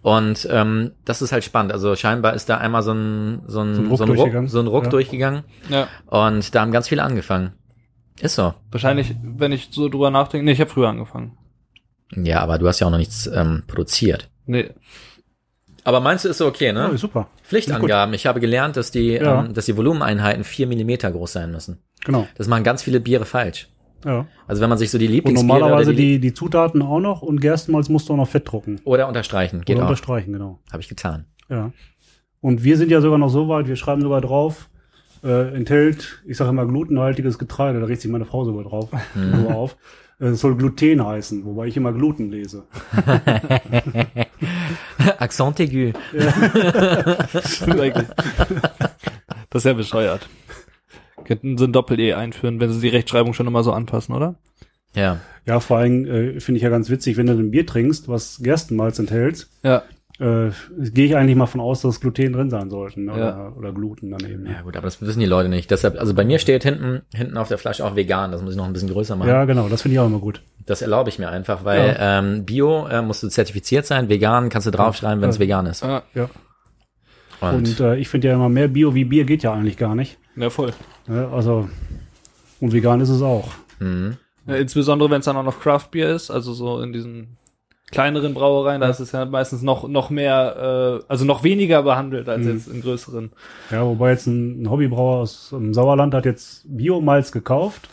Und 0.01 0.47
ähm, 0.51 0.91
das 1.05 1.21
ist 1.21 1.31
halt 1.31 1.43
spannend. 1.43 1.71
Also 1.71 1.95
scheinbar 1.95 2.33
ist 2.33 2.49
da 2.49 2.57
einmal 2.57 2.83
so 2.83 2.91
ein, 2.93 3.41
so 3.47 3.61
ein, 3.61 3.75
So 3.75 3.81
ein 3.81 3.87
Ruck 3.89 3.97
so 3.97 4.03
ein 4.03 4.09
Ruck, 4.09 4.15
durchgegangen. 4.17 4.47
so 4.49 4.59
ein 4.59 4.67
Ruck 4.67 4.83
Ja. 4.85 4.89
durchgegangen. 4.89 5.43
ja. 5.69 5.87
Und 6.07 6.53
da 6.55 6.61
haben 6.61 6.71
ganz 6.71 6.87
viele 6.87 7.03
angefangen. 7.03 7.53
Ist 8.19 8.35
so. 8.35 8.53
Wahrscheinlich, 8.71 9.15
wenn 9.23 9.51
ich 9.51 9.69
so 9.71 9.89
drüber 9.89 10.09
nachdenke, 10.09 10.43
nee, 10.45 10.51
ich 10.53 10.59
habe 10.61 10.69
früher 10.69 10.89
angefangen. 10.89 11.37
Ja, 12.15 12.39
aber 12.41 12.57
du 12.57 12.67
hast 12.67 12.79
ja 12.79 12.87
auch 12.87 12.91
noch 12.91 12.97
nichts 12.97 13.27
ähm, 13.27 13.63
produziert. 13.67 14.29
Nee. 14.45 14.71
Aber 15.87 16.01
meinst 16.01 16.25
du, 16.25 16.29
ist 16.29 16.39
so 16.39 16.47
okay, 16.47 16.65
Ja, 16.65 16.73
ne? 16.73 16.89
ist 16.93 16.99
super. 16.99 17.29
Pflichtangaben. 17.43 18.13
Ich 18.13 18.25
habe 18.27 18.41
gelernt, 18.41 18.75
dass 18.75 18.91
die, 18.91 19.11
Ja. 19.13 19.45
ähm, 19.45 19.53
dass 19.53 19.67
die 19.67 19.77
Volumeneinheiten 19.77 20.43
vier 20.43 20.67
Millimeter 20.67 21.09
groß 21.09 21.31
sein 21.31 21.49
müssen. 21.51 21.79
Genau. 22.03 22.27
Das 22.35 22.49
machen 22.49 22.65
ganz 22.65 22.83
viele 22.83 22.99
Biere 22.99 23.23
falsch. 23.23 23.69
Ja. 24.03 24.25
Also 24.47 24.61
wenn 24.61 24.67
man 24.69 24.77
sich 24.77 24.91
so 24.91 24.97
die 24.97 25.05
Und 25.07 25.13
Lieblingsbiere 25.13 25.47
normalerweise 25.59 25.91
oder, 25.91 25.97
die, 25.97 26.13
die, 26.15 26.19
die 26.19 26.33
Zutaten 26.33 26.81
auch 26.81 26.99
noch 26.99 27.21
und 27.21 27.39
Gerstenmalz 27.39 27.87
musst 27.87 28.09
du 28.09 28.13
auch 28.13 28.17
noch 28.17 28.27
fett 28.27 28.51
drucken. 28.51 28.81
oder 28.83 29.07
unterstreichen, 29.07 29.61
geht 29.63 29.77
Oder 29.77 29.85
auch. 29.85 29.89
unterstreichen, 29.89 30.33
genau. 30.33 30.59
Habe 30.73 30.81
ich 30.81 30.89
getan. 30.89 31.25
Ja. 31.49 31.71
Und 32.41 32.65
wir 32.65 32.75
sind 32.77 32.91
ja 32.91 32.99
sogar 32.99 33.17
noch 33.17 33.29
so 33.29 33.47
weit, 33.47 33.67
wir 33.69 33.77
schreiben 33.77 34.01
sogar 34.01 34.19
drauf, 34.19 34.69
äh, 35.23 35.55
enthält, 35.55 36.21
ich 36.27 36.35
sage 36.35 36.49
immer 36.49 36.65
glutenhaltiges 36.65 37.39
Getreide, 37.39 37.79
da 37.79 37.85
regt 37.85 38.01
sich 38.01 38.11
meine 38.11 38.25
Frau 38.25 38.43
sogar 38.43 38.65
drauf, 38.65 38.89
Mhm. 39.15 39.41
so 39.45 39.49
auf. 39.51 39.77
Äh, 40.19 40.25
Es 40.27 40.41
soll 40.41 40.55
Gluten 40.57 41.05
heißen, 41.05 41.45
wobei 41.45 41.67
ich 41.67 41.77
immer 41.77 41.93
Gluten 41.93 42.29
lese. 42.29 42.65
Accent 45.19 45.59
aigu. 45.59 45.91
Das 49.49 49.61
ist 49.61 49.65
ja 49.65 49.73
bescheuert. 49.73 50.27
Könnten 51.23 51.57
sie 51.57 51.63
ein 51.65 51.73
Doppel-E 51.73 52.13
einführen, 52.13 52.59
wenn 52.59 52.71
sie 52.71 52.81
die 52.81 52.89
Rechtschreibung 52.89 53.33
schon 53.33 53.47
immer 53.47 53.63
so 53.63 53.71
anpassen, 53.71 54.13
oder? 54.13 54.35
Ja. 54.93 55.19
Ja, 55.45 55.59
vor 55.59 55.77
allem 55.77 56.05
äh, 56.05 56.39
finde 56.39 56.57
ich 56.57 56.63
ja 56.63 56.69
ganz 56.69 56.89
witzig, 56.89 57.17
wenn 57.17 57.27
du 57.27 57.33
ein 57.33 57.51
Bier 57.51 57.65
trinkst, 57.65 58.07
was 58.09 58.39
Gerstenmalz 58.41 58.99
enthält, 58.99 59.47
Ja. 59.63 59.83
Äh, 60.19 60.49
gehe 60.89 61.05
ich 61.05 61.15
eigentlich 61.15 61.35
mal 61.35 61.45
von 61.45 61.61
aus, 61.61 61.81
dass 61.81 61.99
Gluten 61.99 62.33
drin 62.33 62.49
sein 62.49 62.69
sollten. 62.69 63.05
Ne? 63.05 63.17
Ja. 63.17 63.33
Oder, 63.47 63.57
oder 63.57 63.71
Gluten 63.73 64.09
daneben. 64.11 64.45
Ja 64.47 64.61
gut, 64.61 64.75
aber 64.75 64.85
das 64.87 65.01
wissen 65.01 65.19
die 65.19 65.25
Leute 65.25 65.49
nicht. 65.49 65.69
Deshalb, 65.69 65.99
also 65.99 66.13
bei 66.13 66.25
mir 66.25 66.39
steht 66.39 66.63
hinten, 66.63 67.01
hinten 67.13 67.37
auf 67.37 67.47
der 67.47 67.57
Flasche 67.57 67.85
auch 67.85 67.95
vegan. 67.95 68.31
Das 68.31 68.41
muss 68.41 68.51
ich 68.51 68.57
noch 68.57 68.65
ein 68.65 68.73
bisschen 68.73 68.89
größer 68.89 69.15
machen. 69.15 69.29
Ja, 69.29 69.45
genau, 69.45 69.69
das 69.69 69.81
finde 69.83 69.93
ich 69.95 69.99
auch 69.99 70.07
immer 70.07 70.19
gut. 70.19 70.41
Das 70.65 70.81
erlaube 70.81 71.09
ich 71.09 71.19
mir 71.19 71.29
einfach, 71.29 71.63
weil 71.65 71.95
ähm, 71.99 72.45
Bio 72.45 72.87
äh, 72.87 73.01
musst 73.01 73.23
du 73.23 73.29
zertifiziert 73.29 73.85
sein, 73.85 74.09
vegan 74.09 74.49
kannst 74.49 74.67
du 74.67 74.71
draufschreiben, 74.71 75.21
wenn 75.21 75.29
es 75.29 75.37
Ja. 75.37 75.41
vegan 75.41 75.65
ist. 75.67 75.83
Ah, 75.83 76.03
Ja. 76.13 76.29
Und, 77.39 77.53
Und 77.53 77.79
äh, 77.79 77.95
ich 77.97 78.09
finde 78.09 78.29
ja 78.29 78.33
immer 78.33 78.49
mehr 78.49 78.67
Bio 78.67 78.95
wie 78.95 79.05
Bier 79.05 79.23
geht 79.23 79.43
ja 79.43 79.53
eigentlich 79.53 79.77
gar 79.77 79.93
nicht. 79.93 80.17
Ja, 80.35 80.49
voll. 80.49 80.73
Ne? 81.07 81.27
Also, 81.31 81.69
und 82.59 82.73
vegan 82.73 82.99
ist 82.99 83.09
es 83.09 83.21
auch. 83.21 83.49
Mhm. 83.79 84.17
Ja, 84.47 84.55
insbesondere 84.55 85.11
wenn 85.11 85.19
es 85.19 85.25
dann 85.25 85.37
auch 85.37 85.43
noch 85.43 85.59
Craft 85.59 85.89
Beer 85.91 86.15
ist, 86.15 86.31
also 86.31 86.53
so 86.53 86.81
in 86.81 86.93
diesen 86.93 87.37
kleineren 87.91 88.33
Brauereien, 88.33 88.81
da 88.81 88.89
ist 88.89 88.99
es 88.99 89.11
ja 89.13 89.25
meistens 89.25 89.61
noch 89.61 89.87
noch 89.87 90.09
mehr, 90.09 90.99
äh, 91.01 91.05
also 91.07 91.23
noch 91.25 91.43
weniger 91.43 91.83
behandelt 91.83 92.27
als 92.29 92.45
Mhm. 92.45 92.51
jetzt 92.53 92.67
in 92.67 92.81
größeren. 92.81 93.31
Ja, 93.71 93.85
wobei 93.85 94.11
jetzt 94.11 94.27
ein, 94.27 94.63
ein 94.63 94.69
Hobbybrauer 94.69 95.17
aus 95.21 95.49
dem 95.51 95.73
Sauerland 95.73 96.13
hat 96.13 96.25
jetzt 96.25 96.63
Biomalz 96.65 97.31
gekauft. 97.31 97.87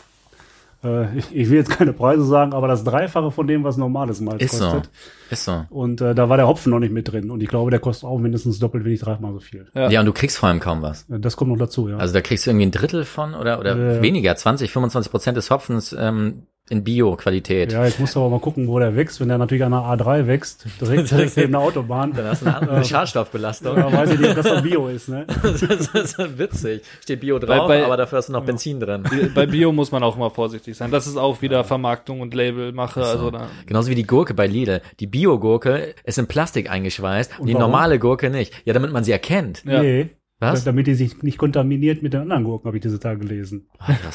Äh, 0.83 1.17
ich, 1.17 1.33
ich 1.35 1.49
will 1.49 1.57
jetzt 1.59 1.69
keine 1.71 1.93
Preise 1.93 2.25
sagen, 2.25 2.53
aber 2.53 2.67
das 2.67 2.83
Dreifache 2.83 3.31
von 3.31 3.47
dem, 3.47 3.63
was 3.63 3.77
normales 3.77 4.19
Malz 4.19 4.43
Ist 4.43 4.57
so. 4.57 4.65
kostet. 4.65 4.89
Ist 5.29 5.45
so. 5.45 5.63
Und 5.69 6.01
äh, 6.01 6.13
da 6.13 6.27
war 6.27 6.35
der 6.37 6.47
Hopfen 6.47 6.71
noch 6.71 6.79
nicht 6.79 6.91
mit 6.93 7.09
drin. 7.11 7.31
Und 7.31 7.41
ich 7.41 7.47
glaube, 7.49 7.71
der 7.71 7.79
kostet 7.79 8.03
auch 8.09 8.17
mindestens 8.19 8.59
doppelt 8.59 8.83
wenig, 8.83 8.99
dreimal 8.99 9.31
so 9.33 9.39
viel. 9.39 9.65
Ja. 9.73 9.89
Ja. 9.89 9.99
und 10.01 10.05
du 10.07 10.13
kriegst 10.13 10.37
vor 10.37 10.49
allem 10.49 10.59
kaum 10.59 10.81
was. 10.81 11.09
Äh, 11.09 11.19
Das 11.19 11.37
kommt 11.37 11.51
noch 11.51 11.57
dazu, 11.57 11.87
ja. 11.87 11.97
Also 11.97 12.13
da 12.13 12.19
kriegst 12.21 12.45
du 12.45 12.49
irgendwie 12.51 12.65
ein 12.67 12.71
Drittel 12.71 13.05
von 13.05 13.33
oder, 13.33 13.59
oder 13.59 13.95
Ja. 13.95 14.01
weniger, 14.01 14.35
20, 14.35 14.71
25 14.71 15.09
Prozent 15.09 15.37
des 15.37 15.49
Hopfens 15.49 15.95
ähm, 15.97 16.43
in 16.69 16.83
Bio-Qualität. 16.83 17.71
ja, 17.73 17.85
jetzt 17.85 17.99
musst 17.99 18.15
du 18.15 18.19
aber 18.21 18.29
mal 18.31 18.39
gucken, 18.39 18.67
wo 18.67 18.79
der 18.79 18.95
wächst. 18.95 19.19
Wenn 19.21 19.27
der 19.27 19.37
natürlich 19.37 19.63
an 19.63 19.71
der 19.71 19.81
A3 19.81 20.25
wächst, 20.25 20.65
direkt, 20.81 21.11
direkt 21.11 21.37
neben 21.37 21.51
der 21.51 21.61
Autobahn, 21.61 22.11
Dann 22.13 22.25
hast 22.25 22.41
du 22.41 22.47
eine 22.47 22.57
andere 22.57 22.83
Schadstoffbelastung. 22.83 23.75
da 23.75 23.91
weiß 23.93 24.11
ich 24.11 24.19
nicht, 24.19 24.29
ob 24.31 24.35
das 24.37 24.47
doch 24.47 24.61
Bio 24.63 24.87
ist, 24.87 25.07
ne? 25.09 25.27
das 25.43 25.61
ist 25.61 26.39
witzig. 26.39 26.81
Steht 27.01 27.19
Bio 27.19 27.37
drauf, 27.37 27.67
bei- 27.67 27.83
aber 27.85 27.97
dafür 27.97 28.17
hast 28.17 28.29
du 28.29 28.33
noch 28.33 28.43
Benzin 28.43 28.79
drin. 28.79 29.03
Bei 29.35 29.45
Bio 29.45 29.71
muss 29.71 29.91
man 29.91 30.01
auch 30.01 30.17
mal 30.17 30.31
vorsichtig 30.31 30.75
sein. 30.75 30.89
Das 30.89 31.05
ist 31.05 31.17
auch 31.17 31.41
wieder 31.43 31.63
Vermarktung 31.63 32.21
und 32.21 32.33
Labelmache. 32.33 33.03
Also 33.03 33.29
da, 33.29 33.47
Genauso 33.67 33.91
wie 33.91 33.95
die 33.95 34.07
Gurke 34.07 34.33
bei 34.33 34.47
Lidl. 34.47 34.81
Die 34.99 35.07
Bio-Gurke 35.07 35.93
ist 36.03 36.17
in 36.17 36.25
Plastik 36.27 36.71
eingeschweißt 36.71 37.39
und 37.39 37.47
die 37.47 37.53
warum? 37.53 37.69
normale 37.71 37.99
Gurke 37.99 38.31
nicht. 38.31 38.53
Ja, 38.65 38.73
damit 38.73 38.91
man 38.91 39.03
sie 39.03 39.11
erkennt. 39.11 39.63
Ja. 39.65 39.81
Nee. 39.83 40.09
Was? 40.39 40.65
Damit 40.65 40.87
die 40.87 40.95
sich 40.95 41.23
nicht 41.23 41.37
kontaminiert 41.37 42.03
mit 42.03 42.11
den 42.11 42.21
anderen 42.21 42.43
Gurken, 42.43 42.67
habe 42.67 42.77
ich 42.77 42.83
diese 42.83 42.99
Tage 42.99 43.19
gelesen. 43.19 43.69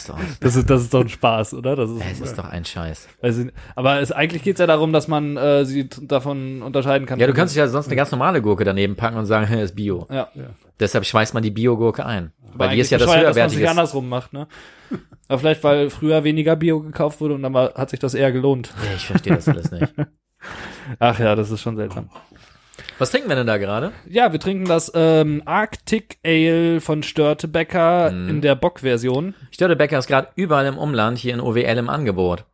Doch. 0.07 0.18
das 0.41 0.57
ist 0.57 0.68
das 0.68 0.83
ist 0.83 0.93
doch 0.93 1.01
ein 1.01 1.09
Spaß, 1.09 1.55
oder? 1.55 1.77
Das 1.77 1.91
ist, 1.91 2.03
Es 2.12 2.21
ist 2.21 2.39
doch 2.39 2.45
ein 2.45 2.64
Scheiß. 2.66 3.09
nicht. 3.23 3.53
aber 3.75 4.01
es, 4.01 4.12
eigentlich 4.12 4.43
geht's 4.43 4.61
ja 4.61 4.66
darum, 4.66 4.93
dass 4.93 5.09
man 5.09 5.39
äh, 5.39 5.64
sie 5.64 5.89
davon 5.89 6.61
unterscheiden 6.61 7.07
kann. 7.07 7.18
Ja, 7.18 7.27
du 7.27 7.33
kannst 7.33 7.55
dich 7.55 7.59
ja 7.59 7.68
sonst 7.68 7.87
eine 7.87 7.97
ganz 7.97 8.11
normale 8.11 8.43
Gurke 8.43 8.64
daneben 8.64 8.97
packen 8.97 9.16
und 9.16 9.25
sagen, 9.25 9.47
hey, 9.47 9.62
ist 9.64 9.75
Bio. 9.77 10.07
ja. 10.11 10.29
Deshalb 10.79 11.05
schweißt 11.05 11.35
man 11.35 11.43
die 11.43 11.51
Bio-Gurke 11.51 12.07
ein. 12.07 12.33
Weil 12.55 12.71
die 12.71 12.81
ist 12.81 12.91
ja 12.91 12.99
das 12.99 13.07
bescheuert, 13.07 13.29
dass 13.29 13.37
man 13.37 13.49
sich 13.51 13.59
höherwertige. 13.59 13.71
andersrum 13.71 14.09
macht, 14.09 14.33
ne? 14.33 14.49
Aber 15.29 15.39
vielleicht, 15.39 15.62
weil 15.62 15.91
früher 15.91 16.25
weniger 16.25 16.57
Bio 16.57 16.81
gekauft 16.81 17.21
wurde 17.21 17.35
und 17.35 17.43
dann 17.43 17.55
war, 17.55 17.75
hat 17.75 17.91
sich 17.91 18.01
das 18.01 18.14
eher 18.14 18.33
gelohnt. 18.33 18.75
Ja, 18.85 18.95
ich 18.97 19.07
verstehe 19.07 19.35
das 19.35 19.47
alles 19.49 19.71
nicht. 19.71 19.95
Ach 20.99 21.18
ja, 21.18 21.37
das 21.37 21.51
ist 21.51 21.61
schon 21.61 21.77
seltsam. 21.77 22.09
Was 23.01 23.11
trinken 23.11 23.28
wir 23.30 23.36
denn 23.36 23.46
da 23.46 23.57
gerade? 23.57 23.92
Ja, 24.09 24.30
wir 24.30 24.38
trinken 24.38 24.66
das 24.66 24.92
ähm, 24.94 25.42
Arctic 25.46 26.18
Ale 26.24 26.80
von 26.82 27.03
Störtebecker 27.03 28.11
Mhm. 28.12 28.28
in 28.28 28.40
der 28.42 28.55
Bock-Version. 28.55 29.34
Störtebecker 29.51 29.98
ist 29.98 30.07
gerade 30.07 30.28
überall 30.36 30.66
im 30.66 30.76
Umland, 30.76 31.16
hier 31.18 31.32
in 31.32 31.40
OWL 31.40 31.78
im 31.78 31.88
Angebot. 31.88 32.44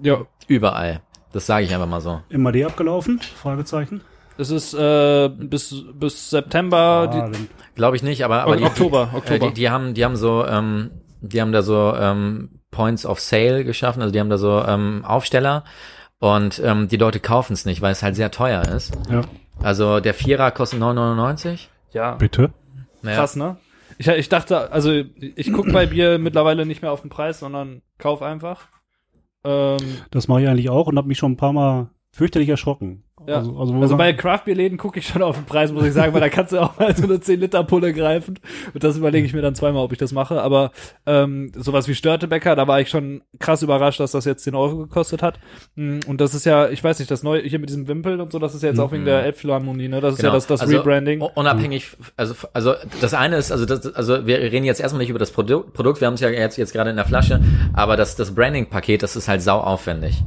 Ja. 0.00 0.18
Überall. 0.46 1.00
Das 1.32 1.46
sage 1.46 1.64
ich 1.64 1.74
einfach 1.74 1.88
mal 1.88 2.00
so. 2.00 2.20
MAD 2.30 2.64
abgelaufen? 2.64 3.20
Fragezeichen. 3.20 4.02
Es 4.38 4.50
ist 4.50 4.74
äh, 4.74 5.28
bis, 5.28 5.74
bis 5.94 6.30
September, 6.30 7.10
Ah, 7.12 7.30
Glaube 7.74 7.96
ich 7.96 8.02
nicht, 8.02 8.24
aber, 8.24 8.42
aber 8.44 8.56
die, 8.56 8.64
Oktober, 8.64 9.10
Äh, 9.12 9.16
Oktober. 9.16 9.48
die, 9.48 9.54
die 9.54 9.70
haben, 9.70 9.94
die 9.94 10.04
haben 10.04 10.16
so, 10.16 10.46
ähm, 10.46 10.90
die 11.20 11.40
haben 11.40 11.52
da 11.52 11.62
so 11.62 11.94
ähm, 11.96 12.60
Points 12.70 13.04
of 13.04 13.20
Sale 13.20 13.64
geschaffen, 13.64 14.02
also 14.02 14.12
die 14.12 14.20
haben 14.20 14.30
da 14.30 14.38
so 14.38 14.62
ähm, 14.64 15.04
Aufsteller 15.04 15.64
und 16.22 16.62
ähm, 16.64 16.86
die 16.86 16.98
Leute 16.98 17.18
kaufen 17.18 17.52
es 17.52 17.64
nicht, 17.64 17.82
weil 17.82 17.90
es 17.90 18.04
halt 18.04 18.14
sehr 18.14 18.30
teuer 18.30 18.62
ist. 18.62 18.92
ja. 19.10 19.22
Also 19.60 19.98
der 19.98 20.14
Vierer 20.14 20.52
kostet 20.52 20.80
9,99. 20.80 21.66
ja, 21.92 22.14
Bitte? 22.14 22.52
Naja, 23.02 23.16
krass, 23.18 23.34
ne? 23.34 23.56
Ich, 23.98 24.06
ich 24.06 24.28
dachte, 24.28 24.70
also 24.70 24.92
ich 24.92 25.52
gucke 25.52 25.72
bei 25.72 25.86
Bier 25.86 26.18
mittlerweile 26.20 26.64
nicht 26.64 26.80
mehr 26.80 26.92
auf 26.92 27.00
den 27.00 27.10
Preis, 27.10 27.40
sondern 27.40 27.82
kauf 27.98 28.22
einfach. 28.22 28.68
Ähm, 29.42 29.78
Das 30.12 30.28
mache 30.28 30.42
ich 30.42 30.48
eigentlich 30.48 30.70
auch 30.70 30.86
und 30.86 30.96
habe 30.96 31.08
mich 31.08 31.18
schon 31.18 31.32
ein 31.32 31.36
paar 31.36 31.52
Mal 31.52 31.90
fürchterlich 32.12 32.48
erschrocken. 32.48 33.02
Ja. 33.26 33.36
Also, 33.36 33.56
also, 33.58 33.74
Also 33.74 33.96
bei 33.96 34.12
Craftbeer-Läden 34.12 34.78
gucke 34.78 34.98
ich 34.98 35.06
schon 35.06 35.22
auf 35.22 35.36
den 35.36 35.44
Preis, 35.44 35.72
muss 35.72 35.84
ich 35.84 35.92
sagen, 35.92 36.12
weil 36.12 36.20
da 36.20 36.28
kannst 36.28 36.52
du 36.52 36.60
auch 36.60 36.78
mal 36.78 36.94
so 36.96 37.04
eine 37.04 37.14
10-Liter-Pulle 37.14 37.92
greifen. 37.92 38.38
Und 38.74 38.82
das 38.82 38.96
überlege 38.96 39.26
ich 39.26 39.32
mir 39.32 39.42
dann 39.42 39.54
zweimal, 39.54 39.82
ob 39.84 39.92
ich 39.92 39.98
das 39.98 40.12
mache. 40.12 40.42
Aber 40.42 40.72
ähm, 41.06 41.52
sowas 41.56 41.88
wie 41.88 41.94
Störtebecker, 41.94 42.56
da 42.56 42.66
war 42.66 42.80
ich 42.80 42.88
schon 42.88 43.22
krass 43.38 43.62
überrascht, 43.62 44.00
dass 44.00 44.12
das 44.12 44.24
jetzt 44.24 44.44
10 44.44 44.54
Euro 44.54 44.76
gekostet 44.78 45.22
hat. 45.22 45.38
Mm, 45.76 46.00
Und 46.06 46.20
das 46.20 46.34
ist 46.34 46.44
ja, 46.46 46.68
ich 46.68 46.82
weiß 46.82 46.98
nicht, 46.98 47.10
das 47.10 47.22
neue 47.22 47.42
hier 47.42 47.58
mit 47.58 47.68
diesem 47.68 47.88
Wimpel 47.88 48.20
und 48.20 48.32
so, 48.32 48.38
das 48.38 48.54
ist 48.54 48.62
ja 48.62 48.70
jetzt 48.70 48.78
auch 48.78 48.92
wegen 48.92 49.04
der 49.04 49.24
Elbphilharmonie, 49.24 49.88
ne? 49.88 50.00
Das 50.00 50.14
ist 50.14 50.22
ja 50.22 50.30
das, 50.30 50.46
das 50.46 50.60
also, 50.60 50.76
Rebranding. 50.76 51.20
Unabhängig, 51.20 51.96
also, 52.16 52.34
also 52.52 52.74
das 53.00 53.14
eine 53.14 53.36
ist, 53.36 53.52
also 53.52 53.66
das, 53.66 53.94
also 53.94 54.26
wir 54.26 54.38
reden 54.38 54.64
jetzt 54.64 54.80
erstmal 54.80 55.00
nicht 55.00 55.10
über 55.10 55.18
das 55.18 55.30
Produkt, 55.30 55.72
Produkt 55.74 56.00
wir 56.00 56.06
haben 56.06 56.14
es 56.14 56.20
ja 56.20 56.28
jetzt, 56.28 56.56
jetzt 56.56 56.72
gerade 56.72 56.90
in 56.90 56.96
der 56.96 57.04
Flasche, 57.04 57.40
aber 57.72 57.96
das, 57.96 58.16
das 58.16 58.34
Branding-Paket, 58.34 59.02
das 59.02 59.16
ist 59.16 59.28
halt 59.28 59.42
sau 59.42 59.58
aufwendig. 59.58 60.22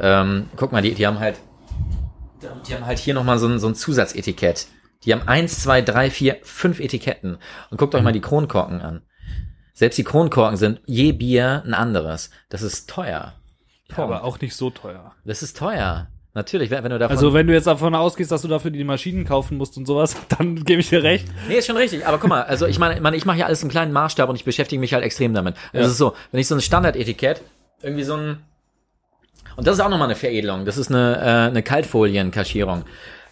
Ähm, 0.00 0.46
guck 0.56 0.72
mal, 0.72 0.82
die, 0.82 0.94
die 0.94 1.06
haben 1.06 1.18
halt, 1.18 1.36
die 2.68 2.74
haben 2.74 2.86
halt 2.86 2.98
hier 2.98 3.14
nochmal 3.14 3.38
so 3.38 3.46
ein, 3.48 3.58
so 3.58 3.68
ein 3.68 3.74
Zusatzetikett. 3.74 4.66
Die 5.04 5.12
haben 5.12 5.26
eins, 5.28 5.62
zwei, 5.62 5.82
drei, 5.82 6.10
vier, 6.10 6.38
fünf 6.42 6.80
Etiketten. 6.80 7.38
Und 7.70 7.78
guckt 7.78 7.94
euch 7.94 8.02
mal 8.02 8.12
die 8.12 8.20
Kronkorken 8.20 8.80
an. 8.80 9.02
Selbst 9.72 9.98
die 9.98 10.04
Kronkorken 10.04 10.56
sind 10.56 10.80
je 10.86 11.12
Bier 11.12 11.62
ein 11.66 11.74
anderes. 11.74 12.30
Das 12.48 12.62
ist 12.62 12.88
teuer. 12.88 13.34
Ja, 13.90 13.98
aber 13.98 14.24
auch 14.24 14.40
nicht 14.40 14.56
so 14.56 14.70
teuer. 14.70 15.14
Das 15.24 15.42
ist 15.42 15.56
teuer. 15.56 16.08
Natürlich, 16.34 16.70
wenn, 16.70 16.82
du 16.82 16.98
davon 16.98 17.16
Also 17.16 17.32
wenn 17.32 17.46
du 17.46 17.54
jetzt 17.54 17.66
davon 17.66 17.94
ausgehst, 17.94 18.30
dass 18.30 18.42
du 18.42 18.48
dafür 18.48 18.70
die 18.70 18.84
Maschinen 18.84 19.24
kaufen 19.24 19.56
musst 19.56 19.76
und 19.78 19.86
sowas, 19.86 20.16
dann 20.38 20.64
gebe 20.64 20.80
ich 20.80 20.90
dir 20.90 21.02
recht. 21.02 21.26
Nee, 21.48 21.54
ist 21.56 21.66
schon 21.66 21.78
richtig. 21.78 22.06
Aber 22.06 22.18
guck 22.18 22.28
mal, 22.28 22.42
also 22.42 22.66
ich 22.66 22.78
meine, 22.78 22.96
ich, 22.96 23.00
meine, 23.00 23.16
ich 23.16 23.24
mache 23.24 23.38
ja 23.38 23.46
alles 23.46 23.62
im 23.62 23.70
kleinen 23.70 23.92
Maßstab 23.92 24.28
und 24.28 24.36
ich 24.36 24.44
beschäftige 24.44 24.78
mich 24.80 24.92
halt 24.92 25.02
extrem 25.02 25.32
damit. 25.32 25.54
Also 25.72 25.78
Ja. 25.78 25.84
es 25.86 25.92
ist 25.92 25.98
so, 25.98 26.14
wenn 26.32 26.40
ich 26.40 26.46
so 26.46 26.54
ein 26.54 26.60
Standardetikett, 26.60 27.40
irgendwie 27.80 28.02
so 28.04 28.16
ein, 28.16 28.38
und 29.56 29.66
das 29.66 29.76
ist 29.76 29.80
auch 29.80 29.88
nochmal 29.88 30.08
eine 30.08 30.16
Veredelung, 30.16 30.64
das 30.64 30.76
ist 30.76 30.90
eine, 30.90 31.16
äh, 31.16 31.50
eine 31.50 31.62
Kaltfolienkaschierung. 31.62 32.84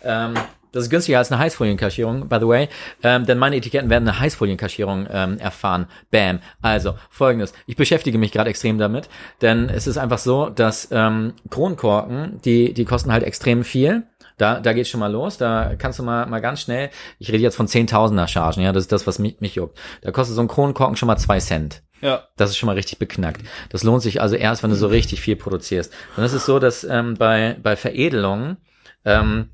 Ähm, 0.03 0.35
das 0.75 0.85
ist 0.85 0.91
günstiger 0.91 1.19
als 1.19 1.31
eine 1.31 1.41
Heißfolienkaschierung, 1.41 2.29
by 2.29 2.39
the 2.41 2.49
way, 2.49 2.69
ähm, 3.05 3.27
denn 3.27 3.39
meine 3.39 3.55
Etiketten 3.55 3.91
werden 3.91 4.09
eine 4.09 4.19
Heißfolienkaschierung 4.19 5.07
ähm, 5.09 5.39
erfahren. 5.39 5.87
Bam. 6.11 6.41
Also, 6.63 6.97
folgendes. 7.11 7.53
Ich 7.67 7.77
beschäftige 7.77 8.19
mich 8.19 8.33
gerade 8.33 8.51
extrem 8.51 8.77
damit, 8.77 9.09
denn 9.41 9.69
es 9.69 9.87
ist 9.87 9.99
einfach 9.99 10.19
so, 10.19 10.51
dass 10.51 10.89
ähm, 10.91 11.35
Kronkorken, 11.49 12.41
die, 12.45 12.75
die 12.75 12.85
kosten 12.85 13.13
halt 13.13 13.23
extrem 13.23 13.63
viel. 13.63 14.03
Da, 14.37 14.59
da 14.59 14.73
geht's 14.73 14.89
schon 14.89 14.99
mal 14.99 15.13
los. 15.13 15.39
Da 15.39 15.75
kannst 15.79 16.01
du 16.01 16.03
mal, 16.03 16.27
mal 16.27 16.41
ganz 16.41 16.63
schnell, 16.63 16.91
ich 17.21 17.31
rede 17.31 17.45
jetzt 17.45 17.55
von 17.55 17.69
Zehntausender 17.69 18.27
Chargen, 18.27 18.65
ja, 18.65 18.73
das 18.73 18.83
ist 18.83 18.93
das, 18.93 19.07
was 19.07 19.21
mich, 19.21 19.41
mich 19.41 19.55
juckt. 19.55 19.79
Da 20.03 20.11
kostet 20.11 20.35
so 20.35 20.43
ein 20.43 20.49
Kronkorken 20.49 20.97
schon 20.97 21.07
mal 21.07 21.17
zwei 21.19 21.39
Cent. 21.39 21.84
Ja. 22.01 22.29
Das 22.37 22.51
ist 22.51 22.57
schon 22.57 22.67
mal 22.67 22.75
richtig 22.75 22.99
beknackt. 22.99 23.43
Das 23.71 23.83
lohnt 23.83 24.03
sich 24.03 24.21
also 24.21 24.37
erst, 24.37 24.63
wenn 24.63 24.71
du 24.71 24.77
so 24.77 24.89
richtig 24.89 25.21
viel 25.21 25.37
produzierst. 25.37 25.93
Und 26.17 26.25
es 26.25 26.33
ist 26.33 26.47
so, 26.47 26.59
dass 26.59 26.85
ähm, 26.85 27.15
bei, 27.15 27.57
bei 27.63 27.77
Veredelungen, 27.77 28.59
ähm, 29.05 29.51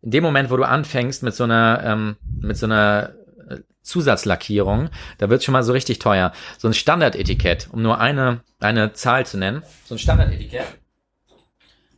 in 0.00 0.10
dem 0.10 0.24
Moment, 0.24 0.50
wo 0.50 0.56
du 0.56 0.64
anfängst 0.64 1.22
mit 1.22 1.34
so 1.34 1.44
einer, 1.44 1.80
ähm, 1.84 2.16
mit 2.40 2.56
so 2.56 2.66
einer 2.66 3.12
äh, 3.48 3.58
Zusatzlackierung, 3.82 4.90
da 5.18 5.30
wird's 5.30 5.44
schon 5.44 5.52
mal 5.52 5.62
so 5.62 5.72
richtig 5.72 6.00
teuer. 6.00 6.32
So 6.58 6.66
ein 6.66 6.74
Standardetikett, 6.74 7.68
um 7.70 7.82
nur 7.82 8.00
eine, 8.00 8.40
eine 8.58 8.92
Zahl 8.94 9.24
zu 9.24 9.38
nennen, 9.38 9.62
so 9.84 9.94
ein 9.94 9.98
Standardetikett, 9.98 10.66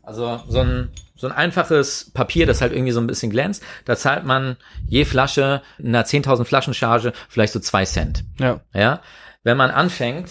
also 0.03 0.43
so 0.47 0.61
ein, 0.61 0.91
so 1.17 1.27
ein 1.27 1.33
einfaches 1.33 2.11
Papier, 2.13 2.47
das 2.47 2.61
halt 2.61 2.73
irgendwie 2.73 2.93
so 2.93 3.01
ein 3.01 3.07
bisschen 3.07 3.31
glänzt, 3.31 3.63
da 3.87 3.97
zahlt 3.97 4.25
man 4.25 4.57
je 4.87 5.07
Flasche 5.07 5.63
in 5.79 5.89
einer 5.89 6.05
10.000 6.05 6.45
Flaschencharge 6.45 7.13
vielleicht 7.29 7.55
so 7.55 7.61
zwei 7.61 7.87
Cent. 7.87 8.25
Ja. 8.39 8.61
Ja, 8.75 9.01
wenn 9.45 9.57
man 9.57 9.71
anfängt, 9.71 10.31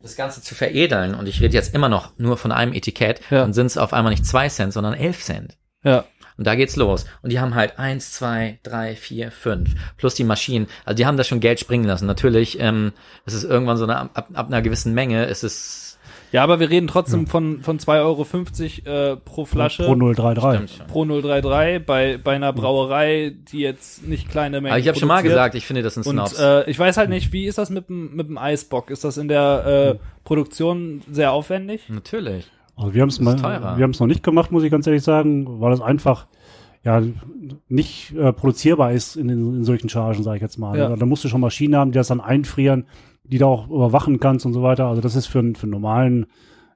das 0.00 0.16
Ganze 0.16 0.42
zu 0.42 0.54
veredeln, 0.54 1.14
und 1.14 1.26
ich 1.28 1.40
rede 1.40 1.54
jetzt 1.54 1.74
immer 1.74 1.88
noch 1.88 2.12
nur 2.18 2.36
von 2.36 2.52
einem 2.52 2.72
Etikett, 2.72 3.20
Ja. 3.30 3.40
dann 3.40 3.52
sind 3.52 3.66
es 3.66 3.78
auf 3.78 3.92
einmal 3.92 4.10
nicht 4.12 4.26
zwei 4.26 4.48
Cent, 4.48 4.72
sondern 4.72 4.94
elf 4.94 5.22
Cent. 5.22 5.56
Ja. 5.84 6.04
Und 6.38 6.46
da 6.46 6.54
geht's 6.54 6.76
los. 6.76 7.06
Und 7.22 7.32
die 7.32 7.40
haben 7.40 7.54
halt 7.54 7.78
eins, 7.78 8.12
zwei, 8.12 8.58
drei, 8.62 8.94
vier, 8.94 9.30
fünf. 9.30 9.74
Plus 9.96 10.14
die 10.14 10.24
Maschinen. 10.24 10.66
Also 10.84 10.96
die 10.96 11.06
haben 11.06 11.16
da 11.16 11.24
schon 11.24 11.40
Geld 11.40 11.58
springen 11.60 11.84
lassen. 11.86 12.04
Natürlich, 12.06 12.60
ähm, 12.60 12.92
es 13.24 13.32
ist 13.32 13.44
irgendwann 13.44 13.78
so 13.78 13.84
eine, 13.84 13.96
ab, 13.98 14.28
ab 14.34 14.46
einer 14.46 14.60
gewissen 14.60 14.92
Menge, 14.92 15.24
ist 15.24 15.44
es, 15.44 15.85
Ja, 16.32 16.42
aber 16.42 16.60
wir 16.60 16.70
reden 16.70 16.86
trotzdem 16.88 17.26
von, 17.26 17.62
von 17.62 17.78
2,50 17.78 18.86
Euro 18.86 19.12
äh, 19.12 19.16
pro 19.16 19.44
Flasche. 19.44 19.84
Pro 19.84 19.94
033. 19.94 20.42
stimmt 20.42 20.70
schon. 20.70 20.86
Pro 20.86 21.04
033 21.04 21.86
bei, 21.86 22.18
bei 22.22 22.34
einer 22.36 22.52
Brauerei, 22.52 23.34
die 23.52 23.60
jetzt 23.60 24.06
nicht 24.06 24.28
kleine 24.28 24.60
Mengen 24.60 24.72
Aber 24.72 24.80
ich 24.80 24.88
habe 24.88 24.98
schon 24.98 25.08
mal 25.08 25.22
gesagt, 25.22 25.54
ich 25.54 25.66
finde 25.66 25.82
das 25.82 25.96
ein 25.96 26.04
Und 26.04 26.28
Snobs. 26.28 26.38
äh, 26.38 26.68
ich 26.70 26.78
weiß 26.78 26.96
halt 26.96 27.10
nicht, 27.10 27.32
wie 27.32 27.46
ist 27.46 27.58
das 27.58 27.70
mit 27.70 27.88
dem, 27.88 28.14
mit 28.14 28.28
dem 28.28 28.38
Eisbock? 28.38 28.90
Ist 28.90 29.04
das 29.04 29.16
in 29.16 29.28
der 29.28 29.98
äh, 30.00 30.04
Produktion 30.24 31.02
sehr 31.10 31.32
aufwendig? 31.32 31.88
Natürlich. 31.88 32.50
Also 32.76 32.92
wir 32.92 33.02
haben 33.02 33.08
es 33.08 33.20
mal, 33.20 33.36
teurer. 33.36 33.76
wir 33.78 33.84
haben 33.84 33.92
es 33.92 34.00
noch 34.00 34.06
nicht 34.06 34.22
gemacht, 34.22 34.52
muss 34.52 34.62
ich 34.62 34.70
ganz 34.70 34.86
ehrlich 34.86 35.02
sagen, 35.02 35.60
weil 35.60 35.72
es 35.72 35.80
einfach 35.80 36.26
ja 36.84 37.02
nicht 37.68 38.14
äh, 38.14 38.32
produzierbar 38.32 38.92
ist 38.92 39.16
in, 39.16 39.28
in, 39.28 39.56
in 39.56 39.64
solchen 39.64 39.88
Chargen, 39.88 40.22
sage 40.22 40.36
ich 40.36 40.42
jetzt 40.42 40.58
mal. 40.58 40.78
Ja. 40.78 40.94
Da 40.94 41.06
musst 41.06 41.24
du 41.24 41.28
schon 41.28 41.40
Maschinen 41.40 41.74
haben, 41.74 41.90
die 41.90 41.96
das 41.96 42.08
dann 42.08 42.20
einfrieren, 42.20 42.86
die 43.28 43.38
du 43.38 43.46
auch 43.46 43.68
überwachen 43.68 44.20
kannst 44.20 44.46
und 44.46 44.52
so 44.52 44.62
weiter. 44.62 44.86
Also 44.86 45.00
das 45.00 45.16
ist 45.16 45.26
für, 45.26 45.38
einen- 45.40 45.54
für 45.54 45.64
einen 45.64 45.72
normalen, 45.72 46.26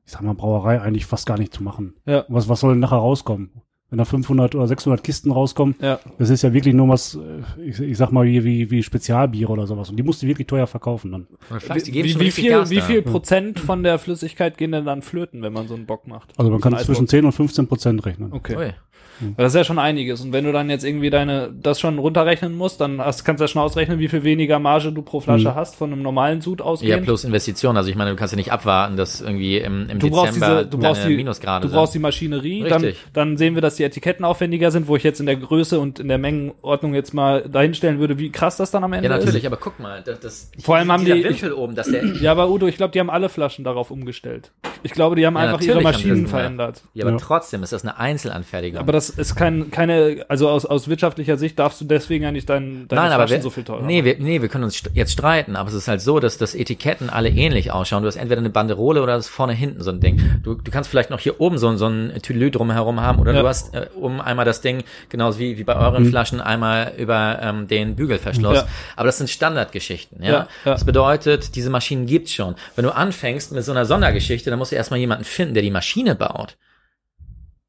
ich 0.06 0.12
sag 0.12 0.22
mal, 0.22 0.34
Brauerei 0.34 0.80
eigentlich 0.80 1.06
fast 1.06 1.26
gar 1.26 1.38
nicht 1.38 1.52
zu 1.54 1.62
machen. 1.62 1.94
Ja. 2.06 2.24
Was, 2.28 2.48
was 2.48 2.60
soll 2.60 2.72
denn 2.72 2.80
nachher 2.80 2.96
rauskommen? 2.98 3.50
wenn 3.92 3.98
da 3.98 4.04
500 4.04 4.54
oder 4.54 4.68
600 4.68 5.02
Kisten 5.02 5.32
rauskommen. 5.32 5.74
Ja. 5.80 5.98
Das 6.16 6.30
ist 6.30 6.42
ja 6.42 6.52
wirklich 6.52 6.76
nur 6.76 6.88
was, 6.90 7.18
ich, 7.60 7.80
ich 7.80 7.98
sag 7.98 8.12
mal, 8.12 8.24
wie, 8.24 8.44
wie, 8.44 8.70
wie 8.70 8.84
Spezialbiere 8.84 9.50
oder 9.50 9.66
sowas. 9.66 9.90
Und 9.90 9.96
die 9.96 10.04
musst 10.04 10.22
du 10.22 10.28
wirklich 10.28 10.46
teuer 10.46 10.68
verkaufen 10.68 11.10
dann. 11.10 11.26
Geben 11.58 11.84
Wie, 11.84 11.94
wie 11.94 12.02
richtig 12.18 12.34
viel, 12.34 12.50
Gas 12.50 12.70
wie 12.70 12.76
da. 12.76 12.82
viel 12.82 13.02
Prozent 13.02 13.58
von 13.58 13.82
der 13.82 13.98
Flüssigkeit 13.98 14.56
gehen 14.58 14.70
denn 14.70 14.84
dann 14.84 15.02
flöten, 15.02 15.42
wenn 15.42 15.52
man 15.52 15.66
so 15.66 15.74
einen 15.74 15.86
Bock 15.86 16.06
macht? 16.06 16.32
Also 16.38 16.52
man 16.52 16.60
kann 16.60 16.72
zwischen 16.78 16.90
Eisbock. 17.06 17.08
10 17.08 17.24
und 17.24 17.32
15 17.32 17.66
Prozent 17.66 18.06
rechnen. 18.06 18.32
Okay. 18.32 18.74
Weil 19.20 19.34
das 19.36 19.52
ist 19.52 19.58
ja 19.58 19.64
schon 19.64 19.78
einiges. 19.78 20.20
Und 20.20 20.32
wenn 20.32 20.44
du 20.44 20.52
dann 20.52 20.70
jetzt 20.70 20.84
irgendwie 20.84 21.10
deine, 21.10 21.50
das 21.52 21.78
schon 21.80 21.98
runterrechnen 21.98 22.54
musst, 22.56 22.80
dann 22.80 23.00
hast, 23.00 23.24
kannst 23.24 23.40
du 23.40 23.44
ja 23.44 23.48
schon 23.48 23.62
ausrechnen, 23.62 23.98
wie 23.98 24.08
viel 24.08 24.24
weniger 24.24 24.58
Marge 24.58 24.92
du 24.92 25.02
pro 25.02 25.20
Flasche 25.20 25.50
Mhm. 25.50 25.54
hast 25.54 25.76
von 25.76 25.92
einem 25.92 26.02
normalen 26.02 26.40
Sud 26.40 26.60
Ja, 26.60 26.64
ausgehend. 26.66 27.04
plus 27.04 27.24
Investition. 27.24 27.76
Also 27.76 27.90
ich 27.90 27.96
meine, 27.96 28.10
du 28.10 28.16
kannst 28.16 28.32
ja 28.32 28.36
nicht 28.36 28.52
abwarten, 28.52 28.96
dass 28.96 29.20
irgendwie 29.20 29.58
im, 29.58 29.88
im 29.90 29.98
du 29.98 30.10
brauchst 30.10 30.36
Dezember 30.36 30.58
diese, 30.64 30.70
du 30.70 30.78
brauchst 30.78 31.02
deine 31.02 31.10
die, 31.10 31.16
Minusgrade 31.16 31.66
du 31.66 31.72
brauchst 31.72 31.92
sind. 31.92 32.00
die 32.00 32.02
Maschinerie, 32.02 32.64
dann, 32.68 32.82
Richtig. 32.84 33.04
dann 33.12 33.36
sehen 33.36 33.54
wir, 33.54 33.62
dass 33.62 33.76
die 33.76 33.84
Etiketten 33.84 34.24
aufwendiger 34.24 34.70
sind, 34.70 34.88
wo 34.88 34.96
ich 34.96 35.02
jetzt 35.02 35.20
in 35.20 35.26
der 35.26 35.36
Größe 35.36 35.78
und 35.80 36.00
in 36.00 36.08
der 36.08 36.18
Mengenordnung 36.18 36.94
jetzt 36.94 37.12
mal 37.14 37.42
dahinstellen 37.42 37.98
würde, 37.98 38.18
wie 38.18 38.30
krass 38.30 38.56
das 38.56 38.70
dann 38.70 38.84
am 38.84 38.92
Ende 38.92 39.08
Ja, 39.08 39.16
natürlich, 39.16 39.42
ist. 39.44 39.46
aber 39.46 39.56
guck 39.56 39.78
mal, 39.80 40.02
das, 40.04 40.20
das 40.20 40.50
Vor 40.62 40.76
allem 40.76 40.90
haben 40.90 41.04
die- 41.04 41.24
Wimpel 41.24 41.52
oben, 41.52 41.74
dass 41.74 41.88
der 41.90 42.04
Ja, 42.20 42.32
aber 42.32 42.50
Udo, 42.50 42.66
ich 42.66 42.76
glaube, 42.76 42.92
die 42.92 43.00
haben 43.00 43.10
alle 43.10 43.28
Flaschen 43.28 43.64
darauf 43.64 43.90
umgestellt. 43.90 44.50
Ich 44.82 44.92
glaube, 44.92 45.14
die 45.16 45.26
haben 45.26 45.34
Ja, 45.34 45.40
einfach 45.40 45.60
ihre 45.60 45.74
das 45.74 45.82
Maschinen 45.82 46.26
verändert. 46.26 46.82
Ja, 46.94 47.04
aber 47.04 47.12
Ja. 47.12 47.18
trotzdem 47.20 47.62
ist 47.62 47.72
das 47.72 47.82
eine 47.82 47.98
Einzelanfertigung. 47.98 48.78
Aber 48.80 48.92
das 48.92 49.09
ist 49.10 49.36
kein, 49.36 49.70
keine, 49.70 50.24
also 50.28 50.48
aus, 50.48 50.64
aus 50.64 50.88
wirtschaftlicher 50.88 51.36
Sicht 51.36 51.58
darfst 51.58 51.80
du 51.80 51.84
deswegen 51.84 52.24
ja 52.24 52.32
nicht 52.32 52.48
dein, 52.48 52.88
deine 52.88 53.02
Nein, 53.02 53.12
Flaschen 53.12 53.36
wir, 53.36 53.42
so 53.42 53.50
viel 53.50 53.64
teurer 53.64 53.82
nee, 53.82 54.04
wir, 54.04 54.16
nee, 54.18 54.40
wir 54.40 54.48
können 54.48 54.64
uns 54.64 54.82
jetzt 54.94 55.12
streiten, 55.12 55.56
aber 55.56 55.68
es 55.68 55.74
ist 55.74 55.88
halt 55.88 56.00
so, 56.00 56.20
dass 56.20 56.38
das 56.38 56.54
Etiketten 56.54 57.10
alle 57.10 57.28
ähnlich 57.28 57.72
ausschauen. 57.72 58.02
Du 58.02 58.06
hast 58.06 58.16
entweder 58.16 58.40
eine 58.40 58.50
Banderole 58.50 59.02
oder 59.02 59.16
das 59.16 59.26
ist 59.26 59.32
vorne 59.32 59.52
hinten 59.52 59.82
so 59.82 59.90
ein 59.90 60.00
Ding. 60.00 60.40
Du, 60.42 60.54
du 60.54 60.70
kannst 60.70 60.90
vielleicht 60.90 61.10
noch 61.10 61.20
hier 61.20 61.40
oben 61.40 61.58
so, 61.58 61.76
so 61.76 61.86
ein 61.86 62.12
Tülü 62.22 62.50
drumherum 62.50 63.00
haben 63.00 63.18
oder 63.18 63.32
Ja. 63.34 63.42
du 63.42 63.48
hast 63.48 63.74
äh, 63.74 63.88
oben 63.94 64.20
einmal 64.20 64.44
das 64.44 64.60
Ding, 64.60 64.82
genauso 65.08 65.38
wie, 65.38 65.58
wie 65.58 65.64
bei 65.64 65.76
euren 65.76 66.06
Flaschen, 66.06 66.40
einmal 66.40 66.92
über 66.96 67.38
ähm, 67.42 67.68
den 67.68 67.96
Bügelverschluss. 67.96 68.58
Ja. 68.58 68.66
Aber 68.96 69.06
das 69.06 69.18
sind 69.18 69.30
Standardgeschichten, 69.30 70.22
ja? 70.22 70.30
Ja, 70.30 70.38
ja. 70.64 70.72
Das 70.72 70.84
bedeutet, 70.84 71.54
diese 71.56 71.70
Maschinen 71.70 72.06
gibt's 72.06 72.32
schon. 72.32 72.54
Wenn 72.76 72.84
du 72.84 72.94
anfängst 72.94 73.52
mit 73.52 73.64
so 73.64 73.72
einer 73.72 73.84
Sondergeschichte, 73.84 74.50
dann 74.50 74.58
musst 74.58 74.72
du 74.72 74.76
erstmal 74.76 75.00
jemanden 75.00 75.24
finden, 75.24 75.54
der 75.54 75.62
die 75.62 75.70
Maschine 75.70 76.14
baut. 76.14 76.56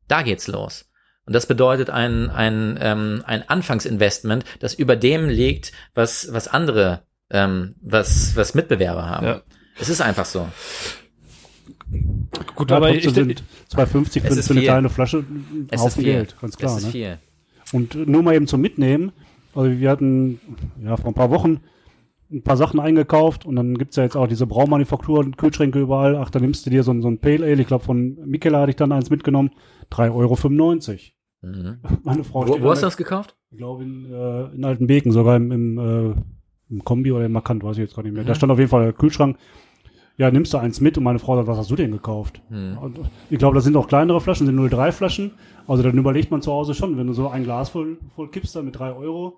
Da 0.08 0.24
geht's 0.24 0.48
los. 0.48 0.91
Und 1.32 1.34
das 1.36 1.46
bedeutet 1.46 1.90
ein, 1.90 2.30
ein, 2.30 2.78
ähm, 2.82 3.24
ein 3.26 3.48
Anfangsinvestment, 3.48 4.44
das 4.60 4.74
über 4.74 4.98
dem 4.98 5.30
liegt, 5.30 5.72
was, 5.96 6.28
was 6.34 6.50
andere, 6.50 7.04
ähm, 7.30 7.76
was, 7.82 8.36
was 8.36 8.54
Mitbewerber 8.54 9.08
haben. 9.10 9.26
Ja. 9.26 9.42
Es 9.80 9.88
ist 9.88 10.02
einfach 10.02 10.26
so. 10.26 10.46
Gut, 12.54 12.70
aber 12.74 12.90
ich, 12.94 13.10
sind 13.10 13.44
2,50 13.74 14.24
Es 14.26 14.36
für, 14.36 14.44
für 14.44 14.52
eine 14.56 14.62
kleine 14.64 14.90
Flasche 14.90 15.20
ein 15.20 15.70
Es 15.72 15.80
ist 15.80 15.86
Haufen 15.86 16.04
viel. 16.04 16.12
Geld, 16.14 16.36
ganz 16.42 16.58
klar. 16.58 16.72
es 16.74 16.80
ist 16.80 16.86
Ne? 16.88 16.92
viel. 16.92 17.18
Und 17.72 17.96
nur 18.10 18.24
mal 18.24 18.36
eben 18.36 18.48
zum 18.48 18.60
Mitnehmen. 18.60 19.14
Also 19.56 19.72
wir 19.80 19.90
hatten 19.90 20.42
ja 20.84 20.98
vor 20.98 21.12
ein 21.12 21.14
paar 21.14 21.30
Wochen 21.30 21.62
ein 22.30 22.44
paar 22.44 22.58
Sachen 22.58 22.82
eingekauft 22.82 23.46
und 23.46 23.56
dann 23.56 23.78
gibt's 23.78 23.96
ja 23.96 24.04
jetzt 24.04 24.18
auch 24.18 24.28
diese 24.28 24.48
Braumanufaktur 24.48 25.20
und 25.20 25.38
Kühlschränke 25.38 25.80
überall. 25.80 26.18
Ach, 26.18 26.30
da 26.30 26.40
nimmst 26.42 26.66
du 26.66 26.70
dir 26.72 26.84
so, 26.84 26.92
ein- 26.92 27.02
so 27.02 27.08
ein 27.08 27.20
Pale 27.20 27.46
Ale, 27.46 27.62
ich 27.62 27.68
glaube 27.68 27.86
von 27.86 28.18
Mikela 28.26 28.60
hatte 28.60 28.72
ich 28.72 28.76
dann 28.76 28.92
eins 28.92 29.10
mitgenommen, 29.10 29.52
3,95 29.92 30.12
Euro. 30.14 31.00
Mhm. 31.42 31.80
Meine 32.04 32.24
Frau 32.24 32.48
Wo, 32.48 32.62
wo 32.62 32.70
hast 32.70 32.80
du 32.80 32.82
da- 32.84 32.88
das 32.88 32.98
gekauft? 32.98 33.36
Ich 33.52 33.58
glaube 33.58 33.84
in, 33.84 34.06
äh, 34.12 34.56
in 34.56 34.64
Altenbeken, 34.64 35.12
sogar 35.12 35.36
im, 35.38 35.52
im, 35.52 35.78
äh, 35.78 36.14
im 36.70 36.84
Kombi 36.84 37.12
oder 37.12 37.26
im 37.26 37.32
Markant, 37.32 37.64
weiß 37.64 37.78
ich 37.78 37.82
jetzt 37.84 37.96
gar 37.96 38.04
nicht 38.04 38.14
mehr. 38.14 38.24
Da 38.24 38.36
stand 38.36 38.52
auf 38.52 38.60
jeden 38.60 38.70
Fall 38.70 38.84
der 38.84 38.94
Kühlschrank. 38.94 39.38
Ja, 40.18 40.30
nimmst 40.30 40.54
du 40.54 40.58
eins 40.60 40.82
mit 40.82 40.98
und 40.98 41.04
meine 41.04 41.18
Frau 41.20 41.36
sagt, 41.36 41.48
was 41.48 41.58
hast 41.58 41.72
du 41.72 41.76
denn 41.76 41.92
gekauft? 41.92 42.42
Hm. 42.50 42.78
Und 42.78 43.00
ich 43.30 43.40
glaube, 43.40 43.56
das 43.56 43.64
sind 43.64 43.76
auch 43.76 43.88
kleinere 43.88 44.22
Flaschen, 44.22 44.46
sind 44.46 44.56
0,3 44.56 44.92
Flaschen. 44.92 45.32
Also 45.68 45.82
dann 45.84 45.98
überlegt 45.98 46.30
man 46.30 46.42
zu 46.42 46.52
Hause 46.52 46.76
schon, 46.76 46.98
wenn 46.98 47.08
du 47.08 47.14
so 47.14 47.28
ein 47.30 47.44
Glas 47.44 47.70
voll, 47.70 47.98
voll 48.16 48.30
kippst, 48.30 48.56
dann 48.56 48.66
mit 48.66 48.78
drei 48.78 48.94
Euro. 48.94 49.38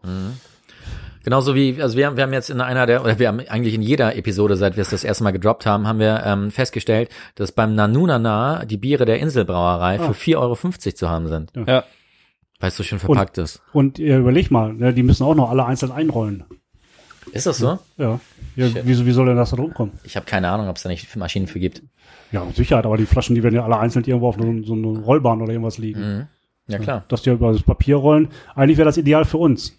Genauso 1.23 1.55
wie, 1.55 1.81
also 1.81 1.97
wir, 1.97 2.05
haben- 2.07 2.17
wir 2.17 2.23
haben 2.23 2.33
jetzt 2.33 2.49
in 2.49 2.59
einer 2.61 2.85
der, 2.85 3.01
oder 3.03 3.17
wir 3.17 3.27
haben 3.29 3.39
eigentlich 3.47 3.73
in 3.73 3.81
jeder 3.81 4.15
Episode, 4.15 4.55
seit 4.57 4.75
wir 4.75 4.81
es 4.81 4.89
das 4.89 5.03
erste 5.03 5.23
Mal 5.23 5.31
gedroppt 5.31 5.65
haben, 5.65 5.87
haben 5.87 5.99
wir 5.99 6.21
ähm, 6.25 6.51
festgestellt, 6.51 7.09
dass 7.35 7.51
beim 7.51 7.75
Nanunana 7.75 8.65
die 8.65 8.77
Biere 8.77 9.05
der 9.05 9.19
Inselbrauerei 9.19 9.99
Ah. 9.99 10.11
für 10.11 10.31
4,50 10.31 10.37
Euro 10.37 10.55
zu 10.95 11.09
haben 11.09 11.27
sind. 11.27 11.51
ja, 11.55 11.83
Weil 12.59 12.69
es 12.69 12.75
so 12.77 12.83
schön 12.83 12.99
verpackt 12.99 13.37
ist. 13.37 13.61
Und 13.71 13.99
ihr 13.99 14.17
überleg 14.19 14.51
mal, 14.51 14.73
ne, 14.73 14.93
die 14.93 15.03
müssen 15.03 15.23
auch 15.23 15.35
noch 15.35 15.49
alle 15.49 15.65
einzeln 15.65 15.91
einrollen. 15.91 16.43
Ist 17.31 17.45
das 17.47 17.57
so? 17.57 17.79
Ja. 17.97 18.19
ja 18.57 18.67
wie, 18.85 19.05
wie 19.05 19.11
soll 19.11 19.25
denn 19.27 19.37
das 19.37 19.51
da 19.51 19.55
drum 19.55 19.73
kommen? 19.73 19.93
Ich 20.03 20.15
habe 20.17 20.25
keine 20.25 20.49
Ahnung, 20.49 20.67
ob 20.67 20.75
es 20.75 20.83
da 20.83 20.89
nicht 20.89 21.15
Maschinen 21.15 21.47
für 21.47 21.59
gibt. 21.59 21.81
Ja, 22.31 22.43
mit 22.43 22.55
Sicherheit, 22.55 22.85
aber 22.85 22.97
die 22.97 23.05
Flaschen, 23.05 23.33
die 23.35 23.43
werden 23.43 23.55
ja 23.55 23.63
alle 23.63 23.77
einzeln 23.79 24.03
irgendwo 24.05 24.27
auf 24.27 24.35
so, 24.37 24.63
so 24.63 24.73
einer 24.73 24.99
Rollbahn 24.99 25.41
oder 25.41 25.51
irgendwas 25.53 25.77
liegen. 25.77 25.99
Mhm. 26.01 26.27
Ja, 26.67 26.79
klar. 26.79 27.05
Dass 27.07 27.21
die 27.21 27.29
über 27.29 27.51
das 27.53 27.63
Papier 27.63 27.95
rollen. 27.95 28.29
Eigentlich 28.55 28.77
wäre 28.77 28.85
das 28.85 28.97
ideal 28.97 29.25
für 29.25 29.37
uns. 29.37 29.77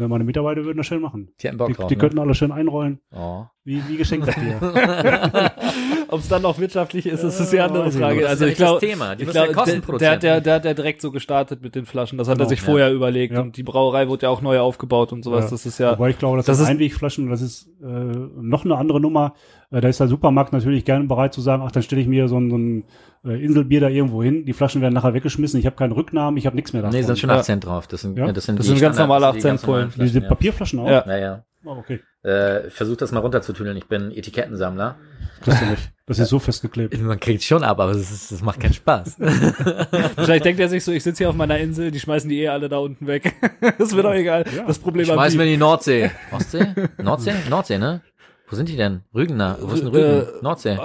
Ne, 0.00 0.08
meine 0.08 0.24
Mitarbeiter 0.24 0.64
würden 0.64 0.78
das 0.78 0.86
schön 0.86 1.00
machen. 1.02 1.28
Die 1.40 1.46
hätten 1.46 1.58
Bock 1.58 1.68
Die, 1.68 1.74
drauf. 1.74 1.88
die 1.88 1.94
ne? 1.96 2.00
könnten 2.00 2.18
alle 2.18 2.34
schön 2.34 2.50
einrollen. 2.52 3.00
oh. 3.14 3.44
Wie, 3.62 3.82
wie 3.88 3.98
Geschenkpapier. 3.98 4.58
ob 6.08 6.20
es 6.20 6.28
dann 6.28 6.44
auch 6.46 6.58
wirtschaftlich 6.58 7.04
ist, 7.06 7.22
das 7.22 7.38
ist 7.38 7.52
die 7.52 7.60
andere 7.60 7.90
Frage. 7.92 8.20
ist 8.22 8.26
Also 8.26 8.44
ja 8.46 8.50
ich 8.50 8.56
glaube, 8.56 8.80
Thema. 8.80 9.14
Die 9.14 9.22
ich 9.22 9.26
müssen 9.26 9.36
ja 9.36 9.44
glaube, 9.46 9.70
Kosten 9.82 9.98
der, 9.98 10.16
der, 10.16 10.16
der, 10.18 10.40
der 10.40 10.54
hat 10.54 10.64
ja 10.64 10.74
direkt 10.74 11.02
so 11.02 11.10
gestartet 11.10 11.60
mit 11.62 11.74
den 11.74 11.84
Flaschen. 11.84 12.16
Das 12.18 12.26
hat 12.26 12.34
er 12.36 12.38
Genau, 12.38 12.48
sich 12.48 12.60
ja. 12.60 12.64
vorher 12.64 12.92
überlegt 12.92 13.34
Ja. 13.34 13.42
und 13.42 13.56
die 13.58 13.62
Brauerei 13.62 14.08
wurde 14.08 14.24
ja 14.26 14.30
auch 14.30 14.40
neu 14.40 14.58
aufgebaut 14.60 15.12
und 15.12 15.22
sowas. 15.22 15.44
Ja. 15.44 15.50
Das 15.50 15.66
ist 15.66 15.78
ja, 15.78 15.92
Wobei 15.92 16.10
ich 16.10 16.18
glaube, 16.18 16.38
das, 16.38 16.46
das 16.46 16.56
sind 16.56 16.64
ist- 16.64 16.70
Einwegflaschen, 16.70 17.28
das 17.28 17.42
ist 17.42 17.68
äh, 17.82 17.84
noch 17.86 18.64
eine 18.64 18.76
andere 18.76 18.98
Nummer. 19.00 19.34
Äh, 19.70 19.80
da 19.80 19.88
ist 19.88 20.00
der 20.00 20.08
Supermarkt 20.08 20.52
natürlich 20.52 20.84
gerne 20.84 21.04
bereit 21.04 21.32
zu 21.32 21.40
sagen, 21.40 21.62
ach, 21.64 21.72
dann 21.72 21.82
stelle 21.82 22.00
ich 22.02 22.08
mir 22.08 22.28
so 22.28 22.38
ein, 22.38 22.50
so 22.50 22.56
ein 22.58 22.84
äh, 23.24 23.44
Inselbier 23.44 23.80
da 23.80 23.88
irgendwo 23.88 24.22
hin. 24.22 24.44
Die 24.44 24.52
Flaschen 24.52 24.82
werden 24.82 24.94
nachher 24.94 25.14
weggeschmissen. 25.14 25.60
Ich 25.60 25.66
habe 25.66 25.76
keinen 25.76 25.92
Rücknahmen, 25.92 26.36
ich 26.38 26.46
habe 26.46 26.56
nichts 26.56 26.72
mehr 26.72 26.82
davon. 26.82 26.96
Nee, 26.96 27.02
sind 27.02 27.18
schon 27.18 27.30
Ja. 27.30 27.36
8 27.36 27.44
Cent 27.44 27.64
drauf. 27.66 27.86
Das 27.86 28.00
sind, 28.00 28.18
Ja? 28.18 28.30
das 28.32 28.44
sind, 28.44 28.58
Das 28.58 28.66
sind 28.66 28.80
ganz 28.80 28.98
normale 28.98 29.26
das 29.26 29.34
sind 29.34 29.42
die 29.42 29.48
8 29.48 29.52
ganz 29.52 29.66
normalen 29.66 29.90
Cent 29.90 30.02
Diese 30.02 30.10
Flaschen, 30.12 30.22
ja. 30.22 30.28
Papierflaschen 30.28 30.78
auch? 30.80 30.88
Ja. 30.88 31.04
Naja. 31.06 31.44
Oh, 31.64 31.72
okay. 31.72 32.00
Äh, 32.22 32.70
versuch 32.70 32.96
das 32.96 33.12
mal 33.12 33.20
runterzutüdeln. 33.20 33.76
Ich 33.76 33.86
bin 33.86 34.10
Etikettensammler. 34.12 34.96
Kriegst 35.42 35.62
du 35.62 35.66
nicht. 35.66 35.90
Das 36.06 36.18
ist 36.18 36.28
so 36.30 36.38
festgeklebt. 36.38 36.98
Man 37.00 37.20
kriegt 37.20 37.42
schon 37.42 37.62
ab, 37.62 37.78
aber 37.80 37.92
es, 37.92 38.10
ist, 38.10 38.30
es 38.32 38.42
macht 38.42 38.60
keinen 38.60 38.74
Spaß. 38.74 39.16
Vielleicht 40.16 40.44
denkt 40.44 40.60
er 40.60 40.68
sich 40.68 40.82
so, 40.84 40.90
ich 40.92 41.02
sitze 41.02 41.18
hier 41.18 41.28
auf 41.30 41.36
meiner 41.36 41.58
Insel, 41.58 41.90
die 41.90 42.00
schmeißen 42.00 42.28
die 42.28 42.40
eh 42.42 42.48
alle 42.48 42.68
da 42.68 42.78
unten 42.78 43.06
weg. 43.06 43.34
das 43.78 43.94
wird 43.94 44.04
doch 44.04 44.12
egal. 44.12 44.44
Ja. 44.54 44.64
Das 44.66 44.78
Problem 44.78 45.06
Schmeißen 45.06 45.38
wir 45.38 45.46
in 45.46 45.52
die 45.52 45.56
Nordsee. 45.58 46.10
Ostsee? 46.32 46.66
Nordsee? 47.02 47.34
Nordsee, 47.48 47.78
ne? 47.78 48.00
Wo 48.50 48.56
sind 48.56 48.68
die 48.68 48.76
denn? 48.76 49.02
Rügener. 49.14 49.56
Wo 49.60 49.72
ist 49.72 49.80
denn 49.82 49.88
Rügen? 49.88 50.22
Äh, 50.22 50.42
Nordsee. 50.42 50.78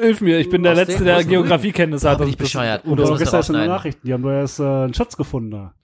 Hilf 0.00 0.20
mir, 0.20 0.38
ich 0.38 0.50
bin 0.50 0.62
der 0.62 0.72
Ostsee? 0.72 0.84
Letzte, 0.92 1.04
der 1.04 1.24
Geografiekenntnisse 1.24 2.10
hat. 2.10 2.18
bin 2.18 2.26
Das- 2.26 2.32
ich 2.32 2.38
bescheuert. 2.38 2.84
Und 2.84 2.98
Das 2.98 3.08
das 3.10 3.32
ist 3.32 3.48
in 3.50 3.56
den. 3.56 3.66
Nachrichten, 3.68 4.06
die 4.06 4.12
haben 4.12 4.22
da 4.22 4.32
erst 4.40 4.60
äh, 4.60 4.64
einen 4.64 4.94
Schatz 4.94 5.16
gefunden 5.16 5.50
da. 5.50 5.74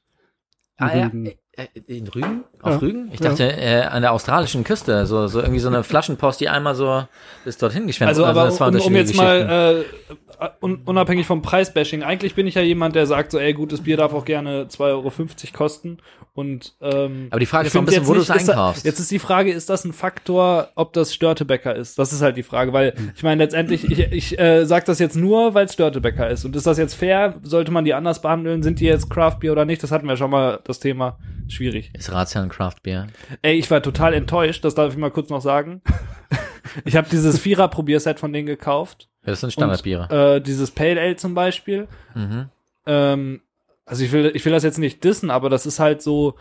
In 0.80 0.86
Ah, 0.86 0.96
ja. 0.96 1.04
Rügen. 1.06 1.26
Äh, 1.54 1.66
In 1.86 2.06
Rügen? 2.08 2.44
Auf 2.62 2.72
Ja. 2.72 2.78
Rügen? 2.78 3.10
Ich 3.12 3.20
Ja. 3.20 3.28
dachte, 3.28 3.44
äh, 3.44 3.82
an 3.82 4.00
der 4.02 4.12
australischen 4.12 4.64
Küste. 4.64 5.04
So, 5.06 5.26
so 5.26 5.40
irgendwie 5.40 5.60
so 5.60 5.68
eine 5.68 5.84
Flaschenpost, 5.84 6.40
die 6.40 6.48
einmal 6.48 6.74
so 6.74 7.04
bis 7.44 7.58
dorthin 7.58 7.86
geschwemmt 7.86 8.08
Also, 8.08 8.22
ist. 8.22 8.28
aber 8.28 8.44
das 8.44 8.58
um, 8.86 8.86
um 8.86 8.96
jetzt 8.96 9.14
mal 9.14 9.84
äh, 10.10 10.14
unabhängig 10.60 11.26
vom 11.26 11.42
Preisbashing, 11.42 12.02
eigentlich 12.02 12.34
bin 12.34 12.46
ich 12.46 12.54
ja 12.54 12.62
jemand, 12.62 12.94
der 12.94 13.06
sagt 13.06 13.32
so, 13.32 13.38
ey, 13.38 13.52
gutes 13.52 13.82
Bier 13.82 13.96
darf 13.96 14.12
auch 14.14 14.24
gerne 14.24 14.64
2,50 14.64 14.80
Euro 14.80 15.12
kosten. 15.52 15.98
Und 16.34 16.74
ähm, 16.80 17.28
Aber 17.30 17.40
die 17.40 17.46
Frage 17.46 17.66
ist 17.66 17.74
noch 17.74 17.82
ein 17.82 17.84
bisschen, 17.84 18.02
jetzt 18.02 18.08
wo 18.08 18.14
du 18.14 18.20
es 18.20 18.26
da- 18.28 18.34
einkaufst. 18.34 18.84
Jetzt 18.86 18.98
ist 19.00 19.10
die 19.10 19.18
Frage, 19.18 19.52
ist 19.52 19.68
das 19.68 19.84
ein 19.84 19.92
Faktor, 19.92 20.68
ob 20.76 20.92
das 20.94 21.12
Störtebäcker 21.12 21.76
ist? 21.76 21.98
Das 21.98 22.12
ist 22.12 22.22
halt 22.22 22.36
die 22.38 22.42
Frage, 22.42 22.72
weil 22.72 22.94
Hm. 22.96 23.12
ich 23.14 23.22
meine 23.22 23.42
letztendlich, 23.44 23.84
ich, 23.84 23.98
ich 23.98 24.38
äh, 24.38 24.64
sage 24.64 24.84
das 24.86 24.98
jetzt 24.98 25.14
nur, 25.16 25.52
weil 25.54 25.66
es 25.66 25.74
Störtebäcker 25.74 26.28
ist. 26.30 26.44
Und 26.46 26.56
ist 26.56 26.66
das 26.66 26.78
jetzt 26.78 26.94
fair? 26.94 27.34
Sollte 27.42 27.70
man 27.70 27.84
die 27.84 27.92
anders 27.94 28.22
behandeln? 28.22 28.62
Sind 28.62 28.80
die 28.80 28.86
jetzt 28.86 29.10
Craft 29.10 29.38
Beer 29.40 29.52
oder 29.52 29.64
nicht? 29.66 29.82
Das 29.82 29.90
hatten 29.92 30.08
wir 30.08 30.16
schon 30.16 30.30
mal 30.30 30.60
das 30.64 30.80
Thema. 30.80 31.18
Schwierig. 31.48 31.90
Ist 31.92 32.10
Razian 32.10 32.48
Craft 32.48 32.76
Beer? 32.82 33.08
Ey, 33.42 33.54
ich 33.58 33.70
war 33.70 33.82
total 33.82 34.14
enttäuscht, 34.14 34.64
das 34.64 34.74
darf 34.74 34.92
ich 34.92 34.98
mal 34.98 35.10
kurz 35.10 35.28
noch 35.28 35.42
sagen. 35.42 35.82
ich 36.86 36.96
habe 36.96 37.08
dieses 37.10 37.38
Vierer-Probierset 37.38 38.18
von 38.18 38.32
denen 38.32 38.46
gekauft. 38.46 39.08
Ja, 39.24 39.30
das 39.30 39.40
sind 39.40 39.52
Standardbiere. 39.52 40.36
Äh, 40.36 40.40
dieses 40.40 40.70
Pale 40.70 41.00
Ale 41.00 41.16
zum 41.16 41.34
Beispiel. 41.34 41.88
Mhm. 42.14 42.48
Ähm, 42.86 43.40
also 43.84 44.04
ich 44.04 44.12
will, 44.12 44.32
ich 44.34 44.44
will 44.44 44.52
das 44.52 44.62
jetzt 44.62 44.78
nicht 44.78 45.04
dissen, 45.04 45.30
aber 45.30 45.48
das 45.50 45.66
ist 45.66 45.78
halt 45.78 46.02
so, 46.02 46.34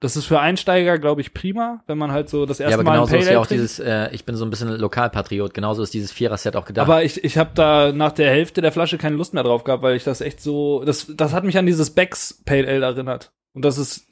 das 0.00 0.16
ist 0.16 0.24
für 0.26 0.40
Einsteiger, 0.40 0.98
glaube 0.98 1.20
ich, 1.20 1.32
prima, 1.32 1.82
wenn 1.86 1.96
man 1.98 2.10
halt 2.10 2.28
so 2.28 2.44
das 2.46 2.58
erste 2.58 2.72
Ja, 2.72 2.76
aber 2.78 2.84
Mal 2.84 2.90
ein 2.92 2.94
genauso 2.96 3.10
Pale 3.12 3.22
ist 3.22 3.30
ja 3.30 3.38
auch 3.38 3.46
trinkt. 3.46 3.62
dieses, 3.62 3.78
äh, 3.78 4.08
ich 4.12 4.24
bin 4.24 4.34
so 4.34 4.44
ein 4.44 4.50
bisschen 4.50 4.68
Lokalpatriot, 4.68 5.54
genauso 5.54 5.82
ist 5.82 5.94
dieses 5.94 6.10
Vierer-Set 6.10 6.56
auch 6.56 6.64
gedacht. 6.64 6.88
Aber 6.88 7.04
ich, 7.04 7.22
ich 7.22 7.38
habe 7.38 7.50
da 7.54 7.92
nach 7.92 8.12
der 8.12 8.30
Hälfte 8.30 8.62
der 8.62 8.72
Flasche 8.72 8.98
keine 8.98 9.16
Lust 9.16 9.32
mehr 9.34 9.44
drauf 9.44 9.62
gehabt, 9.64 9.82
weil 9.82 9.94
ich 9.96 10.04
das 10.04 10.20
echt 10.20 10.40
so, 10.40 10.84
das, 10.84 11.06
das 11.14 11.32
hat 11.32 11.44
mich 11.44 11.56
an 11.56 11.66
dieses 11.66 11.90
Becks 11.90 12.42
Pale 12.44 12.66
Ale 12.66 12.84
erinnert. 12.84 13.32
Und 13.54 13.64
das 13.64 13.78
ist 13.78 14.06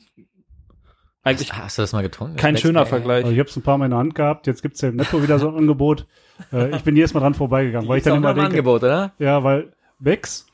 eigentlich 1.22 1.52
Hast 1.52 1.78
du 1.78 1.82
das 1.82 1.92
mal 1.92 2.02
getrunken? 2.02 2.36
kein 2.36 2.56
schöner 2.56 2.86
Vergleich. 2.86 3.24
Also 3.24 3.32
ich 3.32 3.38
habe 3.38 3.48
es 3.48 3.56
ein 3.56 3.62
paar 3.62 3.78
Mal 3.78 3.86
in 3.86 3.90
der 3.90 3.98
Hand 3.98 4.14
gehabt. 4.14 4.46
Jetzt 4.46 4.62
gibt's 4.62 4.80
ja 4.80 4.88
im 4.88 4.96
Netto 4.96 5.22
wieder 5.22 5.38
so 5.38 5.48
ein 5.48 5.56
Angebot. 5.56 6.06
Äh, 6.54 6.74
ich 6.74 6.82
bin 6.84 6.96
jedes 6.96 7.12
Mal 7.12 7.20
dran 7.20 7.34
vorbeigegangen, 7.34 7.86
weil 7.86 7.98
ich 7.98 8.04
dann 8.04 8.16
immer 8.16 8.32
denke, 8.32 8.48
Angebot, 8.48 8.82
oder? 8.82 9.12
ja, 9.18 9.44
weil 9.44 9.74
Becks, 9.98 10.46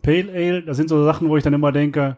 Pale 0.00 0.32
Ale, 0.32 0.62
das 0.62 0.78
sind 0.78 0.88
so 0.88 1.04
Sachen, 1.04 1.28
wo 1.28 1.36
ich 1.36 1.44
dann 1.44 1.52
immer 1.52 1.70
denke, 1.70 2.16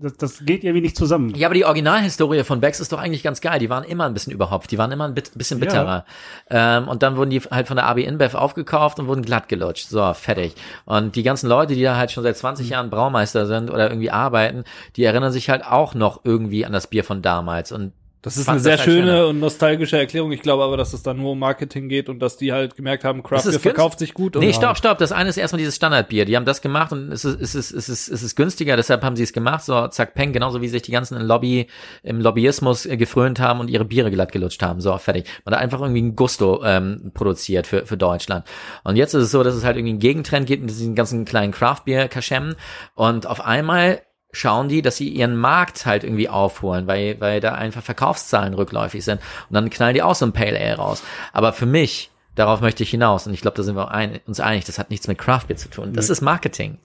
Das, 0.00 0.16
das 0.18 0.44
geht 0.44 0.64
irgendwie 0.64 0.82
nicht 0.82 0.96
zusammen. 0.96 1.34
Ja, 1.34 1.48
aber 1.48 1.54
die 1.54 1.64
Originalhistorie 1.64 2.44
von 2.44 2.60
Becks 2.60 2.78
ist 2.78 2.92
doch 2.92 2.98
eigentlich 2.98 3.22
ganz 3.22 3.40
geil. 3.40 3.58
Die 3.58 3.70
waren 3.70 3.84
immer 3.84 4.04
ein 4.04 4.12
bisschen 4.12 4.32
überhopft. 4.32 4.70
Die 4.70 4.76
waren 4.76 4.92
immer 4.92 5.04
ein 5.04 5.14
bisschen 5.14 5.60
bitterer. 5.60 6.04
Ähm, 6.50 6.88
und 6.88 7.02
dann 7.02 7.16
wurden 7.16 7.30
die 7.30 7.40
halt 7.40 7.68
von 7.68 7.76
der 7.76 7.86
AB 7.86 7.98
InBev 7.98 8.34
aufgekauft 8.34 8.98
und 8.98 9.06
wurden 9.06 9.22
glatt 9.22 9.48
gelutscht. 9.48 9.88
So, 9.88 10.12
fertig. 10.12 10.54
Und 10.84 11.16
die 11.16 11.22
ganzen 11.22 11.48
Leute, 11.48 11.74
die 11.74 11.82
da 11.82 11.96
halt 11.96 12.10
schon 12.10 12.22
seit 12.22 12.36
20 12.36 12.68
Jahren 12.68 12.90
Braumeister 12.90 13.46
sind 13.46 13.70
oder 13.70 13.88
irgendwie 13.88 14.10
arbeiten, 14.10 14.64
die 14.96 15.04
erinnern 15.04 15.32
sich 15.32 15.48
halt 15.48 15.64
auch 15.64 15.94
noch 15.94 16.20
irgendwie 16.24 16.66
an 16.66 16.72
das 16.72 16.88
Bier 16.88 17.04
von 17.04 17.22
damals. 17.22 17.72
Und 17.72 17.92
Das 18.22 18.36
ist 18.36 18.48
eine 18.48 18.60
sehr 18.60 18.78
halt 18.78 18.82
schöne 18.82 19.06
schöner. 19.06 19.26
und 19.26 19.40
nostalgische 19.40 19.98
Erklärung. 19.98 20.30
Ich 20.30 20.42
glaube 20.42 20.62
aber, 20.62 20.76
dass 20.76 20.92
es 20.92 21.02
dann 21.02 21.16
nur 21.16 21.32
um 21.32 21.40
Marketing 21.40 21.88
geht 21.88 22.08
und 22.08 22.20
dass 22.20 22.36
die 22.36 22.52
halt 22.52 22.76
gemerkt 22.76 23.02
haben, 23.02 23.24
Craft 23.24 23.42
Beer 23.42 23.58
verkauft 23.58 23.98
sich 23.98 24.14
gut. 24.14 24.36
Nee, 24.36 24.52
stopp, 24.52 24.78
stopp. 24.78 24.98
Das 24.98 25.10
eine 25.10 25.28
ist 25.28 25.36
erstmal 25.36 25.58
dieses 25.58 25.74
Standardbier. 25.74 26.24
Die 26.24 26.36
haben 26.36 26.44
das 26.44 26.62
gemacht 26.62 26.92
und 26.92 27.10
es 27.10 27.24
ist, 27.24 27.40
es 27.40 27.56
ist, 27.56 27.72
es 27.72 27.88
ist, 27.88 28.08
es 28.08 28.22
ist 28.22 28.36
günstiger, 28.36 28.76
deshalb 28.76 29.02
haben 29.02 29.16
sie 29.16 29.24
es 29.24 29.32
gemacht. 29.32 29.64
So, 29.64 29.88
zack, 29.88 30.14
peng, 30.14 30.32
genauso 30.32 30.62
wie 30.62 30.68
sich 30.68 30.82
die 30.82 30.92
ganzen 30.92 31.16
im 31.16 31.26
Lobby, 31.26 31.66
im 32.04 32.20
Lobbyismus 32.20 32.86
äh, 32.86 32.96
gefrönt 32.96 33.40
haben 33.40 33.58
und 33.58 33.68
ihre 33.68 33.84
Biere 33.84 34.12
glatt 34.12 34.30
gelutscht 34.30 34.62
haben. 34.62 34.80
So, 34.80 34.96
fertig. 34.98 35.26
Man 35.44 35.56
hat 35.56 35.60
einfach 35.60 35.80
irgendwie 35.80 36.02
ein 36.02 36.14
Gusto 36.14 36.62
ähm, 36.64 37.10
produziert 37.14 37.66
für, 37.66 37.86
für 37.86 37.96
Deutschland. 37.96 38.46
Und 38.84 38.94
jetzt 38.94 39.14
ist 39.14 39.24
es 39.24 39.30
so, 39.32 39.42
dass 39.42 39.56
es 39.56 39.64
halt 39.64 39.76
irgendwie 39.76 39.94
einen 39.94 39.98
Gegentrend 39.98 40.46
gibt 40.46 40.62
mit 40.62 40.70
diesen 40.70 40.94
ganzen 40.94 41.24
kleinen 41.24 41.50
Craft-Bier-Kaschemmen. 41.50 42.54
Und 42.94 43.26
auf 43.26 43.40
einmal 43.40 44.02
schauen 44.32 44.68
die, 44.68 44.82
dass 44.82 44.96
sie 44.96 45.08
ihren 45.08 45.36
Markt 45.36 45.86
halt 45.86 46.04
irgendwie 46.04 46.28
aufholen, 46.28 46.86
weil, 46.86 47.20
weil 47.20 47.40
da 47.40 47.54
einfach 47.54 47.82
Verkaufszahlen 47.82 48.54
rückläufig 48.54 49.04
sind. 49.04 49.20
Und 49.48 49.54
dann 49.54 49.70
knallen 49.70 49.94
die 49.94 50.02
auch 50.02 50.14
so 50.14 50.24
ein 50.26 50.32
Pale 50.32 50.58
Ale 50.58 50.76
raus. 50.76 51.02
Aber 51.32 51.52
für 51.52 51.66
mich, 51.66 52.10
darauf 52.34 52.60
möchte 52.62 52.82
ich 52.82 52.90
hinaus, 52.90 53.26
und 53.26 53.34
ich 53.34 53.42
glaube, 53.42 53.56
da 53.56 53.62
sind 53.62 53.76
wir 53.76 53.90
ein, 53.90 54.20
uns 54.26 54.40
einig, 54.40 54.64
das 54.64 54.78
hat 54.78 54.90
nichts 54.90 55.06
mit 55.06 55.18
Craft 55.18 55.46
Beer 55.48 55.56
zu 55.56 55.68
tun. 55.68 55.92
Das 55.92 56.08
ist 56.10 56.22
Marketing. 56.22 56.78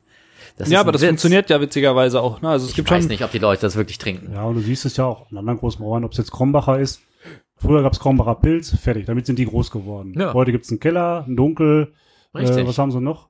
Das 0.58 0.70
ja, 0.70 0.80
ist 0.80 0.82
aber 0.82 0.92
das 0.92 1.02
Witz. 1.02 1.10
funktioniert 1.10 1.50
ja 1.50 1.62
witzigerweise 1.62 2.22
auch. 2.22 2.42
Ne? 2.42 2.50
Also 2.50 2.66
es 2.66 2.72
Ich 2.72 2.76
gibt 2.76 2.92
weiß 2.92 3.04
schon 3.04 3.10
nicht, 3.10 3.24
ob 3.24 3.32
die 3.32 3.40
Leute 3.40 3.62
das 3.62 3.76
wirklich 3.76 3.98
trinken. 3.98 4.34
Ja, 4.34 4.44
und 4.44 4.56
du 4.56 4.62
siehst 4.62 4.86
es 4.86 4.98
ja 4.98 5.06
auch 5.06 5.32
in 5.32 5.38
anderen 5.38 5.60
großen 5.60 5.80
Brauereien, 5.80 6.04
ob 6.04 6.12
es 6.12 6.18
jetzt 6.18 6.32
Krombacher 6.32 6.80
ist. 6.80 7.02
Früher 7.56 7.82
gab's 7.82 8.00
Krombacher 8.00 8.36
Pilz, 8.36 8.76
fertig. 8.76 9.06
Damit 9.06 9.26
sind 9.26 9.40
die 9.40 9.46
groß 9.46 9.72
geworden. 9.72 10.14
Ja. 10.18 10.34
Heute 10.34 10.52
gibt's 10.52 10.70
einen 10.70 10.80
Keller, 10.80 11.24
einen 11.26 11.38
Dunkel. 11.38 11.94
Richtig. 12.36 12.58
Äh, 12.58 12.68
was 12.68 12.78
haben 12.78 12.92
sie 12.92 13.00
noch? 13.00 13.30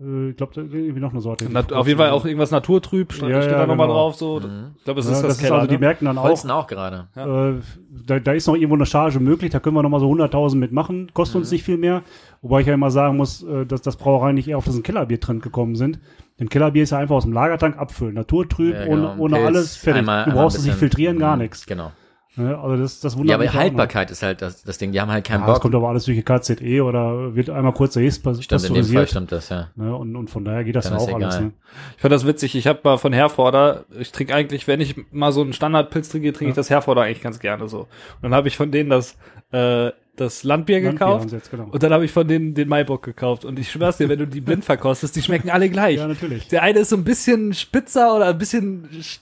Äh, 0.00 0.30
ich 0.30 0.36
glaube, 0.36 0.52
irgendwie 0.60 1.00
noch 1.00 1.12
eine 1.12 1.20
Sorte. 1.20 1.50
Nat 1.50 1.72
auf 1.72 1.86
jeden 1.86 1.98
Fall 1.98 2.10
auch 2.10 2.24
irgendwas 2.24 2.50
naturtrüb, 2.50 3.12
steht 3.12 3.28
Ja, 3.30 3.40
da 3.40 3.46
ja, 3.46 3.66
nochmal 3.66 3.86
genau. 3.86 3.98
drauf. 3.98 4.16
So. 4.16 4.40
Mhm. 4.40 4.72
Ich 4.76 4.84
glaube, 4.84 5.00
es 5.00 5.06
Ja, 5.06 5.12
ist 5.12 5.18
das, 5.22 5.28
das, 5.28 5.36
ist 5.36 5.42
Keller. 5.42 5.54
also, 5.56 5.66
die 5.68 5.74
ne? 5.74 5.80
merken 5.80 6.04
dann 6.04 6.18
auch, 6.18 6.24
Holzen 6.24 6.50
auch 6.50 6.66
gerade. 6.66 7.08
äh, 7.14 7.62
da, 8.06 8.18
da 8.20 8.32
ist 8.32 8.46
noch 8.46 8.54
irgendwo 8.54 8.74
eine 8.74 8.86
Charge 8.86 9.20
möglich, 9.20 9.50
da 9.52 9.60
können 9.60 9.74
wir 9.76 9.82
noch 9.82 9.88
mal 9.90 10.00
so 10.00 10.08
100.000 10.10 10.56
mitmachen, 10.56 11.10
kostet 11.14 11.36
Mhm. 11.36 11.40
uns 11.42 11.50
nicht 11.50 11.62
viel 11.64 11.78
mehr. 11.78 12.02
Wobei 12.42 12.60
ich 12.60 12.66
ja 12.66 12.74
immer 12.74 12.90
sagen 12.90 13.16
muss, 13.16 13.42
äh, 13.42 13.64
dass 13.64 13.80
das 13.82 13.96
Brauereien 13.96 14.34
nicht 14.34 14.48
eher 14.48 14.58
auf 14.58 14.64
diesen 14.64 14.82
Kellerbier-Trend 14.82 15.42
gekommen 15.42 15.74
sind. 15.76 15.98
Denn 16.38 16.50
Kellerbier 16.50 16.82
ist 16.82 16.90
ja 16.90 16.98
einfach 16.98 17.16
aus 17.16 17.24
dem 17.24 17.32
Lagertank 17.32 17.78
abfüllen, 17.78 18.14
naturtrüb, 18.14 18.74
Ja, 18.74 18.82
ohne, 18.86 19.00
genau. 19.08 19.14
ohne 19.16 19.36
Pilz, 19.36 19.46
alles, 19.46 19.76
fertig. 19.76 20.00
einmal- 20.00 20.24
du 20.26 20.32
brauchst 20.32 20.58
es 20.58 20.66
nicht 20.66 20.76
filtrieren, 20.76 21.18
gar 21.18 21.36
Mhm, 21.36 21.42
nichts. 21.42 21.64
Genau. 21.66 21.92
Ne? 22.36 22.58
Also 22.58 22.76
das, 22.82 23.00
das 23.00 23.16
wundert 23.16 23.40
Ja, 23.40 23.48
aber. 23.48 23.58
Haltbarkeit 23.58 24.10
ist 24.10 24.22
halt 24.22 24.42
das, 24.42 24.62
das 24.62 24.78
Ding. 24.78 24.92
Die 24.92 25.00
haben 25.00 25.10
halt 25.10 25.24
keinen 25.26 25.40
Ja, 25.40 25.46
das 25.46 25.54
Bock. 25.56 25.62
kommt 25.62 25.74
aber 25.74 25.88
alles 25.88 26.04
durch 26.04 26.16
die 26.16 26.22
KZE 26.22 26.82
oder 26.84 27.34
wird 27.34 27.48
einmal 27.50 27.72
kurz 27.72 27.96
erhitzt, 27.96 28.22
pas- 28.22 28.42
Stimmt, 28.42 28.64
in 28.64 28.74
dem 28.74 28.84
Fall 28.84 29.06
stimmt 29.08 29.32
das, 29.32 29.48
ja. 29.48 29.68
Ne? 29.74 29.94
Und, 29.96 30.14
und 30.16 30.28
von 30.28 30.44
daher 30.44 30.62
geht 30.64 30.76
das 30.76 30.84
Dann 30.90 30.94
ja 30.94 30.98
auch 31.00 31.14
alles. 31.14 31.40
Ne? 31.40 31.52
Ich 31.96 32.02
fand 32.02 32.12
das 32.12 32.26
witzig. 32.26 32.54
Ich 32.54 32.66
habe 32.66 32.80
mal 32.84 32.98
von 32.98 33.12
Herforder, 33.12 33.84
ich 33.98 34.12
trinke 34.12 34.34
eigentlich, 34.34 34.66
wenn 34.68 34.80
ich 34.80 34.94
mal 35.12 35.32
so 35.32 35.40
einen 35.40 35.52
Standardpilz 35.54 36.10
trinke, 36.10 36.32
trinke 36.32 36.50
ich 36.50 36.56
das 36.56 36.68
Herforder 36.70 37.02
eigentlich 37.02 37.22
ganz 37.22 37.38
gerne 37.40 37.68
so. 37.68 37.80
Und 37.80 37.88
dann 38.22 38.34
habe 38.34 38.48
ich 38.48 38.56
von 38.56 38.70
denen 38.70 38.90
das, 38.90 39.16
äh, 39.52 39.90
das 40.16 40.42
Landbier, 40.44 40.80
Landbier 40.80 40.92
gekauft. 40.92 41.30
sie 41.30 41.36
jetzt, 41.36 41.50
genau. 41.50 41.68
Und 41.70 41.82
dann 41.82 41.92
habe 41.92 42.04
ich 42.04 42.12
von 42.12 42.26
denen 42.26 42.54
den 42.54 42.68
Maibock 42.68 43.02
gekauft. 43.02 43.44
Und 43.44 43.58
ich 43.58 43.70
schwör's 43.70 43.96
dir, 43.98 44.08
wenn 44.08 44.18
du 44.18 44.26
die 44.26 44.40
blind 44.40 44.64
verkostest, 44.64 45.14
die 45.16 45.22
schmecken 45.22 45.50
alle 45.50 45.68
gleich. 45.68 45.96
Ja, 46.00 46.06
natürlich. 46.08 46.48
Der 46.48 46.62
eine 46.62 46.80
ist 46.80 46.88
so 46.90 46.96
ein 46.96 47.04
bisschen 47.04 47.54
spitzer 47.54 48.14
oder 48.16 48.26
ein 48.28 48.38
bisschen, 48.38 48.88
sch- 49.00 49.20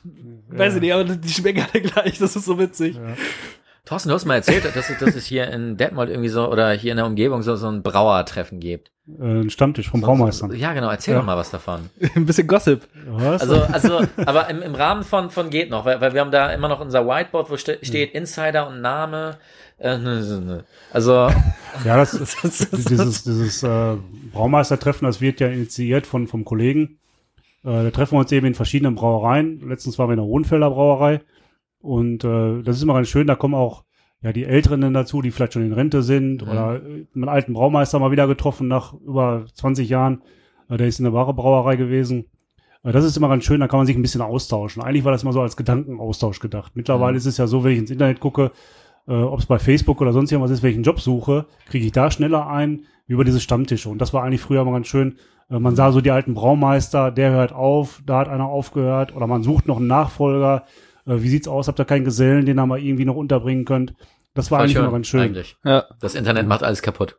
weiß 0.49 0.77
ich 0.77 0.81
nicht, 0.81 0.93
aber 0.95 1.05
die 1.05 1.29
schmecken 1.29 1.65
alle 1.73 1.83
gleich. 1.83 2.19
Das 2.19 2.35
ist 2.37 2.45
so 2.45 2.59
witzig. 2.59 2.99
Thorsten, 3.85 4.09
du 4.09 4.15
hast 4.15 4.25
mal 4.25 4.37
erzählt, 4.37 4.65
dass 4.65 4.89
es, 4.89 4.99
dass 4.99 5.15
es 5.15 5.27
hier 5.27 5.49
in 5.51 5.77
Detmold 5.77 6.09
irgendwie 6.09 6.31
so 6.31 6.51
oder 6.51 6.71
hier 6.73 6.93
in 6.93 6.97
der 6.97 7.05
Umgebung 7.07 7.43
so, 7.43 7.55
so 7.57 7.69
ein 7.69 7.83
Brauertreffen 7.83 8.59
gibt. 8.59 8.91
Äh, 9.21 9.43
ein 9.43 9.51
Stammtisch 9.51 9.91
vom 9.91 10.01
Braumeistern. 10.01 10.55
Ja, 10.57 10.73
genau. 10.73 10.89
Erzähl 10.89 11.13
Ja. 11.13 11.21
doch 11.21 11.27
mal 11.27 11.37
was 11.37 11.51
davon. 11.51 11.91
ein 12.17 12.25
bisschen 12.25 12.47
Gossip. 12.47 12.81
Was? 13.07 13.43
Also, 13.43 13.61
also, 13.65 14.01
aber 14.25 14.49
im, 14.49 14.63
im 14.63 14.75
Rahmen 14.75 15.03
von, 15.03 15.29
von 15.29 15.51
geht 15.51 15.69
noch, 15.69 15.85
weil, 15.85 16.01
weil 16.01 16.15
wir 16.15 16.23
haben 16.23 16.31
da 16.31 16.51
immer 16.51 16.69
noch 16.69 16.81
unser 16.81 17.07
Whiteboard, 17.07 17.51
wo 17.51 17.59
ste 17.59 17.79
steht 17.83 18.15
Insider 18.15 18.67
und 18.69 18.81
Name. 18.81 19.37
Äh, 19.79 20.63
Also, 20.93 21.13
Ja, 21.85 21.97
das, 21.97 22.13
dieses, 22.73 23.25
dieses 23.25 23.63
äh, 23.63 23.97
Braumeistertreffen, 24.33 25.07
das 25.07 25.21
wird 25.21 25.41
ja 25.41 25.49
initiiert 25.49 26.07
von 26.07 26.27
vom 26.29 26.45
Kollegen. 26.45 26.99
Äh, 27.65 27.85
da 27.85 27.91
treffen 27.91 28.15
wir 28.15 28.21
uns 28.21 28.33
eben 28.33 28.47
in 28.47 28.55
verschiedenen 28.55 28.95
Brauereien. 28.95 29.61
Letztens 29.69 29.99
waren 29.99 30.09
wir 30.09 30.15
in 30.15 30.19
der 30.19 30.27
Hohenfelder 30.27 30.71
Brauerei. 30.71 31.21
Und 31.81 32.25
äh, 32.25 32.63
das 32.63 32.77
ist 32.77 32.83
immer 32.83 32.95
ganz 32.95 33.09
schön, 33.09 33.27
da 33.27 33.35
kommen 33.35 33.55
auch 33.55 33.85
ja 34.23 34.33
die 34.33 34.45
Älteren 34.45 34.81
dann 34.81 34.95
dazu, 34.95 35.21
die 35.21 35.31
vielleicht 35.31 35.53
schon 35.53 35.67
in 35.67 35.73
Rente 35.75 36.03
sind 36.03 36.43
Mhm. 36.43 36.49
oder 36.49 36.77
äh, 36.83 37.05
einen 37.15 37.29
alten 37.29 37.53
Braumeister 37.53 37.99
mal 37.99 38.11
wieder 38.11 38.27
getroffen 38.27 38.69
nach 38.69 38.95
über 38.95 39.45
20 39.55 39.89
Jahren. 39.89 40.23
Äh, 40.71 40.77
der 40.79 40.87
ist 40.87 40.99
in 40.99 41.05
der 41.05 41.13
wahre 41.13 41.35
Brauerei 41.35 41.77
gewesen. 41.77 42.27
Äh, 42.85 42.93
das 42.93 43.05
ist 43.05 43.17
immer 43.19 43.29
ganz 43.29 43.45
schön, 43.45 43.61
da 43.61 43.69
kann 43.69 43.79
man 43.81 43.87
sich 43.87 43.97
ein 43.97 44.03
bisschen 44.03 44.23
austauschen. 44.23 44.83
Eigentlich 44.83 45.05
war 45.05 45.13
das 45.13 45.25
immer 45.25 45.33
so 45.35 45.43
als 45.43 45.57
Gedankenaustausch 45.59 46.41
gedacht. 46.41 46.73
Mittlerweile 46.75 47.13
Mhm. 47.13 47.19
ist 47.19 47.27
es 47.27 47.37
ja 47.37 47.47
so, 47.47 47.65
wenn 47.65 47.73
ich 47.73 47.79
ins 47.81 47.91
Internet 47.91 48.21
gucke, 48.21 48.53
äh, 49.09 49.13
ob 49.15 49.41
es 49.41 49.47
bei 49.47 49.59
Facebook 49.59 50.01
oder 50.01 50.13
sonst 50.13 50.33
irgendwas 50.33 50.51
ist, 50.51 50.63
wenn 50.63 50.71
ich 50.71 50.77
einen 50.77 50.85
Job 50.85 51.01
suche, 51.01 51.47
kriege 51.69 51.85
ich 51.87 51.93
da 51.93 52.11
schneller 52.11 52.47
ein, 52.49 52.85
wie 53.07 53.13
über 53.15 53.25
diese 53.25 53.41
Stammtische. 53.41 53.89
Und 53.89 53.99
das 53.99 54.13
war 54.15 54.23
eigentlich 54.23 54.41
früher 54.41 54.65
mal 54.65 54.73
ganz 54.73 54.87
schön. 54.87 55.17
Äh, 55.51 55.59
man 55.59 55.77
sah 55.77 55.93
so 55.93 56.01
die 56.01 56.11
alten 56.11 56.35
Braumeister, 56.35 57.11
der 57.11 57.31
hört 57.33 57.53
auf, 57.53 58.01
da 58.07 58.19
hat 58.21 58.29
einer 58.29 58.47
aufgehört, 58.47 59.15
oder 59.15 59.27
man 59.27 59.43
sucht 59.43 59.67
noch 59.67 59.77
einen 59.79 59.87
Nachfolger. 59.87 60.65
Äh, 61.07 61.17
wie 61.23 61.29
sieht's 61.29 61.49
aus? 61.49 61.69
Habt 61.69 61.79
ihr 61.79 61.85
keinen 61.85 62.05
Gesellen, 62.05 62.47
den 62.47 62.59
ihr 62.59 62.67
mal 62.67 62.79
irgendwie 62.81 63.05
noch 63.05 63.17
unterbringen 63.17 63.65
könnt? 63.65 63.95
Das 64.35 64.51
war 64.51 64.59
voll 64.59 64.65
eigentlich 64.65 64.73
schön, 64.77 64.83
immer 64.85 64.93
ganz 64.93 65.07
schön. 65.07 65.21
eigentlich. 65.21 65.57
Ja. 65.65 65.85
Das 66.01 66.15
Internet 66.15 66.47
macht 66.49 66.63
alles 66.65 66.83
kaputt. 66.83 67.17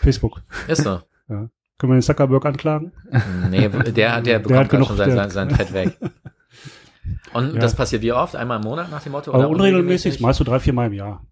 Facebook. 0.00 0.42
Ist 0.68 0.84
so. 0.84 1.00
Können 1.26 1.92
wir 1.92 1.96
den 1.98 2.02
Zuckerberg 2.02 2.44
anklagen? 2.44 2.92
Nee, 3.50 3.68
der, 3.68 4.20
der 4.20 4.38
bekommt 4.40 4.58
hat 4.58 4.68
grad 4.68 4.70
genug, 4.70 4.88
schon 4.88 4.96
sein, 4.96 5.08
der- 5.10 5.30
sein, 5.30 5.30
sein 5.30 5.50
Fett 5.50 5.72
weg. 5.72 5.96
Und 7.32 7.54
Ja. 7.54 7.60
das 7.60 7.74
passiert 7.74 8.02
wie 8.02 8.12
oft? 8.12 8.36
Einmal 8.36 8.58
im 8.58 8.64
Monat 8.64 8.90
nach 8.90 9.02
dem 9.02 9.12
Motto? 9.12 9.32
Aber 9.32 9.40
oder 9.48 9.48
unregelmäßig, 9.50 10.20
meist 10.20 10.38
so 10.38 10.44
drei, 10.44 10.60
vier 10.60 10.72
Mal 10.72 10.86
im 10.86 10.92
Jahr. 10.94 11.24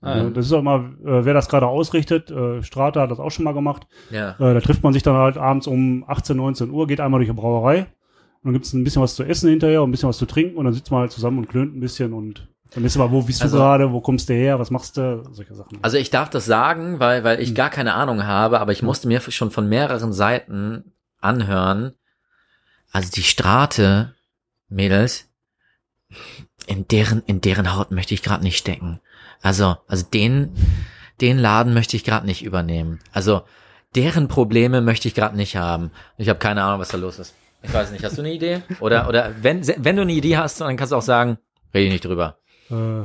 Ah. 0.00 0.18
Äh, 0.18 0.30
Das 0.32 0.46
ist 0.46 0.52
auch 0.52 0.58
immer, 0.60 0.90
äh, 1.04 1.24
wer 1.24 1.32
das 1.34 1.48
gerade 1.48 1.66
ausrichtet, 1.66 2.30
äh, 2.30 2.62
Strata 2.62 3.00
hat 3.02 3.10
das 3.10 3.18
auch 3.20 3.30
schon 3.30 3.44
mal 3.44 3.54
gemacht. 3.54 3.86
Ja. 4.10 4.30
Äh, 4.38 4.54
da 4.54 4.60
trifft 4.60 4.82
man 4.82 4.92
sich 4.92 5.02
dann 5.02 5.14
halt 5.16 5.36
abends 5.38 5.66
um 5.66 6.04
18, 6.06 6.36
19 6.36 6.70
Uhr, 6.70 6.86
geht 6.86 7.00
einmal 7.00 7.20
durch 7.20 7.30
die 7.30 7.34
Brauerei. 7.36 7.80
Und 7.80 7.86
dann 8.48 8.52
gibt's 8.52 8.72
ein 8.74 8.84
bisschen 8.84 9.00
was 9.00 9.14
zu 9.14 9.24
essen 9.24 9.48
hinterher 9.48 9.82
und 9.82 9.88
ein 9.88 9.92
bisschen 9.92 10.08
was 10.10 10.18
zu 10.18 10.26
trinken 10.26 10.58
und 10.58 10.66
dann 10.66 10.74
sitzt 10.74 10.90
man 10.90 11.00
halt 11.00 11.12
zusammen 11.12 11.38
und 11.38 11.48
klönt 11.48 11.74
ein 11.74 11.80
bisschen 11.80 12.12
und 12.12 12.46
dann 12.74 12.84
ist 12.84 12.96
aber, 12.96 13.10
wo 13.12 13.22
bist 13.22 13.40
Also- 13.40 13.56
du 13.56 13.62
gerade, 13.62 13.92
wo 13.92 14.00
kommst 14.02 14.28
du 14.28 14.34
her, 14.34 14.58
was 14.58 14.70
machst 14.70 14.96
du, 14.98 15.22
solche 15.30 15.54
Sachen. 15.54 15.78
Also 15.80 15.96
ich 15.96 16.10
darf 16.10 16.28
das 16.28 16.44
sagen, 16.44 16.98
weil, 17.00 17.24
weil 17.24 17.36
Hm. 17.38 17.42
ich 17.42 17.54
gar 17.54 17.70
keine 17.70 17.94
Ahnung 17.94 18.26
habe, 18.26 18.60
aber 18.60 18.72
ich 18.72 18.82
musste 18.82 19.08
mir 19.08 19.20
schon 19.22 19.50
von 19.50 19.68
mehreren 19.68 20.12
Seiten 20.12 20.92
anhören. 21.20 21.92
Also 22.92 23.10
die 23.14 23.22
Strate, 23.22 24.13
Mädels, 24.74 25.28
in 26.66 26.86
deren, 26.88 27.22
in 27.26 27.40
deren 27.40 27.74
Haut 27.74 27.90
möchte 27.90 28.14
ich 28.14 28.22
gerade 28.22 28.44
nicht 28.44 28.58
stecken. 28.58 29.00
Also, 29.42 29.76
also 29.88 30.04
den, 30.04 30.54
den 31.20 31.38
Laden 31.38 31.74
möchte 31.74 31.96
ich 31.96 32.04
gerade 32.04 32.26
nicht 32.26 32.44
übernehmen. 32.44 33.00
Also 33.12 33.42
deren 33.94 34.28
Probleme 34.28 34.80
möchte 34.80 35.08
ich 35.08 35.14
gerade 35.14 35.36
nicht 35.36 35.56
haben. 35.56 35.90
Ich 36.16 36.28
habe 36.28 36.38
keine 36.38 36.62
Ahnung, 36.62 36.80
was 36.80 36.88
da 36.88 36.98
los 36.98 37.18
ist. 37.18 37.34
Ich 37.62 37.72
weiß 37.72 37.90
nicht, 37.92 38.04
hast 38.04 38.18
du 38.18 38.22
eine 38.22 38.32
Idee? 38.32 38.62
Oder, 38.80 39.08
oder 39.08 39.34
wenn, 39.40 39.66
wenn 39.66 39.96
du 39.96 40.02
eine 40.02 40.12
Idee 40.12 40.36
hast, 40.36 40.60
dann 40.60 40.76
kannst 40.76 40.92
du 40.92 40.96
auch 40.96 41.02
sagen, 41.02 41.38
rede 41.72 41.86
ich 41.86 41.92
nicht 41.92 42.04
drüber. 42.04 42.38
Äh, 42.70 43.04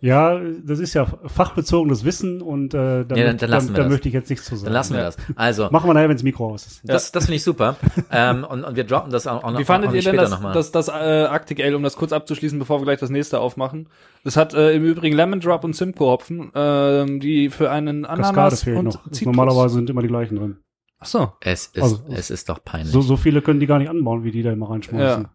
ja, 0.00 0.40
das 0.64 0.78
ist 0.78 0.94
ja 0.94 1.06
fachbezogenes 1.26 2.04
Wissen 2.04 2.40
und 2.42 2.72
äh, 2.74 3.04
da, 3.04 3.16
Ja, 3.16 3.24
dann- 3.26 3.36
dann 3.38 3.50
lassen 3.50 3.68
wir 3.68 3.76
da 3.76 3.82
das. 3.82 3.90
möchte 3.92 4.08
ich 4.08 4.14
jetzt 4.14 4.30
nichts 4.30 4.46
zu 4.46 4.56
sagen. 4.56 4.64
Dann 4.66 4.72
lassen 4.74 4.94
wir 4.94 5.02
das. 5.02 5.16
Also, 5.36 5.68
Machen 5.70 5.88
wir 5.88 5.94
nachher, 5.94 6.08
wenn 6.08 6.16
das 6.16 6.22
Mikro 6.22 6.50
aus 6.52 6.66
ist. 6.66 6.80
Das, 6.84 7.12
das 7.12 7.24
finde 7.26 7.36
ich 7.36 7.44
super. 7.44 7.76
ähm, 8.10 8.44
und, 8.44 8.64
und 8.64 8.76
wir 8.76 8.84
droppen 8.84 9.12
das 9.12 9.26
auch, 9.26 9.44
auch 9.44 9.50
noch 9.52 9.58
Wie 9.58 9.64
fandet 9.64 9.92
ihr 9.92 10.02
denn 10.02 10.16
das, 10.16 10.30
noch 10.30 10.40
mal. 10.40 10.52
das, 10.52 10.72
das 10.72 10.88
äh, 10.88 10.92
Arctic 10.92 11.60
Ale, 11.62 11.76
um 11.76 11.82
das 11.82 11.96
kurz 11.96 12.12
abzuschließen, 12.12 12.58
bevor 12.58 12.80
wir 12.80 12.84
gleich 12.84 12.98
das 13.00 13.10
nächste 13.10 13.40
aufmachen? 13.40 13.88
Das 14.24 14.36
hat 14.36 14.54
äh, 14.54 14.72
im 14.74 14.84
Übrigen 14.84 15.14
Lemon 15.16 15.40
Drop 15.40 15.64
und 15.64 15.76
Simcoe 15.76 16.06
Hopfen, 16.10 16.50
ähm, 16.54 17.20
die 17.20 17.50
für 17.50 17.70
einen 17.70 18.04
Ananas 18.04 18.62
fehlt 18.62 18.78
und 18.78 18.84
noch. 18.86 19.02
Zitrus. 19.10 19.26
Normalerweise 19.36 19.74
sind 19.74 19.90
immer 19.90 20.02
die 20.02 20.08
gleichen 20.08 20.36
drin. 20.36 20.56
Ach 20.98 21.06
so. 21.06 21.32
es 21.40 21.66
ist, 21.68 21.82
Also- 21.82 22.00
es 22.10 22.30
ist 22.30 22.48
doch 22.48 22.62
peinlich. 22.64 22.92
So, 22.92 23.00
so 23.00 23.16
viele 23.16 23.42
können 23.42 23.60
die 23.60 23.66
gar 23.66 23.78
nicht 23.78 23.88
anbauen, 23.90 24.24
wie 24.24 24.30
die 24.30 24.42
da 24.42 24.52
immer 24.52 24.70
reinschmeißen. 24.70 25.22
Ja. 25.24 25.30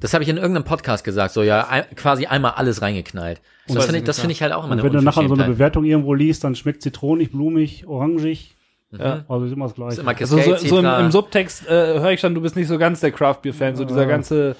Das 0.00 0.14
habe 0.14 0.22
ich 0.24 0.30
in 0.30 0.36
irgendeinem 0.36 0.64
Podcast 0.64 1.04
gesagt, 1.04 1.32
so 1.34 1.42
ja, 1.42 1.66
ein, 1.68 1.84
quasi 1.96 2.26
einmal 2.26 2.52
alles 2.52 2.82
reingeknallt. 2.82 3.40
Und 3.68 3.74
das 3.76 3.84
finde 3.86 3.98
ich 4.00 4.04
das 4.04 4.18
finde 4.20 4.32
ich 4.32 4.42
halt 4.42 4.52
auch 4.52 4.64
immer 4.64 4.72
Und 4.74 4.80
eine 4.80 4.84
wenn 4.84 4.92
du 4.92 5.02
nachher 5.02 5.26
so 5.28 5.34
eine. 5.34 5.44
Bewertung 5.44 5.84
irgendwo 5.84 6.14
liest, 6.14 6.44
dann 6.44 6.54
schmeckt 6.54 6.82
zitronig, 6.82 7.30
blumig, 7.32 7.86
orangig. 7.86 8.54
Ja. 8.90 9.24
Also 9.28 9.44
ist 9.44 9.52
immer 9.52 9.64
das 9.66 9.72
ist 9.72 9.76
Gleiche. 9.76 10.00
immer 10.00 10.10
Also 10.18 10.38
so, 10.38 10.56
so 10.56 10.78
im, 10.78 10.86
im 10.86 11.10
Subtext 11.10 11.66
äh, 11.68 12.00
höre 12.00 12.12
ich 12.12 12.20
schon, 12.20 12.34
du 12.34 12.40
bist 12.40 12.56
nicht 12.56 12.68
so 12.68 12.78
ganz 12.78 13.00
der 13.00 13.10
Craft 13.12 13.40
Beer 13.42 13.52
Fan, 13.52 13.76
so 13.76 13.84
dieser 13.84 14.04
Äh, 14.04 14.08
ganze 14.08 14.56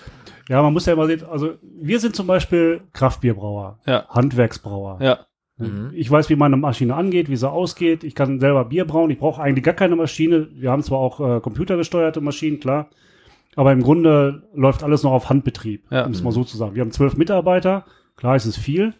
Ja, 0.50 0.60
man 0.62 0.72
muss 0.74 0.84
ja 0.84 0.92
immer 0.92 1.06
sehen, 1.06 1.22
also 1.30 1.54
wir 1.80 1.98
sind 1.98 2.14
zum 2.14 2.26
Beispiel 2.26 2.82
Kraftbierbrauer, 2.92 3.78
Ja. 3.86 4.06
Handwerksbrauer. 4.08 4.98
ja. 5.00 5.18
Mhm. 5.60 5.90
Ich 5.92 6.08
weiß, 6.08 6.28
wie 6.28 6.36
meine 6.36 6.56
Maschine 6.56 6.94
angeht, 6.94 7.28
wie 7.28 7.36
sie 7.36 7.50
ausgeht. 7.50 8.04
Ich 8.04 8.14
kann 8.14 8.38
selber 8.38 8.64
Bier 8.66 8.84
brauen. 8.86 9.10
Ich 9.10 9.18
brauche 9.18 9.42
eigentlich 9.42 9.64
gar 9.64 9.74
keine 9.74 9.96
Maschine. 9.96 10.46
Wir 10.52 10.70
haben 10.70 10.84
zwar 10.84 10.98
auch 11.00 11.18
äh, 11.18 11.40
computergesteuerte 11.40 12.20
Maschinen, 12.20 12.60
klar. 12.60 12.90
Aber 13.58 13.72
im 13.72 13.82
Grunde 13.82 14.44
läuft 14.54 14.84
alles 14.84 15.02
noch 15.02 15.10
auf 15.10 15.28
Handbetrieb, 15.28 15.84
Ja. 15.90 16.06
um 16.06 16.12
es 16.12 16.22
mal 16.22 16.30
so 16.32 16.44
zu 16.44 16.56
sagen. 16.56 16.76
Wir 16.76 16.82
haben 16.82 16.92
zwölf 16.92 17.16
Mitarbeiter, 17.16 17.84
klar 18.16 18.36
ist 18.36 18.46
es 18.46 18.56
viel, 18.56 18.94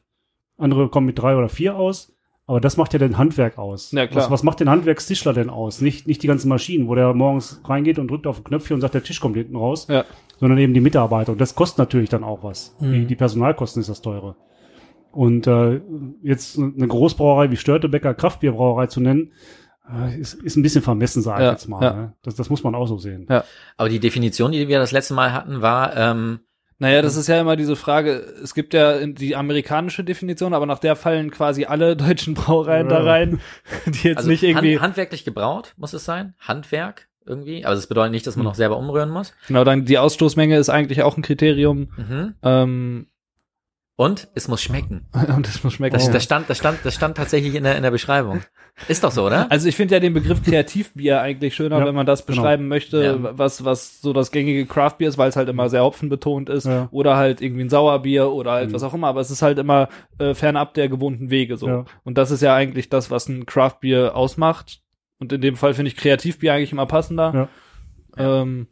andere 0.56 0.88
kommen 0.88 1.06
mit 1.06 1.16
drei 1.18 1.36
oder 1.36 1.48
vier 1.48 1.76
aus, 1.76 2.12
aber 2.48 2.60
das 2.60 2.76
macht 2.76 2.92
ja 2.92 2.98
den 2.98 3.18
Handwerk 3.18 3.56
aus. 3.58 3.92
Ja, 3.92 4.06
klar. 4.08 4.24
Was, 4.24 4.30
was 4.32 4.42
macht 4.42 4.58
den 4.58 4.68
Handwerkstischler 4.68 5.32
denn 5.32 5.48
aus? 5.48 5.80
Nicht, 5.80 6.08
nicht 6.08 6.22
die 6.22 6.26
ganzen 6.26 6.48
Maschinen, 6.48 6.88
wo 6.88 6.94
der 6.96 7.14
morgens 7.14 7.60
reingeht 7.64 7.98
und 8.00 8.10
drückt 8.10 8.26
auf 8.26 8.38
ein 8.38 8.44
Knöpfchen 8.44 8.74
und 8.74 8.80
sagt, 8.80 8.94
der 8.94 9.04
Tisch 9.04 9.20
kommt 9.20 9.36
hinten 9.36 9.54
raus, 9.54 9.86
Ja. 9.88 10.04
sondern 10.40 10.58
eben 10.58 10.74
die 10.74 10.80
Mitarbeiter. 10.80 11.30
Und 11.32 11.40
das 11.40 11.54
kostet 11.54 11.78
natürlich 11.78 12.08
dann 12.08 12.24
auch 12.24 12.42
was. 12.42 12.74
Die, 12.80 13.04
die 13.06 13.14
Personalkosten 13.16 13.80
ist 13.80 13.88
das 13.90 14.02
teure. 14.02 14.34
Und 15.12 15.46
äh, 15.46 15.80
jetzt 16.22 16.58
eine 16.58 16.88
Großbrauerei 16.88 17.50
wie 17.50 17.56
Störtebecker 17.56 18.14
Kraftbierbrauerei 18.14 18.86
zu 18.88 19.00
nennen, 19.00 19.28
äh, 19.28 19.67
ist, 20.18 20.34
ist 20.34 20.56
ein 20.56 20.62
bisschen 20.62 20.82
vermessen, 20.82 21.22
sage 21.22 21.42
ich 21.42 21.46
Ja, 21.46 21.52
jetzt 21.52 21.68
mal. 21.68 21.82
ja. 21.82 21.92
Ne? 21.92 22.12
Das, 22.22 22.34
das 22.34 22.50
muss 22.50 22.62
man 22.62 22.74
auch 22.74 22.86
so 22.86 22.98
sehen. 22.98 23.26
Ja. 23.30 23.44
Aber 23.76 23.88
die 23.88 24.00
Definition, 24.00 24.52
die 24.52 24.68
wir 24.68 24.78
das 24.78 24.92
letzte 24.92 25.14
Mal 25.14 25.32
hatten, 25.32 25.62
war, 25.62 25.96
ähm, 25.96 26.40
Naja, 26.80 27.02
das 27.02 27.16
ist 27.16 27.26
ja 27.26 27.40
immer 27.40 27.56
diese 27.56 27.74
Frage, 27.74 28.22
es 28.42 28.54
gibt 28.54 28.72
ja 28.74 28.92
in- 28.92 29.14
die 29.16 29.34
amerikanische 29.34 30.04
Definition, 30.04 30.54
aber 30.54 30.64
nach 30.66 30.78
der 30.78 30.94
fallen 30.94 31.30
quasi 31.30 31.64
alle 31.64 31.96
deutschen 31.96 32.34
Brauereien 32.34 32.88
da 32.88 33.02
rein, 33.02 33.40
die 33.86 34.08
jetzt 34.08 34.18
also 34.18 34.28
nicht 34.30 34.42
irgendwie, 34.44 34.74
hand, 34.76 34.82
handwerklich 34.82 35.24
gebraut, 35.24 35.74
muss 35.76 35.92
es 35.92 36.04
sein? 36.04 36.34
Handwerk 36.38 37.08
irgendwie? 37.26 37.64
Aber 37.64 37.74
das 37.74 37.86
bedeutet 37.88 38.12
nicht, 38.12 38.26
dass 38.26 38.34
Hm. 38.36 38.44
man 38.44 38.50
noch 38.50 38.54
selber 38.54 38.78
umrühren 38.78 39.10
muss. 39.10 39.34
genau, 39.48 39.64
dann 39.64 39.84
die 39.86 39.98
Ausstoßmenge 39.98 40.56
ist 40.56 40.68
eigentlich 40.68 41.02
auch 41.02 41.16
ein 41.16 41.22
Kriterium, 41.22 41.88
Mhm. 41.96 42.34
ähm, 42.42 43.06
Und 44.00 44.28
es 44.36 44.46
muss 44.46 44.62
schmecken. 44.62 45.06
und 45.36 45.44
das 45.44 45.64
muss 45.64 45.72
schmecken. 45.72 45.94
Das, 45.94 46.08
das, 46.08 46.22
stand, 46.22 46.48
das, 46.48 46.58
stand, 46.58 46.78
das 46.84 46.94
stand 46.94 47.16
tatsächlich 47.16 47.56
in 47.56 47.64
der, 47.64 47.74
in 47.74 47.82
der 47.82 47.90
Beschreibung. 47.90 48.42
Ist 48.86 49.02
doch 49.02 49.10
so, 49.10 49.26
oder? 49.26 49.50
Also 49.50 49.68
ich 49.68 49.74
finde 49.74 49.94
ja 49.96 50.00
den 50.00 50.14
Begriff 50.14 50.40
Kreativbier 50.40 51.20
eigentlich 51.20 51.56
schöner, 51.56 51.80
Ja, 51.80 51.84
wenn 51.84 51.96
man 51.96 52.06
das 52.06 52.24
genau. 52.24 52.36
beschreiben 52.36 52.68
möchte, 52.68 53.02
Ja. 53.02 53.36
was, 53.36 53.64
was 53.64 54.00
so 54.00 54.12
das 54.12 54.30
gängige 54.30 54.66
Craftbier 54.66 55.08
ist, 55.08 55.18
weil 55.18 55.28
es 55.28 55.34
halt 55.34 55.48
immer 55.48 55.68
sehr 55.68 55.82
hopfenbetont 55.82 56.48
ist, 56.48 56.66
Ja. 56.66 56.86
oder 56.92 57.16
halt 57.16 57.40
irgendwie 57.42 57.64
ein 57.64 57.70
Sauerbier 57.70 58.30
oder 58.30 58.52
halt 58.52 58.68
Mhm. 58.70 58.74
was 58.74 58.84
auch 58.84 58.94
immer, 58.94 59.08
aber 59.08 59.20
es 59.20 59.32
ist 59.32 59.42
halt 59.42 59.58
immer 59.58 59.88
äh, 60.20 60.32
fernab 60.32 60.74
der 60.74 60.88
gewohnten 60.88 61.30
Wege 61.30 61.56
so. 61.56 61.66
Ja. 61.66 61.84
Und 62.04 62.16
das 62.18 62.30
ist 62.30 62.40
ja 62.40 62.54
eigentlich 62.54 62.88
das, 62.90 63.10
was 63.10 63.28
ein 63.28 63.46
Craftbier 63.46 64.14
ausmacht. 64.14 64.80
Und 65.18 65.32
in 65.32 65.40
dem 65.40 65.56
Fall 65.56 65.74
finde 65.74 65.90
ich 65.90 65.96
Kreativbier 65.96 66.54
eigentlich 66.54 66.70
immer 66.70 66.86
passender. 66.86 67.48
Ähm, 68.16 68.68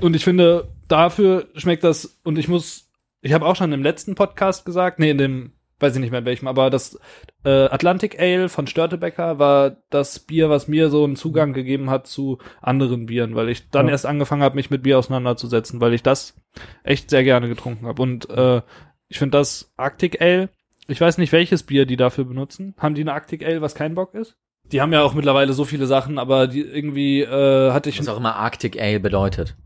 und 0.00 0.16
ich 0.16 0.24
finde, 0.24 0.68
dafür 0.88 1.48
schmeckt 1.56 1.84
das, 1.84 2.18
und 2.24 2.38
ich 2.38 2.48
muss, 2.48 2.88
ich 3.22 3.32
habe 3.32 3.46
auch 3.46 3.56
schon 3.56 3.72
im 3.72 3.82
letzten 3.82 4.14
Podcast 4.14 4.64
gesagt, 4.64 4.98
nee, 4.98 5.10
in 5.10 5.18
dem, 5.18 5.52
weiß 5.80 5.94
ich 5.94 6.00
nicht 6.00 6.10
mehr 6.10 6.20
in 6.20 6.26
welchem, 6.26 6.48
aber 6.48 6.70
das 6.70 6.98
äh, 7.44 7.50
Atlantic 7.66 8.20
Ale 8.20 8.48
von 8.48 8.66
Störtebecker 8.66 9.38
war 9.38 9.76
das 9.90 10.18
Bier, 10.20 10.50
was 10.50 10.68
mir 10.68 10.90
so 10.90 11.04
einen 11.04 11.16
Zugang 11.16 11.52
gegeben 11.52 11.88
hat 11.90 12.06
zu 12.06 12.38
anderen 12.60 13.06
Bieren, 13.06 13.34
weil 13.34 13.48
ich 13.48 13.70
dann 13.70 13.86
Ja. 13.86 13.92
erst 13.92 14.06
angefangen 14.06 14.42
habe, 14.42 14.56
mich 14.56 14.70
mit 14.70 14.82
Bier 14.82 14.98
auseinanderzusetzen, 14.98 15.80
weil 15.80 15.94
ich 15.94 16.02
das 16.02 16.34
echt 16.84 17.10
sehr 17.10 17.24
gerne 17.24 17.48
getrunken 17.48 17.86
habe. 17.86 18.02
Und 18.02 18.28
äh, 18.30 18.60
ich 19.08 19.18
finde 19.18 19.38
das 19.38 19.72
Arctic 19.76 20.20
Ale, 20.20 20.50
ich 20.88 21.00
weiß 21.00 21.18
nicht, 21.18 21.32
welches 21.32 21.62
Bier 21.62 21.86
die 21.86 21.96
dafür 21.96 22.24
benutzen. 22.24 22.74
Haben 22.78 22.94
die 22.94 23.02
eine 23.02 23.12
Arctic 23.14 23.44
Ale, 23.44 23.60
was 23.62 23.74
kein 23.74 23.94
Bock 23.94 24.14
ist? 24.14 24.36
Die 24.64 24.80
haben 24.80 24.92
ja 24.92 25.02
auch 25.02 25.14
mittlerweile 25.14 25.52
so 25.52 25.64
viele 25.64 25.86
Sachen, 25.86 26.18
aber 26.18 26.46
die 26.48 26.60
irgendwie 26.62 27.20
äh, 27.22 27.70
hatte 27.72 27.88
ich 27.88 27.98
Was 27.98 28.08
auch 28.08 28.16
immer 28.16 28.36
Arctic 28.36 28.80
Ale 28.80 29.00
bedeutet. 29.00 29.56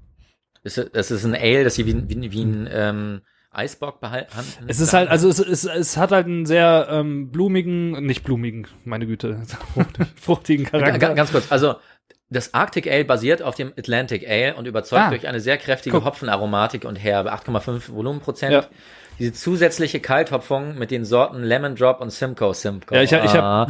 Es 0.62 0.78
ist, 0.78 0.90
es 0.94 1.10
ist 1.10 1.24
ein 1.24 1.34
Ale, 1.34 1.64
das 1.64 1.74
sie 1.76 1.86
wie, 1.86 2.08
wie, 2.08 2.32
wie 2.32 2.42
ein 2.42 2.68
ähm, 2.70 3.20
Eisbock 3.56 4.00
behalten. 4.00 4.30
Es 4.66 4.80
ist 4.80 4.92
halt, 4.92 5.08
also 5.08 5.28
es, 5.28 5.38
es, 5.38 5.64
es 5.64 5.96
hat 5.96 6.12
halt 6.12 6.26
einen 6.26 6.46
sehr 6.46 6.86
ähm, 6.90 7.30
blumigen, 7.30 8.04
nicht 8.04 8.22
blumigen, 8.24 8.66
meine 8.84 9.06
Güte, 9.06 9.40
fruchtigen 10.20 10.66
Charakter. 10.66 10.98
ga- 10.98 11.14
Ganz 11.14 11.32
kurz, 11.32 11.50
also 11.50 11.76
das 12.28 12.54
Arctic 12.54 12.90
Ale 12.90 13.04
basiert 13.04 13.40
auf 13.40 13.54
dem 13.54 13.72
Atlantic 13.78 14.28
Ale 14.28 14.56
und 14.56 14.66
überzeugt 14.66 15.02
Ah. 15.02 15.10
durch 15.10 15.28
eine 15.28 15.38
sehr 15.40 15.58
kräftige 15.58 15.96
Guck. 15.96 16.04
Hopfenaromatik 16.06 16.84
und 16.84 16.96
herbe 16.96 17.32
8,5 17.32 17.92
Volumenprozent. 17.92 18.52
Ja. 18.52 18.64
Diese 19.18 19.32
zusätzliche 19.32 20.00
Kalthopfung 20.00 20.76
mit 20.76 20.90
den 20.90 21.04
Sorten 21.06 21.42
Lemon 21.42 21.74
Drop 21.76 22.00
und 22.02 22.10
Simcoe 22.10 22.52
Simcoe 22.52 22.96
Ja, 22.96 23.02
ich 23.02 23.14
hab- 23.14 23.24
ich 23.24 23.30
hab- 23.32 23.42
ah, 23.44 23.66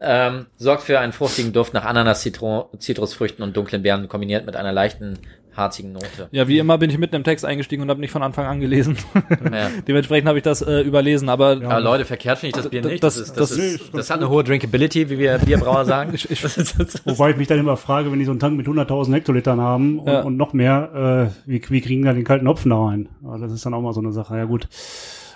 ähm, 0.00 0.46
sorgt 0.58 0.82
für 0.82 0.98
einen 0.98 1.12
fruchtigen 1.12 1.52
Duft 1.52 1.72
nach 1.72 1.84
Ananas, 1.84 2.20
Zitro 2.22 2.70
Zitrusfrüchten 2.78 3.42
und 3.44 3.56
dunklen 3.56 3.82
Beeren 3.82 4.08
kombiniert 4.08 4.44
mit 4.44 4.56
einer 4.56 4.72
leichten 4.72 5.18
harzigen 5.60 5.92
Note. 5.92 6.28
Ja, 6.32 6.48
wie 6.48 6.58
immer 6.58 6.76
bin 6.78 6.90
ich 6.90 6.98
mitten 6.98 7.14
im 7.16 7.22
Text 7.24 7.44
eingestiegen 7.44 7.82
und 7.82 7.90
habe 7.90 8.00
nicht 8.00 8.10
von 8.10 8.22
Anfang 8.22 8.46
an 8.46 8.60
gelesen. 8.60 8.96
Ja. 9.52 9.68
Dementsprechend 9.86 10.28
habe 10.28 10.38
ich 10.38 10.44
das 10.44 10.62
äh, 10.62 10.80
überlesen, 10.80 11.28
aber 11.28 11.54
Ja. 11.54 11.68
Aber 11.70 11.80
Leute, 11.80 12.04
verkehrt 12.04 12.38
finde 12.38 12.58
ich 12.58 12.62
das 12.62 12.70
Bier 12.70 12.82
Das- 12.82 12.90
nicht. 12.92 13.02
das- 13.04 13.14
Das, 13.16 13.28
ist, 13.28 13.36
das, 13.36 13.48
das- 13.50 13.58
ist, 13.58 13.94
das 13.94 14.10
hat 14.10 14.18
eine 14.18 14.28
hohe 14.28 14.42
Drinkability, 14.44 15.08
wie 15.10 15.18
wir 15.18 15.38
Bierbrauer 15.38 15.84
sagen. 15.84 16.12
ich, 16.14 16.30
ich, 16.30 16.42
Wobei 17.06 17.30
ich 17.30 17.36
mich 17.36 17.48
dann 17.48 17.58
immer 17.58 17.76
frage, 17.76 18.10
wenn 18.10 18.18
die 18.18 18.24
so 18.24 18.30
einen 18.32 18.40
Tank 18.40 18.56
mit 18.56 18.66
100.000 18.66 19.12
Hektolitern 19.14 19.60
haben 19.60 19.98
und, 20.00 20.08
Ja. 20.08 20.22
und 20.22 20.36
noch 20.36 20.52
mehr, 20.52 21.30
äh, 21.46 21.50
wie, 21.50 21.62
wie 21.68 21.80
kriegen 21.80 22.04
wir 22.04 22.12
den 22.12 22.24
kalten 22.24 22.48
Hopfen 22.48 22.70
da 22.70 22.84
rein? 22.86 23.08
Aber 23.24 23.38
das 23.38 23.52
ist 23.52 23.64
dann 23.66 23.74
auch 23.74 23.80
mal 23.82 23.92
so 23.92 24.00
eine 24.00 24.12
Sache. 24.12 24.36
Ja 24.36 24.44
gut. 24.44 24.64
Äh, 24.64 24.68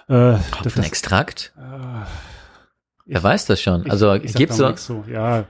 das, 0.09 0.41
das, 0.51 0.65
Hopfenextrakt? 0.67 1.53
äh, 1.57 2.07
Wer 3.07 3.23
weiß 3.23 3.47
das 3.47 3.61
schon? 3.61 3.91
Also 3.91 4.15
ich 4.15 4.33
sag 4.33 4.39
gibt's 4.39 4.57
da 4.57 4.77
so. 4.77 5.05
Ja, 5.11 5.45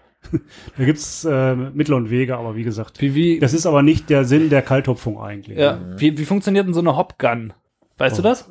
da 0.78 0.84
gibt's 0.84 1.24
äh, 1.24 1.54
Mittel 1.54 1.94
und 1.94 2.10
Wege, 2.10 2.36
aber 2.36 2.56
wie 2.56 2.62
gesagt, 2.64 3.00
wie, 3.00 3.14
wie, 3.14 3.38
das 3.38 3.54
ist 3.54 3.66
aber 3.66 3.82
nicht 3.82 4.10
der 4.10 4.24
Sinn 4.24 4.50
der 4.50 4.62
Kalthopfung 4.62 5.20
eigentlich. 5.20 5.58
ja, 5.58 5.78
wie, 5.96 6.16
wie 6.18 6.24
funktioniert 6.24 6.66
denn 6.66 6.74
so 6.74 6.80
eine 6.80 6.96
Hopgun? 6.96 7.52
Weißt 7.98 8.18
du 8.18 8.22
Oh. 8.22 8.24
das? 8.24 8.50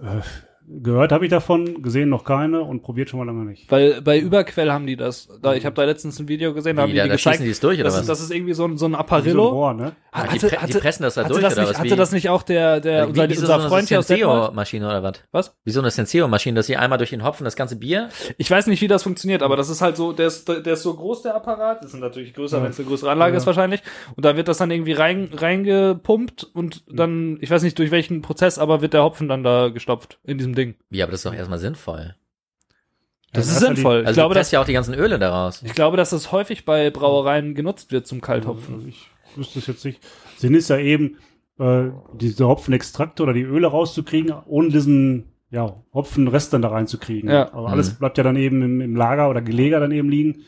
Gehört 0.66 1.12
habe 1.12 1.26
ich 1.26 1.30
davon, 1.30 1.82
gesehen 1.84 2.08
noch 2.10 2.24
keine 2.24 2.62
und 2.62 2.84
probiert 2.84 3.10
schon 3.10 3.20
mal 3.20 3.26
lange 3.26 3.44
nicht. 3.44 3.70
Weil 3.70 4.02
bei 4.02 4.18
Überquell 4.18 4.72
haben 4.72 4.88
die 4.88 4.96
das. 4.96 5.28
Da, 5.42 5.54
ich 5.56 5.66
habe 5.66 5.76
da 5.76 5.84
letztens 5.84 6.20
ein 6.20 6.28
Video 6.30 6.54
gesehen, 6.54 6.78
da 6.78 6.84
haben 6.84 6.92
die, 6.92 6.96
da, 6.98 7.04
die 7.04 7.10
da 7.10 7.16
gezeigt. 7.16 7.36
schießen 7.36 7.46
die 7.46 7.52
es 7.52 7.60
durch, 7.60 7.76
oder 7.80 7.86
das, 7.86 7.96
was? 7.96 8.02
ist, 8.02 8.10
das 8.10 8.22
ist 8.22 8.32
irgendwie 8.32 8.54
so 8.54 8.66
ein, 8.66 8.78
so 8.78 8.86
ein 8.86 8.92
Wie 8.92 8.96
so 8.96 8.98
ein 8.98 9.00
Apparillo. 9.00 9.48
Rohr, 9.50 9.74
ne? 9.74 9.96
Ah, 10.12 10.28
die, 10.28 10.40
pre 10.40 10.58
die 10.68 10.74
pressen 10.74 11.04
das 11.04 11.16
da 11.16 11.24
hatte 11.24 11.34
durch, 11.34 11.44
das 11.44 11.54
oder 11.54 11.62
nicht, 11.64 11.72
was? 11.72 11.80
Hatte 11.80 11.96
das 11.96 12.12
nicht 12.14 12.30
auch 12.30 12.44
der, 12.44 12.80
der, 12.80 13.06
wie, 13.08 13.10
unser, 13.10 13.30
wie 13.30 13.34
so 13.36 13.42
unser 13.42 13.56
eine 13.56 13.68
Freund 13.68 13.88
hier 13.90 14.00
aus? 14.00 14.08
Senseo-Maschine 14.08 14.88
oder 14.88 15.04
was? 15.04 15.14
Was? 15.32 15.56
Wie 15.66 15.72
so 15.72 15.82
eine 15.82 15.92
Senseo-Maschine, 15.92 16.56
dass 16.56 16.68
sie 16.68 16.78
einmal 16.78 16.98
durch 16.98 17.10
den 17.10 17.24
Hopfen 17.26 17.44
das 17.44 17.56
ganze 17.58 17.76
Bier. 17.76 18.10
Ich 18.38 18.50
weiß 18.50 18.68
nicht, 18.68 18.82
wie 18.82 18.88
das 18.88 19.04
funktioniert, 19.04 19.44
aber 19.44 19.58
das 19.58 19.70
ist 19.70 19.82
halt 19.82 19.98
so, 19.98 20.14
der 20.14 20.28
ist, 20.28 20.48
der 20.48 20.66
ist 20.66 20.84
so 20.84 20.94
groß, 20.94 21.24
der 21.24 21.36
Apparat. 21.36 21.84
Das 21.84 21.94
ist 21.94 22.00
natürlich 22.00 22.34
größer, 22.34 22.58
Ja. 22.60 22.64
wenn 22.64 22.72
es 22.72 22.80
eine 22.80 22.88
größere 22.88 23.12
Anlage 23.12 23.34
Ja. 23.34 23.38
ist 23.38 23.48
wahrscheinlich. 23.48 23.82
Und 24.16 24.24
da 24.24 24.38
wird 24.38 24.48
das 24.48 24.60
dann 24.60 24.72
irgendwie 24.72 24.94
rein, 24.94 25.30
reingepumpt 25.36 26.44
und 26.54 26.84
dann, 26.88 27.38
ich 27.42 27.50
weiß 27.52 27.64
nicht 27.64 27.78
durch 27.80 27.92
welchen 27.92 28.22
Prozess, 28.22 28.60
aber 28.60 28.82
wird 28.82 28.94
der 28.94 29.04
Hopfen 29.04 29.28
dann 29.28 29.44
da 29.44 29.70
gestopft 29.70 30.20
in 30.24 30.38
diesem 30.38 30.53
Ding. 30.56 30.76
Ja, 30.90 31.06
aber 31.06 31.12
das 31.12 31.20
ist 31.22 31.26
doch 31.26 31.34
erstmal 31.34 31.60
sinnvoll. 31.60 32.16
Das 33.32 33.46
Ja, 33.48 33.52
ist 33.52 33.56
das 33.56 33.56
hat 33.56 33.72
die- 33.72 33.76
sinnvoll. 33.78 33.98
Also 34.00 34.10
ich, 34.12 34.16
glaube, 34.16 34.34
du 34.36 34.40
dass, 34.40 34.52
ja 34.52 34.62
auch 34.62 34.66
die 34.66 34.74
ganzen 34.74 34.94
Öle 34.94 35.18
daraus. 35.20 35.64
ich 35.64 35.74
glaube, 35.74 35.98
dass 35.98 36.12
das 36.12 36.32
häufig 36.32 36.66
bei 36.66 36.90
Brauereien 36.92 37.56
genutzt 37.56 37.92
wird 37.92 38.06
zum 38.08 38.22
Kalthopfen. 38.22 38.88
Ich 38.88 39.10
wüsste 39.36 39.60
es 39.60 39.68
jetzt 39.68 39.86
nicht. 39.86 40.00
Sinn 40.38 40.54
ist 40.54 40.70
ja 40.70 40.78
eben, 40.78 41.18
äh, 41.60 41.86
diese 42.14 42.48
Hopfenextrakte 42.48 43.24
oder 43.24 43.34
die 43.34 43.42
Öle 43.42 43.68
rauszukriegen, 43.68 44.34
ohne 44.46 44.70
diesen 44.70 45.30
ja, 45.50 45.76
Hopfenrest 45.94 46.52
dann 46.54 46.64
da 46.64 46.70
reinzukriegen. 46.70 47.30
Ja. 47.30 47.54
Aber 47.54 47.70
alles 47.70 47.94
Mhm. 47.94 47.98
bleibt 48.00 48.18
ja 48.18 48.24
dann 48.24 48.36
eben 48.38 48.62
im, 48.64 48.82
im 48.82 48.96
Lager 48.96 49.30
oder 49.30 49.42
Geleger 49.42 49.80
dann 49.80 49.92
eben 49.92 50.10
liegen. 50.10 50.42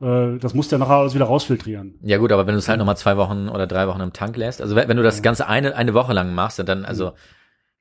Äh, 0.00 0.38
das 0.38 0.54
muss 0.54 0.70
ja 0.70 0.78
nachher 0.78 0.94
alles 0.96 1.14
wieder 1.14 1.26
rausfiltrieren. 1.26 1.98
Ja 2.02 2.16
gut, 2.18 2.32
aber 2.32 2.46
wenn 2.46 2.54
du 2.54 2.58
es 2.58 2.68
halt 2.68 2.78
nochmal 2.78 2.96
zwei 2.96 3.16
Wochen 3.18 3.48
oder 3.48 3.66
drei 3.66 3.86
Wochen 3.88 4.00
im 4.00 4.12
Tank 4.14 4.36
lässt, 4.36 4.60
also 4.62 4.74
wenn 4.76 4.88
wenn 4.88 4.96
du 4.96 5.02
das 5.02 5.22
Ganze 5.22 5.46
eine, 5.46 5.74
eine 5.76 5.92
Woche 5.94 6.12
lang 6.14 6.34
machst, 6.34 6.58
dann 6.66 6.84
also 6.86 7.12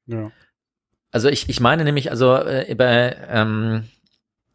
Ja. 0.05 0.31
Also 1.15 1.29
ich, 1.29 1.47
ich 1.47 1.61
meine 1.61 1.85
nämlich, 1.85 2.11
also 2.11 2.35
äh, 2.35 2.75
bei, 2.75 3.15
ähm, 3.31 3.85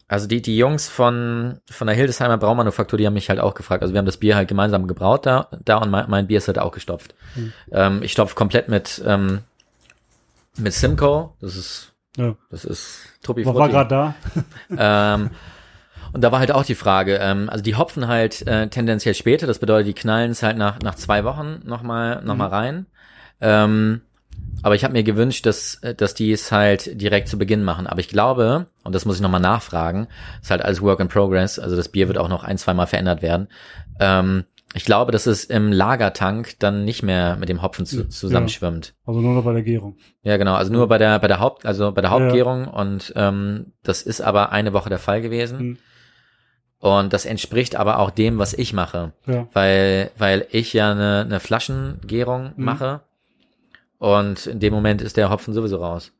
also 0.08 0.26
die, 0.26 0.42
die 0.42 0.58
Jungs 0.58 0.90
von, 0.90 1.58
von 1.70 1.86
der 1.86 1.96
Hildesheimer 1.96 2.36
Braumanufaktur, 2.36 2.98
die 2.98 3.06
haben 3.06 3.14
mich 3.14 3.30
halt 3.30 3.40
auch 3.40 3.54
gefragt. 3.54 3.80
Also 3.80 3.94
wir 3.94 3.98
haben 3.98 4.04
das 4.04 4.18
Bier 4.18 4.36
halt 4.36 4.46
gemeinsam 4.46 4.86
gebraut 4.86 5.24
da, 5.24 5.48
da 5.64 5.78
und 5.78 5.88
mein, 5.90 6.10
mein 6.10 6.26
Bier 6.26 6.36
ist 6.36 6.48
halt 6.48 6.58
auch 6.58 6.72
gestopft. 6.72 7.14
Hm. 7.32 7.52
Ähm, 7.72 8.02
ich 8.02 8.12
stopfe 8.12 8.34
komplett 8.34 8.68
mit, 8.68 9.02
ähm, 9.06 9.38
mit 10.58 10.74
Simcoe. 10.74 11.30
Das 11.40 11.56
ist, 11.56 11.94
Ja. 12.18 12.36
das 12.50 12.66
ist 12.66 13.06
Truppi 13.22 13.46
war 13.46 13.66
gerade 13.70 13.88
da? 13.88 14.14
ähm, 15.16 15.30
und 16.12 16.20
da 16.20 16.30
war 16.30 16.40
halt 16.40 16.52
auch 16.52 16.64
die 16.66 16.74
Frage, 16.74 17.16
ähm, 17.22 17.48
also 17.48 17.64
die 17.64 17.76
hopfen 17.76 18.06
halt 18.06 18.46
äh, 18.46 18.68
tendenziell 18.68 19.14
später, 19.14 19.46
das 19.46 19.60
bedeutet, 19.60 19.88
die 19.88 19.94
knallen 19.94 20.32
es 20.32 20.42
halt 20.42 20.58
nach, 20.58 20.78
nach 20.80 20.96
zwei 20.96 21.24
Wochen 21.24 21.62
nochmal 21.64 22.20
noch 22.22 22.36
mal 22.36 22.48
Mhm. 22.48 22.52
rein. 22.52 22.86
Ähm, 23.40 24.02
aber 24.62 24.74
ich 24.74 24.84
habe 24.84 24.92
mir 24.92 25.02
gewünscht, 25.02 25.46
dass, 25.46 25.76
äh, 25.76 25.94
dass 25.94 26.14
die 26.14 26.32
es 26.32 26.52
halt 26.52 27.00
direkt 27.00 27.28
zu 27.28 27.38
Beginn 27.38 27.64
machen. 27.64 27.86
Aber 27.86 28.00
ich 28.00 28.08
glaube, 28.08 28.66
und 28.84 28.94
das 28.94 29.04
muss 29.06 29.16
ich 29.16 29.22
nochmal 29.22 29.40
nachfragen, 29.40 30.06
ist 30.42 30.50
halt 30.50 30.62
alles 30.62 30.82
Work 30.82 31.00
in 31.00 31.08
Progress, 31.08 31.58
also 31.58 31.76
das 31.76 31.88
Bier 31.88 32.08
wird 32.08 32.18
auch 32.18 32.28
noch 32.28 32.44
ein, 32.44 32.58
zwei 32.58 32.74
Mal 32.74 32.86
verändert 32.86 33.22
werden. 33.22 33.48
Ähm, 33.98 34.44
ich 34.72 34.84
glaube, 34.84 35.10
dass 35.10 35.26
es 35.26 35.44
im 35.46 35.72
Lagertank 35.72 36.54
dann 36.60 36.84
nicht 36.84 37.02
mehr 37.02 37.36
mit 37.36 37.48
dem 37.48 37.60
Hopfen 37.60 37.86
zu, 37.86 38.02
Ja. 38.02 38.08
zusammenschwimmt. 38.08 38.94
Also 39.04 39.20
nur 39.20 39.34
noch 39.34 39.42
bei 39.44 39.52
der 39.52 39.62
Gärung. 39.62 39.96
Ja, 40.22 40.36
genau. 40.36 40.54
Also 40.54 40.72
nur 40.72 40.86
bei 40.86 40.96
der 40.96 41.18
bei 41.18 41.26
der 41.26 41.40
Haupt 41.40 41.66
also 41.66 41.90
bei 41.90 42.02
der 42.02 42.10
Ja, 42.10 42.16
ja. 42.18 42.24
Hauptgärung 42.24 42.68
und 42.68 43.12
ähm, 43.16 43.72
das 43.82 44.02
ist 44.02 44.20
aber 44.20 44.52
eine 44.52 44.72
Woche 44.72 44.88
der 44.88 45.00
Fall 45.00 45.22
gewesen 45.22 45.58
Hm. 45.58 45.78
und 46.78 47.12
das 47.12 47.26
entspricht 47.26 47.74
aber 47.74 47.98
auch 47.98 48.10
dem, 48.10 48.38
was 48.38 48.54
ich 48.54 48.72
mache, 48.72 49.12
Ja. 49.26 49.48
weil 49.52 50.10
weil 50.16 50.46
ich 50.50 50.72
ja 50.72 50.92
eine, 50.92 51.22
eine 51.26 51.40
Flaschengärung 51.40 52.52
Mhm. 52.56 52.64
mache 52.64 53.00
und 54.00 54.46
in 54.46 54.58
dem 54.58 54.72
Moment 54.74 55.00
ist 55.02 55.16
der 55.16 55.30
Hopfen 55.30 55.54
sowieso 55.54 55.76
raus. 55.76 56.12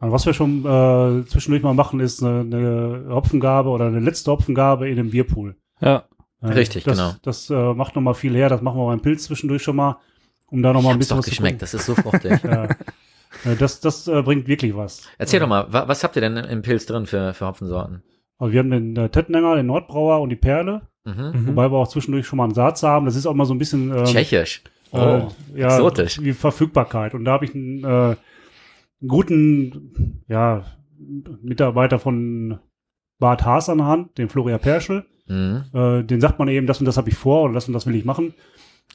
Also 0.00 0.12
was 0.12 0.26
wir 0.26 0.34
schon 0.34 0.64
äh, 0.66 1.24
zwischendurch 1.26 1.62
mal 1.62 1.74
machen, 1.74 2.00
ist 2.00 2.24
eine, 2.24 2.40
eine 2.40 3.04
Hopfengabe 3.14 3.68
oder 3.68 3.86
eine 3.86 4.00
letzte 4.00 4.32
Hopfengabe 4.32 4.88
in 4.90 4.96
dem 4.96 5.10
Bierpool. 5.10 5.54
Ja. 5.80 6.06
Äh, 6.40 6.48
Richtig, 6.48 6.82
das, 6.82 6.96
genau. 6.98 7.12
Das 7.22 7.50
äh, 7.50 7.74
macht 7.74 7.94
nochmal 7.94 8.14
viel 8.14 8.34
her. 8.34 8.48
Das 8.48 8.62
machen 8.62 8.78
wir 8.80 8.86
beim 8.86 9.00
Pilz 9.00 9.22
zwischendurch 9.22 9.62
schon 9.62 9.76
mal. 9.76 9.98
um 10.46 10.60
da 10.60 10.72
noch 10.72 10.82
mal 10.82 10.90
ein 10.90 10.98
bisschen 10.98 11.10
doch 11.18 11.18
was 11.22 11.30
geschmeckt, 11.30 11.60
zu 11.60 11.62
das 11.62 11.74
ist 11.74 11.86
so 11.86 11.94
fruchtig. 11.94 12.32
Ja. 12.44 12.68
Ja, 13.44 13.54
das 13.58 13.78
das 13.78 14.08
äh, 14.08 14.22
bringt 14.22 14.48
wirklich 14.48 14.74
was. 14.76 15.02
Erzähl 15.18 15.38
doch 15.38 15.46
mal, 15.46 15.72
wa 15.72 15.86
was 15.86 16.02
habt 16.02 16.16
ihr 16.16 16.22
denn 16.22 16.36
im 16.36 16.62
Pilz 16.62 16.84
drin 16.84 17.06
für, 17.06 17.32
für 17.32 17.46
Hopfensorten? 17.46 18.02
Also 18.38 18.52
wir 18.52 18.58
haben 18.58 18.70
den 18.72 18.96
äh, 18.96 19.08
Tettenanger, 19.08 19.54
den 19.54 19.66
Nordbrauer 19.66 20.20
und 20.20 20.30
die 20.30 20.36
Perle, 20.36 20.82
Mhm. 21.04 21.46
wobei 21.46 21.70
wir 21.70 21.76
auch 21.78 21.88
zwischendurch 21.88 22.26
schon 22.26 22.38
mal 22.38 22.44
einen 22.44 22.54
Satz 22.54 22.82
haben. 22.82 23.06
Das 23.06 23.14
ist 23.14 23.26
auch 23.26 23.34
mal 23.34 23.44
so 23.44 23.54
ein 23.54 23.58
bisschen 23.58 23.96
ähm, 23.96 24.04
Tschechisch. 24.04 24.62
Äh, 24.92 24.96
Oh, 24.98 25.28
ja, 25.54 25.66
exotisch. 25.68 26.16
die 26.18 26.32
Verfügbarkeit. 26.32 27.14
Und 27.14 27.24
da 27.24 27.32
habe 27.32 27.44
ich 27.44 27.54
einen, 27.54 27.82
äh, 27.84 27.86
einen 27.88 28.16
guten 29.08 30.22
ja, 30.28 30.64
Mitarbeiter 31.42 31.98
von 31.98 32.58
Bad 33.18 33.44
Haas 33.44 33.68
an 33.68 33.78
der 33.78 33.86
Hand, 33.86 34.18
den 34.18 34.28
Florian 34.28 34.60
Perschel. 34.60 35.04
Mhm. 35.26 35.64
Äh, 35.72 36.02
den 36.04 36.20
sagt 36.20 36.38
man 36.38 36.48
eben, 36.48 36.66
das 36.66 36.80
und 36.80 36.86
das 36.86 36.96
habe 36.96 37.08
ich 37.08 37.16
vor 37.16 37.44
oder 37.44 37.54
das 37.54 37.66
und 37.68 37.74
das 37.74 37.86
will 37.86 37.94
ich 37.94 38.04
machen. 38.04 38.34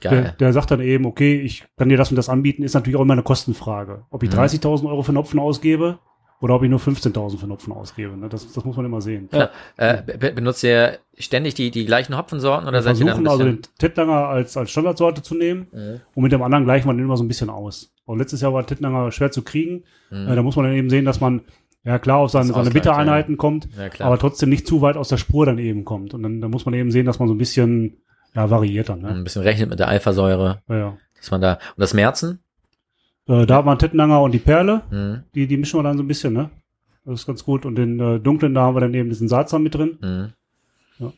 Der, 0.04 0.12
Geil. 0.12 0.36
der 0.40 0.54
sagt 0.54 0.70
dann 0.70 0.82
eben, 0.82 1.06
okay, 1.06 1.40
ich 1.42 1.66
kann 1.76 1.90
dir 1.90 1.98
das 1.98 2.12
und 2.12 2.18
das 2.18 2.30
anbieten, 2.30 2.62
ist 2.62 2.76
natürlich 2.76 2.98
auch 2.98 3.02
immer 3.02 3.14
eine 3.14 3.24
Kostenfrage. 3.24 4.06
Ob 4.12 4.22
ich 4.24 4.30
Mhm. 4.30 4.36
30.000 4.36 4.88
Euro 4.88 5.02
für 5.02 5.10
einen 5.10 5.18
Hopfen 5.18 5.40
ausgebe 5.40 6.00
oder 6.40 6.56
ob 6.56 6.64
ich 6.64 6.70
nur 6.70 6.80
15.000 6.80 7.40
für 7.40 7.50
Hopfen 7.50 7.74
ausgebe. 7.74 8.16
Ne? 8.16 8.30
Das, 8.30 8.52
das 8.54 8.64
muss 8.64 8.76
man 8.78 8.86
immer 8.86 9.02
sehen. 9.02 9.30
Klar. 9.30 9.50
Äh, 9.78 10.04
be 10.18 10.32
benutzt 10.32 10.64
ihr 10.64 11.00
ständig 11.18 11.56
die, 11.56 11.72
die 11.72 11.86
gleichen 11.86 12.16
Hopfensorten 12.18 12.68
oder 12.68 12.78
Wir 12.78 12.84
seid 12.84 13.00
ihr 13.00 13.06
dann 13.06 13.20
ein 13.20 13.28
also 13.28 13.44
den 13.44 13.62
Tettlanger 13.80 14.28
als, 14.28 14.56
als 14.56 14.70
Standardsorte 14.72 15.22
zu 15.24 15.36
nehmen 15.36 15.68
Mhm. 15.72 16.00
und 16.16 16.24
mit 16.24 16.32
dem 16.32 16.42
anderen 16.44 16.66
gleichen 16.66 16.88
wir 16.88 16.94
den 16.94 17.06
immer 17.06 17.18
so 17.18 17.24
ein 17.24 17.28
bisschen 17.28 17.50
aus. 17.50 17.92
Und 18.06 18.20
letztes 18.20 18.42
Jahr 18.42 18.54
war 18.54 18.66
Tettlanger 18.66 19.12
schwer 19.12 19.32
zu 19.32 19.42
kriegen. 19.42 19.84
Mhm. 20.12 20.28
Äh, 20.28 20.36
da 20.36 20.44
muss 20.44 20.56
man 20.56 20.66
dann 20.66 20.76
eben 20.76 20.90
sehen, 20.90 21.06
dass 21.06 21.20
man 21.20 21.42
ja 21.84 21.98
klar 22.00 22.18
auf 22.18 22.32
seine, 22.32 22.54
seine 22.54 22.70
Bittereinheiten 22.72 23.38
kommt, 23.38 23.70
ja, 23.78 24.06
aber 24.06 24.18
trotzdem 24.20 24.50
nicht 24.50 24.68
zu 24.68 24.82
weit 24.82 24.98
aus 24.98 25.08
der 25.10 25.18
Spur 25.18 25.46
dann 25.46 25.58
eben 25.58 25.86
kommt. 25.86 26.14
Und 26.14 26.22
dann, 26.24 26.42
dann 26.42 26.52
muss 26.52 26.66
man 26.66 26.74
eben 26.76 26.92
sehen, 26.92 27.06
dass 27.06 27.18
man 27.20 27.28
so 27.30 27.34
ein 27.34 27.38
bisschen 27.38 27.98
ja, 28.36 28.50
variiert 28.50 28.90
dann. 28.90 29.02
Ne? 29.02 29.10
ein 29.10 29.24
bisschen 29.24 29.42
rechnet 29.42 29.70
mit 29.70 29.80
der 29.80 29.88
Alphasäure, 29.88 30.62
Ja, 30.70 30.78
ja. 30.78 30.98
dass 31.18 31.32
man 31.32 31.42
da... 31.42 31.54
Und 31.54 31.60
das 31.78 31.94
Merzen? 31.94 32.40
Äh, 33.28 33.46
da 33.46 33.58
hat 33.58 33.66
man 33.66 33.78
Tettenanger 33.80 34.22
und 34.22 34.32
die 34.34 34.40
Perle. 34.40 34.82
Mhm. 34.92 35.24
Die, 35.36 35.48
die 35.48 35.58
mischen 35.58 35.80
wir 35.80 35.84
dann 35.84 35.98
so 35.98 36.04
ein 36.04 36.08
bisschen, 36.08 36.34
ne? 36.34 36.50
Das 37.06 37.22
ist 37.22 37.28
ganz 37.28 37.44
gut. 37.44 37.66
Und 37.66 37.76
den 37.76 38.00
äh, 38.00 38.20
dunklen, 38.20 38.54
da 38.54 38.62
haben 38.64 38.76
wir 38.76 38.82
dann 38.82 38.94
eben 38.94 39.10
diesen 39.10 39.28
Saatsam 39.28 39.64
mit 39.64 39.76
drin. 39.76 39.98
Mhm. 40.02 40.34
Ja. 41.00 41.14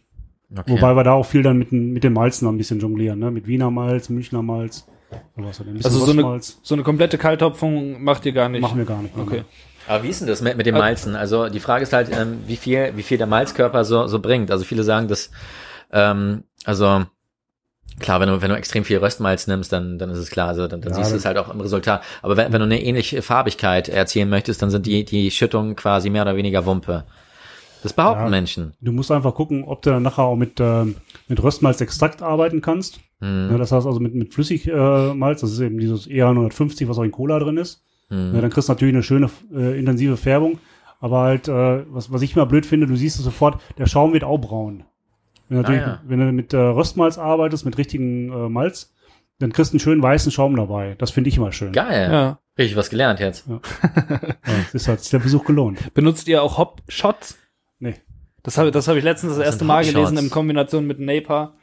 Okay. 0.59 0.71
Wobei 0.71 0.95
wir 0.95 1.03
da 1.03 1.13
auch 1.13 1.25
viel 1.25 1.43
dann 1.43 1.57
mit, 1.57 1.71
den- 1.71 1.91
mit 1.93 2.03
den 2.03 2.13
Malzen 2.13 2.45
noch 2.45 2.51
ein 2.51 2.57
bisschen 2.57 2.79
jonglieren, 2.79 3.19
ne? 3.19 3.31
Mit 3.31 3.47
Wiener 3.47 3.69
Malz, 3.71 4.09
Münchner 4.09 4.41
Malz. 4.41 4.87
Also 5.85 6.05
so 6.05 6.11
eine, 6.11 6.21
so 6.41 6.75
eine 6.75 6.83
komplette 6.83 7.17
Kalthopfung 7.17 8.03
macht 8.03 8.25
ihr 8.27 8.31
gar 8.31 8.49
nicht. 8.49 8.61
machen 8.61 8.77
wir 8.77 8.85
gar 8.85 9.01
nicht. 9.01 9.15
Okay. 9.17 9.43
Aber 9.87 10.03
wie 10.03 10.09
ist 10.09 10.21
denn 10.21 10.27
das 10.27 10.41
mit, 10.43 10.55
mit 10.57 10.67
dem 10.67 10.75
Malzen? 10.75 11.15
Also 11.15 11.49
die 11.49 11.59
Frage 11.59 11.81
ist 11.83 11.93
halt, 11.93 12.09
ähm, 12.15 12.39
wie 12.45 12.57
viel, 12.57 12.91
wie 12.95 13.01
viel 13.01 13.17
der 13.17 13.25
Malzkörper 13.25 13.83
so, 13.85 14.05
so 14.05 14.19
bringt. 14.19 14.51
Also 14.51 14.63
viele 14.65 14.83
sagen, 14.83 15.07
dass, 15.07 15.31
ähm, 15.91 16.43
also 16.63 17.05
klar, 17.99 18.19
wenn 18.19 18.29
du, 18.29 18.41
wenn 18.41 18.49
du 18.49 18.55
extrem 18.57 18.83
viel 18.83 18.97
Röstmalz 18.97 19.47
nimmst, 19.47 19.71
dann, 19.71 19.97
dann 19.97 20.09
ist 20.09 20.17
es 20.19 20.29
klar, 20.29 20.47
also 20.49 20.67
dann, 20.67 20.81
dann 20.81 20.91
Ja, 20.93 20.99
siehst 20.99 21.11
du 21.11 21.17
es 21.17 21.25
halt 21.25 21.37
auch 21.37 21.53
im 21.53 21.61
Resultat. 21.61 22.01
Aber 22.21 22.37
wenn, 22.37 22.51
wenn 22.53 22.59
du 22.59 22.65
eine 22.65 22.81
ähnliche 22.81 23.21
Farbigkeit 23.21 23.89
erzielen 23.89 24.29
möchtest, 24.29 24.61
dann 24.61 24.69
sind 24.69 24.85
die, 24.85 25.03
die 25.05 25.31
Schüttungen 25.31 25.75
quasi 25.75 26.09
mehr 26.09 26.21
oder 26.23 26.35
weniger 26.35 26.65
Wumpe. 26.65 27.05
Das 27.81 27.93
behaupten 27.93 28.23
Ja. 28.25 28.29
Menschen. 28.29 28.73
Du 28.81 28.91
musst 28.91 29.09
einfach 29.11 29.33
gucken, 29.33 29.63
ob 29.63 29.81
du 29.81 29.89
dann 29.91 30.03
nachher 30.03 30.23
auch 30.23 30.35
mit, 30.35 30.59
ähm, 30.59 30.95
mit 31.27 31.41
Röstmalzextrakt 31.41 32.21
arbeiten 32.21 32.61
kannst. 32.61 32.99
Hm, 33.21 33.49
Ja, 33.51 33.57
das 33.57 33.71
heißt 33.71 33.85
also 33.87 33.99
mit, 33.99 34.13
mit 34.15 34.33
Flüssigmalz, 34.33 35.39
äh, 35.39 35.41
das 35.45 35.51
ist 35.53 35.59
eben 35.61 35.77
dieses 35.79 36.07
ER150, 36.07 36.87
was 36.89 36.97
auch 36.97 37.03
in 37.03 37.11
Cola 37.11 37.39
drin 37.39 37.57
ist. 37.57 37.81
hm. 38.09 38.33
Ja, 38.35 38.41
dann 38.41 38.49
kriegst 38.49 38.67
du 38.69 38.73
natürlich 38.73 38.93
eine 38.95 39.03
schöne, 39.03 39.29
äh, 39.53 39.77
intensive 39.79 40.17
Färbung. 40.17 40.59
Aber 41.01 41.19
halt, 41.19 41.47
äh, 41.47 41.85
was, 41.89 42.11
was 42.11 42.21
ich 42.21 42.35
immer 42.35 42.45
blöd 42.45 42.65
finde, 42.65 42.85
du 42.87 42.95
siehst 42.97 43.17
es 43.19 43.23
sofort, 43.23 43.61
der 43.77 43.85
Schaum 43.85 44.11
wird 44.11 44.25
auch 44.25 44.37
braun. 44.39 44.83
Wenn 45.49 45.65
Ah, 45.65 45.73
ja. 45.73 46.01
wenn 46.05 46.19
du 46.19 46.31
mit 46.31 46.53
äh, 46.53 46.57
Röstmalz 46.57 47.17
arbeitest, 47.17 47.65
mit 47.65 47.77
richtigen 47.77 48.31
äh, 48.31 48.49
Malz, 48.49 48.93
dann 49.39 49.51
kriegst 49.51 49.71
du 49.71 49.75
einen 49.75 49.79
schönen 49.79 50.01
weißen 50.03 50.31
Schaum 50.31 50.55
dabei. 50.55 50.95
Das 50.99 51.11
finde 51.11 51.29
ich 51.29 51.37
immer 51.37 51.51
schön. 51.51 51.71
Geil. 51.71 52.09
Ja. 52.11 52.39
Richtig 52.57 52.75
was 52.77 52.89
gelernt 52.89 53.19
jetzt. 53.19 53.47
Ja, 53.47 53.59
das 54.43 54.73
ist 54.73 54.87
halt 54.87 54.99
ist 54.99 55.13
der 55.13 55.19
Besuch 55.19 55.45
gelohnt. 55.45 55.93
Benutzt 55.93 56.27
ihr 56.27 56.43
auch 56.43 56.57
Hop-Shots? 56.57 57.37
Nee. 57.79 57.95
Das 58.43 58.57
habe 58.57 58.71
das 58.71 58.87
hab 58.87 58.95
ich 58.95 59.03
letztens 59.03 59.35
das 59.37 59.45
erste 59.45 59.65
Mal 59.65 59.83
gelesen 59.85 60.17
in 60.17 60.29
Kombination 60.29 60.85
mit 60.85 60.99
Naper 60.99 61.53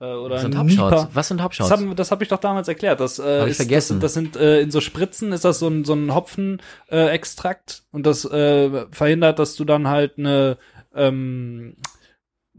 äh, 0.00 0.04
oder 0.04 0.36
Was 0.36 0.42
sind. 0.42 0.58
Hopshots? 0.58 1.08
Was 1.12 1.28
sind 1.28 1.40
Das 1.40 1.70
habe 1.70 1.94
das 1.94 2.10
hab 2.10 2.22
ich 2.22 2.28
doch 2.28 2.38
damals 2.38 2.68
erklärt. 2.68 3.00
Das, 3.00 3.18
äh, 3.18 3.40
Hab 3.40 3.46
ich 3.46 3.52
ist, 3.52 3.56
vergessen. 3.56 4.00
Das, 4.00 4.12
das 4.12 4.14
sind 4.14 4.36
äh, 4.36 4.60
in 4.60 4.70
so 4.70 4.80
Spritzen 4.80 5.32
ist 5.32 5.44
das 5.44 5.58
so 5.58 5.68
ein, 5.68 5.84
so 5.84 5.94
ein 5.94 6.14
Hopfenextrakt 6.14 6.92
äh, 6.92 7.08
Extrakt 7.14 7.82
und 7.92 8.06
das 8.06 8.24
äh, 8.24 8.86
verhindert, 8.90 9.38
dass 9.38 9.56
du 9.56 9.64
dann 9.64 9.88
halt 9.88 10.18
eine 10.18 10.56
ähm, 10.94 11.76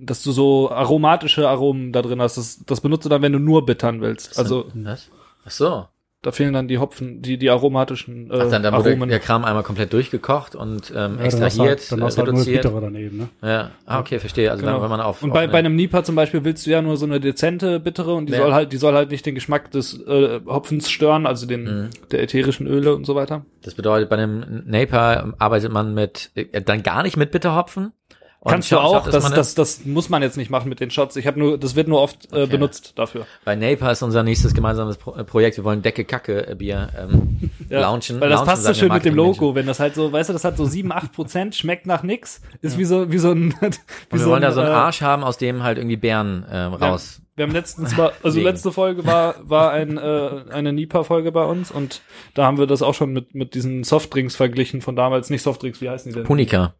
dass 0.02 0.24
du 0.24 0.32
so 0.32 0.72
aromatische 0.72 1.48
Aromen 1.50 1.92
da 1.92 2.02
drin 2.02 2.22
hast. 2.22 2.38
Das, 2.38 2.64
das 2.66 2.82
benutzt 2.82 3.06
du 3.06 3.10
dann, 3.10 3.22
wenn 3.22 3.34
du 3.34 3.40
nur 3.40 3.66
bittern 3.66 4.02
willst. 4.02 4.38
Also 4.40 4.66
Was? 4.74 5.10
Ach 5.46 5.52
so. 5.52 5.86
da 6.22 6.32
fehlen 6.34 6.52
dann 6.54 6.68
die 6.68 6.78
Hopfen, 6.80 7.22
die 7.22 7.38
die 7.38 7.50
aromatischen 7.50 8.30
äh, 8.30 8.34
Ach, 8.34 8.50
dann, 8.50 8.62
dann 8.64 8.74
wurde 8.76 8.90
Aromen. 8.90 9.08
der 9.10 9.20
Kram 9.20 9.46
einmal 9.46 9.64
komplett 9.64 9.94
durchgekocht 9.94 10.54
und 10.54 10.92
ähm, 10.92 10.96
Ja, 10.96 11.08
dann 11.08 11.20
hast 11.26 11.38
du 11.40 11.44
extrahiert, 11.46 11.80
halt, 11.80 11.92
dann 11.94 12.04
hast 12.04 12.18
du 12.18 12.22
äh, 12.22 12.26
halt 12.26 12.34
nur 12.34 12.40
das 12.40 12.48
reduziert. 12.48 12.64
Bittere 12.64 12.82
dann 12.82 12.96
eben, 12.96 13.18
ne? 13.18 13.30
Ja, 13.42 13.72
ah, 13.86 14.00
okay, 14.02 14.20
verstehe. 14.20 14.52
Also 14.52 14.62
Genau. 14.62 14.74
dann, 14.74 14.84
wenn 14.84 14.90
man 14.90 15.00
auf 15.02 15.24
Und 15.24 15.30
auf 15.30 15.34
bei, 15.34 15.42
eine- 15.44 15.52
bei 15.54 15.60
einem 15.60 15.76
Nipa 15.78 16.04
zum 16.04 16.16
Beispiel 16.16 16.44
willst 16.44 16.66
du 16.66 16.72
ja 16.72 16.82
nur 16.82 16.98
so 16.98 17.06
eine 17.06 17.20
dezente 17.22 17.80
bittere 17.80 18.14
und 18.16 18.26
die 18.28 18.34
Ja. 18.34 18.40
soll 18.40 18.54
halt, 18.54 18.74
die 18.74 18.78
soll 18.78 18.94
halt 18.96 19.12
nicht 19.12 19.26
den 19.26 19.34
Geschmack 19.36 19.72
des 19.72 19.98
äh, 20.08 20.42
Hopfens 20.46 20.90
stören, 20.90 21.26
also 21.26 21.46
den 21.46 21.64
Mhm. 21.64 21.90
der 22.12 22.22
ätherischen 22.24 22.68
Öle 22.68 22.96
und 22.96 23.06
so 23.06 23.16
weiter. 23.16 23.46
Das 23.64 23.76
bedeutet, 23.76 24.10
bei 24.10 24.18
einem 24.18 24.64
Naper 24.66 25.34
arbeitet 25.40 25.72
man 25.72 25.94
mit 25.94 26.32
äh, 26.36 26.62
dann 26.62 26.84
gar 26.84 27.04
nicht 27.04 27.16
mit 27.16 27.32
Bitterhopfen. 27.32 27.94
Und 28.42 28.52
Kannst 28.54 28.72
du 28.72 28.78
auch, 28.78 29.04
dass 29.04 29.26
das, 29.26 29.34
das, 29.34 29.56
das 29.56 29.86
muss 29.86 30.08
man 30.08 30.22
jetzt 30.22 30.38
nicht 30.38 30.50
machen 30.50 30.70
mit 30.70 30.80
den 30.80 30.92
Shots. 30.92 31.18
Ich 31.18 31.28
habe 31.28 31.38
nur, 31.38 31.58
das 31.58 31.76
wird 31.76 31.90
nur 31.90 32.02
oft 32.02 32.32
äh, 32.32 32.44
Okay. 32.44 32.52
benutzt 32.52 32.94
dafür. 32.96 33.26
Bei 33.44 33.58
Naper 33.58 33.92
ist 33.92 34.02
unser 34.02 34.24
nächstes 34.24 34.54
gemeinsames 34.54 34.96
Pro 34.96 35.14
äh, 35.14 35.26
Projekt. 35.26 35.58
Wir 35.58 35.66
wollen 35.66 35.82
Decke 35.82 36.06
Kacke 36.06 36.48
äh, 36.48 36.56
Bier 36.56 36.88
ähm, 36.98 37.52
launchen. 37.70 38.22
Weil 38.22 38.30
das 38.30 38.38
launchen, 38.40 38.50
passt 38.50 38.64
so 38.64 38.74
schön 38.74 38.94
mit 38.94 39.04
dem. 39.04 39.14
Logo, 39.16 39.56
wenn 39.56 39.68
das 39.68 39.82
halt 39.82 39.94
so, 39.94 40.14
weißt 40.14 40.30
du, 40.30 40.34
das 40.34 40.46
hat 40.46 40.56
so 40.56 40.64
7, 40.64 40.90
8 40.90 41.12
Prozent, 41.12 41.56
schmeckt 41.56 41.86
nach 41.86 42.02
nix, 42.02 42.42
ist 42.62 42.78
wie 42.78 42.86
so, 42.86 43.12
wie 43.12 43.18
so 43.18 43.32
ein, 43.32 43.54
wie 43.60 43.72
wir 44.12 44.20
so 44.20 44.30
wollen 44.30 44.42
da 44.42 44.54
so 44.54 44.62
einen 44.62 44.70
äh, 44.70 44.74
Arsch 44.74 45.02
haben, 45.02 45.26
aus 45.26 45.38
dem 45.38 45.64
halt 45.64 45.78
irgendwie 45.78 45.98
Beeren 45.98 46.44
äh, 46.44 46.60
raus. 46.60 47.22
Wir 47.36 47.44
haben 47.44 47.54
letztens 47.54 47.96
mal, 47.98 48.14
also 48.24 48.40
letzte 48.40 48.72
Folge 48.72 49.06
war 49.06 49.36
war 49.44 49.72
ein 49.72 49.98
äh, 49.98 50.44
eine 50.52 50.72
Nipa-Folge 50.74 51.32
bei 51.34 51.44
uns 51.46 51.72
und 51.72 52.02
da 52.34 52.46
haben 52.46 52.58
wir 52.58 52.68
das 52.68 52.82
auch 52.82 52.94
schon 52.94 53.12
mit 53.12 53.34
mit 53.36 53.54
diesen 53.54 53.84
Softdrinks 53.84 54.36
verglichen 54.36 54.82
von 54.82 54.96
damals, 54.96 55.30
nicht 55.30 55.42
Softdrinks, 55.42 55.82
wie 55.82 55.90
heißen 55.90 56.12
die 56.12 56.16
denn? 56.18 56.26
Punika. 56.26 56.74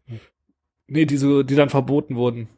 Nee, 0.90 1.06
die 1.06 1.16
so, 1.16 1.42
die 1.42 1.54
dann 1.54 1.70
verboten 1.70 2.16
wurden. 2.16 2.48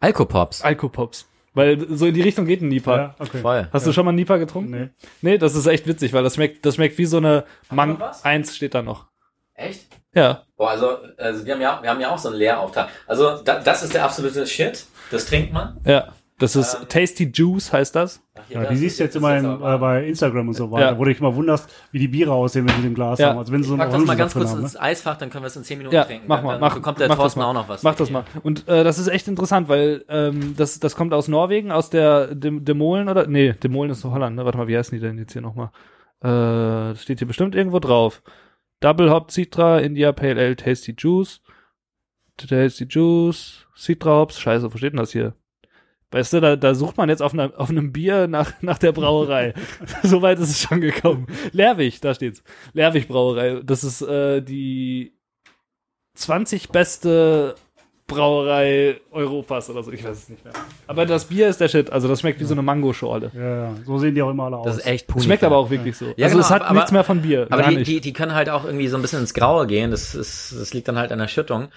Alkopops. 0.00 0.62
Alkopops. 0.62 1.28
Weil 1.54 1.86
so 1.88 2.06
in 2.06 2.14
die 2.14 2.22
Richtung 2.22 2.46
geht 2.46 2.62
ein 2.62 2.68
Nipa. 2.68 2.96
Ja, 2.96 3.14
okay. 3.18 3.38
Voll. 3.38 3.68
Hast 3.72 3.86
du 3.86 3.92
schon 3.92 4.04
mal 4.04 4.12
Nipa 4.12 4.36
getrunken? 4.36 4.70
Nee. 4.70 4.88
Nee, 5.22 5.38
das 5.38 5.54
ist 5.54 5.66
echt 5.66 5.86
witzig, 5.86 6.12
weil 6.12 6.22
das 6.22 6.36
schmeckt, 6.36 6.64
das 6.64 6.76
schmeckt 6.76 6.98
wie 6.98 7.06
so 7.06 7.16
eine 7.16 7.44
Mann? 7.70 8.02
1 8.22 8.56
steht 8.56 8.74
da 8.74 8.82
noch. 8.82 9.06
Echt? 9.54 9.86
Ja. 10.14 10.44
Boah, 10.56 10.70
also, 10.70 10.98
also 11.16 11.44
wir 11.44 11.54
haben 11.54 11.60
ja, 11.60 11.82
wir 11.82 11.90
haben 11.90 12.00
ja 12.00 12.10
auch 12.10 12.18
so 12.18 12.28
einen 12.28 12.38
Leerauftrag. 12.38 12.88
Also 13.06 13.38
da, 13.42 13.60
das 13.60 13.82
ist 13.82 13.92
der 13.92 14.04
absolute 14.04 14.46
Shit. 14.46 14.86
Das 15.10 15.26
trinkt 15.26 15.52
man. 15.52 15.78
Ja. 15.84 16.12
Das 16.38 16.54
ist 16.54 16.74
Ähm, 16.74 16.88
Tasty 16.88 17.30
Juice 17.34 17.72
heißt 17.72 17.96
das. 17.96 18.22
Ja, 18.48 18.60
das 18.60 18.68
die 18.70 18.76
siehst 18.76 19.00
du 19.00 19.04
jetzt 19.04 19.16
immer 19.16 19.36
in, 19.36 19.44
äh, 19.44 19.78
bei 19.78 20.06
Instagram 20.06 20.46
und 20.48 20.54
so 20.54 20.70
weiter, 20.70 20.92
Ja. 20.92 20.98
wo 20.98 21.04
du 21.04 21.10
dich 21.10 21.18
immer 21.18 21.34
wunderst, 21.34 21.68
wie 21.90 21.98
die 21.98 22.06
Biere 22.06 22.30
aussehen, 22.32 22.68
wenn 22.68 22.80
sie 22.80 22.86
im 22.86 22.94
Glas 22.94 23.18
Ja. 23.18 23.30
haben. 23.30 23.38
Also 23.38 23.52
wenn 23.52 23.62
sie 23.64 23.68
so 23.68 23.76
Pack 23.76 23.90
das 23.90 24.04
mal 24.04 24.16
ganz 24.16 24.34
kurz 24.34 24.50
haben, 24.50 24.58
ne? 24.58 24.62
ins 24.64 24.76
Eisfach, 24.78 25.16
dann 25.16 25.30
können 25.30 25.42
wir 25.42 25.48
es 25.48 25.56
in 25.56 25.64
10 25.64 25.78
Minuten 25.78 25.96
Ja, 25.96 26.04
trinken. 26.04 26.26
mach 26.28 26.42
mal, 26.42 26.52
dann 26.52 26.60
mach, 26.60 26.74
bekommt 26.74 27.00
der 27.00 27.08
mach 27.08 27.16
Thorsten 27.16 27.40
mal. 27.40 27.46
auch 27.46 27.54
noch 27.54 27.68
was. 27.68 27.82
Mach 27.82 27.96
das 27.96 28.08
hier. 28.08 28.18
mal. 28.18 28.24
Und 28.44 28.68
äh, 28.68 28.84
das 28.84 29.00
ist 29.00 29.08
echt 29.08 29.26
interessant, 29.26 29.68
weil 29.68 30.04
ähm, 30.08 30.54
das, 30.56 30.78
das 30.78 30.94
kommt 30.94 31.12
aus 31.12 31.26
Norwegen, 31.26 31.72
aus 31.72 31.90
der 31.90 32.32
Dem 32.36 32.64
Demolen 32.64 33.08
oder 33.08 33.26
nee, 33.26 33.54
Demolen 33.54 33.90
ist 33.90 34.04
Holland, 34.04 34.36
ne? 34.36 34.44
Warte 34.44 34.58
mal, 34.58 34.68
wie 34.68 34.78
heißen 34.78 34.96
die 34.96 35.04
denn 35.04 35.18
jetzt 35.18 35.32
hier 35.32 35.42
nochmal? 35.42 35.70
Äh, 36.22 36.94
steht 36.96 37.18
hier 37.18 37.26
bestimmt 37.28 37.56
irgendwo 37.56 37.80
drauf. 37.80 38.22
Double 38.80 39.10
Hop 39.10 39.32
Citra, 39.32 39.80
India 39.80 40.12
Pale 40.12 40.40
Ale 40.40 40.54
Tasty 40.54 40.94
Juice. 40.96 41.40
Tasty 42.36 42.84
Juice, 42.88 43.66
Citra 43.76 44.10
Hops, 44.20 44.38
scheiße, 44.38 44.72
wo 44.72 44.76
steht 44.78 44.92
denn 44.92 44.98
das 45.00 45.10
hier? 45.10 45.34
Weißt 46.10 46.32
du, 46.32 46.40
da, 46.40 46.56
da 46.56 46.74
sucht 46.74 46.96
man 46.96 47.10
jetzt 47.10 47.20
auf, 47.22 47.34
einer, 47.34 47.52
auf 47.56 47.68
einem 47.68 47.92
Bier 47.92 48.28
nach, 48.28 48.52
nach 48.62 48.78
der 48.78 48.92
Brauerei. 48.92 49.52
Soweit 50.02 50.38
ist 50.38 50.50
es 50.50 50.60
schon 50.60 50.80
gekommen. 50.80 51.26
Lerwig, 51.52 52.00
da 52.00 52.14
steht's. 52.14 52.42
Lerwig 52.72 53.08
Brauerei. 53.08 53.60
Das 53.62 53.84
ist 53.84 54.00
äh, 54.02 54.40
die 54.40 55.12
20 56.14 56.70
beste 56.70 57.54
Brauerei 58.06 58.98
Europas 59.10 59.68
oder 59.68 59.82
so. 59.82 59.92
Ich 59.92 60.02
weiß 60.02 60.16
es 60.16 60.28
nicht 60.30 60.42
mehr. 60.42 60.54
Aber 60.86 61.04
das 61.04 61.26
Bier 61.26 61.46
ist 61.46 61.60
der 61.60 61.68
Shit. 61.68 61.90
Also 61.92 62.08
das 62.08 62.20
schmeckt 62.20 62.40
wie 62.40 62.44
so 62.44 62.54
eine 62.54 62.62
Mangoschorle. 62.62 63.30
Ja, 63.34 63.64
ja, 63.66 63.74
so 63.84 63.98
sehen 63.98 64.14
die 64.14 64.22
auch 64.22 64.30
immer 64.30 64.44
alle 64.44 64.56
aus. 64.56 64.64
Das 64.66 64.78
ist 64.78 64.86
echt 64.86 65.06
Punika. 65.08 65.24
Schmeckt 65.26 65.44
aber 65.44 65.58
auch 65.58 65.68
wirklich 65.68 65.94
so. 65.94 66.06
Ja, 66.16 66.24
also 66.24 66.36
genau, 66.36 66.40
es 66.46 66.50
hat 66.50 66.62
aber- 66.62 66.74
nichts 66.74 66.90
mehr 66.90 67.04
von 67.04 67.20
Bier. 67.20 67.46
Aber 67.50 67.60
gar 67.60 67.70
die, 67.70 67.76
nicht. 67.76 67.86
die, 67.86 68.00
die 68.00 68.12
können 68.14 68.34
halt 68.34 68.48
auch 68.48 68.64
irgendwie 68.64 68.88
so 68.88 68.96
ein 68.96 69.02
bisschen 69.02 69.20
ins 69.20 69.34
Graue 69.34 69.66
gehen. 69.66 69.90
Das, 69.90 70.14
ist, 70.14 70.56
das 70.58 70.72
liegt 70.72 70.88
dann 70.88 70.96
halt 70.96 71.12
an 71.12 71.18
der 71.18 71.28
Schüttung. 71.28 71.68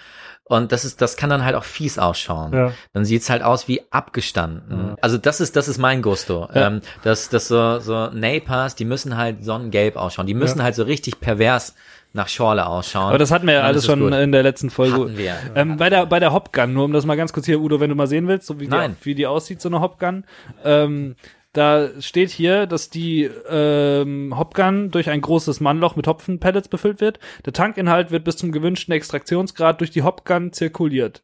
Und 0.51 0.73
das 0.73 0.83
ist, 0.83 1.01
das 1.01 1.15
kann 1.15 1.29
dann 1.29 1.45
halt 1.45 1.55
auch 1.55 1.63
fies 1.63 1.97
ausschauen. 1.97 2.51
Ja. 2.53 2.73
Dann 2.91 3.05
sieht's 3.05 3.29
halt 3.29 3.41
aus 3.41 3.69
wie 3.69 3.81
abgestanden. 3.89 4.95
Also 4.99 5.17
das 5.17 5.39
ist, 5.39 5.55
das 5.55 5.69
ist 5.69 5.77
mein 5.77 6.01
Gusto. 6.01 6.49
Ja. 6.53 6.67
Ähm, 6.67 6.81
dass, 7.03 7.29
dass 7.29 7.47
so, 7.47 7.79
so 7.79 8.07
Napers, 8.07 8.75
die 8.75 8.83
müssen 8.83 9.15
halt 9.15 9.45
sonnengelb 9.45 9.95
ausschauen. 9.95 10.27
Die 10.27 10.33
müssen 10.33 10.57
Ja. 10.57 10.65
halt 10.65 10.75
so 10.75 10.83
richtig 10.83 11.21
pervers 11.21 11.73
nach 12.11 12.27
Schorle 12.27 12.65
ausschauen. 12.67 13.07
aber 13.07 13.17
das 13.17 13.31
hatten 13.31 13.47
wir 13.47 13.53
ja 13.53 13.61
alles 13.61 13.85
schon 13.85 14.01
gut. 14.01 14.13
in 14.13 14.33
der 14.33 14.43
letzten 14.43 14.69
Folge. 14.69 14.95
Hatten 14.95 15.17
wir. 15.17 15.35
Ähm, 15.55 15.77
bei 15.77 15.89
der 15.89 16.05
bei 16.05 16.19
der 16.19 16.33
Hopgun, 16.33 16.73
nur 16.73 16.83
um 16.83 16.91
das 16.91 17.05
mal 17.05 17.15
ganz 17.15 17.31
kurz 17.31 17.45
hier, 17.45 17.61
Udo, 17.61 17.79
wenn 17.79 17.89
du 17.89 17.95
mal 17.95 18.07
sehen 18.07 18.27
willst, 18.27 18.45
so 18.47 18.59
wie 18.59 18.65
die, 18.65 18.71
Nein. 18.71 18.97
wie 19.03 19.15
die 19.15 19.27
aussieht, 19.27 19.61
so 19.61 19.69
eine 19.69 19.79
Hopgun. 19.79 20.25
Ähm, 20.65 21.15
Da 21.53 21.89
steht 21.99 22.29
hier, 22.29 22.65
dass 22.65 22.89
die 22.89 23.29
ähm, 23.49 24.37
Hopgun 24.37 24.89
durch 24.89 25.09
ein 25.09 25.19
großes 25.19 25.59
Mannloch 25.59 25.97
mit 25.97 26.07
Hopfenpellets 26.07 26.69
befüllt 26.69 27.01
wird. 27.01 27.19
Der 27.45 27.51
Tankinhalt 27.51 28.11
wird 28.11 28.23
bis 28.23 28.37
zum 28.37 28.53
gewünschten 28.53 28.93
Extraktionsgrad 28.93 29.81
durch 29.81 29.91
die 29.91 30.03
Hopgun 30.03 30.53
zirkuliert. 30.53 31.23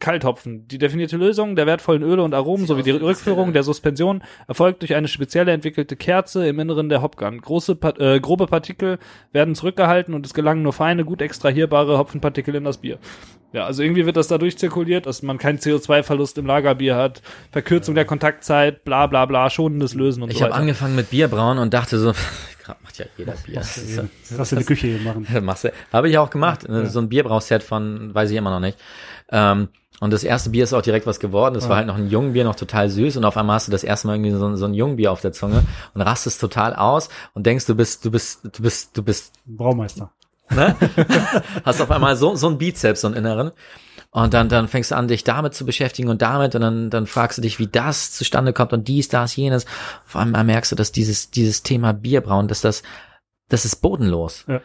Kalthopfen. 0.00 0.66
Die 0.66 0.78
definierte 0.78 1.16
Lösung 1.16 1.54
der 1.54 1.66
wertvollen 1.66 2.02
Öle 2.02 2.24
und 2.24 2.34
Aromen 2.34 2.66
sowie 2.66 2.82
die 2.82 2.90
Rückführung 2.90 3.52
der 3.52 3.62
Suspension 3.62 4.24
erfolgt 4.48 4.82
durch 4.82 4.96
eine 4.96 5.06
spezielle 5.06 5.52
entwickelte 5.52 5.94
Kerze 5.94 6.44
im 6.48 6.58
Inneren 6.58 6.88
der 6.88 7.02
Hopgun. 7.02 7.40
Große, 7.40 7.78
äh, 7.98 8.18
grobe 8.18 8.48
Partikel 8.48 8.98
werden 9.30 9.54
zurückgehalten 9.54 10.12
und 10.12 10.26
es 10.26 10.34
gelangen 10.34 10.62
nur 10.62 10.72
feine, 10.72 11.04
gut 11.04 11.22
extrahierbare 11.22 11.98
Hopfenpartikel 11.98 12.56
in 12.56 12.64
das 12.64 12.78
Bier. 12.78 12.98
Ja, 13.52 13.66
also 13.66 13.82
irgendwie 13.82 14.06
wird 14.06 14.16
das 14.16 14.28
dadurch 14.28 14.56
zirkuliert, 14.56 15.06
dass 15.06 15.22
man 15.22 15.36
keinen 15.38 15.58
CO2-Verlust 15.58 16.38
im 16.38 16.46
Lagerbier 16.46 16.96
hat, 16.96 17.20
Verkürzung 17.50 17.94
der 17.94 18.04
Kontaktzeit, 18.06 18.84
bla 18.84 19.06
bla 19.06 19.26
bla, 19.26 19.50
schonendes 19.50 19.94
Lösen 19.94 20.22
und 20.22 20.30
Ich 20.30 20.38
so 20.38 20.44
habe 20.44 20.52
weiter. 20.52 20.60
angefangen 20.62 20.96
mit 20.96 21.10
Bierbrauen 21.10 21.58
und 21.58 21.74
dachte 21.74 21.98
so, 21.98 22.12
grad 22.64 22.82
macht 22.82 22.98
ja 22.98 23.04
jeder 23.18 23.34
Bier. 23.44 23.56
Das 23.56 23.76
ist 23.76 23.96
ja- 23.96 24.04
Das 24.36 24.52
in 24.52 24.58
der 24.58 24.66
Küche 24.66 24.98
machen. 25.04 25.26
Machst 25.44 25.64
du. 25.64 25.72
Habe 25.92 26.08
ich 26.08 26.16
auch 26.18 26.30
gemacht. 26.30 26.66
So 26.84 27.00
ein 27.00 27.08
Bierbrauchset 27.08 27.62
von, 27.62 28.14
weiß 28.14 28.30
ich 28.30 28.36
immer 28.36 28.50
noch 28.50 28.60
nicht. 28.60 28.78
Ähm, 29.30 29.68
und 30.00 30.12
das 30.12 30.24
erste 30.24 30.50
Bier 30.50 30.64
ist 30.64 30.72
auch 30.72 30.82
direkt 30.82 31.06
was 31.06 31.20
geworden. 31.20 31.54
Das 31.54 31.68
war 31.68 31.76
halt 31.76 31.86
noch 31.86 31.96
ein 31.96 32.08
Jungbier, 32.08 32.42
noch 32.44 32.56
total 32.56 32.88
süß. 32.88 33.16
Und 33.18 33.24
auf 33.24 33.36
einmal 33.36 33.56
hast 33.56 33.68
du 33.68 33.72
das 33.72 33.84
erste 33.84 34.08
Mal 34.08 34.14
irgendwie 34.16 34.32
so, 34.32 34.46
ein- 34.46 34.56
so 34.56 34.64
ein 34.64 34.74
Jungbier 34.74 35.12
auf 35.12 35.20
der 35.20 35.32
Zunge 35.32 35.62
und 35.94 36.00
rastest 36.00 36.40
total 36.40 36.74
aus 36.74 37.08
und 37.34 37.46
denkst, 37.46 37.66
du 37.66 37.74
bist, 37.76 38.04
du 38.04 38.10
bist, 38.10 38.40
du 38.44 38.62
bist, 38.62 38.96
du 38.96 39.02
bist 39.02 39.32
Braumeister. 39.46 40.10
Ne? 40.54 40.76
Hast 41.64 41.80
auf 41.80 41.90
einmal 41.90 42.16
so, 42.16 42.34
so 42.34 42.48
ein 42.48 42.58
Bizeps, 42.58 43.02
so 43.02 43.08
einen 43.08 43.16
inneren. 43.16 43.52
Und 44.10 44.34
dann, 44.34 44.48
dann 44.50 44.68
fängst 44.68 44.90
du 44.90 44.96
an, 44.96 45.08
dich 45.08 45.24
damit 45.24 45.54
zu 45.54 45.64
beschäftigen 45.64 46.08
und 46.08 46.20
damit, 46.20 46.54
und 46.54 46.60
dann, 46.60 46.90
dann 46.90 47.06
fragst 47.06 47.38
du 47.38 47.42
dich, 47.42 47.58
wie 47.58 47.66
das 47.66 48.12
zustande 48.12 48.52
kommt 48.52 48.72
und 48.74 48.86
dies, 48.86 49.08
das, 49.08 49.36
jenes. 49.36 49.64
Vor 50.04 50.20
allem 50.20 50.32
merkst 50.46 50.70
du, 50.72 50.76
dass 50.76 50.92
dieses, 50.92 51.30
dieses 51.30 51.62
Thema 51.62 51.92
Bierbrauen, 51.94 52.46
dass 52.46 52.60
das, 52.60 52.82
das 53.48 53.64
ist 53.64 53.76
bodenlos. 53.76 54.44
Ja. 54.48 54.60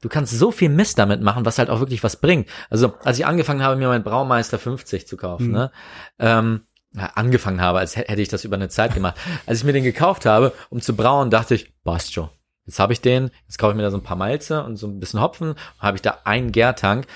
Du 0.00 0.08
kannst 0.08 0.38
so 0.38 0.50
viel 0.50 0.68
Mist 0.70 0.98
damit 0.98 1.20
machen, 1.20 1.44
was 1.44 1.58
halt 1.58 1.68
auch 1.68 1.80
wirklich 1.80 2.02
was 2.02 2.16
bringt. 2.16 2.48
Also, 2.70 2.94
als 3.04 3.18
ich 3.18 3.26
angefangen 3.26 3.62
habe, 3.62 3.76
mir 3.76 3.88
mein 3.88 4.02
Braumeister 4.04 4.58
50 4.58 5.06
zu 5.06 5.16
kaufen, 5.16 5.48
Mhm. 5.48 5.52
ne, 5.52 5.70
ähm, 6.18 6.60
ja, 6.94 7.10
angefangen 7.16 7.60
habe, 7.60 7.80
als 7.80 7.96
hätte 7.96 8.22
ich 8.22 8.28
das 8.28 8.44
über 8.44 8.56
eine 8.56 8.70
Zeit 8.70 8.94
gemacht. 8.94 9.16
Als 9.44 9.58
ich 9.58 9.64
mir 9.64 9.72
den 9.74 9.84
gekauft 9.84 10.24
habe, 10.24 10.52
um 10.70 10.80
zu 10.80 10.96
brauen, 10.96 11.28
dachte 11.30 11.54
ich, 11.54 11.74
passt 11.84 12.14
schon. 12.14 12.30
Jetzt 12.66 12.78
habe 12.78 12.92
ich 12.92 13.00
den, 13.00 13.30
jetzt 13.46 13.58
kaufe 13.58 13.72
ich 13.72 13.76
mir 13.76 13.82
da 13.82 13.90
so 13.90 13.96
ein 13.96 14.02
paar 14.02 14.16
Malze 14.16 14.64
und 14.64 14.76
so 14.76 14.86
ein 14.86 15.00
bisschen 15.00 15.20
Hopfen, 15.20 15.54
habe 15.78 15.96
ich 15.96 16.02
da 16.02 16.18
einen 16.24 16.52
Gärtank. 16.52 17.06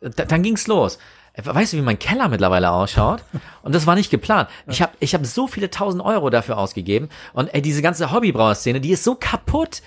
Da, 0.00 0.24
dann 0.24 0.42
ging's 0.42 0.66
los. 0.66 0.98
Weißt 1.42 1.72
du, 1.72 1.76
wie 1.76 1.82
mein 1.82 1.98
Keller 1.98 2.28
mittlerweile 2.28 2.70
ausschaut? 2.70 3.24
Und 3.62 3.74
das 3.74 3.86
war 3.86 3.94
nicht 3.94 4.10
geplant. 4.10 4.48
Ich 4.66 4.82
habe 4.82 4.92
ich 4.98 5.14
hab 5.14 5.24
so 5.24 5.46
viele 5.46 5.70
tausend 5.70 6.02
Euro 6.04 6.28
dafür 6.28 6.58
ausgegeben. 6.58 7.08
Und 7.32 7.54
ey, 7.54 7.62
diese 7.62 7.82
ganze 7.82 8.12
Hobbybrauerszene, 8.12 8.80
die 8.80 8.90
ist 8.90 9.04
so 9.04 9.14
kaputt. 9.14 9.80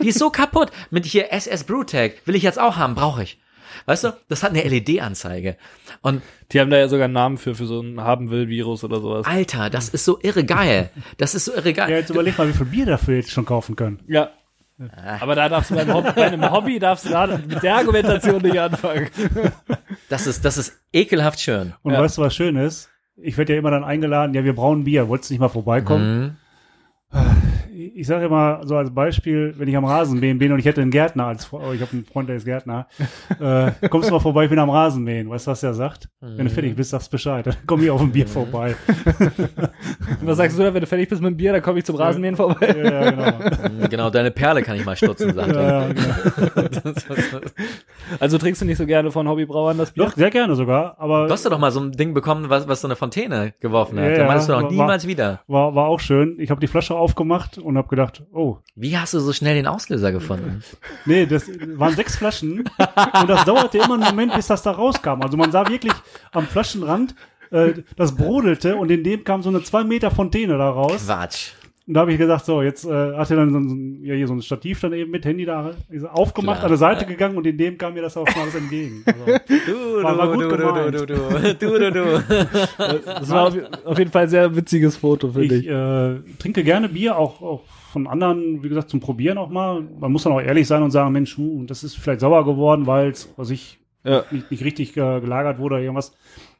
Die 0.00 0.08
ist 0.08 0.18
so 0.18 0.30
kaputt. 0.30 0.70
Mit 0.90 1.06
hier 1.06 1.32
SS 1.32 1.64
Brewtag 1.64 2.12
will 2.26 2.34
ich 2.34 2.42
jetzt 2.42 2.60
auch 2.60 2.76
haben, 2.76 2.94
brauche 2.94 3.22
ich. 3.22 3.38
Weißt 3.86 4.04
du, 4.04 4.12
das 4.28 4.42
hat 4.42 4.50
eine 4.50 4.62
LED-Anzeige. 4.62 5.56
Und 6.02 6.22
Die 6.52 6.60
haben 6.60 6.70
da 6.70 6.76
ja 6.76 6.88
sogar 6.88 7.06
einen 7.06 7.14
Namen 7.14 7.38
für, 7.38 7.54
für 7.54 7.66
so 7.66 7.80
ein 7.80 8.00
Haben-Will-Virus 8.00 8.84
oder 8.84 9.00
sowas. 9.00 9.26
Alter, 9.26 9.70
das 9.70 9.88
ist 9.88 10.04
so 10.04 10.18
irre 10.22 10.44
geil. 10.44 10.90
Das 11.16 11.34
ist 11.34 11.46
so 11.46 11.54
irre 11.54 11.72
geil. 11.72 11.90
Ja, 11.90 11.96
jetzt 11.96 12.10
überleg 12.10 12.36
mal, 12.36 12.48
wie 12.48 12.52
viel 12.52 12.66
Bier 12.66 12.86
dafür 12.86 13.16
jetzt 13.16 13.30
schon 13.30 13.46
kaufen 13.46 13.74
können. 13.76 14.00
Ja. 14.06 14.30
Aber 15.20 15.34
da 15.34 15.48
darfst 15.48 15.70
du 15.70 15.74
beim 15.74 15.92
Hobby, 15.92 16.10
bei 16.14 16.26
einem 16.26 16.50
Hobby 16.50 16.78
darfst 16.78 17.04
du 17.06 17.10
da 17.10 17.26
mit 17.26 17.62
der 17.62 17.76
Argumentation 17.76 18.40
nicht 18.42 18.58
anfangen. 18.58 19.08
Das 20.08 20.26
ist, 20.26 20.44
das 20.44 20.56
ist 20.58 20.80
ekelhaft 20.92 21.40
schön. 21.40 21.74
Und 21.82 21.92
Ja. 21.92 22.00
weißt 22.00 22.18
du, 22.18 22.22
was 22.22 22.34
schön 22.34 22.56
ist? 22.56 22.88
Ich 23.16 23.36
werde 23.36 23.52
ja 23.52 23.58
immer 23.58 23.70
dann 23.70 23.84
eingeladen, 23.84 24.32
ja, 24.34 24.44
wir 24.44 24.54
brauchen 24.54 24.84
Bier, 24.84 25.08
wolltest 25.08 25.30
du 25.30 25.34
nicht 25.34 25.40
mal 25.40 25.48
vorbeikommen? 25.48 26.36
Mhm. 27.12 27.20
Ich 27.80 28.06
sage 28.06 28.26
immer 28.26 28.60
so 28.64 28.76
als 28.76 28.92
Beispiel, 28.92 29.54
wenn 29.56 29.66
ich 29.66 29.76
am 29.76 29.86
Rasenmähen 29.86 30.38
bin 30.38 30.52
und 30.52 30.58
ich 30.58 30.66
hätte 30.66 30.82
einen 30.82 30.90
Gärtner 30.90 31.26
als 31.26 31.50
oh, 31.52 31.72
ich 31.72 31.80
habe 31.80 31.92
einen 31.92 32.04
Freund, 32.04 32.28
der 32.28 32.36
ist 32.36 32.44
Gärtner, 32.44 32.86
äh, 33.40 33.88
kommst 33.88 34.10
du 34.10 34.12
mal 34.12 34.20
vorbei, 34.20 34.44
ich 34.44 34.50
bin 34.50 34.58
am 34.58 34.68
Rasenmähen. 34.68 35.30
Weißt 35.30 35.46
du, 35.46 35.52
was 35.52 35.60
der 35.60 35.72
sagt? 35.72 36.08
Wenn 36.20 36.44
du 36.44 36.50
fertig 36.50 36.76
bist, 36.76 36.90
sagst 36.90 37.10
Bescheid. 37.10 37.46
Dann 37.46 37.56
komm 37.66 37.82
ich 37.82 37.90
auf 37.90 38.00
ein 38.00 38.12
Bier 38.12 38.26
vorbei. 38.26 38.74
Und 39.18 39.70
was 40.26 40.36
sagst 40.36 40.58
du 40.58 40.62
da, 40.62 40.74
wenn 40.74 40.82
du 40.82 40.86
fertig 40.86 41.08
bist 41.08 41.22
mit 41.22 41.30
dem 41.30 41.36
Bier, 41.36 41.52
dann 41.52 41.62
komme 41.62 41.78
ich 41.78 41.84
zum 41.86 41.96
Rasenmähen 41.96 42.36
vorbei? 42.36 42.74
Ja, 42.76 43.04
ja, 43.04 43.10
genau. 43.10 43.70
Mhm, 43.70 43.88
Genau, 43.90 44.10
deine 44.10 44.30
Perle 44.30 44.62
kann 44.62 44.76
ich 44.76 44.84
mal 44.84 44.96
stutzen, 44.96 45.32
sagt 45.34 45.52
er. 45.52 45.62
Ja, 45.62 45.88
ja, 45.88 45.92
genau. 45.92 47.40
Also 48.18 48.38
trinkst 48.38 48.60
du 48.62 48.66
nicht 48.66 48.78
so 48.78 48.86
gerne 48.86 49.10
von 49.10 49.28
Hobbybrauern 49.28 49.78
das 49.78 49.92
Bier? 49.92 50.04
Doch, 50.06 50.14
sehr 50.16 50.30
gerne 50.30 50.54
sogar, 50.56 50.96
aber 50.98 51.26
Du 51.26 51.32
hast 51.32 51.44
doch 51.46 51.50
doch 51.50 51.58
mal 51.58 51.70
so 51.70 51.80
ein 51.80 51.92
Ding 51.92 52.14
bekommen, 52.14 52.48
was, 52.48 52.66
was 52.68 52.80
so 52.80 52.86
eine 52.88 52.96
Fontäne 52.96 53.54
geworfen 53.60 53.98
hat. 53.98 54.04
Ja, 54.06 54.10
da 54.14 54.20
ja, 54.22 54.26
meinst 54.26 54.48
du 54.48 54.52
doch 54.52 54.62
war- 54.62 54.70
niemals 54.70 55.06
wieder. 55.06 55.40
war, 55.46 55.74
war 55.74 55.86
auch 55.86 56.00
schön. 56.00 56.36
Ich 56.38 56.50
habe 56.50 56.60
die 56.60 56.66
Flasche 56.66 56.94
aufgemacht 56.94 57.58
und 57.58 57.76
habe 57.78 57.88
gedacht, 57.88 58.22
oh, 58.32 58.58
Wie 58.74 58.96
hast 58.98 59.14
du 59.14 59.20
so 59.20 59.32
schnell 59.32 59.54
den 59.54 59.66
Auslöser 59.66 60.12
gefunden? 60.12 60.62
Nee, 61.06 61.26
das 61.26 61.48
waren 61.76 61.94
sechs 61.94 62.16
Flaschen 62.16 62.64
und 63.20 63.30
das 63.30 63.44
dauerte 63.44 63.78
immer 63.78 63.94
einen 63.94 64.04
Moment, 64.04 64.34
bis 64.34 64.46
das 64.48 64.62
da 64.62 64.72
rauskam. 64.72 65.22
Also 65.22 65.36
man 65.36 65.50
sah 65.50 65.68
wirklich 65.68 65.92
am 66.32 66.44
Flaschenrand, 66.46 67.14
äh, 67.50 67.72
das 67.96 68.14
brodelte 68.14 68.76
und 68.76 68.90
in 68.90 69.02
dem 69.02 69.24
kam 69.24 69.42
so 69.42 69.48
eine 69.48 69.62
zwei 69.62 69.82
Meter 69.84 70.10
Fontäne 70.10 70.56
da 70.58 70.70
raus. 70.70 71.04
Quatsch. 71.06 71.52
Und 71.90 71.94
da 71.94 72.02
habe 72.02 72.12
ich 72.12 72.18
gesagt, 72.18 72.44
so, 72.44 72.62
jetzt 72.62 72.84
äh, 72.84 73.16
hat 73.16 73.28
er 73.32 73.36
dann 73.38 73.52
so 73.52 73.58
ein, 73.58 74.04
ja, 74.04 74.14
hier 74.14 74.28
so 74.28 74.32
ein 74.34 74.42
Stativ 74.42 74.78
dann 74.80 74.92
eben 74.92 75.10
mit 75.10 75.24
Handy 75.24 75.44
da 75.44 75.72
aufgemacht, 76.12 76.58
Klar. 76.60 76.64
an 76.66 76.70
der 76.70 76.78
Seite 76.78 77.04
gegangen 77.04 77.36
und 77.36 77.44
in 77.48 77.58
dem 77.58 77.76
kam 77.76 77.94
mir 77.94 78.02
das 78.02 78.16
auch 78.16 78.24
mal 78.26 78.42
alles 78.42 78.54
entgegen. 78.54 79.02
Also, 79.06 79.24
Du, 79.66 80.02
War- 80.04 80.16
war 80.18 80.28
gut 80.32 80.44
du, 80.44 80.48
du, 80.50 80.56
gemeint. 80.56 80.94
du, 80.94 81.06
du, 81.06 81.14
du, 81.16 81.58
du, 81.58 81.78
du, 81.78 81.90
du. 81.90 82.22
Das 83.04 83.28
war 83.30 83.48
auf, 83.48 83.56
auf 83.86 83.98
jeden 83.98 84.12
Fall 84.12 84.22
ein 84.22 84.28
sehr 84.28 84.54
witziges 84.54 84.96
Foto, 84.96 85.32
finde 85.32 85.56
ich 85.56 85.64
ich. 85.64 85.68
äh, 85.68 86.36
trinke 86.38 86.62
gerne 86.62 86.88
Bier, 86.88 87.18
auch, 87.18 87.42
auch 87.42 87.62
von 87.92 88.06
anderen, 88.06 88.62
wie 88.62 88.68
gesagt, 88.68 88.88
zum 88.88 89.00
Probieren 89.00 89.36
auch 89.36 89.50
mal. 89.50 89.82
Man 89.98 90.12
muss 90.12 90.22
dann 90.22 90.32
auch 90.32 90.40
ehrlich 90.40 90.68
sein 90.68 90.84
und 90.84 90.92
sagen, 90.92 91.10
Mensch, 91.12 91.36
hu, 91.36 91.64
das 91.66 91.82
ist 91.82 91.96
vielleicht 91.96 92.20
sauer 92.20 92.44
geworden, 92.44 92.86
weil 92.86 93.10
es, 93.10 93.32
was 93.36 93.50
ich, 93.50 93.80
Ja. 94.04 94.22
nicht, 94.30 94.48
nicht 94.52 94.64
richtig 94.64 94.90
äh, 94.96 95.20
gelagert 95.20 95.58
wurde 95.58 95.74
oder 95.74 95.82
irgendwas. 95.82 96.12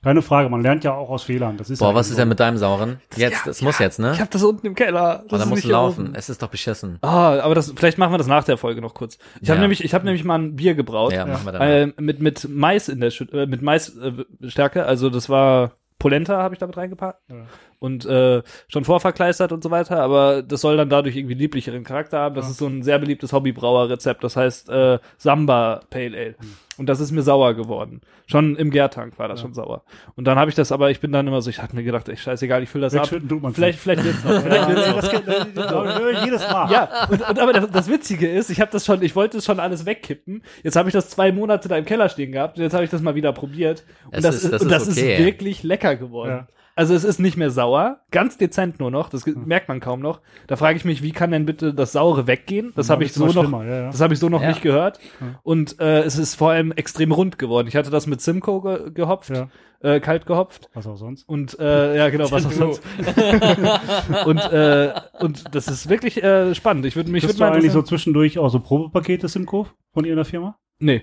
Keine 0.02 0.22
Frage, 0.22 0.48
man 0.48 0.62
lernt 0.62 0.82
ja 0.82 0.94
auch 0.94 1.10
aus 1.10 1.24
Fehlern. 1.24 1.58
Das 1.58 1.68
ist 1.68 1.78
Boah, 1.80 1.90
ja 1.90 1.94
was 1.94 2.06
ist 2.06 2.14
so. 2.14 2.20
denn 2.22 2.28
mit 2.30 2.40
deinem 2.40 2.56
Sauren? 2.56 3.00
Jetzt, 3.16 3.46
das 3.46 3.60
muss 3.60 3.78
jetzt, 3.80 3.98
ne? 3.98 4.12
Ich 4.14 4.20
habe 4.20 4.30
das 4.30 4.42
unten 4.42 4.66
im 4.66 4.74
Keller. 4.74 5.24
Oh, 5.24 5.28
Das 5.28 5.40
da 5.40 5.46
nicht 5.46 5.58
du 5.58 5.62
hier 5.68 5.72
laufen. 5.72 6.06
oben. 6.06 6.14
Es 6.14 6.30
ist 6.30 6.42
doch 6.42 6.48
beschissen. 6.48 6.98
Ah, 7.02 7.38
aber 7.40 7.54
das, 7.54 7.72
vielleicht 7.76 7.98
machen 7.98 8.12
wir 8.12 8.18
das 8.18 8.26
nach 8.26 8.44
der 8.44 8.56
Folge 8.56 8.80
noch 8.80 8.94
kurz. 8.94 9.18
Ich 9.42 9.50
habe 9.50 9.56
Ja. 9.58 9.60
nämlich, 9.62 9.84
ich 9.84 9.92
habe 9.92 10.06
nämlich 10.06 10.24
mal 10.24 10.38
ein 10.38 10.56
Bier 10.56 10.74
gebraut. 10.74 11.12
Ja, 11.12 11.26
machen 11.26 11.44
wir 11.44 11.52
dann. 11.52 11.62
Äh, 11.62 11.92
mit, 11.98 12.20
mit 12.20 12.48
Mais 12.48 12.88
in 12.88 13.00
der 13.00 13.12
Schü- 13.12 13.30
äh, 13.36 13.46
mit 13.46 13.60
Maisstärke, 13.60 14.24
äh, 14.42 14.48
Stärke. 14.48 14.86
also 14.86 15.10
das 15.10 15.28
war 15.28 15.72
Polenta 15.98 16.42
habe 16.42 16.54
ich 16.54 16.58
damit 16.58 16.78
reingepackt 16.78 17.20
Ja. 17.28 17.36
Und 17.80 18.04
äh, 18.06 18.42
schon 18.68 18.84
vorverkleistert 18.84 19.50
und 19.52 19.62
so 19.64 19.70
weiter, 19.72 20.00
aber 20.00 20.42
das 20.42 20.60
soll 20.60 20.76
dann 20.76 20.88
dadurch 20.90 21.16
irgendwie 21.16 21.34
lieblicheren 21.34 21.82
Charakter 21.82 22.18
haben. 22.20 22.34
Das 22.36 22.48
ist 22.48 22.58
so 22.58 22.66
ein 22.66 22.82
sehr 22.82 22.98
beliebtes 23.00 23.32
Hobbybrauerrezept, 23.32 24.22
das 24.22 24.36
heißt 24.36 24.68
äh, 24.68 24.98
Samba 25.18 25.80
Pale 25.90 26.16
Ale. 26.16 26.34
Hm. 26.38 26.54
Und 26.78 26.86
das 26.88 27.00
ist 27.00 27.10
mir 27.10 27.22
sauer 27.22 27.52
geworden. 27.54 28.00
Schon 28.26 28.56
im 28.56 28.70
Gärtank 28.70 29.18
war 29.18 29.28
das 29.28 29.40
schon 29.42 29.52
sauer. 29.52 29.82
Und 30.16 30.24
dann 30.26 30.38
habe 30.38 30.48
ich 30.48 30.54
das 30.54 30.72
aber, 30.72 30.90
ich 30.90 31.00
bin 31.00 31.12
dann 31.12 31.26
immer 31.26 31.42
so, 31.42 31.50
ich 31.50 31.60
hatte 31.60 31.74
mir 31.76 31.82
gedacht, 31.82 32.08
ey, 32.08 32.16
scheißegal, 32.16 32.62
ich 32.62 32.70
fülle 32.70 32.82
das 32.86 32.94
ab. 32.94 33.02
Wegschütten 33.02 33.28
tut 33.28 33.42
man 33.42 33.52
Vielleicht, 33.52 33.78
vielleicht 33.80 34.04
wird's 34.04 34.24
noch. 34.24 34.30
Vielleicht 34.42 34.68
wird's 34.68 34.86
ja, 34.86 34.92
noch. 34.92 35.00
das, 35.00 35.10
geht- 35.10 35.26
das, 35.26 36.24
jedes 36.24 36.48
Mal. 36.50 36.70
Ja, 36.70 37.06
und, 37.10 37.28
und 37.28 37.38
aber 37.38 37.52
das, 37.52 37.70
das 37.70 37.90
Witzige 37.90 38.30
ist, 38.30 38.48
ich 38.50 38.60
habe 38.60 38.70
das 38.70 38.86
schon, 38.86 39.02
ich 39.02 39.14
wollte 39.16 39.38
es 39.38 39.44
schon 39.44 39.60
alles 39.60 39.84
wegkippen. 39.84 40.42
Jetzt 40.62 40.76
habe 40.76 40.88
ich 40.88 40.92
das 40.94 41.10
zwei 41.10 41.32
Monate 41.32 41.68
da 41.68 41.76
im 41.76 41.84
Keller 41.84 42.08
stehen 42.08 42.32
gehabt 42.32 42.56
und 42.56 42.62
jetzt 42.62 42.72
habe 42.72 42.84
ich 42.84 42.90
das 42.90 43.02
mal 43.02 43.14
wieder 43.14 43.32
probiert. 43.32 43.84
Und 44.06 44.14
Es 44.18 44.22
das, 44.22 44.34
ist- 44.36 44.44
ist, 44.44 44.52
das 44.52 44.62
und 44.62 44.68
ist 44.72 44.86
das 44.88 44.96
okay. 44.98 45.14
ist 45.16 45.24
wirklich 45.24 45.62
lecker 45.62 45.96
geworden. 45.96 46.30
Ja. 46.30 46.48
Also 46.80 46.94
es 46.94 47.04
ist 47.04 47.18
nicht 47.18 47.36
mehr 47.36 47.50
sauer, 47.50 48.00
ganz 48.10 48.38
dezent 48.38 48.80
nur 48.80 48.90
noch, 48.90 49.10
das 49.10 49.26
Hm. 49.26 49.44
merkt 49.44 49.68
man 49.68 49.80
kaum 49.80 50.00
noch. 50.00 50.22
Da 50.46 50.56
frage 50.56 50.78
ich 50.78 50.86
mich, 50.86 51.02
wie 51.02 51.12
kann 51.12 51.30
denn 51.30 51.44
bitte 51.44 51.74
das 51.74 51.92
Saure 51.92 52.26
weggehen? 52.26 52.72
Das 52.74 52.88
habe 52.88 53.04
ich 53.04 53.12
so 53.12 53.26
noch, 53.26 53.52
ja, 53.52 53.64
ja. 53.64 53.86
das 53.88 54.00
habe 54.00 54.14
ich 54.14 54.18
so 54.18 54.30
noch 54.30 54.40
Ja. 54.40 54.48
nicht 54.48 54.62
gehört. 54.62 54.98
Und 55.42 55.78
äh, 55.78 55.98
es 56.00 56.16
ist 56.16 56.36
vor 56.36 56.52
allem 56.52 56.72
extrem 56.72 57.12
rund 57.12 57.38
geworden. 57.38 57.68
Ich 57.68 57.76
hatte 57.76 57.90
das 57.90 58.06
mit 58.06 58.22
Simcoe 58.22 58.62
ge 58.62 58.92
gehopft, 58.94 59.28
Ja. 59.28 59.50
äh, 59.82 60.00
kalt 60.00 60.24
gehopft. 60.24 60.70
Was 60.72 60.86
auch 60.86 60.96
sonst. 60.96 61.28
Und 61.28 61.58
äh, 61.60 61.98
ja, 61.98 62.08
genau, 62.08 62.30
was 62.30 62.46
auch 62.46 62.50
sonst. 62.52 62.82
und, 64.24 64.38
äh, 64.38 64.94
und 65.20 65.54
das 65.54 65.68
ist 65.68 65.90
wirklich 65.90 66.22
äh, 66.22 66.54
spannend. 66.54 66.86
Ich 66.86 66.96
würde 66.96 67.10
mich 67.10 67.24
würd 67.24 67.34
du 67.38 67.40
mal 67.40 67.52
eigentlich 67.52 67.72
so 67.72 67.82
zwischendurch 67.82 68.38
auch 68.38 68.48
so 68.48 68.58
Probepakete 68.58 69.28
Simco 69.28 69.66
von 69.92 70.06
irgendeiner 70.06 70.24
Firma? 70.24 70.58
Nee. 70.78 71.02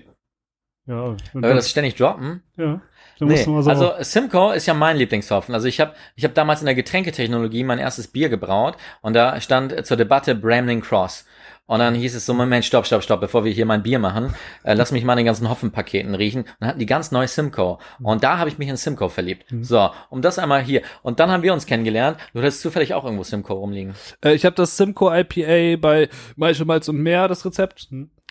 Ja, 0.86 1.14
wir 1.34 1.54
das 1.54 1.70
ständig 1.70 1.94
droppen? 1.94 2.42
ja. 2.56 2.80
Dann 3.18 3.28
Nee, 3.28 3.34
musst 3.34 3.46
du 3.46 3.50
mal 3.50 3.62
so 3.62 3.70
also 3.70 3.92
Simcoe 4.00 4.54
ist 4.54 4.66
ja 4.66 4.74
mein 4.74 4.96
Lieblingshopfen. 4.96 5.54
Also 5.54 5.66
ich 5.68 5.80
habe 5.80 5.94
ich 6.16 6.24
hab 6.24 6.34
damals 6.34 6.60
in 6.60 6.66
der 6.66 6.74
Getränketechnologie 6.74 7.64
mein 7.64 7.78
erstes 7.78 8.08
Bier 8.08 8.28
gebraut 8.28 8.76
und 9.02 9.14
da 9.14 9.40
stand 9.40 9.86
zur 9.86 9.96
Debatte 9.96 10.34
Bramling 10.34 10.80
Cross. 10.80 11.24
Und 11.68 11.80
dann 11.80 11.94
hieß 11.94 12.14
es 12.14 12.24
so, 12.24 12.32
Moment, 12.32 12.64
stopp, 12.64 12.86
stopp, 12.86 13.02
stopp, 13.02 13.20
bevor 13.20 13.44
wir 13.44 13.52
hier 13.52 13.66
mein 13.66 13.82
Bier 13.82 13.98
machen, 13.98 14.34
äh, 14.62 14.72
lass 14.72 14.90
mich 14.90 15.04
mal 15.04 15.16
den 15.16 15.26
ganzen 15.26 15.50
Hopfenpaketen 15.50 16.14
riechen. 16.14 16.44
Und 16.44 16.56
dann 16.60 16.70
hatten 16.70 16.78
die 16.78 16.86
ganz 16.86 17.12
neu 17.12 17.26
Simcoe. 17.26 17.76
Und 18.02 18.24
da 18.24 18.38
habe 18.38 18.48
ich 18.48 18.56
mich 18.56 18.68
in 18.68 18.78
Simcoe 18.78 19.10
verliebt. 19.10 19.44
So, 19.60 19.90
um 20.08 20.22
das 20.22 20.38
einmal 20.38 20.62
hier. 20.62 20.80
Und 21.02 21.20
dann 21.20 21.30
haben 21.30 21.42
wir 21.42 21.52
uns 21.52 21.66
kennengelernt. 21.66 22.16
Du 22.32 22.40
hattest 22.40 22.62
zufällig 22.62 22.94
auch 22.94 23.04
irgendwo 23.04 23.22
Simcoe 23.22 23.52
rumliegen. 23.52 23.94
Äh, 24.24 24.32
ich 24.32 24.46
habe 24.46 24.56
das 24.56 24.78
Simcoe 24.78 25.12
IPA 25.14 25.78
bei 25.78 26.08
Maische 26.36 26.64
Malz 26.64 26.88
und 26.88 27.02
Meer, 27.02 27.28
das 27.28 27.44
Rezept, 27.44 27.88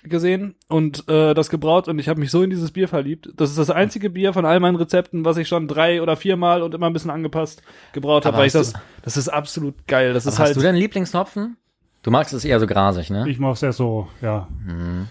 gesehen 0.08 0.56
und 0.68 1.08
äh, 1.10 1.34
das 1.34 1.50
gebraut 1.50 1.88
und 1.88 2.00
ich 2.00 2.10
habe 2.10 2.20
mich 2.20 2.32
so 2.32 2.42
in 2.44 2.50
dieses 2.50 2.72
Bier 2.72 2.88
verliebt. 2.88 3.30
Das 3.36 3.50
ist 3.50 3.58
das 3.60 3.70
einzige 3.70 4.10
Bier 4.10 4.34
von 4.34 4.46
all 4.46 4.60
meinen 4.60 4.76
Rezepten, 4.76 5.26
was 5.26 5.38
ich 5.38 5.48
schon 5.48 5.68
drei 5.68 6.02
oder 6.02 6.16
viermal 6.16 6.62
und 6.62 6.74
immer 6.74 6.88
ein 6.88 6.94
bisschen 6.94 7.12
angepasst 7.12 7.62
gebraut 7.94 8.26
habe, 8.26 8.38
weil 8.38 8.48
ich 8.48 8.54
das, 8.54 8.74
das 9.04 9.18
ist 9.18 9.30
absolut 9.30 9.88
geil. 9.88 10.14
Das 10.14 10.26
ist 10.26 10.40
halt. 10.40 10.50
hast 10.50 10.58
du 10.58 10.62
deinen 10.62 10.78
Lieblingshopfen? 10.78 11.58
Du 12.04 12.12
magst 12.12 12.34
es 12.34 12.46
eher 12.46 12.60
so 12.60 12.68
grasig, 12.68 13.10
ne? 13.10 13.28
Ich 13.30 13.40
mache 13.40 13.54
es 13.54 13.64
erst 13.64 13.78
so, 13.80 14.08
ja, 14.22 14.48
Mhm. 14.66 15.08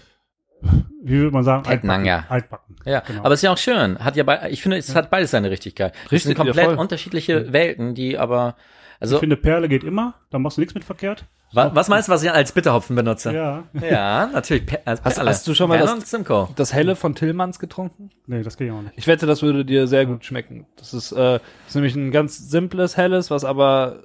wie 1.03 1.19
würde 1.19 1.31
man 1.31 1.43
sagen, 1.43 1.63
Fettnanger. 1.65 2.25
altbacken. 2.29 2.75
Ja, 2.85 3.01
Genau. 3.01 3.19
aber 3.19 3.33
es 3.33 3.39
ist 3.39 3.43
ja 3.43 3.51
auch 3.53 3.57
schön. 3.57 3.99
Hat 3.99 4.15
ja 4.15 4.23
bei, 4.23 4.49
ich 4.49 4.61
finde, 4.63 4.77
es 4.77 4.95
hat 4.95 5.09
beides 5.11 5.31
seine 5.31 5.51
Richtigkeit. 5.51 5.93
Es 6.05 6.11
Richtig, 6.11 6.23
sind 6.23 6.37
ja, 6.39 6.43
komplett 6.43 6.77
unterschiedliche 6.79 7.53
Welten, 7.53 7.93
die 7.93 8.17
aber, 8.17 8.55
also, 8.99 9.15
Ich 9.17 9.19
finde, 9.19 9.37
Perle 9.37 9.69
geht 9.69 9.83
immer, 9.83 10.15
da 10.31 10.39
machst 10.39 10.57
du 10.57 10.61
nichts 10.61 10.73
mit 10.73 10.83
verkehrt. 10.83 11.25
Wa, 11.53 11.71
was 11.73 11.87
meinst 11.87 12.07
du, 12.07 12.11
was 12.11 12.23
ich 12.23 12.31
als 12.31 12.51
Bitterhopfen 12.51 12.95
benutze? 12.95 13.33
Ja, 13.33 13.63
Ja, 13.73 14.27
natürlich. 14.27 14.65
Per, 14.65 14.81
als 14.85 15.03
Hast- 15.03 15.19
hast 15.19 15.47
du 15.47 15.53
schon 15.53 15.69
mal 15.69 15.77
das- 15.79 16.15
das 16.55 16.73
helle 16.73 16.95
von 16.95 17.15
Tillmanns 17.15 17.59
getrunken? 17.59 18.09
nee, 18.25 18.43
das 18.43 18.57
geht 18.57 18.71
auch 18.71 18.81
nicht. 18.81 18.93
Ich 18.97 19.07
wette, 19.07 19.25
das 19.25 19.41
würde 19.41 19.65
dir 19.65 19.87
sehr 19.87 20.05
gut 20.05 20.25
schmecken. 20.25 20.67
Das 20.77 20.93
ist, 20.93 21.11
äh, 21.11 21.39
ist 21.67 21.75
nämlich 21.75 21.95
ein 21.95 22.11
ganz 22.11 22.37
simples 22.49 22.97
helles, 22.97 23.31
was 23.31 23.43
aber 23.45 24.03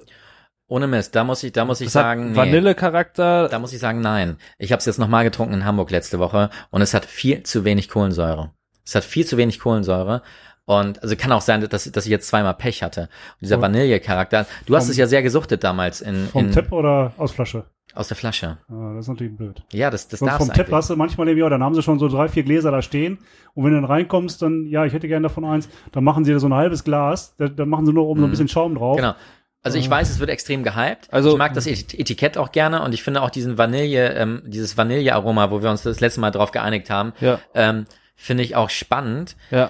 Ohne 0.67 0.87
Mist, 0.87 1.13
da 1.15 1.23
muss 1.23 1.43
ich, 1.43 1.51
da 1.51 1.65
muss 1.65 1.81
ich 1.81 1.87
das 1.87 1.93
sagen, 1.93 2.31
nee. 2.31 2.35
Vanillecharakter. 2.37 3.49
Da 3.49 3.59
muss 3.59 3.73
ich 3.73 3.79
sagen, 3.79 3.99
nein. 4.01 4.37
Ich 4.57 4.71
habe 4.71 4.79
es 4.79 4.85
jetzt 4.85 4.97
nochmal 4.97 5.23
getrunken 5.23 5.53
in 5.53 5.65
Hamburg 5.65 5.91
letzte 5.91 6.19
Woche 6.19 6.49
und 6.71 6.81
es 6.81 6.93
hat 6.93 7.05
viel 7.05 7.43
zu 7.43 7.65
wenig 7.65 7.89
Kohlensäure. 7.89 8.51
Es 8.85 8.95
hat 8.95 9.03
viel 9.03 9.25
zu 9.25 9.37
wenig 9.37 9.59
Kohlensäure. 9.59 10.23
Und 10.65 11.03
also 11.03 11.15
kann 11.17 11.31
auch 11.33 11.41
sein, 11.41 11.67
dass, 11.67 11.91
dass 11.91 12.05
ich 12.05 12.11
jetzt 12.11 12.27
zweimal 12.27 12.53
Pech 12.53 12.83
hatte. 12.83 13.01
Und 13.01 13.09
dieser 13.41 13.55
Vom- 13.55 13.63
Vanillecharakter. 13.63 14.45
Du 14.65 14.75
hast 14.75 14.85
vom- 14.85 14.91
es 14.91 14.97
ja 14.97 15.07
sehr 15.07 15.21
gesuchtet 15.21 15.63
damals 15.63 15.99
in, 16.01 16.27
Vom 16.27 16.45
in 16.45 16.51
Tap 16.51 16.71
oder 16.71 17.11
aus 17.17 17.31
Flasche? 17.33 17.65
aus 17.95 18.07
der 18.07 18.17
Flasche. 18.17 18.57
Ah, 18.69 18.93
das 18.95 19.05
ist 19.05 19.09
natürlich 19.09 19.35
blöd. 19.37 19.61
Ja, 19.71 19.91
das, 19.91 20.07
das 20.07 20.17
Vom, 20.19 20.27
darfst 20.27 20.39
vom 20.39 20.47
du 20.47 20.53
Tap 20.53 20.61
eigentlich. 20.67 20.75
hast 20.77 20.89
du 20.89 20.95
manchmal 20.95 21.27
irgendwie, 21.27 21.43
auch, 21.43 21.49
dann 21.49 21.61
haben 21.63 21.75
sie 21.75 21.83
schon 21.83 21.99
so 21.99 22.07
drei, 22.07 22.27
vier 22.27 22.41
Gläser 22.43 22.71
da 22.71 22.81
stehen. 22.81 23.19
Und 23.53 23.65
wenn 23.65 23.71
du 23.73 23.81
dann 23.81 23.85
reinkommst, 23.85 24.41
dann, 24.41 24.65
ja, 24.65 24.83
ich 24.85 24.93
hätte 24.93 25.07
gerne 25.07 25.27
davon 25.27 25.45
eins, 25.45 25.69
dann 25.91 26.03
machen 26.03 26.23
sie 26.25 26.39
so 26.39 26.47
ein 26.47 26.53
halbes 26.55 26.83
Glas, 26.85 27.35
da, 27.37 27.47
dann 27.49 27.69
machen 27.69 27.85
sie 27.85 27.93
nur 27.93 28.07
oben 28.07 28.21
so 28.21 28.25
ein 28.27 28.31
bisschen 28.31 28.47
Schaum 28.47 28.73
drauf. 28.75 28.95
Genau. 28.97 29.13
Also 29.61 29.77
ich 29.77 29.87
weiß, 29.89 30.09
es 30.09 30.19
wird 30.19 30.29
extrem 30.29 30.63
gehypt. 30.63 31.07
Also- 31.11 31.31
ich 31.33 31.37
mag 31.37 31.53
das 31.53 31.67
Et- 31.67 31.93
Etikett 31.97 32.37
auch 32.37 32.51
gerne 32.51 32.81
und 32.83 32.93
ich 32.93 33.03
finde 33.03 33.21
auch 33.21 33.29
diesen 33.29 33.57
Vanille, 33.57 34.13
ähm, 34.13 34.41
dieses 34.45 34.75
Vanillearoma, 34.77 35.51
wo 35.51 35.61
wir 35.61 35.69
uns 35.69 35.83
das 35.83 35.99
letzte 35.99 36.19
Mal 36.19 36.31
drauf 36.31 36.51
geeinigt 36.51 36.89
haben, 36.89 37.13
Ja, 37.21 37.39
ähm, 37.53 37.85
finde 38.15 38.43
ich 38.43 38.55
auch 38.55 38.69
spannend. 38.71 39.35
ja. 39.51 39.69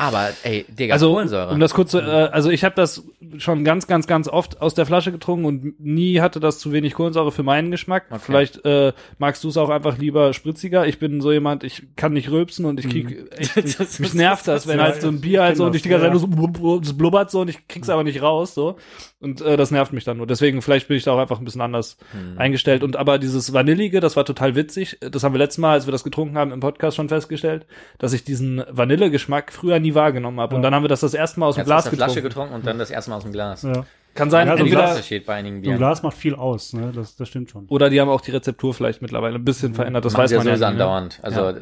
Aber 0.00 0.28
ey, 0.44 0.64
Digga, 0.68 0.94
Also, 0.94 1.10
Kohlensäure. 1.10 1.52
um 1.52 1.58
das 1.58 1.74
kurz 1.74 1.90
zu, 1.90 1.98
äh, 1.98 2.04
also 2.04 2.50
ich 2.50 2.62
habe 2.62 2.76
das 2.76 3.02
schon 3.38 3.64
ganz, 3.64 3.88
ganz, 3.88 4.06
ganz 4.06 4.28
oft 4.28 4.62
aus 4.62 4.74
der 4.74 4.86
Flasche 4.86 5.10
getrunken 5.10 5.44
und 5.44 5.80
nie 5.80 6.20
hatte 6.20 6.38
das 6.38 6.60
zu 6.60 6.70
wenig 6.70 6.94
Kohlensäure 6.94 7.32
für 7.32 7.42
meinen 7.42 7.72
Geschmack. 7.72 8.04
Okay. 8.08 8.20
Vielleicht 8.24 8.64
äh, 8.64 8.92
magst 9.18 9.42
du 9.42 9.48
es 9.48 9.56
auch 9.56 9.70
einfach 9.70 9.98
lieber 9.98 10.32
spritziger. 10.34 10.86
Ich 10.86 11.00
bin 11.00 11.20
so 11.20 11.32
jemand, 11.32 11.64
ich 11.64 11.82
kann 11.96 12.12
nicht 12.12 12.30
rülpsen 12.30 12.64
und 12.64 12.78
ich 12.78 12.88
krieg 12.88 13.28
echt, 13.36 13.56
Mhm. 13.56 13.74
Das 13.76 13.98
mich 13.98 14.14
nervt 14.14 14.46
das, 14.46 14.68
wenn 14.68 14.78
ja, 14.78 14.84
halt 14.84 15.02
so 15.02 15.08
ein 15.08 15.20
Bier 15.20 15.42
halt 15.42 15.56
so 15.56 15.64
und 15.64 15.70
das, 15.70 15.78
ich 15.78 15.82
die 15.82 15.88
ganze 15.88 16.04
Zeit 16.04 16.12
nur 16.12 16.20
so 16.20 16.78
es 16.82 16.96
blubbert 16.96 17.32
so 17.32 17.40
und 17.40 17.50
ich 17.50 17.66
krieg's 17.66 17.88
aber 17.88 18.04
nicht 18.04 18.22
raus 18.22 18.54
so 18.54 18.76
und 19.20 19.40
äh, 19.40 19.56
das 19.56 19.70
nervt 19.70 19.92
mich 19.92 20.04
dann 20.04 20.16
nur. 20.18 20.26
Deswegen 20.26 20.62
vielleicht 20.62 20.88
bin 20.88 20.96
ich 20.96 21.04
da 21.04 21.12
auch 21.12 21.18
einfach 21.18 21.38
ein 21.38 21.44
bisschen 21.44 21.60
anders 21.60 21.96
Hm. 22.12 22.38
eingestellt 22.38 22.82
und 22.84 22.96
aber 22.96 23.18
dieses 23.18 23.52
Vanillige, 23.52 24.00
das 24.00 24.16
war 24.16 24.24
total 24.24 24.54
witzig. 24.54 24.98
Das 25.00 25.24
haben 25.24 25.32
wir 25.34 25.38
letztes 25.38 25.58
Mal, 25.58 25.72
als 25.72 25.86
wir 25.86 25.92
das 25.92 26.04
getrunken 26.04 26.38
haben, 26.38 26.52
im 26.52 26.60
Podcast 26.60 26.96
schon 26.96 27.08
festgestellt, 27.08 27.66
dass 27.98 28.12
ich 28.12 28.24
diesen 28.24 28.62
Vanillegeschmack 28.70 29.52
früher 29.52 29.80
nie 29.80 29.94
wahrgenommen 29.94 30.38
habe. 30.40 30.54
Und 30.54 30.62
Ja. 30.62 30.66
dann 30.68 30.74
haben 30.76 30.84
wir 30.84 30.88
das 30.88 31.00
das 31.00 31.14
erste 31.14 31.40
Mal 31.40 31.46
aus 31.46 31.56
dem 31.56 31.60
Jetzt 31.60 31.66
Glas 31.66 31.78
aus 31.86 31.90
der 31.90 31.92
Flasche 31.98 32.22
getrunken. 32.22 32.28
getrunken 32.28 32.54
und 32.54 32.66
dann 32.66 32.78
das 32.78 32.90
erste 32.90 33.10
Mal 33.10 33.16
aus 33.16 33.22
dem 33.24 33.32
Glas. 33.32 33.62
Ja. 33.62 33.84
Kann 34.14 34.30
sein, 34.30 34.48
Ja, 34.48 34.54
so 34.56 34.62
ein 34.62 34.66
entweder, 34.66 34.90
Unterschied 34.90 35.26
bei 35.26 35.34
einigen 35.34 35.60
Bieren. 35.62 35.78
Glas 35.78 36.02
macht 36.02 36.16
viel 36.16 36.34
aus, 36.34 36.72
ne? 36.72 36.90
Das, 36.94 37.14
das 37.16 37.28
stimmt 37.28 37.50
schon. 37.50 37.66
oder 37.66 37.90
die 37.90 38.00
haben 38.00 38.08
auch 38.08 38.20
die 38.20 38.30
Rezeptur 38.32 38.74
vielleicht 38.74 39.00
mittlerweile 39.02 39.36
ein 39.36 39.44
bisschen 39.44 39.74
verändert, 39.74 40.04
das 40.04 40.14
Machen 40.14 40.22
weiß 40.24 40.32
man 40.32 40.46
ja 40.48 40.56
ne? 40.56 40.66
andauernd. 40.66 41.20
Also 41.22 41.40
Ja. 41.50 41.54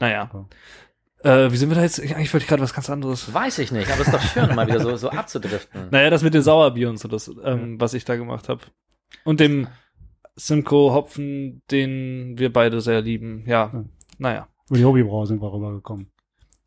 Naja. 0.00 0.30
Äh, 1.24 1.52
wie 1.52 1.56
sind 1.56 1.70
wir 1.70 1.76
da 1.76 1.82
jetzt? 1.82 2.00
Eigentlich 2.00 2.32
wollte 2.32 2.44
ich 2.44 2.48
gerade 2.48 2.62
was 2.62 2.74
ganz 2.74 2.90
anderes. 2.90 3.32
weiß 3.32 3.58
ich 3.60 3.72
nicht, 3.72 3.90
aber 3.90 4.00
es 4.02 4.08
ist 4.08 4.14
doch 4.14 4.20
schön, 4.22 4.54
mal 4.54 4.66
wieder 4.66 4.80
so, 4.80 4.96
so 4.96 5.10
abzudriften. 5.10 5.82
Naja, 5.90 6.10
das 6.10 6.22
mit 6.22 6.34
dem 6.34 6.42
Sauerbier 6.42 6.88
und 6.90 6.98
so, 6.98 7.08
das, 7.08 7.30
ähm, 7.44 7.80
was 7.80 7.94
ich 7.94 8.04
da 8.04 8.16
gemacht 8.16 8.48
habe. 8.48 8.62
Und 9.24 9.40
dem 9.40 9.68
Simcoe 10.36 10.92
Hopfen, 10.92 11.62
den 11.70 12.38
wir 12.38 12.52
beide 12.52 12.80
sehr 12.80 13.00
lieben. 13.02 13.44
Ja, 13.46 13.70
Ja. 13.72 13.84
naja, 14.18 14.48
Über 14.68 14.78
die 14.78 14.84
Hobbybrau 14.84 15.24
sind 15.26 15.40
wir 15.42 15.52
rübergekommen. 15.52 16.10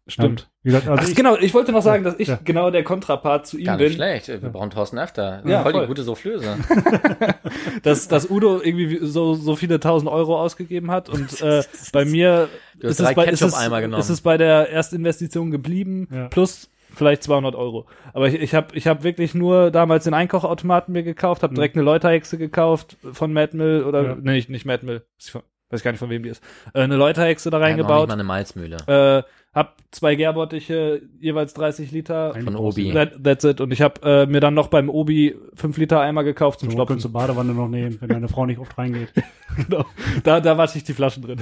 Stimmt. 0.08 0.42
Ja, 0.42 0.48
wie 0.64 0.70
gesagt, 0.70 0.88
also 0.88 1.04
Ach, 1.04 1.10
ich, 1.10 1.16
genau, 1.16 1.36
ich 1.38 1.54
wollte 1.54 1.72
noch 1.72 1.82
sagen, 1.82 2.04
dass 2.04 2.16
ich 2.20 2.28
Ja. 2.28 2.40
genau 2.44 2.70
der 2.72 2.84
Kontrapart 2.84 3.48
zu 3.48 3.58
ihm 3.58 3.66
Gar 3.66 3.78
nicht 3.78 3.88
bin. 3.88 3.94
schlecht. 3.94 4.28
Wir 4.28 4.38
brauchen 4.50 4.70
Thorsten 4.70 4.98
öfter. 5.00 5.42
Ja, 5.46 5.62
voll, 5.64 5.72
voll. 5.74 5.82
die 5.82 5.88
gute 5.88 6.04
Soufflöse. 6.04 6.58
dass, 7.84 8.08
dass 8.08 8.30
Udo 8.30 8.62
irgendwie 8.62 9.00
so, 9.06 9.34
so 9.34 9.56
viele 9.56 9.80
tausend 9.80 10.10
Euro 10.12 10.40
ausgegeben 10.40 10.92
hat 10.92 11.10
und 11.10 11.42
äh, 11.42 11.64
bei 11.92 12.06
mir 12.06 12.50
Du 12.80 12.88
hast 12.90 13.00
ist 13.00 13.08
es, 13.08 13.16
bei, 13.16 13.26
ist, 13.26 13.42
es, 13.42 13.54
ist 14.00 14.10
es 14.10 14.22
bei 14.22 14.38
der 14.38 14.70
Erstinvestition 14.70 15.50
geblieben 15.52 16.08
Ja. 16.14 16.28
plus 16.28 16.70
vielleicht 16.94 17.24
200 17.24 17.56
Euro. 17.56 17.86
Aber 18.14 18.28
ich, 18.28 18.36
ich 18.36 18.54
habe 18.56 18.76
ich 18.76 18.88
hab 18.88 19.04
wirklich 19.04 19.34
nur 19.34 19.72
damals 19.72 20.04
den 20.06 20.14
Einkochautomaten 20.14 20.92
mir 20.94 21.04
gekauft, 21.04 21.44
habe 21.44 21.54
direkt 21.54 21.76
eine 21.76 21.84
Läuterhexe 21.84 22.38
gekauft 22.38 22.98
von 23.14 23.32
Madmill 23.34 23.84
oder 23.84 24.04
Ja. 24.04 24.16
nee, 24.22 24.34
nicht, 24.34 24.50
nicht 24.50 24.66
Madmill, 24.66 25.04
Ist 25.18 25.32
von- 25.32 25.44
weiß 25.70 25.84
gar 25.84 25.92
nicht 25.92 26.00
von 26.00 26.10
wem 26.10 26.24
die 26.24 26.30
ist. 26.30 26.44
Äh, 26.74 26.82
eine 26.82 26.96
Läuterhexe 26.96 27.50
da 27.50 27.60
Wir 27.60 27.66
haben 27.66 27.72
noch 27.72 27.78
nicht 27.78 27.86
reingebaut, 27.86 28.08
mal 28.10 28.14
eine 28.14 28.24
Malzmühle. 28.24 28.78
äh, 28.88 29.24
hab 29.56 29.78
zwei 29.92 30.16
Gärbottiche, 30.16 31.02
jeweils 31.22 31.54
30 31.54 31.92
Liter. 31.92 32.36
Von 32.44 32.58
Obi. 32.58 32.92
That, 32.92 33.24
that's 33.24 33.46
it. 33.46 33.62
Und 33.62 33.72
ich 33.72 33.82
habe 33.82 34.02
äh, 34.04 34.26
mir 34.26 34.42
dann 34.42 34.54
noch 34.54 34.68
beim 34.68 34.90
Obi 34.90 35.34
5 35.56 35.78
Liter 35.78 36.02
Eimer 36.02 36.26
gekauft 36.26 36.60
zum 36.60 36.70
so 36.70 36.74
Stopfen. 36.74 36.88
könntest 36.96 37.06
du 37.06 37.14
Badewanne 37.14 37.54
noch 37.54 37.70
nehmen, 37.70 37.98
wenn 38.02 38.10
deine 38.10 38.28
Frau 38.28 38.46
nicht 38.46 38.60
oft 38.60 38.78
reingeht. 38.78 39.14
genau. 39.56 39.86
Da, 40.26 40.42
da 40.42 40.58
wasche 40.58 40.78
ich 40.78 40.84
die 40.84 40.92
Flaschen 40.92 41.24
drin. 41.24 41.40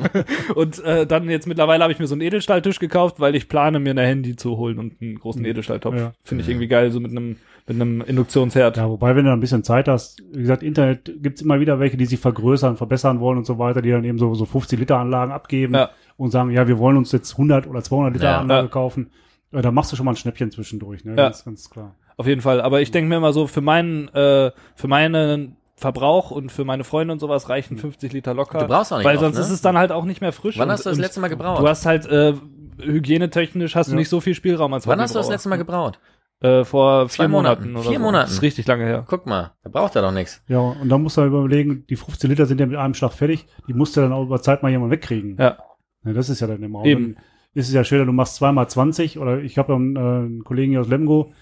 und 0.54 0.82
äh, 0.82 1.06
dann 1.06 1.28
jetzt 1.28 1.46
mittlerweile 1.46 1.82
habe 1.84 1.92
ich 1.92 1.98
mir 1.98 2.06
so 2.06 2.14
einen 2.14 2.22
Edelstahltisch 2.22 2.78
gekauft, 2.78 3.20
weil 3.20 3.34
ich 3.34 3.46
plane, 3.46 3.78
mir 3.78 3.90
eine 3.90 4.06
Handy 4.06 4.36
zu 4.36 4.56
holen 4.56 4.78
und 4.78 5.02
einen 5.02 5.18
großen 5.18 5.44
Edelstahltopf. 5.44 5.96
Ja. 5.96 6.12
Finde 6.24 6.42
ich 6.42 6.48
irgendwie 6.48 6.68
geil, 6.68 6.90
so 6.90 6.98
mit 6.98 7.10
einem 7.10 7.36
mit 7.70 7.80
einem 7.80 8.00
Induktionsherd. 8.00 8.76
Ja, 8.78 8.88
wobei, 8.88 9.14
wenn 9.14 9.24
du 9.24 9.32
ein 9.32 9.38
bisschen 9.40 9.62
Zeit 9.62 9.86
hast, 9.86 10.22
wie 10.32 10.40
gesagt, 10.40 10.62
Internet 10.62 11.12
gibt's 11.22 11.40
immer 11.40 11.60
wieder 11.60 11.78
welche, 11.78 11.96
die 11.96 12.06
sich 12.06 12.18
vergrößern, 12.18 12.76
verbessern 12.76 13.20
wollen 13.20 13.38
und 13.38 13.46
so 13.46 13.58
weiter, 13.58 13.80
die 13.80 13.90
dann 13.90 14.04
eben 14.04 14.18
so, 14.18 14.34
so 14.34 14.44
50 14.44 14.78
Liter 14.78 14.98
Anlagen 14.98 15.30
abgeben 15.30 15.74
Ja. 15.74 15.90
Und 16.20 16.30
sagen, 16.30 16.50
ja, 16.50 16.68
wir 16.68 16.78
wollen 16.78 16.96
uns 16.96 17.12
jetzt 17.12 17.32
100 17.32 17.66
oder 17.66 17.82
200 17.82 18.12
Liter 18.14 18.24
Ja. 18.26 18.40
Anlage 18.40 18.66
Ja. 18.66 18.70
kaufen. 18.72 19.10
Äh, 19.52 19.62
Da 19.62 19.70
machst 19.70 19.90
du 19.92 19.96
schon 19.96 20.04
mal 20.06 20.12
ein 20.12 20.16
Schnäppchen 20.16 20.50
zwischendurch, 20.50 21.04
ne? 21.04 21.12
Ja. 21.12 21.24
Ganz, 21.24 21.44
ganz 21.44 21.70
klar. 21.70 21.94
Auf 22.16 22.26
jeden 22.26 22.40
Fall. 22.42 22.60
Aber 22.60 22.80
ich 22.82 22.90
denke 22.90 23.08
mir 23.08 23.16
immer 23.16 23.32
so, 23.32 23.46
für 23.46 23.62
meinen, 23.62 24.08
äh, 24.08 24.50
für 24.76 24.86
meinen 24.88 25.56
Verbrauch 25.76 26.30
und 26.30 26.52
für 26.52 26.64
meine 26.66 26.84
Freunde 26.84 27.12
und 27.12 27.18
sowas 27.20 27.48
reichen 27.48 27.78
50 27.78 28.12
Liter 28.12 28.34
locker. 28.34 28.58
Du 28.58 28.66
brauchst 28.66 28.92
auch 28.92 28.98
nicht 28.98 29.06
Weil 29.06 29.16
oft, 29.16 29.24
sonst 29.24 29.36
ne? 29.36 29.40
ist 29.42 29.50
es 29.50 29.62
dann 29.62 29.78
halt 29.78 29.92
auch 29.92 30.04
nicht 30.04 30.20
mehr 30.20 30.32
frisch. 30.32 30.58
Wann 30.58 30.68
und, 30.68 30.72
hast 30.72 30.84
du 30.84 30.90
das 30.90 30.98
letzte 30.98 31.20
Mal 31.20 31.28
gebraut? 31.28 31.58
Du 31.58 31.66
hast 31.66 31.86
halt 31.86 32.04
äh, 32.06 32.34
hygienetechnisch 32.82 33.74
hast 33.74 33.88
du 33.88 33.92
Ja. 33.92 33.98
nicht 33.98 34.08
so 34.08 34.20
viel 34.20 34.34
Spielraum 34.34 34.72
als 34.74 34.86
Wann 34.86 35.00
hast 35.00 35.14
du 35.14 35.18
das 35.18 35.28
letzte 35.28 35.48
Mal 35.48 35.56
gebraut? 35.56 35.98
Äh, 36.42 36.64
vor 36.64 37.06
Zwei 37.08 37.24
vier 37.24 37.28
Monaten, 37.28 37.62
Monaten. 37.72 37.76
oder 37.76 37.88
Vier 37.90 37.98
so. 37.98 38.04
Monaten. 38.04 38.24
Das 38.24 38.32
ist 38.32 38.42
richtig 38.42 38.66
lange 38.66 38.84
her. 38.84 39.04
Guck 39.06 39.26
mal, 39.26 39.52
da 39.62 39.68
braucht 39.70 39.94
er 39.96 40.02
doch 40.02 40.12
nichts. 40.12 40.42
Ja, 40.48 40.58
und 40.58 40.88
dann 40.88 41.02
musst 41.02 41.16
du 41.18 41.20
halt 41.22 41.28
überlegen, 41.30 41.84
die 41.90 41.96
15 41.96 42.30
Liter 42.30 42.46
sind 42.46 42.60
ja 42.60 42.66
mit 42.66 42.76
einem 42.78 42.94
Schlag 42.94 43.12
fertig, 43.12 43.46
die 43.68 43.74
musst 43.74 43.94
du 43.96 44.00
dann 44.00 44.12
auch 44.12 44.22
über 44.22 44.40
Zeit 44.40 44.62
mal 44.62 44.70
jemand 44.70 44.90
wegkriegen. 44.90 45.36
Ja. 45.38 45.58
Ja, 46.04 46.12
das 46.12 46.28
ist 46.28 46.40
ja 46.40 46.46
dann 46.46 46.62
immer. 46.62 46.84
Eben. 46.84 47.14
Dann 47.14 47.24
ist 47.54 47.68
es 47.68 47.74
ja 47.74 47.84
schöner, 47.84 48.06
du 48.06 48.12
machst 48.12 48.36
zweimal 48.36 48.68
20 48.68 49.18
oder 49.18 49.40
ich 49.42 49.58
habe 49.58 49.74
einen, 49.74 49.96
äh, 49.96 49.98
einen 49.98 50.44
Kollegen 50.44 50.72
hier 50.72 50.80
aus 50.80 50.88
Lemgo, 50.88 51.32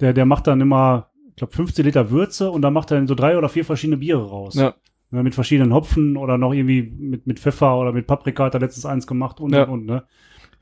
der, 0.00 0.12
der 0.12 0.26
macht 0.26 0.46
dann 0.46 0.60
immer, 0.60 1.10
ich 1.30 1.36
glaube, 1.36 1.54
15 1.54 1.84
Liter 1.84 2.10
Würze 2.10 2.50
und 2.50 2.62
dann 2.62 2.72
macht 2.72 2.90
er 2.90 2.98
dann 2.98 3.08
so 3.08 3.14
drei 3.14 3.38
oder 3.38 3.48
vier 3.48 3.64
verschiedene 3.64 3.96
Biere 3.96 4.28
raus. 4.28 4.54
Ja. 4.54 4.74
Ne, 5.10 5.22
mit 5.22 5.34
verschiedenen 5.34 5.72
Hopfen 5.72 6.16
oder 6.16 6.38
noch 6.38 6.52
irgendwie 6.52 6.82
mit, 6.82 7.26
mit 7.26 7.38
Pfeffer 7.38 7.78
oder 7.78 7.92
mit 7.92 8.06
Paprika 8.06 8.44
hat 8.44 8.54
er 8.54 8.60
letztens 8.60 8.84
eins 8.86 9.06
gemacht 9.06 9.40
und 9.40 9.54
Ja. 9.54 9.64
und 9.64 9.70
und, 9.70 9.86
ne? 9.86 10.04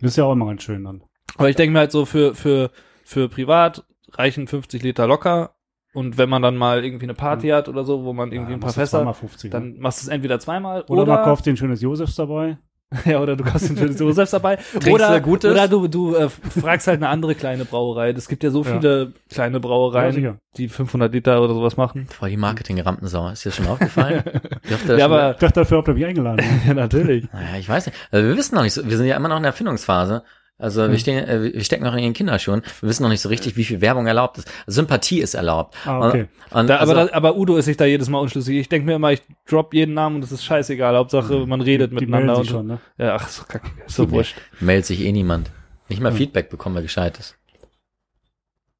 Das 0.00 0.12
ist 0.12 0.16
ja 0.16 0.24
auch 0.24 0.32
immer 0.32 0.46
ganz 0.46 0.62
schön 0.62 0.84
dann. 0.84 1.02
Aber 1.36 1.48
ich 1.48 1.56
denke 1.56 1.72
mir 1.72 1.78
halt 1.80 1.92
so, 1.92 2.04
für, 2.04 2.34
für, 2.34 2.70
für 3.04 3.28
privat 3.28 3.84
reichen 4.12 4.46
50 4.46 4.82
Liter 4.82 5.06
locker. 5.06 5.54
Und 5.94 6.18
wenn 6.18 6.28
man 6.28 6.42
dann 6.42 6.56
mal 6.56 6.84
irgendwie 6.84 7.04
eine 7.04 7.14
Party 7.14 7.48
hat 7.48 7.68
oder 7.68 7.84
so, 7.84 8.04
wo 8.04 8.12
man 8.12 8.32
irgendwie 8.32 8.52
Ja, 8.52 8.56
ein 8.56 8.60
paar 8.60 8.72
Fässer, 8.72 8.98
zweimal 8.98 9.14
50, 9.14 9.52
ne? 9.52 9.58
dann 9.58 9.78
machst 9.78 10.02
du 10.02 10.06
es 10.06 10.08
entweder 10.08 10.38
zweimal 10.40 10.82
Oder, 10.88 11.02
oder, 11.02 11.14
man 11.16 11.24
kauft 11.24 11.46
den 11.46 11.56
schönes 11.56 11.80
Josefs 11.82 12.16
dabei. 12.16 12.58
ja, 13.05 13.20
oder 13.20 13.36
du 13.36 13.44
kaufst 13.44 13.69
den 13.69 13.77
schönes 13.77 13.98
Josefs 13.98 14.31
dabei. 14.32 14.56
Trinkst 14.56 14.89
oder, 14.89 15.14
du 15.14 15.20
Gutes? 15.23 15.51
oder 15.51 15.69
du, 15.69 15.89
du 15.89 16.14
äh, 16.14 16.28
fragst 16.28 16.86
halt 16.86 16.98
eine 16.98 17.09
andere 17.09 17.35
kleine 17.35 17.64
Brauerei. 17.64 18.10
Es 18.10 18.28
gibt 18.28 18.43
ja 18.44 18.51
so 18.51 18.62
Ja. 18.64 18.73
viele 18.73 19.12
kleine 19.31 19.56
Ja, 19.56 19.59
Brauereien, 19.60 20.12
sicher. 20.12 20.36
die 20.56 20.69
500 20.69 21.12
Liter 21.12 21.43
oder 21.43 21.55
sowas 21.55 21.77
machen. 21.77 22.06
Voll 22.10 22.31
die 22.31 22.36
Marketing-Rampensau. 22.36 23.28
Ist 23.31 23.44
dir 23.44 23.48
das 23.51 23.56
schon 23.56 23.66
aufgefallen? 23.66 24.23
Er 24.32 24.40
das 24.70 24.81
Ja, 24.82 24.86
schon- 24.86 25.01
aber 25.02 25.31
Ich 25.32 25.36
dachte, 25.39 25.60
dafür 25.60 25.78
habt 25.78 25.89
ihr 25.89 25.94
mich 25.94 26.06
eingeladen. 26.06 26.44
ja, 26.66 26.74
natürlich. 26.74 27.27
Naja, 27.32 27.56
ich 27.59 27.69
weiß 27.69 27.86
nicht. 27.86 27.98
Also 28.10 28.27
wir 28.28 28.36
wissen 28.36 28.55
noch 28.55 28.62
nicht 28.62 28.73
so, 28.74 28.89
wir 28.89 28.97
sind 28.97 29.06
ja 29.06 29.16
immer 29.16 29.28
noch 29.28 29.36
in 29.36 29.43
der 29.43 29.51
Erfindungsphase. 29.51 30.23
Also 30.58 30.88
wir, 30.88 30.98
stehen, 30.98 31.26
äh, 31.26 31.52
wir 31.54 31.64
stecken 31.64 31.82
noch 31.82 31.94
in 31.94 32.02
den 32.02 32.12
Kinderschuhen. 32.12 32.62
Wir 32.80 32.88
wissen 32.88 33.02
noch 33.02 33.10
nicht 33.10 33.20
so 33.20 33.28
richtig, 33.28 33.56
wie 33.56 33.64
viel 33.64 33.80
Werbung 33.80 34.06
erlaubt 34.06 34.38
ist. 34.38 34.48
Sympathie 34.68 35.20
ist 35.20 35.34
erlaubt. 35.34 35.74
Ah, 35.84 36.08
okay. 36.08 36.28
Und, 36.50 36.60
und 36.60 36.66
Da, 36.68 36.76
also, 36.76 36.92
aber, 36.92 37.06
da, 37.06 37.16
aber 37.16 37.36
Udo 37.36 37.56
ist 37.56 37.64
sich 37.64 37.76
da 37.76 37.84
jedes 37.84 38.08
Mal 38.08 38.18
unschlüssig. 38.20 38.56
Ich 38.58 38.68
denke 38.68 38.86
mir 38.86 38.94
immer, 38.94 39.10
ich 39.10 39.22
drop 39.48 39.74
jeden 39.74 39.94
Namen 39.94 40.16
und 40.16 40.24
es 40.24 40.30
ist 40.30 40.44
scheißegal. 40.44 40.96
Hauptsache, 40.96 41.46
man 41.46 41.60
redet 41.60 41.90
Die 41.90 41.94
miteinander. 41.96 42.26
melden 42.26 42.38
Und, 42.38 42.44
sich 42.44 42.50
schon, 42.52 42.66
ne? 42.68 42.78
Ja, 42.96 43.16
ach, 43.16 43.26
so 43.28 43.42
kacke. 43.44 43.70
Ist 43.86 43.96
so 43.96 44.08
wurscht. 44.10 44.36
meldet 44.60 44.86
sich 44.86 45.00
eh 45.00 45.10
niemand. 45.10 45.50
Nicht 45.88 46.00
mal 46.00 46.10
Hm. 46.10 46.16
Feedback 46.18 46.48
bekommen 46.48 46.76
wir 46.76 46.82
gescheites. 46.82 47.36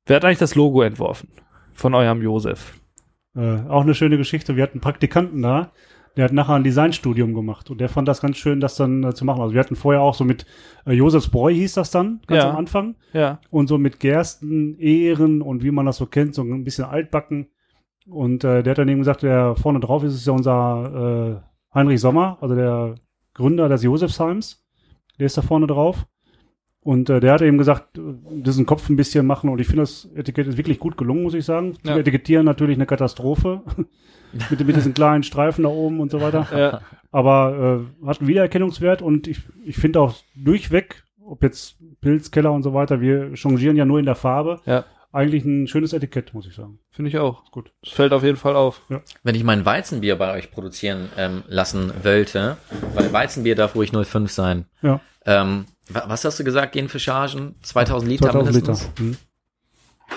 Wer 0.07 0.17
hat 0.17 0.25
eigentlich 0.25 0.39
das 0.39 0.55
Logo 0.55 0.83
entworfen? 0.83 1.29
Von 1.75 1.95
eurem 1.95 2.23
Josef. 2.23 2.75
Äh, 3.37 3.61
auch 3.69 3.83
eine 3.83 3.95
schöne 3.95 4.19
Geschichte. 4.19 4.57
Wir 4.57 4.63
hatten 4.63 4.81
Praktikanten 4.81 5.43
da. 5.43 5.73
Der 6.17 6.25
hat 6.27 6.33
nachher 6.33 6.55
ein 6.55 6.65
Designstudium 6.65 7.33
gemacht 7.35 7.71
und 7.71 7.81
der 7.81 7.89
fand 7.89 8.07
das 8.09 8.21
ganz 8.21 8.37
schön, 8.37 8.61
das 8.61 8.77
dann 8.77 9.03
äh, 9.03 9.15
zu 9.15 9.25
machen. 9.25 9.41
Also 9.41 9.55
wir 9.55 9.61
hatten 9.61 9.77
vorher 9.77 10.03
auch 10.03 10.15
so 10.15 10.25
mit 10.25 10.45
äh, 10.87 10.93
Josefsbräu 10.93 11.53
hieß 11.53 11.75
das 11.75 11.91
dann, 11.91 12.21
ganz 12.27 12.43
Ja. 12.45 12.51
am 12.51 12.57
Anfang. 12.57 12.97
Ja. 13.13 13.41
Und 13.51 13.69
so 13.69 13.79
mit 13.79 13.99
Gersten, 14.01 14.79
Ehren 14.79 15.41
und 15.43 15.63
wie 15.63 15.71
man 15.71 15.87
das 15.87 15.97
so 15.97 16.07
kennt, 16.07 16.35
so 16.35 16.43
ein 16.43 16.65
bisschen 16.65 16.85
altbacken. 16.85 17.47
Und 18.07 18.45
äh, 18.45 18.63
der 18.63 18.73
hat 18.73 18.79
dann 18.79 18.89
eben 18.89 18.99
gesagt, 18.99 19.23
der 19.23 19.55
vorne 19.57 19.81
drauf 19.81 20.03
ist, 20.05 20.15
ist 20.15 20.27
ja 20.27 20.33
unser 20.33 21.41
äh, 21.73 21.75
Heinrich 21.79 22.01
Sommer, 22.01 22.37
also 22.41 22.55
der 22.55 22.97
Gründer 23.35 23.69
des 23.69 23.83
Josefsheims. 23.83 24.67
Der 25.19 25.27
ist 25.27 25.37
da 25.39 25.43
vorne 25.43 25.67
drauf. 25.67 26.07
Und 26.81 27.09
äh, 27.11 27.21
der 27.21 27.33
hat 27.35 27.43
eben 27.43 27.59
gesagt, 27.59 27.97
äh, 27.97 28.01
diesen 28.43 28.67
Kopf 28.67 28.89
ein 28.89 28.97
bisschen 28.97 29.25
machen. 29.25 29.49
Und 29.49 29.61
ich 29.61 29.69
finde, 29.69 29.83
das 29.83 30.11
Etikett 30.17 30.49
ist 30.49 30.57
wirklich 30.59 30.81
gut 30.81 30.97
gelungen, 30.97 31.23
muss 31.23 31.35
ich 31.35 31.45
sagen. 31.45 31.75
Ja. 31.85 31.97
Etikettieren 31.97 32.45
natürlich 32.45 32.77
eine 32.77 32.87
Katastrophe. 32.87 33.63
Mit, 34.51 34.67
mit 34.67 34.77
diesen 34.77 34.95
kleinen 34.95 35.23
Streifen 35.23 35.65
da 35.65 35.71
oben 35.71 36.01
und 36.01 36.11
so 36.11 36.21
weiter. 36.21 36.47
Ja. 36.57 36.81
Aber 37.15 37.85
äh, 38.03 38.07
hat 38.07 38.21
einen 38.21 38.29
Wiedererkennungswert 38.29 39.03
und 39.03 39.27
ich, 39.29 39.41
ich 39.67 39.77
finde 39.77 40.01
auch 40.01 40.15
durchweg, 40.35 41.05
ob 41.23 41.43
jetzt 41.43 41.77
Pilz, 42.01 42.31
Keller 42.31 42.53
und 42.53 42.63
so 42.63 42.73
weiter, 42.73 43.01
wir 43.03 43.37
changieren 43.37 43.77
ja 43.77 43.85
nur 43.85 43.99
in 43.99 44.07
der 44.07 44.15
Farbe. 44.15 44.61
Ja. 44.65 44.85
Eigentlich 45.13 45.45
ein 45.45 45.67
schönes 45.69 45.93
Etikett, 45.93 46.33
muss 46.33 46.47
ich 46.47 46.55
sagen. 46.55 46.79
Finde 46.91 47.11
ich 47.11 47.19
auch. 47.19 47.51
Gut. 47.51 47.71
Das 47.83 47.93
fällt 47.93 48.15
auf 48.15 48.23
jeden 48.23 48.39
Fall 48.39 48.57
auf. 48.57 48.81
Wenn 49.23 49.35
ich 49.35 49.45
mein 49.45 49.67
Weizenbier 49.67 50.17
bei 50.17 50.33
euch 50.33 50.51
produzieren 50.51 51.11
ähm, 51.19 51.43
lassen 51.49 51.93
wollte, 52.03 52.57
weil 52.95 53.13
Weizenbier 53.13 53.55
darf 53.57 53.75
ruhig 53.75 53.91
0,5 53.91 54.29
sein. 54.29 54.65
Ja, 54.81 55.01
Ähm, 55.27 55.67
wa- 55.91 56.05
was 56.07 56.25
hast 56.25 56.41
du 56.41 56.45
gesagt, 56.45 56.73
gehen 56.73 56.89
für 56.89 56.99
Chargen? 56.99 57.57
2000 57.61 58.11
Liter 58.11 58.31
2000 58.31 58.55
Liter. 58.55 58.67
mindestens? 58.73 58.99
Hm. 58.99 59.17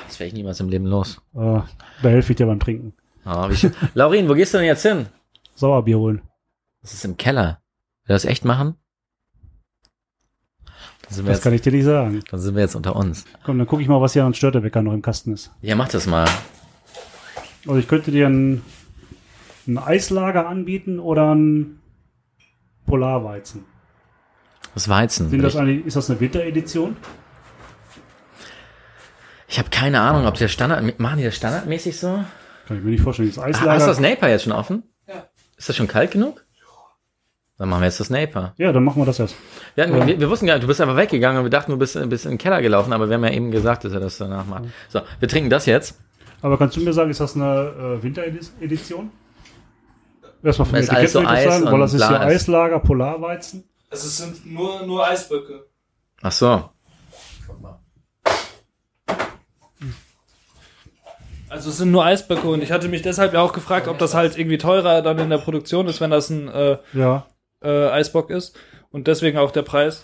Das 0.08 0.18
wäre 0.20 0.28
ich 0.30 0.34
niemals 0.34 0.62
im 0.62 0.70
Leben 0.70 0.86
los. 0.86 1.22
Äh, 1.34 1.40
da 1.40 1.66
helfe 2.10 2.32
ich 2.32 2.38
dir 2.38 2.46
beim 2.46 2.62
Trinken. 2.62 2.94
Schön. 3.54 3.74
Laurin, 3.94 4.30
wo 4.30 4.34
gehst 4.34 4.54
du 4.54 4.60
denn 4.60 4.68
jetzt 4.68 4.84
hin? 4.84 5.08
Sauerbier 5.56 5.98
holen. 5.98 6.22
Das 6.82 6.94
ist 6.94 7.06
im 7.06 7.18
Keller. 7.18 7.62
Will 8.06 8.14
das 8.14 8.26
echt 8.26 8.46
machen? 8.46 8.76
Das 11.08 11.22
jetzt, 11.22 11.44
kann 11.44 11.54
ich 11.54 11.62
dir 11.62 11.72
nicht 11.72 11.86
sagen. 11.86 12.24
dann 12.30 12.40
sind 12.40 12.56
wir 12.56 12.62
jetzt 12.62 12.76
unter 12.76 12.96
uns. 12.96 13.26
Komm, 13.44 13.58
dann 13.58 13.68
gucke 13.68 13.82
ich 13.82 13.88
mal, 13.88 14.02
was 14.02 14.14
hier 14.14 14.26
an 14.26 14.34
Störtebecker 14.34 14.82
noch 14.82 14.94
im 14.94 15.02
Kasten 15.02 15.34
ist. 15.34 15.52
Ja, 15.62 15.76
mach 15.76 15.88
das 15.88 16.08
mal. 16.08 16.28
Also 17.68 17.80
ich 17.80 17.88
könnte 17.88 18.12
dir 18.12 18.28
ein, 18.28 18.64
ein 19.68 19.78
Eislager 19.78 20.48
anbieten 20.48 21.00
oder 21.00 21.34
ein 21.34 21.80
Polarweizen. 22.86 23.66
Das 24.74 24.90
Weizen. 24.90 25.30
Sind 25.30 25.42
das 25.42 25.54
ich 25.54 25.60
eigentlich, 25.60 25.86
ist 25.86 25.96
das 25.96 26.10
eine 26.10 26.20
Winteredition? 26.20 26.98
ich 29.48 29.60
habe 29.60 29.70
keine 29.70 30.02
Ahnung, 30.02 30.26
ob 30.26 30.36
der 30.36 30.48
Standard, 30.48 31.00
machen 31.00 31.18
die 31.18 31.24
das 31.24 31.36
standardmäßig 31.36 31.98
so? 31.98 32.26
Kann 32.68 32.78
ich 32.78 32.84
mir 32.84 32.92
nicht 32.92 33.02
vorstellen. 33.04 33.30
Das 33.30 33.38
Ah, 33.40 33.48
hast 33.48 33.56
Eislager. 33.62 33.80
du 33.80 33.86
das 33.86 34.00
Naper 34.00 34.30
jetzt 34.30 34.44
schon 34.44 34.54
offen? 34.54 34.84
Ja. 35.08 35.26
Ist 35.58 35.70
das 35.70 35.76
schon 35.76 35.88
kalt 35.88 36.12
genug? 36.12 36.44
Dann 37.58 37.70
machen 37.70 37.82
wir 37.82 37.86
jetzt 37.86 38.00
das 38.02 38.10
Naper. 38.10 38.54
ja, 38.58 38.74
dann 38.74 38.84
machen 38.84 39.02
wir 39.02 39.06
das 39.06 39.18
erst. 39.20 39.36
Wir, 39.76 39.86
hatten, 39.86 40.08
wir, 40.08 40.20
wir 40.20 40.30
wussten 40.30 40.46
gar 40.46 40.56
nicht, 40.56 40.64
du 40.64 40.68
bist 40.68 40.82
einfach 40.82 40.98
weggegangen 40.98 41.38
und 41.40 41.46
wir 41.46 41.50
dachten, 41.50 41.72
du 41.72 41.78
bist, 41.78 41.98
bist 42.10 42.26
in 42.26 42.32
den 42.32 42.38
Keller 42.38 42.62
gelaufen, 42.62 42.92
aber 42.92 43.08
wir 43.08 43.14
haben 43.16 43.24
ja 43.24 43.32
eben 43.32 43.50
gesagt, 43.52 43.86
dass 43.86 43.94
er 43.94 44.02
das 44.02 44.18
danach 44.18 44.46
macht. 44.46 44.66
So, 44.90 45.02
wir 45.20 45.28
trinken 45.30 45.50
das 45.50 45.66
jetzt. 45.66 45.98
Aber 46.42 46.58
kannst 46.58 46.76
du 46.76 46.82
mir 46.82 46.92
sagen, 46.92 47.10
ist 47.12 47.22
das 47.22 47.36
eine 47.36 47.98
äh, 48.00 48.04
Winteredition? 48.04 49.10
Erstmal 50.44 50.76
ist 50.82 50.90
alles 50.92 51.14
so 51.14 51.20
Eis 51.22 51.44
sagen, 51.46 51.72
weil 51.72 51.80
das 51.80 51.94
ist 51.94 52.02
ist. 52.02 52.10
Eislager, 52.10 52.80
Polarweizen. 52.80 53.64
Also 53.90 54.08
es 54.08 54.18
sind 54.18 54.52
nur, 54.54 54.86
nur 54.86 55.08
Eisböcke. 55.08 55.66
Ach 56.22 56.32
so. 56.32 56.70
Also 61.56 61.70
es 61.70 61.78
sind 61.78 61.92
nur 61.92 62.06
Eisböcke 62.06 62.48
und 62.48 62.62
ich 62.62 62.72
hatte 62.72 62.88
mich 62.88 63.02
deshalb 63.02 63.34
ja 63.34 63.42
auch 63.42 63.54
gefragt, 63.54 63.88
ob 63.88 63.98
das 63.98 64.14
halt 64.14 64.38
irgendwie 64.38 64.58
teurer 64.58 65.02
dann 65.02 65.18
in 65.20 65.30
der 65.30 65.38
Produktion 65.38 65.88
ist, 65.88 66.02
wenn 66.02 66.12
das 66.12 66.30
ein 66.30 66.48
äh, 66.50 66.78
Ja, 66.94 67.26
äh, 67.64 67.90
Eisbock 67.90 68.30
ist. 68.30 68.58
Und 68.92 69.08
deswegen 69.08 69.38
auch 69.38 69.52
der 69.52 69.64
Preis. 69.64 70.02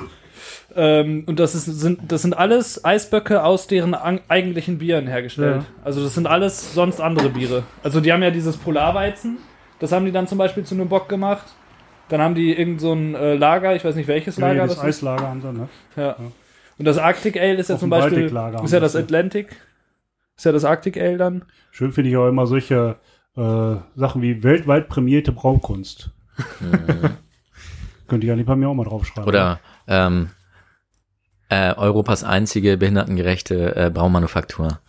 Ähm, 0.75 1.23
und 1.27 1.39
das, 1.39 1.55
ist, 1.55 1.65
sind, 1.65 2.11
das 2.11 2.21
sind 2.23 2.33
alles 2.33 2.83
Eisböcke 2.83 3.43
aus 3.43 3.67
deren 3.67 3.93
eigentlichen 3.93 4.79
Bieren 4.79 5.07
hergestellt. 5.07 5.61
Ja. 5.61 5.65
Also 5.83 6.03
das 6.03 6.13
sind 6.15 6.27
alles 6.27 6.73
sonst 6.73 6.99
andere 6.99 7.29
Biere. 7.29 7.63
Also 7.83 8.01
die 8.01 8.11
haben 8.11 8.23
ja 8.23 8.31
dieses 8.31 8.57
Polarweizen. 8.57 9.37
Das 9.79 9.91
haben 9.91 10.05
die 10.05 10.11
dann 10.11 10.27
zum 10.27 10.37
Beispiel 10.37 10.63
zu 10.63 10.75
einem 10.75 10.89
Bock 10.89 11.09
gemacht. 11.09 11.45
Dann 12.09 12.21
haben 12.21 12.35
die 12.35 12.53
irgend 12.53 12.81
so 12.81 12.93
ein 12.93 13.15
äh, 13.15 13.35
Lager, 13.35 13.75
ich 13.75 13.85
weiß 13.85 13.95
nicht 13.95 14.07
welches 14.07 14.37
ja 14.37 14.47
Lager 14.47 14.67
das 14.67 14.75
das 14.75 14.83
ist. 14.83 14.97
Eislager 14.97 15.27
haben 15.27 15.41
sie, 15.41 15.53
ne? 15.53 15.69
Ja. 15.95 16.17
Und 16.77 16.85
das 16.85 16.97
Arctic 16.97 17.39
Ale 17.39 17.55
ist 17.55 17.69
ja 17.69 17.75
Auf 17.75 17.81
zum 17.81 17.89
Beispiel, 17.89 18.25
ist 18.25 18.33
ja 18.33 18.51
das 18.51 18.71
das, 18.71 18.93
ja. 18.93 18.99
Atlantic. 18.99 19.55
Ist 20.37 20.45
ja 20.45 20.51
das 20.51 20.65
Arctic 20.65 20.97
Ale 20.97 21.17
dann. 21.17 21.45
Schön 21.71 21.91
finde 21.91 22.09
ich 22.09 22.17
auch 22.17 22.27
immer 22.27 22.47
solche 22.47 22.97
äh, 23.37 23.75
Sachen 23.95 24.21
wie 24.21 24.43
weltweit 24.43 24.89
prämierte 24.89 25.31
Braukunst. 25.31 26.11
Könnte 28.07 28.25
ich 28.25 28.31
eigentlich 28.31 28.47
bei 28.47 28.55
mir 28.55 28.67
auch 28.69 28.73
mal 28.73 28.83
draufschreiben. 28.85 29.27
Oder 29.27 29.59
ähm, 29.87 30.29
äh, 31.49 31.73
Europas 31.75 32.23
einzige 32.23 32.77
behindertengerechte 32.77 33.75
äh, 33.75 33.89
Baumanufaktur. 33.89 34.79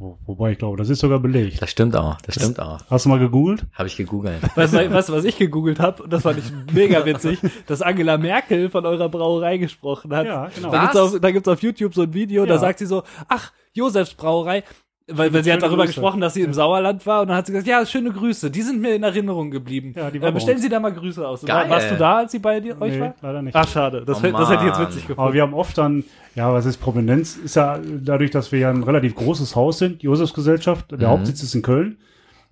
Wo, 0.00 0.16
wobei 0.26 0.52
ich 0.52 0.58
glaube, 0.58 0.76
das 0.76 0.88
ist 0.90 1.00
sogar 1.00 1.18
belegt. 1.18 1.60
Das 1.60 1.70
stimmt 1.70 1.96
auch, 1.96 2.20
das 2.20 2.36
stimmt 2.36 2.60
auch. 2.60 2.78
Hast 2.88 3.04
du 3.04 3.08
mal 3.08 3.18
gegoogelt? 3.18 3.66
Habe 3.72 3.88
ich 3.88 3.96
gegoogelt. 3.96 4.40
Weißt 4.56 4.72
du, 4.72 4.88
du, 4.88 5.12
was 5.12 5.24
ich 5.24 5.36
gegoogelt 5.36 5.80
habe? 5.80 6.04
Und 6.04 6.12
das 6.12 6.22
fand 6.22 6.38
ich 6.38 6.44
mega 6.72 7.04
witzig, 7.04 7.40
dass 7.66 7.82
Angela 7.82 8.16
Merkel 8.16 8.70
von 8.70 8.86
eurer 8.86 9.08
Brauerei 9.08 9.56
gesprochen 9.58 10.14
hat. 10.14 10.26
Ja, 10.26 10.48
genau. 10.54 10.70
Da 10.70 10.80
gibt's, 10.82 10.94
Was? 10.94 11.14
auf, 11.14 11.20
da 11.20 11.30
gibt's 11.32 11.48
auf 11.48 11.62
YouTube 11.62 11.94
so 11.94 12.02
ein 12.02 12.14
Video, 12.14 12.46
da 12.46 12.54
Ja. 12.54 12.60
sagt 12.60 12.78
sie 12.78 12.86
so, 12.86 13.02
ach, 13.26 13.52
Josefs 13.78 14.14
Brauerei. 14.14 14.62
Weil, 15.10 15.32
weil 15.32 15.42
sie 15.42 15.50
hat 15.50 15.62
darüber 15.62 15.84
Grüße. 15.84 15.94
gesprochen, 15.94 16.20
dass 16.20 16.34
sie 16.34 16.42
im 16.42 16.52
Sauerland 16.52 17.06
war 17.06 17.22
und 17.22 17.28
dann 17.28 17.38
hat 17.38 17.46
sie 17.46 17.52
gesagt, 17.52 17.66
ja, 17.66 17.86
schöne 17.86 18.10
Grüße, 18.12 18.50
die 18.50 18.60
sind 18.60 18.82
mir 18.82 18.94
in 18.94 19.02
Erinnerung 19.02 19.50
geblieben. 19.50 19.94
Ja, 19.96 20.10
die 20.10 20.18
äh, 20.18 20.30
bestellen. 20.30 20.58
Sie 20.58 20.68
da 20.68 20.78
mal 20.80 20.92
Grüße 20.92 21.26
aus. 21.26 21.46
Geil. 21.46 21.64
War, 21.64 21.76
warst 21.76 21.90
du 21.90 21.96
da, 21.96 22.18
als 22.18 22.32
sie 22.32 22.38
bei 22.40 22.60
dir, 22.60 22.78
euch 22.78 22.92
Nee, 22.92 23.00
war? 23.00 23.14
leider 23.22 23.40
nicht. 23.40 23.56
Ach, 23.56 23.66
schade. 23.66 24.04
Das, 24.04 24.18
Oh, 24.18 24.22
hätte- 24.22 24.36
das 24.36 24.50
hätte 24.50 24.64
ich 24.64 24.68
jetzt 24.68 24.80
witzig 24.80 25.04
Aber 25.04 25.08
gefunden. 25.14 25.32
wir 25.32 25.42
haben 25.42 25.54
oft 25.54 25.78
dann, 25.78 26.04
ja, 26.34 26.52
was 26.52 26.66
ist 26.66 26.76
Prominenz? 26.76 27.38
Ist 27.38 27.56
ja 27.56 27.78
dadurch, 28.02 28.32
dass 28.32 28.52
wir 28.52 28.58
ja 28.58 28.68
ein 28.68 28.82
relativ 28.82 29.14
großes 29.14 29.56
Haus 29.56 29.78
sind, 29.78 30.02
Josefsgesellschaft, 30.02 30.90
der 30.90 30.98
Mhm. 30.98 31.06
Hauptsitz 31.12 31.42
ist 31.42 31.54
in 31.54 31.62
Köln, 31.62 31.96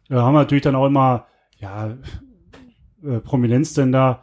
äh, 0.08 0.14
haben 0.14 0.32
wir 0.32 0.38
natürlich 0.40 0.64
dann 0.64 0.76
auch 0.76 0.86
immer, 0.86 1.26
ja, 1.58 1.90
äh, 3.06 3.18
Prominenz 3.20 3.74
denn 3.74 3.92
da, 3.92 4.22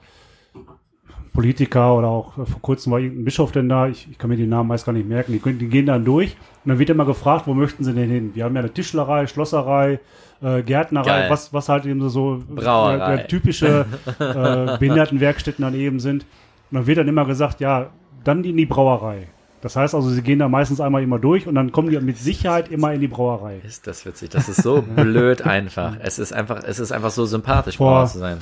Politiker 1.34 1.95
oder 1.97 2.07
auch 2.07 2.38
äh, 2.38 2.45
vor 2.45 2.61
kurzem 2.61 2.91
war 2.91 2.99
irgendein 2.99 3.26
Bischof 3.26 3.51
denn 3.51 3.68
da, 3.68 3.88
ich, 3.88 4.07
ich 4.10 4.18
kann 4.18 4.30
mir 4.30 4.38
die 4.38 4.45
Namen 4.45 4.69
meist 4.69 4.85
gar 4.85 4.93
nicht 4.93 5.07
merken, 5.07 5.34
die, 5.34 5.53
die 5.53 5.68
gehen 5.68 5.88
dann 5.88 6.05
durch 6.05 6.35
und 6.64 6.69
dann 6.69 6.80
wird 6.80 6.89
immer 6.89 7.05
gefragt, 7.05 7.47
wo 7.47 7.53
möchten 7.53 7.84
sie 7.84 7.93
denn 7.93 8.10
hin? 8.10 8.31
Wir 8.35 8.45
haben 8.45 8.55
ja 8.55 8.61
eine 8.61 8.73
Tischlerei, 8.73 9.27
Schlosserei, 9.27 9.99
äh, 10.41 10.61
Gärtnerei, 10.61 11.05
Geil. 11.05 11.30
was, 11.30 11.53
was 11.53 11.69
halt 11.69 11.85
eben 11.85 12.07
so 12.10 12.41
Brauerei. 12.47 12.97
Der, 12.97 13.18
der 13.18 13.27
typische 13.27 13.85
äh, 14.19 14.77
Behindertenwerkstätten 14.77 15.64
dann 15.64 15.73
eben 15.73 15.99
sind. 15.99 16.23
Und 16.72 16.77
dann 16.77 16.88
wird 16.88 16.99
dann 16.99 17.07
immer 17.07 17.26
gesagt, 17.26 17.60
ja, 17.60 17.89
dann 18.23 18.43
in 18.43 18.57
die 18.57 18.65
Brauerei. 18.65 19.27
Das 19.61 19.77
heißt 19.77 19.95
also, 19.95 20.10
sie 20.10 20.22
gehen 20.22 20.39
da 20.39 20.49
meistens 20.49 20.81
einmal 20.81 21.03
immer 21.03 21.19
durch 21.19 21.47
und 21.47 21.55
dann 21.55 21.72
kommen 21.72 21.89
die 21.89 21.97
mit 21.99 22.18
Sicherheit 22.18 22.69
immer 22.69 22.93
in 22.93 22.99
die 22.99 23.07
Brauerei. 23.07 23.61
Ist 23.65 23.88
das 23.88 24.05
witzig? 24.05 24.30
Das 24.31 24.49
ist 24.49 24.61
so 24.61 24.81
blöd 24.95 25.43
einfach. 25.43 25.95
Es 26.01 26.19
ist 26.19 26.34
einfach, 26.34 26.64
es 26.65 26.80
ist 26.80 26.91
einfach 26.91 27.11
so 27.11 27.26
sympathisch, 27.26 27.77
Boah. 27.77 27.99
Brauer 27.99 28.07
zu 28.07 28.19
sein. 28.19 28.39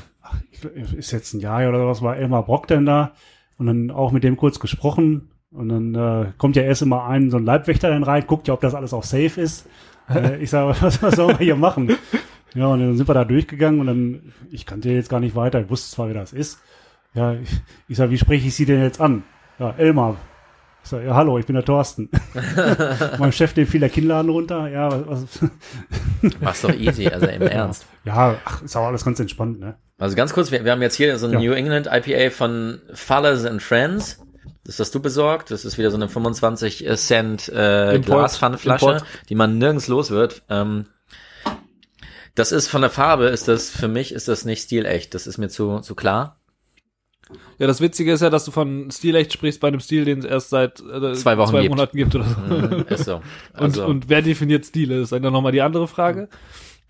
Ist 0.96 1.12
jetzt 1.12 1.34
ein 1.34 1.40
Jahr 1.40 1.68
oder 1.68 1.88
was, 1.88 2.02
war 2.02 2.18
Elmar 2.18 2.46
Brock 2.46 2.68
denn 2.68 2.86
da 2.86 3.14
und 3.58 3.68
dann 3.68 3.92
auch 3.92 4.12
mit 4.12 4.24
dem 4.24 4.38
kurz 4.38 4.60
gesprochen 4.60 5.32
und 5.52 5.70
dann 5.70 5.96
äh, 5.96 6.32
kommt 6.38 6.56
ja 6.56 6.64
erst 6.64 6.82
immer 6.82 7.06
ein, 7.06 7.30
so 7.30 7.38
ein 7.38 7.46
Leibwächter 7.46 7.90
dann 7.90 8.04
rein, 8.04 8.26
guckt 8.26 8.48
ja, 8.48 8.54
ob 8.54 8.62
das 8.62 8.76
alles 8.76 8.94
auch 8.94 9.04
safe 9.04 9.42
ist. 9.42 9.68
äh, 10.10 10.38
ich 10.38 10.50
sage, 10.50 10.76
was, 10.82 11.02
was 11.02 11.16
sollen 11.16 11.38
wir 11.40 11.46
hier 11.46 11.56
machen? 11.56 11.96
Ja, 12.54 12.68
und 12.68 12.80
dann 12.80 12.98
sind 12.98 13.08
wir 13.08 13.14
da 13.14 13.26
durchgegangen 13.26 13.80
und 13.80 13.88
dann, 13.88 14.34
ich 14.50 14.66
kannte 14.66 14.90
jetzt 14.90 15.10
gar 15.10 15.20
nicht 15.20 15.36
weiter, 15.36 15.62
ich 15.62 15.70
wusste 15.70 15.94
zwar, 15.96 16.08
wer 16.08 16.16
das 16.16 16.34
ist. 16.34 16.60
Ja, 17.14 17.34
ich, 17.34 17.50
ich 17.88 17.98
sage, 17.98 18.12
wie 18.12 18.18
spreche 18.18 18.48
ich 18.48 18.56
Sie 18.56 18.66
denn 18.66 18.82
jetzt 18.82 19.02
an? 19.02 19.24
Ja, 19.60 19.72
Elmar. 19.78 20.18
Ich 20.84 20.90
sage, 20.90 21.06
ja, 21.06 21.14
hallo, 21.14 21.38
ich 21.38 21.46
bin 21.46 21.54
der 21.54 21.66
Thorsten. 21.66 22.10
mein 23.20 23.32
Chef, 23.32 23.54
dem 23.54 23.68
fiel 23.68 23.82
der 23.82 23.90
Kinnladen 23.90 24.32
runter. 24.32 24.68
Ja, 24.70 24.90
was, 25.08 25.24
was, 25.42 25.52
Mach's 26.42 26.62
doch 26.62 26.74
easy, 26.74 27.08
also 27.08 27.28
im 27.28 27.42
Ernst. 27.44 27.86
ja, 28.04 28.36
ach, 28.44 28.62
ist 28.64 28.76
auch 28.76 28.88
alles 28.88 29.06
ganz 29.06 29.20
entspannt, 29.20 29.60
ne? 29.60 29.76
Also 30.02 30.16
ganz 30.16 30.34
kurz, 30.34 30.52
wir, 30.52 30.66
wir 30.66 30.72
haben 30.72 30.82
jetzt 30.82 30.96
hier 30.96 31.18
so 31.20 31.28
ein 31.28 31.34
Ja. 31.34 31.40
New 31.40 31.52
England 31.54 31.88
IPA 31.92 32.32
von 32.32 32.82
Fallers 32.94 33.46
and 33.46 33.62
Friends. 33.62 34.20
Das 34.64 34.80
hast 34.80 34.94
du 34.96 35.00
besorgt. 35.00 35.52
Das 35.52 35.64
ist 35.64 35.78
wieder 35.78 35.92
so 35.92 35.98
eine 35.98 36.10
25 36.10 36.88
Cent 36.96 37.50
äh, 37.50 37.96
Import. 37.96 38.06
Glaspfannenflasche, 38.06 38.86
Import. 38.86 39.06
die 39.30 39.36
man 39.36 39.58
nirgends 39.58 39.88
los 39.88 40.10
wird. 40.10 40.42
Ähm, 40.50 40.88
das 42.36 42.52
ist 42.52 42.68
von 42.68 42.82
der 42.82 42.90
Farbe, 42.90 43.26
ist 43.26 43.48
das 43.48 43.70
für 43.70 43.88
mich 43.88 44.12
ist 44.14 44.28
das 44.28 44.46
nicht 44.46 44.64
stilecht. 44.64 45.14
Das 45.14 45.28
ist 45.28 45.38
mir 45.38 45.50
zu 45.50 45.80
zu 45.82 45.96
klar. 45.96 46.38
Ja, 47.60 47.68
das 47.68 47.80
Witzige 47.80 48.12
ist 48.14 48.22
ja, 48.22 48.30
dass 48.30 48.46
du 48.46 48.52
von 48.52 48.90
Stil 48.92 49.16
echt 49.16 49.34
sprichst 49.34 49.60
bei 49.62 49.68
einem 49.68 49.80
Stil, 49.80 50.06
den 50.06 50.20
es 50.20 50.26
erst 50.26 50.50
seit 50.50 50.80
äh, 50.80 51.14
Zwei 51.14 51.38
Wochen 51.38 51.52
zwei 51.52 51.62
gibt. 51.62 51.70
Monaten 51.76 51.98
gibt 51.98 52.16
oder 52.16 52.26
so. 52.26 52.40
Mhm, 52.42 52.86
ist 52.90 53.06
so. 53.06 53.16
Und, 53.54 53.62
Also, 53.62 53.86
und 53.86 54.10
wer 54.10 54.22
definiert 54.22 54.66
Stile, 54.66 55.02
ist 55.02 55.12
dann 55.12 55.22
nochmal 55.22 55.52
die 55.52 55.62
andere 55.62 55.88
Frage. 55.88 56.28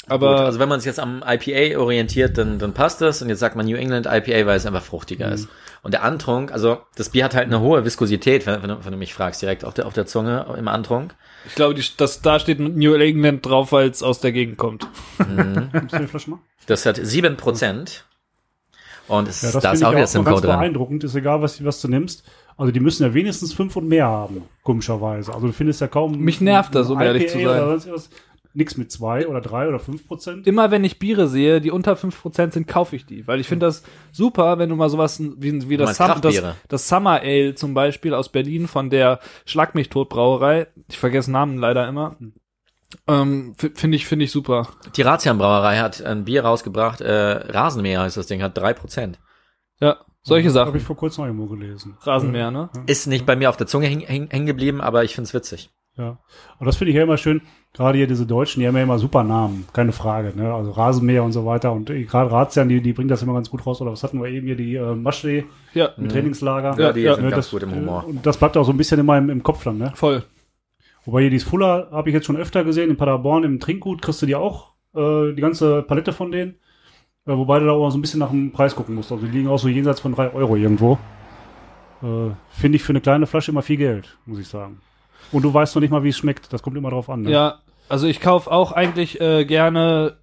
Aber 0.07 0.29
Gut, 0.37 0.45
also 0.45 0.59
wenn 0.59 0.67
man 0.69 0.79
sich 0.79 0.87
jetzt 0.87 0.99
am 0.99 1.23
IPA 1.25 1.79
orientiert, 1.79 2.37
dann, 2.37 2.57
dann 2.59 2.73
passt 2.73 3.01
das. 3.01 3.21
Und 3.21 3.29
jetzt 3.29 3.39
sagt 3.39 3.55
man 3.55 3.65
New 3.65 3.75
England 3.77 4.07
IPA, 4.07 4.45
weil 4.47 4.57
es 4.57 4.65
einfach 4.65 4.81
fruchtiger 4.83 5.27
Mhm. 5.27 5.33
ist. 5.33 5.49
Und 5.83 5.93
der 5.93 6.03
Antrunk, 6.03 6.51
also 6.51 6.79
das 6.95 7.09
Bier 7.09 7.23
hat 7.25 7.33
halt 7.35 7.47
eine 7.47 7.59
hohe 7.59 7.85
Viskosität, 7.85 8.45
wenn, 8.45 8.61
wenn, 8.61 8.69
du, 8.69 8.85
wenn 8.85 8.91
du 8.91 8.97
mich 8.97 9.13
fragst, 9.13 9.41
direkt 9.41 9.63
auf 9.63 9.73
der, 9.73 9.87
auf 9.87 9.93
der 9.93 10.05
Zunge 10.05 10.45
im 10.57 10.67
Antrunk. 10.67 11.15
ich 11.47 11.55
glaube, 11.55 11.73
die, 11.75 11.83
das, 11.97 12.21
da 12.21 12.39
steht 12.39 12.59
New 12.59 12.93
England 12.93 13.45
drauf, 13.45 13.71
weil 13.71 13.89
es 13.89 14.03
aus 14.03 14.19
der 14.19 14.31
Gegend 14.31 14.57
kommt. 14.57 14.87
Gibst 15.71 15.93
du 15.95 15.99
die 15.99 16.07
Flasche 16.07 16.29
mal? 16.31 16.39
Das 16.67 16.85
hat 16.85 16.99
sieben 17.01 17.37
Prozent. 17.37 18.05
Und 19.07 19.27
es, 19.27 19.41
Ja, 19.41 19.51
das 19.51 19.63
da 19.63 19.71
ist 19.71 19.79
finde 19.79 19.87
auch 19.87 19.91
ich 19.91 19.95
wieder 19.97 20.03
auch 20.03 20.07
noch 20.07 20.07
Simcoe 20.11 20.29
ganz 20.31 20.41
drin. 20.41 20.49
beeindruckend. 20.51 21.03
Ist 21.03 21.15
egal, 21.15 21.41
was, 21.41 21.63
was 21.65 21.81
du 21.81 21.87
nimmst. 21.87 22.23
Also 22.57 22.71
die 22.71 22.79
müssen 22.79 23.03
ja 23.03 23.13
wenigstens 23.13 23.53
fünf 23.53 23.75
und 23.75 23.87
mehr 23.87 24.05
haben, 24.05 24.43
komischerweise. 24.63 25.33
Also 25.33 25.47
du 25.47 25.53
findest 25.53 25.81
ja 25.81 25.87
kaum. 25.87 26.17
Mich 26.19 26.41
nervt 26.41 26.75
das, 26.75 26.89
um 26.89 26.97
ein 26.99 27.07
ehrlich 27.07 27.29
zu 27.29 27.39
IPA 27.39 27.79
sein. 27.79 27.93
Nix 28.53 28.75
mit 28.77 28.91
zwei 28.91 29.27
oder 29.27 29.39
drei 29.41 29.67
oder 29.69 29.79
fünf 29.79 30.07
Prozent. 30.07 30.45
Immer 30.47 30.71
wenn 30.71 30.83
ich 30.83 30.99
Biere 30.99 31.27
sehe, 31.27 31.61
die 31.61 31.71
unter 31.71 31.93
5% 31.93 32.51
sind, 32.51 32.67
kaufe 32.67 32.95
ich 32.95 33.05
die. 33.05 33.25
Weil 33.27 33.39
ich 33.39 33.47
finde 33.47 33.65
das 33.67 33.83
super, 34.11 34.57
wenn 34.59 34.69
du 34.69 34.75
mal 34.75 34.89
sowas 34.89 35.21
wie, 35.37 35.69
wie 35.69 35.77
das, 35.77 35.97
Sum, 35.97 36.19
das, 36.21 36.43
das 36.67 36.87
Summer 36.89 37.21
Ale 37.21 37.55
zum 37.55 37.73
Beispiel 37.73 38.13
aus 38.13 38.29
Berlin 38.29 38.67
von 38.67 38.89
der 38.89 39.19
Schlag 39.45 39.73
mich 39.75 39.89
tot 39.89 40.09
Brauerei. 40.09 40.67
Ich 40.89 40.97
vergesse 40.99 41.31
Namen 41.31 41.57
leider 41.57 41.87
immer. 41.87 42.17
Ähm, 43.07 43.55
f- 43.57 43.71
finde 43.75 43.95
ich, 43.95 44.05
finde 44.05 44.25
ich 44.25 44.31
super. 44.31 44.67
Die 44.95 45.01
Razian 45.01 45.37
Brauerei 45.37 45.77
hat 45.77 46.01
ein 46.03 46.25
Bier 46.25 46.43
rausgebracht, 46.43 46.99
äh, 47.01 47.11
Rasenmäher 47.11 48.01
heißt 48.01 48.17
das 48.17 48.27
Ding, 48.27 48.41
hat 48.41 48.57
drei 48.57 48.73
Prozent. 48.73 49.17
Ja, 49.79 49.97
solche 50.23 50.49
Habe 50.49 50.53
Sachen. 50.53 50.75
ich 50.75 50.83
vor 50.83 50.97
kurzem 50.97 51.21
noch 51.23 51.27
irgendwo 51.29 51.47
gelesen. 51.47 51.97
Rasenmäher, 52.01 52.51
ne? 52.51 52.69
Ist 52.87 53.07
nicht 53.07 53.25
bei 53.25 53.35
mir 53.37 53.49
auf 53.49 53.57
der 53.57 53.67
Zunge 53.67 53.87
häng- 53.87 54.05
häng- 54.05 54.29
hängen 54.29 54.45
geblieben, 54.45 54.81
aber 54.81 55.03
ich 55.05 55.15
find's 55.15 55.33
witzig. 55.33 55.69
Ja. 55.97 56.19
Und 56.59 56.65
das 56.67 56.75
finde 56.77 56.91
ich 56.91 56.97
ja 56.97 57.03
immer 57.03 57.17
schön. 57.17 57.41
Gerade 57.73 57.97
hier 57.97 58.07
diese 58.07 58.25
Deutschen, 58.25 58.59
die 58.59 58.67
haben 58.67 58.75
ja 58.75 58.83
immer 58.83 58.99
super 58.99 59.23
Namen, 59.23 59.65
keine 59.71 59.93
Frage. 59.93 60.33
Ne? 60.35 60.53
Also 60.53 60.71
Rasenmäher 60.71 61.23
und 61.23 61.31
so 61.31 61.45
weiter. 61.45 61.71
Und 61.71 61.89
äh, 61.89 62.03
gerade 62.03 62.29
Razian, 62.29 62.67
die, 62.67 62.81
die 62.81 62.91
bringen 62.91 63.07
das 63.07 63.23
immer 63.23 63.33
ganz 63.33 63.49
gut 63.49 63.65
raus. 63.65 63.81
Oder 63.81 63.91
was 63.93 64.03
hatten 64.03 64.21
wir 64.21 64.27
eben 64.29 64.45
hier, 64.45 64.57
die 64.57 64.75
äh, 64.75 64.93
Maschsee 64.93 65.45
Ja, 65.73 65.85
im 65.97 66.09
Trainingslager. 66.09 66.75
Ja, 66.77 66.91
die 66.91 66.99
ja. 67.01 67.15
sind 67.15 67.23
Ne, 67.23 67.29
ganz 67.31 67.45
das, 67.45 67.51
gut 67.51 67.63
im 67.63 67.73
Humor. 67.73 68.03
äh, 68.05 68.09
Und 68.09 68.25
das 68.25 68.35
bleibt 68.37 68.57
auch 68.57 68.65
so 68.65 68.73
ein 68.73 68.77
bisschen 68.77 68.99
immer 68.99 69.17
im, 69.17 69.29
im 69.29 69.41
Kopf 69.41 69.63
dann. 69.63 69.77
Ne? 69.77 69.91
voll. 69.95 70.23
Wobei 71.05 71.21
hier 71.21 71.29
dieses 71.31 71.47
Fuller 71.47 71.87
habe 71.91 72.09
ich 72.09 72.13
jetzt 72.13 72.25
schon 72.27 72.37
öfter 72.37 72.63
gesehen. 72.63 72.89
In 72.91 72.97
Paderborn 72.97 73.43
im 73.43 73.59
Trinkgut 73.59 74.01
kriegst 74.01 74.21
du 74.21 74.25
die 74.27 74.35
auch, 74.35 74.73
äh, 74.93 75.33
die 75.33 75.41
ganze 75.41 75.81
Palette 75.81 76.11
von 76.13 76.29
denen. 76.31 76.55
Äh, 77.25 77.37
wobei 77.37 77.57
du 77.59 77.65
da 77.65 77.71
auch 77.71 77.89
so 77.89 77.97
ein 77.97 78.01
bisschen 78.01 78.19
nach 78.19 78.29
dem 78.31 78.51
Preis 78.51 78.75
gucken 78.75 78.95
musst. 78.95 79.11
Also 79.13 79.25
die 79.25 79.31
liegen 79.31 79.47
auch 79.47 79.57
so 79.57 79.67
jenseits 79.69 79.99
von 80.01 80.13
drei 80.13 80.31
Euro 80.33 80.55
irgendwo. 80.57 80.99
Äh, 82.03 82.31
Finde 82.49 82.75
ich 82.75 82.83
für 82.83 82.91
eine 82.91 83.01
kleine 83.01 83.25
Flasche 83.27 83.51
immer 83.51 83.61
viel 83.61 83.77
Geld, 83.77 84.17
muss 84.25 84.39
ich 84.39 84.47
sagen. 84.47 84.81
Und 85.31 85.43
du 85.43 85.53
weißt 85.53 85.75
noch 85.75 85.81
nicht 85.81 85.91
mal, 85.91 86.03
wie 86.03 86.09
es 86.09 86.17
schmeckt. 86.17 86.51
Das 86.53 86.61
kommt 86.61 86.77
immer 86.77 86.89
drauf 86.89 87.09
an. 87.09 87.21
Ne? 87.23 87.31
Ja, 87.31 87.59
also 87.89 88.07
ich 88.07 88.19
kaufe 88.19 88.51
auch 88.51 88.71
eigentlich 88.71 89.19
äh, 89.21 89.45
gerne 89.45 90.17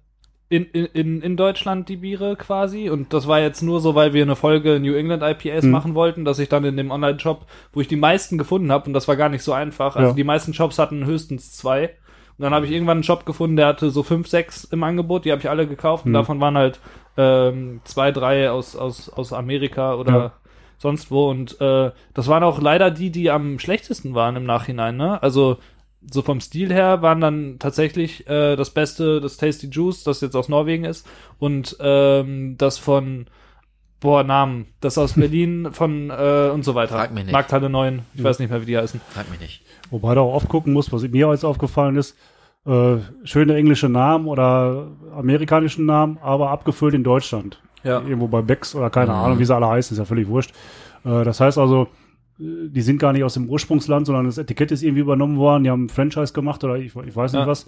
in, 0.49 0.65
in, 0.65 1.21
in 1.21 1.37
Deutschland 1.37 1.89
die 1.89 1.97
Biere 1.97 2.35
quasi. 2.35 2.89
Und 2.89 3.13
das 3.13 3.27
war 3.27 3.39
jetzt 3.39 3.61
nur 3.61 3.79
so, 3.81 3.93
weil 3.95 4.13
wir 4.13 4.23
eine 4.23 4.35
Folge 4.35 4.79
New 4.79 4.93
England 4.95 5.21
IPAs 5.23 5.63
Mhm. 5.65 5.71
machen 5.71 5.95
wollten, 5.95 6.25
dass 6.25 6.39
ich 6.39 6.49
dann 6.49 6.63
in 6.63 6.75
dem 6.77 6.89
Online-Shop, 6.91 7.45
wo 7.73 7.81
ich 7.81 7.87
die 7.87 7.95
meisten 7.95 8.37
gefunden 8.37 8.71
habe, 8.71 8.85
und 8.87 8.93
das 8.93 9.07
war 9.07 9.15
gar 9.15 9.29
nicht 9.29 9.43
so 9.43 9.53
einfach. 9.53 9.95
Also 9.95 10.09
Ja. 10.09 10.15
die 10.15 10.23
meisten 10.23 10.53
Shops 10.53 10.79
hatten 10.79 11.05
höchstens 11.05 11.51
zwei. 11.55 11.91
Und 12.37 12.43
dann 12.43 12.53
habe 12.53 12.65
ich 12.65 12.71
irgendwann 12.71 12.97
einen 12.97 13.03
Shop 13.03 13.25
gefunden, 13.25 13.57
der 13.57 13.67
hatte 13.67 13.89
so 13.91 14.01
fünf, 14.01 14.27
sechs 14.27 14.63
im 14.63 14.81
Angebot, 14.83 15.25
die 15.25 15.31
habe 15.31 15.41
ich 15.41 15.49
alle 15.49 15.67
gekauft 15.67 16.05
und 16.05 16.11
Mhm. 16.11 16.15
davon 16.15 16.39
waren 16.41 16.57
halt 16.57 16.79
ähm, 17.17 17.81
zwei, 17.83 18.11
drei 18.11 18.49
aus, 18.49 18.75
aus, 18.77 19.09
aus 19.09 19.33
Amerika 19.33 19.95
oder 19.95 20.11
Ja. 20.13 20.31
Sonst 20.79 21.11
wo. 21.11 21.29
Und 21.29 21.61
äh, 21.61 21.91
das 22.15 22.27
waren 22.27 22.43
auch 22.43 22.59
leider 22.59 22.89
die, 22.89 23.11
die 23.11 23.29
am 23.29 23.59
schlechtesten 23.59 24.15
waren 24.15 24.35
im 24.35 24.45
Nachhinein, 24.45 24.97
ne? 24.97 25.21
Also 25.21 25.57
so 26.09 26.21
vom 26.21 26.39
Stil 26.39 26.71
her 26.71 27.01
waren 27.01 27.19
dann 27.21 27.59
tatsächlich 27.59 28.27
äh, 28.27 28.55
das 28.55 28.71
Beste 28.71 29.19
das 29.21 29.37
Tasty 29.37 29.67
Juice, 29.67 30.03
das 30.03 30.21
jetzt 30.21 30.35
aus 30.35 30.49
Norwegen 30.49 30.85
ist, 30.85 31.05
und 31.37 31.77
ähm, 31.79 32.55
das 32.57 32.77
von 32.77 33.27
boah, 33.99 34.23
Namen, 34.23 34.67
das 34.79 34.97
aus 34.97 35.13
Berlin 35.15 35.69
von 35.71 36.09
äh, 36.09 36.49
und 36.53 36.63
so 36.63 36.73
weiter. 36.75 36.95
Frag 36.95 37.13
mich 37.13 37.25
nicht. 37.25 37.33
Markthalle 37.33 37.69
9, 37.69 38.01
ich 38.15 38.23
weiß 38.23 38.39
nicht 38.39 38.49
mehr, 38.49 38.61
wie 38.61 38.65
die 38.65 38.77
heißen. 38.77 39.01
Frag 39.09 39.29
mich 39.29 39.41
nicht. 39.41 39.61
Wobei 39.91 40.15
du 40.15 40.21
auch 40.21 40.33
oft 40.33 40.49
gucken 40.49 40.73
musst, 40.73 40.93
was 40.93 41.01
mir 41.01 41.29
jetzt 41.31 41.43
aufgefallen 41.43 41.97
ist, 41.97 42.15
äh, 42.65 42.97
schöne 43.23 43.55
englische 43.55 43.89
Namen 43.89 44.27
oder 44.27 44.87
amerikanischen 45.15 45.85
Namen, 45.85 46.17
aber 46.21 46.49
abgefüllt 46.49 46.93
in 46.93 47.03
Deutschland. 47.03 47.61
Ja. 47.83 48.01
Irgendwo 48.01 48.27
bei 48.27 48.41
Becks 48.41 48.75
oder 48.75 48.89
keine 48.89 49.11
Mhm. 49.11 49.17
Ahnung, 49.17 49.39
wie 49.39 49.45
sie 49.45 49.55
alle 49.55 49.67
heißen, 49.67 49.95
ist 49.95 49.99
ja 49.99 50.05
völlig 50.05 50.27
wurscht. 50.27 50.51
Äh, 51.05 51.23
das 51.23 51.39
heißt 51.39 51.57
also, 51.57 51.83
äh, 52.39 52.67
die 52.69 52.81
sind 52.81 52.99
gar 52.99 53.13
nicht 53.13 53.23
aus 53.23 53.35
dem 53.35 53.49
Ursprungsland, 53.49 54.05
sondern 54.05 54.25
das 54.25 54.37
Etikett 54.37 54.71
ist 54.71 54.83
irgendwie 54.83 55.01
übernommen 55.01 55.37
worden, 55.37 55.63
die 55.63 55.69
haben 55.69 55.85
ein 55.85 55.89
Franchise 55.89 56.33
gemacht 56.33 56.63
oder 56.63 56.75
ich, 56.77 56.93
ich 56.95 57.15
weiß 57.15 57.33
nicht 57.33 57.41
Ja. 57.41 57.47
was. 57.47 57.67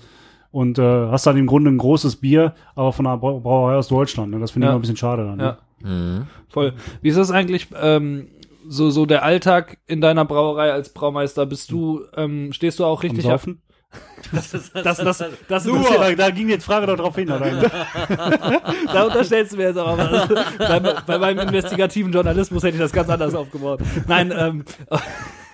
Und 0.52 0.78
äh, 0.80 1.08
hast 1.08 1.26
dann 1.26 1.38
im 1.38 1.48
Grunde 1.48 1.72
ein 1.72 1.78
großes 1.78 2.18
Bier, 2.18 2.54
aber 2.76 2.92
von 2.92 3.08
einer 3.08 3.18
Brau- 3.18 3.40
Brauerei 3.40 3.76
aus 3.78 3.88
Deutschland. 3.88 4.32
Ne? 4.32 4.40
Das 4.40 4.52
finde 4.52 4.66
ich 4.66 4.68
Ja. 4.68 4.72
immer 4.74 4.80
ein 4.80 4.82
bisschen 4.82 4.98
schade 4.98 5.24
dann. 5.26 5.40
Ja. 5.40 5.58
Ne? 5.82 5.90
Mhm. 6.20 6.28
Voll. 6.50 6.74
Wie 7.02 7.08
ist 7.08 7.18
das 7.18 7.32
eigentlich 7.32 7.70
ähm, 7.82 8.28
so 8.68 8.90
so 8.90 9.06
der 9.06 9.24
Alltag 9.24 9.78
in 9.88 10.02
deiner 10.02 10.26
Brauerei 10.26 10.74
als 10.74 10.90
Braumeister? 10.94 11.46
Bist 11.46 11.72
du 11.72 12.02
ähm, 12.18 12.52
stehst 12.52 12.80
du 12.80 12.86
auch 12.86 13.02
richtig 13.02 13.26
auf 13.32 13.48
Saufen? 14.32 14.72
das 14.74 14.98
das 14.98 14.98
das 14.98 15.30
das 15.48 15.66
Nur. 15.66 15.84
Da, 15.84 16.16
da 16.16 16.30
ging 16.30 16.48
die 16.48 16.60
Frage 16.60 16.88
doch 16.88 16.98
drauf 16.98 17.16
hin, 17.16 17.32
oder? 17.32 17.52
Da 18.94 19.04
unterstellst 19.04 19.54
du 19.54 19.58
mir 19.58 19.68
jetzt 19.68 19.78
aber 19.78 19.98
was. 19.98 20.28
bei, 20.58 20.80
bei 20.80 21.18
meinem 21.18 21.48
investigativen 21.48 22.12
Journalismus 22.12 22.64
hätte 22.64 22.76
ich 22.76 22.82
das 22.82 22.92
ganz 22.92 23.10
anders 23.10 23.36
aufgebaut. 23.36 23.82
Nein, 24.08 24.34
ähm, 24.36 24.64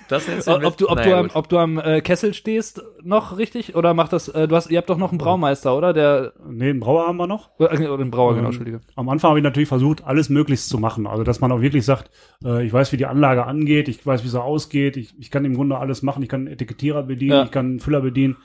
Das 0.10 0.28
nennst 0.28 0.48
ob 0.48 0.78
du, 0.78 0.88
ob 0.90 0.96
Naja, 0.98 1.10
du 1.10 1.16
am, 1.18 1.24
gut. 1.28 1.36
ob 1.36 1.50
du 1.50 1.58
am 1.58 1.78
äh, 1.80 2.02
Kessel 2.02 2.34
stehst 2.34 2.82
noch 3.04 3.38
richtig 3.38 3.76
oder 3.76 3.94
macht 3.94 4.14
das? 4.14 4.30
Äh, 4.30 4.48
du 4.48 4.56
hast, 4.56 4.70
ihr 4.70 4.78
habt 4.78 4.90
doch 4.90 4.98
noch 4.98 5.10
einen 5.12 5.18
Braumeister, 5.18 5.76
oder? 5.76 5.94
Der 5.94 6.34
nee, 6.50 6.70
einen 6.70 6.80
Brauer 6.80 7.08
haben 7.08 7.18
wir 7.18 7.28
noch. 7.28 7.50
oder, 7.60 7.74
äh, 7.74 7.88
oder 7.88 7.98
den 8.04 8.12
Brauer, 8.12 8.32
genau, 8.36 8.46
Ähm, 8.46 8.52
Entschuldige. 8.52 8.82
Am 8.96 9.10
Anfang 9.10 9.30
habe 9.30 9.40
ich 9.40 9.44
natürlich 9.44 9.68
versucht, 9.70 10.04
alles 10.06 10.30
möglichst 10.30 10.70
zu 10.70 10.78
machen. 10.80 11.08
Also, 11.08 11.24
dass 11.24 11.42
man 11.42 11.52
auch 11.52 11.62
wirklich 11.62 11.84
sagt, 11.86 12.10
äh, 12.44 12.66
ich 12.66 12.72
weiß, 12.72 12.92
wie 12.94 12.98
die 12.98 13.06
Anlage 13.06 13.46
angeht, 13.46 13.88
ich 13.90 14.06
weiß, 14.06 14.24
wie 14.24 14.30
sie 14.30 14.42
ausgeht, 14.42 14.96
ich, 14.98 15.14
ich 15.20 15.30
kann 15.32 15.44
im 15.46 15.56
Grunde 15.56 15.78
alles 15.78 16.02
machen, 16.04 16.24
ich 16.24 16.30
kann 16.30 16.42
einen 16.42 16.54
Etikettierer 16.54 17.04
bedienen, 17.04 17.32
Ja. 17.32 17.44
ich 17.44 17.52
kann 17.52 17.66
einen 17.66 17.80
Füller 17.80 18.02
bedienen. 18.02 18.38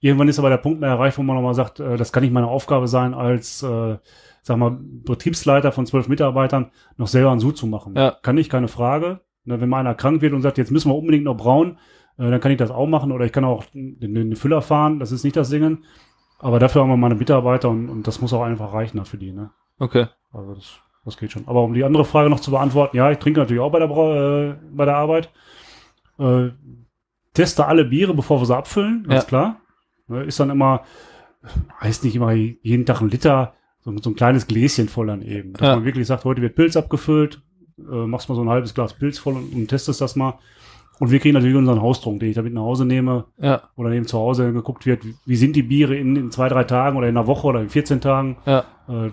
Irgendwann 0.00 0.28
ist 0.28 0.38
aber 0.38 0.50
der 0.50 0.58
Punkt 0.58 0.80
mehr 0.80 0.90
erreicht, 0.90 1.16
wo 1.18 1.22
man 1.22 1.36
nochmal 1.36 1.54
sagt, 1.54 1.80
äh, 1.80 1.96
das 1.96 2.12
kann 2.12 2.22
nicht 2.22 2.32
meine 2.32 2.48
Aufgabe 2.48 2.86
sein, 2.86 3.14
als, 3.14 3.62
äh, 3.62 3.96
sag 4.42 4.56
mal, 4.58 4.76
Betriebsleiter 4.80 5.72
von 5.72 5.86
zwölf 5.86 6.06
Mitarbeitern 6.06 6.70
noch 6.96 7.08
selber 7.08 7.30
einen 7.32 7.40
Sud 7.40 7.56
zu 7.56 7.66
machen. 7.66 7.94
Ja. 7.96 8.16
Kann 8.22 8.38
ich, 8.38 8.48
keine 8.48 8.68
Frage. 8.68 9.20
Ne, 9.46 9.60
wenn 9.60 9.68
mal 9.68 9.78
einer 9.80 9.94
krank 9.94 10.20
wird 10.22 10.32
und 10.34 10.42
sagt, 10.42 10.58
jetzt 10.58 10.70
müssen 10.72 10.90
wir 10.90 10.96
unbedingt 10.96 11.24
noch 11.24 11.36
brauen, 11.36 11.78
äh, 12.18 12.30
dann 12.30 12.40
kann 12.40 12.50
ich 12.52 12.58
das 12.58 12.70
auch 12.70 12.86
machen 12.86 13.12
oder 13.12 13.24
ich 13.24 13.32
kann 13.32 13.44
auch 13.44 13.64
den, 13.64 13.98
den 14.00 14.36
Füller 14.36 14.60
fahren, 14.60 14.98
das 14.98 15.12
ist 15.12 15.24
nicht 15.24 15.36
das 15.36 15.48
Singen. 15.48 15.84
Aber 16.38 16.58
dafür 16.58 16.82
haben 16.82 16.90
wir 16.90 16.96
meine 16.96 17.14
Mitarbeiter 17.14 17.70
und, 17.70 17.88
und 17.88 18.06
das 18.06 18.20
muss 18.20 18.32
auch 18.32 18.42
einfach 18.42 18.72
reichen 18.74 19.02
für 19.06 19.16
die, 19.16 19.32
ne? 19.32 19.50
Okay. 19.78 20.06
Also 20.32 20.54
das, 20.54 20.78
das 21.04 21.16
geht 21.16 21.32
schon. 21.32 21.44
Aber 21.46 21.62
um 21.62 21.72
die 21.74 21.84
andere 21.84 22.04
Frage 22.04 22.28
noch 22.28 22.40
zu 22.40 22.50
beantworten, 22.50 22.96
ja, 22.96 23.10
ich 23.10 23.18
trinke 23.18 23.40
natürlich 23.40 23.60
auch 23.62 23.70
bei 23.72 23.78
der, 23.78 23.86
Brau 23.86 24.12
äh, 24.50 24.54
bei 24.72 24.84
der 24.84 24.96
Arbeit. 24.96 25.30
Äh, 26.18 26.48
teste 27.34 27.66
alle 27.66 27.84
Biere, 27.84 28.14
bevor 28.14 28.40
wir 28.40 28.46
sie 28.46 28.56
abfüllen, 28.56 29.04
ganz 29.08 29.22
Ja. 29.24 29.28
klar. 29.28 29.60
Ne, 30.08 30.22
ist 30.24 30.38
dann 30.40 30.50
immer, 30.50 30.82
heißt 31.80 32.04
nicht 32.04 32.16
immer 32.16 32.32
jeden 32.32 32.86
Tag 32.86 33.00
ein 33.00 33.10
Liter, 33.10 33.54
so, 33.80 33.94
so 34.02 34.10
ein 34.10 34.16
kleines 34.16 34.46
Gläschen 34.46 34.88
voll 34.88 35.06
dann 35.06 35.22
eben. 35.22 35.52
Dass 35.52 35.62
Ja. 35.68 35.76
man 35.76 35.84
wirklich 35.84 36.06
sagt, 36.06 36.24
heute 36.24 36.42
wird 36.42 36.54
Pilz 36.56 36.76
abgefüllt, 36.76 37.42
äh, 37.78 38.06
machst 38.06 38.28
mal 38.28 38.34
so 38.34 38.42
ein 38.42 38.48
halbes 38.48 38.74
Glas 38.74 38.94
Pilz 38.94 39.18
voll 39.18 39.34
und, 39.34 39.52
und 39.54 39.68
testest 39.68 40.00
das 40.00 40.16
mal. 40.16 40.34
Und 40.98 41.10
wir 41.10 41.18
kriegen 41.18 41.34
natürlich 41.34 41.56
unseren 41.56 41.82
Haustrunk, 41.82 42.20
den 42.20 42.30
ich 42.30 42.36
damit 42.36 42.54
nach 42.54 42.62
Hause 42.62 42.86
nehme, 42.86 43.24
Ja, 43.38 43.62
oder 43.76 43.90
eben 43.90 44.06
zu 44.06 44.18
Hause 44.18 44.52
geguckt 44.54 44.86
wird, 44.86 45.02
wie, 45.26 45.36
sind 45.36 45.54
die 45.54 45.62
Biere 45.62 45.94
in, 45.94 46.16
in 46.16 46.30
zwei, 46.30 46.48
drei 46.48 46.64
Tagen 46.64 46.96
oder 46.96 47.06
in 47.06 47.16
einer 47.16 47.26
Woche 47.26 47.46
oder 47.48 47.60
in 47.60 47.68
14 47.68 48.00
Tagen. 48.00 48.36
ja. 48.46 48.64
Äh, 48.88 49.10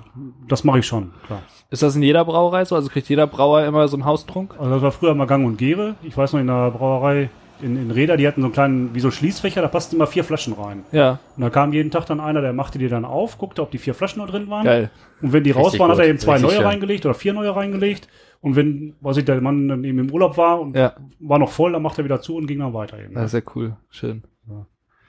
das 0.48 0.64
mache 0.64 0.80
ich 0.80 0.86
schon, 0.88 1.12
klar. 1.26 1.42
Ist 1.72 1.82
das 1.82 1.96
in 1.96 2.04
jeder 2.04 2.24
Brauerei 2.24 2.64
so? 2.64 2.76
Also 2.76 2.90
kriegt 2.90 3.10
jeder 3.10 3.26
Brauer 3.26 3.64
immer 3.66 3.88
so 3.88 3.98
einen 3.98 4.06
Haustrunk? 4.06 4.54
Also 4.60 4.70
das 4.72 4.82
war 4.84 4.92
früher 4.92 5.16
mal 5.16 5.26
Gang 5.26 5.46
und 5.46 5.58
Gäbe. 5.58 5.96
Ich 6.04 6.16
weiß 6.16 6.34
noch, 6.34 6.40
in 6.40 6.48
der 6.48 6.70
Brauerei 6.72 7.30
in, 7.62 7.78
in 7.78 7.92
Reda, 7.92 8.16
die 8.18 8.28
hatten 8.28 8.42
so 8.42 8.48
einen 8.48 8.54
kleinen, 8.54 8.96
wie 8.96 9.00
so 9.00 9.10
Schließfächer, 9.10 9.62
da 9.62 9.68
passten 9.68 9.96
immer 9.96 10.08
vier 10.08 10.24
Flaschen 10.24 10.54
rein. 10.54 10.84
Ja, 10.92 11.20
Und 11.36 11.42
da 11.44 11.50
kam 11.50 11.74
jeden 11.74 11.92
Tag 11.92 12.06
dann 12.06 12.20
einer, 12.20 12.42
der 12.42 12.54
machte 12.54 12.78
die 12.78 12.88
dann 12.90 13.06
auf, 13.06 13.38
guckte, 13.38 13.62
ob 13.62 13.72
die 13.72 13.78
vier 13.78 13.94
Flaschen 13.94 14.22
noch 14.22 14.30
drin 14.30 14.50
waren. 14.50 14.64
geil. 14.66 14.90
Und 15.22 15.34
wenn 15.34 15.44
die 15.44 15.52
raus 15.52 15.68
Richtig 15.68 15.80
waren, 15.80 15.92
hat 15.92 15.98
er 16.00 16.04
gut, 16.06 16.10
eben 16.10 16.20
zwei 16.20 16.34
richtig 16.34 16.50
neue 16.50 16.58
schön. 16.58 16.66
reingelegt 16.68 17.06
oder 17.06 17.16
vier 17.16 17.34
neue 17.34 17.56
reingelegt. 17.56 18.08
Und 18.44 18.56
wenn, 18.56 18.94
weiß 19.02 19.18
ich, 19.18 19.26
der 19.26 19.42
Mann 19.42 19.68
dann 19.70 19.84
eben 19.86 19.98
im 20.00 20.12
Urlaub 20.12 20.38
war 20.38 20.60
und 20.60 20.76
Ja, 20.76 20.94
war 21.20 21.40
noch 21.40 21.50
voll, 21.50 21.72
dann 21.72 21.82
macht 21.82 21.98
er 21.98 22.04
wieder 22.04 22.20
zu 22.22 22.36
und 22.36 22.46
ging 22.46 22.60
dann 22.60 22.74
weiter 22.74 23.00
eben. 23.00 23.14
das 23.16 23.34
ist 23.34 23.46
ja 23.46 23.52
cool. 23.56 23.78
Schön. 23.90 24.24
Ja. 24.48 24.66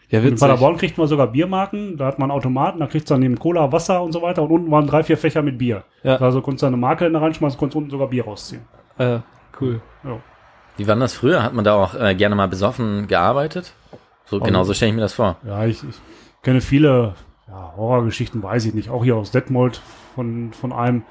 Ja, 0.09 0.20
in. 0.20 0.36
Paderborn 0.36 0.77
kriegt 0.77 0.97
man 0.98 1.09
sogar 1.09 1.27
Biermarken, 1.27 1.97
da 1.97 2.06
hat 2.06 2.19
man 2.20 2.31
Automaten, 2.31 2.78
da 2.78 2.86
kriegt 2.86 3.11
man 3.11 3.19
neben 3.20 3.36
Cola 3.39 3.73
Wasser 3.73 4.02
und 4.02 4.12
so 4.12 4.23
weiter 4.23 4.43
und 4.44 4.51
unten 4.52 4.70
waren 4.70 4.86
drei, 4.86 5.02
vier 5.02 5.16
Fächer 5.19 5.43
mit 5.43 5.59
Bier. 5.59 5.82
Ja. 6.05 6.16
Also 6.16 6.40
konntest 6.43 6.62
du 6.62 6.66
eine 6.69 6.77
Marke 6.77 7.11
da 7.11 7.19
reinschmeißen, 7.19 7.59
konntest 7.59 7.77
unten 7.77 7.90
sogar 7.90 8.06
Bier 8.09 8.24
rausziehen. 8.24 8.62
Äh, 8.98 9.19
cool. 9.61 9.81
Ja. 10.05 10.19
Wie 10.77 10.86
war 10.86 10.94
denn 10.94 11.01
das 11.01 11.15
früher? 11.15 11.43
Hat 11.43 11.55
man 11.55 11.65
da 11.65 11.74
auch 11.74 11.94
äh, 11.94 12.15
gerne 12.15 12.36
mal 12.36 12.47
besoffen 12.48 13.09
gearbeitet? 13.09 13.74
So, 14.27 14.36
Also- 14.36 14.47
genau 14.47 14.62
so 14.62 14.74
stelle 14.74 14.90
ich 14.90 14.94
mir 14.94 15.02
das 15.02 15.15
vor. 15.15 15.39
Ja, 15.44 15.65
ich, 15.65 15.82
ich 15.82 15.97
kenne 16.43 16.61
viele 16.61 17.15
ja, 17.48 17.73
Horrorgeschichten, 17.77 18.43
weiß 18.43 18.66
ich 18.66 18.74
nicht, 18.74 18.90
auch 18.90 19.02
hier 19.02 19.16
aus 19.16 19.32
Detmold 19.32 19.81
von, 20.15 20.52
von 20.52 20.73
einem, 20.73 21.02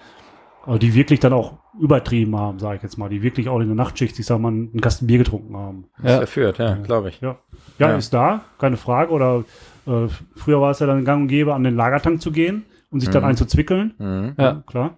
aber 0.66 0.80
die 0.80 0.94
wirklich 0.94 1.20
dann 1.20 1.34
auch 1.34 1.54
übertrieben 1.80 2.36
haben, 2.38 2.60
sage 2.60 2.78
ich 2.78 2.84
jetzt 2.84 2.98
mal, 2.98 3.10
die 3.10 3.24
wirklich 3.24 3.50
auch 3.50 3.60
in 3.60 3.68
der 3.68 3.76
Nachtschicht, 3.76 4.18
ich 4.20 4.26
sag 4.26 4.40
mal, 4.40 4.50
einen 4.50 4.80
Kasten 4.82 5.08
Bier 5.08 5.18
getrunken 5.18 5.56
haben. 5.58 5.86
Das 6.02 6.12
Ja. 6.12 6.18
verführt, 6.20 6.58
ja, 6.60 6.76
glaube 6.76 7.10
ich. 7.10 7.20
Ja. 7.22 7.38
ja, 7.80 7.90
Ja. 7.90 7.96
ist 7.98 8.14
da, 8.14 8.42
keine 8.60 8.78
Frage. 8.78 9.12
Oder 9.12 9.44
äh, 9.88 10.08
früher 10.36 10.62
war 10.62 10.72
es 10.72 10.80
ja 10.80 10.88
dann 10.88 11.04
gang 11.06 11.24
und 11.24 11.28
gäbe, 11.28 11.54
an 11.54 11.64
den 11.64 11.76
Lagertank 11.76 12.22
zu 12.22 12.32
gehen 12.32 12.64
und 12.92 13.00
sich 13.00 13.10
dann 13.10 13.24
Mhm. 13.24 13.30
einzuzwickeln. 13.30 13.94
Mhm. 13.98 14.34
Ja. 14.38 14.64
klar. 14.68 14.98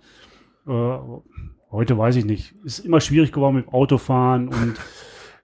Äh, 0.67 0.97
heute 1.71 1.97
weiß 1.97 2.15
ich 2.17 2.25
nicht. 2.25 2.53
Ist 2.63 2.79
immer 2.79 2.99
schwierig 3.01 3.31
geworden 3.31 3.55
mit 3.55 3.65
dem 3.67 3.73
Autofahren 3.73 4.47
und 4.49 4.75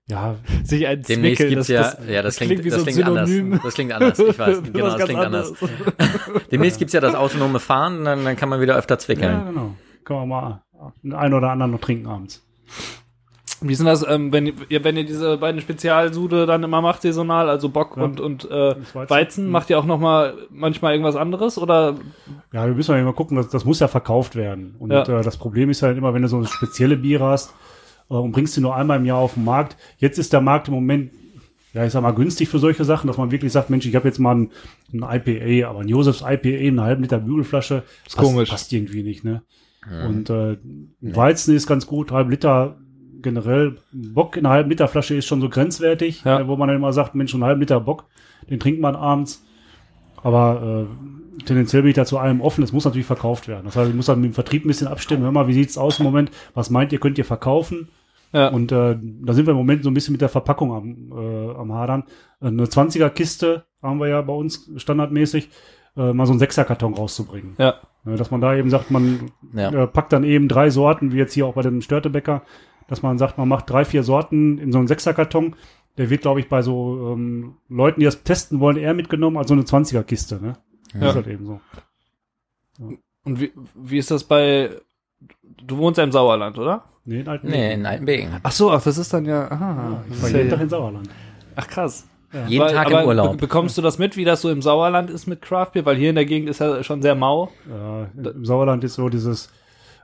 ja, 0.07 0.35
Sich 0.63 0.85
ein 0.87 1.01
Demnächst 1.03 1.37
Zwickel, 1.37 1.49
gibt's 1.55 1.67
ja, 1.69 1.93
ja, 2.09 2.21
das, 2.21 2.35
klingt, 2.37 2.63
wie 2.63 2.69
das 2.69 2.81
so 2.81 2.85
ein 2.85 2.93
klingt 2.93 3.07
anders. 3.07 3.29
Synonym. 3.29 3.59
Das 3.63 3.73
klingt 3.73 3.93
anders, 3.93 4.19
ich 4.19 4.37
weiß, 4.39 4.63
genau, 4.73 4.85
das 4.97 5.05
klingt 5.05 5.19
anders. 5.21 5.53
anderes. 5.61 6.47
Demnächst 6.51 6.79
gibt's 6.79 6.93
ja 6.93 6.99
das 6.99 7.15
autonome 7.15 7.59
Fahren, 7.59 8.03
dann, 8.03 8.25
dann 8.25 8.35
kann 8.35 8.49
man 8.49 8.59
wieder 8.59 8.75
öfter 8.75 8.95
ja, 8.95 8.99
zwickeln. 8.99 9.45
genau. 9.47 9.75
Kann 10.03 10.17
man 10.17 10.27
mal 10.29 10.63
den 11.03 11.13
einen 11.13 11.33
oder 11.33 11.49
anderen 11.51 11.71
noch 11.71 11.81
trinken 11.81 12.07
abends. 12.07 12.45
Wie 13.63 13.73
ist 13.73 13.77
denn 13.77 13.85
das, 13.85 14.03
ähm, 14.07 14.31
wenn, 14.31 14.51
ihr, 14.69 14.83
wenn 14.83 14.97
ihr 14.97 15.05
diese 15.05 15.37
beiden 15.37 15.61
Spezialsude 15.61 16.47
dann 16.47 16.63
immer 16.63 16.81
macht, 16.81 17.03
saisonal, 17.03 17.47
also 17.47 17.69
Bock 17.69 17.95
Ja. 17.95 18.03
und, 18.03 18.19
und 18.19 18.45
äh, 18.45 18.73
Das 18.75 18.95
Weizen. 18.95 19.09
Weizen, 19.09 19.49
macht 19.51 19.69
ihr 19.69 19.77
auch 19.77 19.85
noch 19.85 19.99
mal 19.99 20.33
manchmal 20.49 20.93
irgendwas 20.93 21.15
anderes 21.15 21.59
oder 21.59 21.95
Ja, 22.51 22.65
wir 22.65 22.73
müssen 22.73 22.91
ja 22.91 22.99
immer 22.99 23.13
gucken, 23.13 23.37
das, 23.37 23.49
das 23.49 23.63
muss 23.63 23.79
ja 23.79 23.87
verkauft 23.87 24.35
werden. 24.35 24.75
Und 24.79 24.89
Ja. 24.89 25.03
äh, 25.03 25.21
das 25.23 25.37
Problem 25.37 25.69
ist 25.69 25.83
halt 25.83 25.95
immer, 25.95 26.13
wenn 26.15 26.23
du 26.23 26.27
so 26.27 26.43
spezielle 26.43 26.97
Biere 26.97 27.25
hast 27.25 27.53
äh, 28.09 28.15
und 28.15 28.31
bringst 28.31 28.57
die 28.57 28.61
nur 28.61 28.75
einmal 28.75 28.97
im 28.97 29.05
Jahr 29.05 29.19
auf 29.19 29.35
den 29.35 29.43
Markt. 29.45 29.77
Jetzt 29.99 30.17
ist 30.17 30.33
der 30.33 30.41
Markt 30.41 30.67
im 30.67 30.73
Moment, 30.73 31.11
ja, 31.73 31.85
ich 31.85 31.91
sag 31.91 32.01
mal, 32.01 32.15
günstig 32.15 32.49
für 32.49 32.57
solche 32.57 32.83
Sachen, 32.83 33.05
dass 33.05 33.17
man 33.17 33.29
wirklich 33.29 33.51
sagt, 33.51 33.69
Mensch, 33.69 33.85
ich 33.85 33.95
habe 33.95 34.07
jetzt 34.07 34.17
mal 34.17 34.35
ein, 34.35 34.51
ein 34.91 35.03
IPA, 35.03 35.69
aber 35.69 35.81
ein 35.81 35.87
Josefs 35.87 36.21
IPA, 36.25 36.67
eine 36.67 36.81
halben 36.81 37.03
Liter 37.03 37.19
Bügelflasche, 37.19 37.83
Ist 38.07 38.17
komisch. 38.17 38.49
passt 38.49 38.73
irgendwie 38.73 39.03
nicht, 39.03 39.23
ne? 39.23 39.43
Und 39.89 40.29
äh, 40.29 40.57
Weizen 41.01 41.55
ist 41.55 41.65
ganz 41.67 41.87
gut, 41.87 42.11
halb 42.11 42.29
Liter 42.29 42.77
generell. 43.21 43.77
Bock 43.91 44.37
in 44.37 44.45
einer 44.45 44.53
halben 44.55 44.69
Liter 44.69 44.87
Flasche 44.87 45.15
ist 45.15 45.25
schon 45.25 45.41
so 45.41 45.49
grenzwertig, 45.49 46.23
Ja. 46.23 46.39
äh, 46.41 46.47
wo 46.47 46.55
man 46.55 46.67
dann 46.67 46.77
immer 46.77 46.93
sagt, 46.93 47.15
Mensch, 47.15 47.33
einen 47.33 47.43
halben 47.43 47.61
Liter 47.61 47.79
Bock, 47.79 48.05
den 48.49 48.59
trinkt 48.59 48.79
man 48.81 48.95
abends. 48.95 49.43
Aber 50.23 50.87
äh, 51.39 51.43
tendenziell 51.45 51.81
bin 51.81 51.89
ich 51.89 51.95
da 51.95 52.05
zu 52.05 52.19
allem 52.19 52.41
offen. 52.41 52.63
Es 52.63 52.71
muss 52.71 52.85
natürlich 52.85 53.07
verkauft 53.07 53.47
werden. 53.47 53.65
Das 53.65 53.75
heißt, 53.75 53.89
ich 53.89 53.95
muss 53.95 54.05
dann 54.05 54.21
mit 54.21 54.31
dem 54.31 54.33
Vertrieb 54.35 54.65
ein 54.65 54.67
bisschen 54.67 54.87
abstimmen. 54.87 55.23
Hör 55.23 55.31
mal, 55.31 55.47
wie 55.47 55.53
sieht's 55.53 55.77
aus 55.77 55.99
im 55.99 56.05
Moment? 56.05 56.29
Was 56.53 56.69
meint 56.69 56.91
ihr, 56.93 56.99
könnt 56.99 57.17
ihr 57.17 57.25
verkaufen? 57.25 57.89
ja, 58.33 58.49
Und 58.49 58.71
äh, 58.71 58.97
da 59.01 59.33
sind 59.33 59.45
wir 59.47 59.51
im 59.51 59.57
Moment 59.57 59.83
so 59.83 59.89
ein 59.89 59.93
bisschen 59.95 60.11
mit 60.13 60.21
der 60.21 60.29
Verpackung 60.29 60.71
am, 60.71 61.11
äh, 61.11 61.55
am 61.55 61.73
Hadern. 61.73 62.03
Eine 62.39 62.65
20er-Kiste 62.65 63.65
haben 63.81 63.99
wir 63.99 64.07
ja 64.09 64.21
bei 64.21 64.33
uns 64.33 64.69
standardmäßig, 64.77 65.49
äh, 65.97 66.13
mal 66.13 66.25
so 66.27 66.31
einen 66.33 66.39
Sechser-Karton 66.39 66.93
rauszubringen. 66.93 67.55
ja, 67.57 67.65
Ja, 67.65 67.75
Dass 68.03 68.31
man 68.31 68.41
da 68.41 68.55
eben 68.55 68.69
sagt, 68.69 68.89
man 68.91 69.31
Ja. 69.53 69.69
äh, 69.71 69.87
packt 69.87 70.11
dann 70.13 70.23
eben 70.23 70.47
drei 70.47 70.69
Sorten, 70.69 71.11
wie 71.11 71.17
jetzt 71.17 71.33
hier 71.33 71.45
auch 71.45 71.53
bei 71.53 71.61
dem 71.61 71.81
Störtebäcker, 71.81 72.41
dass 72.87 73.03
man 73.03 73.17
sagt, 73.17 73.37
man 73.37 73.47
macht 73.47 73.69
drei, 73.69 73.85
vier 73.85 74.03
Sorten 74.03 74.57
in 74.57 74.71
so 74.71 74.79
einen 74.79 74.87
Sechserkarton. 74.87 75.55
Der 75.97 76.09
wird, 76.09 76.21
glaube 76.21 76.39
ich, 76.39 76.49
bei 76.49 76.61
so 76.61 77.11
ähm, 77.13 77.55
Leuten, 77.69 77.99
die 77.99 78.05
das 78.05 78.23
testen 78.23 78.59
wollen, 78.59 78.77
eher 78.77 78.93
mitgenommen 78.93 79.37
als 79.37 79.49
so 79.49 79.53
eine 79.53 79.63
20er-Kiste. 79.63 80.41
Ne? 80.41 80.53
Das 80.93 81.01
Ja. 81.01 81.09
ist 81.09 81.15
halt 81.15 81.27
eben 81.27 81.45
so. 81.45 81.59
Und 83.23 83.39
wie, 83.39 83.51
wie 83.75 83.97
ist 83.97 84.09
das 84.09 84.23
bei 84.23 84.71
du 85.63 85.77
wohnst 85.77 85.97
ja 85.99 86.03
im 86.03 86.11
Sauerland, 86.11 86.57
oder? 86.57 86.85
Nee, 87.05 87.19
in 87.19 87.27
alten 87.27 87.47
Nee, 87.47 87.73
in 87.73 87.85
Altenbeken. 87.85 88.39
Ach 88.41 88.51
so, 88.51 88.71
ach, 88.71 88.81
das 88.83 88.97
ist 88.97 89.13
dann 89.13 89.25
ja, 89.25 89.49
aha. 89.51 90.03
Ich 90.07 90.13
Das 90.13 90.23
war 90.23 90.29
jeden 90.29 90.49
ja- 90.49 90.55
Tag 90.55 90.63
in 90.63 90.69
Sauerland. 90.69 91.09
ach 91.55 91.67
krass. 91.67 92.07
Jeden 92.47 92.61
Aber- 92.63 92.71
Tag 92.73 92.87
aber 92.87 93.01
im 93.01 93.07
Urlaub. 93.07 93.31
be- 93.31 93.37
Bekommst 93.37 93.77
du 93.77 93.81
das 93.81 93.97
mit, 93.99 94.15
wie 94.17 94.23
das 94.25 94.41
so 94.41 94.49
im 94.49 94.61
Sauerland 94.61 95.09
ist 95.09 95.27
mit 95.27 95.41
Craft 95.41 95.71
Beer? 95.73 95.85
Weil 95.85 95.95
hier 95.97 96.09
in 96.09 96.15
der 96.15 96.25
Gegend 96.25 96.49
ist 96.49 96.59
ja 96.59 96.83
schon 96.83 97.01
sehr 97.01 97.15
mau. 97.15 97.49
Ja, 97.69 98.07
Im 98.31 98.45
Sauerland 98.45 98.83
ist 98.83 98.95
so 98.95 99.09
dieses, 99.09 99.51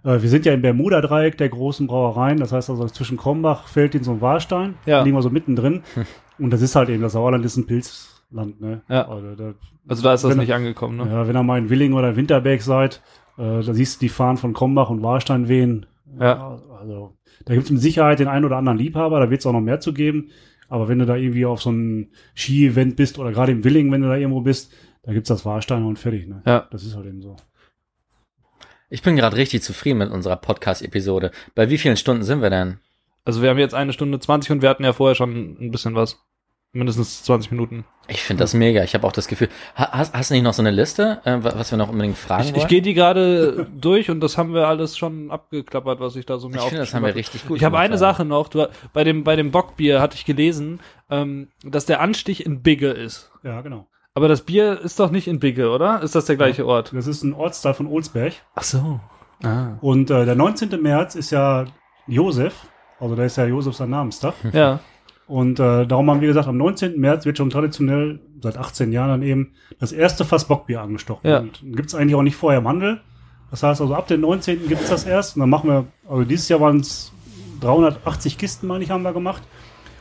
äh, 0.03 0.21
wir 0.21 0.29
sind 0.29 0.45
ja 0.45 0.53
im 0.53 0.61
Bermuda-Dreieck 0.61 1.37
der 1.37 1.49
großen 1.49 1.87
Brauereien, 1.87 2.37
das 2.39 2.51
heißt 2.51 2.69
also 2.69 2.85
zwischen 2.87 3.17
Krombach, 3.17 3.67
Felddienst 3.67 4.09
und 4.09 4.21
Warstein, 4.21 4.75
Ja. 4.85 5.03
liegen 5.03 5.15
wir 5.15 5.21
so 5.21 5.29
mittendrin. 5.29 5.83
Und 6.39 6.51
das 6.51 6.61
ist 6.61 6.75
halt 6.75 6.89
eben, 6.89 7.01
das 7.01 7.13
Sauerland 7.13 7.43
ist 7.45 7.57
ein 7.57 7.65
Pilzland, 7.65 8.59
ne? 8.61 8.81
Ja. 8.89 9.07
Also, 9.07 9.35
da, 9.35 9.53
Also 9.87 10.03
da 10.03 10.13
ist 10.13 10.23
das 10.25 10.31
Wenn- 10.31 10.39
nicht 10.39 10.53
angekommen, 10.53 10.97
ne? 10.97 11.07
ja, 11.09 11.27
wenn 11.27 11.35
ihr 11.35 11.43
mal 11.43 11.57
in 11.57 11.69
Willing 11.69 11.93
oder 11.93 12.15
Winterberg 12.17 12.61
seid, 12.61 13.01
äh, 13.37 13.61
da 13.63 13.73
siehst 13.73 14.01
du 14.01 14.05
die 14.05 14.09
Fahnen 14.09 14.35
von 14.37 14.53
Krombach 14.53 14.89
und 14.89 15.01
Warstein 15.01 15.47
wehen. 15.47 15.85
Ja. 16.19 16.59
Also, 16.79 17.13
da 17.45 17.53
gibt 17.53 17.65
es 17.65 17.71
mit 17.71 17.81
Sicherheit 17.81 18.19
den 18.19 18.27
einen 18.27 18.43
oder 18.45 18.57
anderen 18.57 18.77
Liebhaber, 18.77 19.19
da 19.21 19.29
wird 19.29 19.39
es 19.39 19.45
auch 19.45 19.53
noch 19.53 19.61
mehr 19.61 19.79
zu 19.79 19.93
geben. 19.93 20.29
Aber 20.69 20.87
wenn 20.87 20.99
du 20.99 21.05
da 21.05 21.15
irgendwie 21.15 21.45
auf 21.45 21.61
so 21.61 21.69
einem 21.69 22.09
Ski-Event 22.35 22.95
bist 22.95 23.19
oder 23.19 23.31
gerade 23.31 23.51
im 23.51 23.63
Willing, 23.63 23.91
wenn 23.91 24.01
du 24.01 24.07
da 24.07 24.15
irgendwo 24.15 24.41
bist, 24.41 24.73
da 25.03 25.13
gibt's 25.13 25.29
das 25.29 25.45
Warsteiner 25.45 25.87
und 25.87 25.97
fertig, 25.97 26.27
ne? 26.27 26.41
Ja. 26.45 26.67
Das 26.71 26.83
ist 26.83 26.95
halt 26.95 27.05
eben 27.05 27.21
so. 27.21 27.37
Ich 28.89 29.01
bin 29.01 29.15
gerade 29.15 29.35
richtig 29.35 29.63
zufrieden 29.63 29.99
mit 29.99 30.11
unserer 30.11 30.37
Podcast-Episode. 30.37 31.31
Bei 31.55 31.69
wie 31.69 31.77
vielen 31.77 31.97
Stunden 31.97 32.23
sind 32.23 32.41
wir 32.41 32.49
denn? 32.49 32.79
Also 33.25 33.41
wir 33.41 33.49
haben 33.49 33.57
jetzt 33.57 33.73
eine 33.75 33.91
Stunde 33.91 34.19
20 34.19 34.51
und 34.51 34.61
wir 34.61 34.69
hatten 34.69 34.83
ja 34.83 34.93
vorher 34.93 35.15
schon 35.15 35.57
ein 35.59 35.71
bisschen 35.71 35.95
was. 35.95 36.19
Mindestens 36.73 37.23
20 37.23 37.51
Minuten. 37.51 37.85
Ich 38.09 38.21
finde 38.21 38.43
das 38.43 38.53
mega. 38.53 38.83
Ich 38.83 38.93
habe 38.93 39.05
auch 39.07 39.11
das 39.11 39.27
Gefühl. 39.27 39.49
Ha- 39.75 39.91
Hast, 39.91 40.13
hast 40.13 40.29
du 40.29 40.33
nicht 40.35 40.43
noch 40.43 40.53
so 40.53 40.61
eine 40.61 40.71
Liste, 40.71 41.21
äh, 41.25 41.43
wa- 41.43 41.53
was 41.55 41.71
wir 41.71 41.77
noch 41.77 41.89
unbedingt 41.89 42.17
fragen 42.17 42.43
Ich, 42.43 42.51
wollen? 42.51 42.61
ich 42.61 42.67
gehe 42.67 42.81
die 42.81 42.93
gerade 42.93 43.67
durch 43.79 44.09
und 44.09 44.19
das 44.19 44.37
haben 44.37 44.53
wir 44.53 44.67
alles 44.67 44.97
schon 44.97 45.31
abgeklappert, 45.31 45.99
was 45.99 46.15
ich 46.15 46.25
da 46.25 46.37
so 46.37 46.49
mir 46.49 46.57
ich 46.57 46.61
finde, 46.63 46.79
das 46.79 46.93
haben 46.93 47.03
wir 47.05 47.15
richtig 47.15 47.47
gut 47.47 47.57
Ich 47.57 47.63
habe 47.63 47.77
eine 47.79 47.95
ja. 47.95 47.97
Sache 47.97 48.25
noch. 48.25 48.47
Du, 48.49 48.67
bei 48.93 49.03
dem 49.03 49.23
bei 49.23 49.35
dem 49.35 49.51
Bockbier 49.51 50.01
hatte 50.01 50.15
ich 50.15 50.25
gelesen, 50.25 50.79
ähm, 51.09 51.47
dass 51.63 51.85
der 51.85 52.01
Anstich 52.01 52.45
in 52.45 52.61
Bigge 52.61 52.91
ist. 52.91 53.31
Ja, 53.43 53.61
genau. 53.61 53.87
Aber 54.13 54.27
das 54.27 54.41
Bier 54.41 54.79
ist 54.81 54.99
doch 54.99 55.11
nicht 55.11 55.27
in 55.27 55.39
Bigge, 55.39 55.69
oder? 55.69 56.01
Ist 56.01 56.15
das 56.15 56.25
der 56.25 56.35
gleiche 56.37 56.65
Ort? 56.65 56.91
Das 56.93 57.07
ist 57.07 57.23
ein 57.23 57.33
Ortsteil 57.33 57.73
von 57.73 57.87
Olsberg. 57.87 58.33
Ach 58.55 58.63
so. 58.63 58.99
Ah. 59.43 59.77
Und 59.81 60.09
äh, 60.11 60.25
der 60.25 60.35
19. 60.35 60.81
März 60.81 61.15
ist 61.15 61.29
ja 61.31 61.65
Josef, 62.07 62.53
also 62.99 63.15
da 63.15 63.23
ist 63.25 63.37
ja 63.37 63.45
Josef 63.45 63.75
sein 63.75 63.89
Namenstag. 63.91 64.33
Ja. 64.53 64.79
Und 65.27 65.59
äh, 65.59 65.85
darum 65.85 66.09
haben 66.09 66.21
wir 66.21 66.27
gesagt, 66.27 66.47
am 66.47 66.57
19. 66.57 66.99
März 66.99 67.25
wird 67.25 67.37
schon 67.37 67.49
traditionell, 67.49 68.19
seit 68.41 68.57
18 68.57 68.93
Jahren 68.93 69.09
dann 69.09 69.23
eben, 69.23 69.51
das 69.79 69.91
erste 69.91 70.23
Fass 70.23 70.47
Bockbier 70.47 70.81
angestochen. 70.81 71.29
Ja. 71.29 71.39
Und 71.39 71.61
gibt's 71.75 71.93
eigentlich 71.93 72.15
auch 72.15 72.23
nicht 72.23 72.37
vorher 72.37 72.59
im 72.59 72.67
Handel. 72.67 73.01
Das 73.51 73.63
heißt 73.63 73.81
also, 73.81 73.93
ab 73.93 74.07
dem 74.07 74.21
19. 74.21 74.67
gibt's 74.67 74.89
das 74.89 75.05
erst. 75.05 75.35
Und 75.35 75.41
dann 75.41 75.49
machen 75.49 75.69
wir, 75.69 75.85
also 76.09 76.23
dieses 76.23 76.47
Jahr 76.47 76.61
waren 76.61 76.79
es 76.79 77.11
380 77.61 78.37
Kisten, 78.37 78.67
meine 78.67 78.83
ich, 78.83 78.89
haben 78.89 79.03
wir 79.03 79.13
gemacht. 79.13 79.43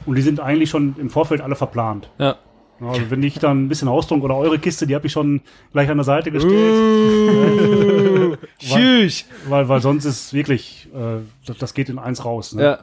Und 0.05 0.15
die 0.15 0.23
sind 0.23 0.39
eigentlich 0.39 0.71
schon 0.71 0.95
im 0.99 1.11
Vorfeld 1.11 1.41
alle 1.41 1.57
verplant. 1.57 2.09
Ja. 2.19 2.37
Also 2.81 3.11
wenn 3.11 3.23
ich 3.23 3.39
dann 3.39 3.65
ein 3.65 3.69
bisschen 3.69 3.89
ausdruck 3.89 4.23
oder 4.23 4.37
eure 4.37 4.59
Kiste, 4.59 4.87
die 4.87 4.95
habe 4.95 5.07
ich 5.07 5.13
schon 5.13 5.41
gleich 5.73 5.89
an 5.89 5.97
der 5.97 6.05
Seite 6.05 6.31
gestellt. 6.31 8.39
Tschüss. 8.59 9.25
weil, 9.49 9.69
weil 9.69 9.81
sonst 9.81 10.05
ist 10.05 10.35
wirklich, 10.35 10.89
äh, 10.95 11.23
das, 11.47 11.57
das 11.57 11.75
geht 11.75 11.89
in 11.89 11.99
eins 11.99 12.25
raus. 12.25 12.55
Ne? 12.55 12.63
Ja. 12.63 12.79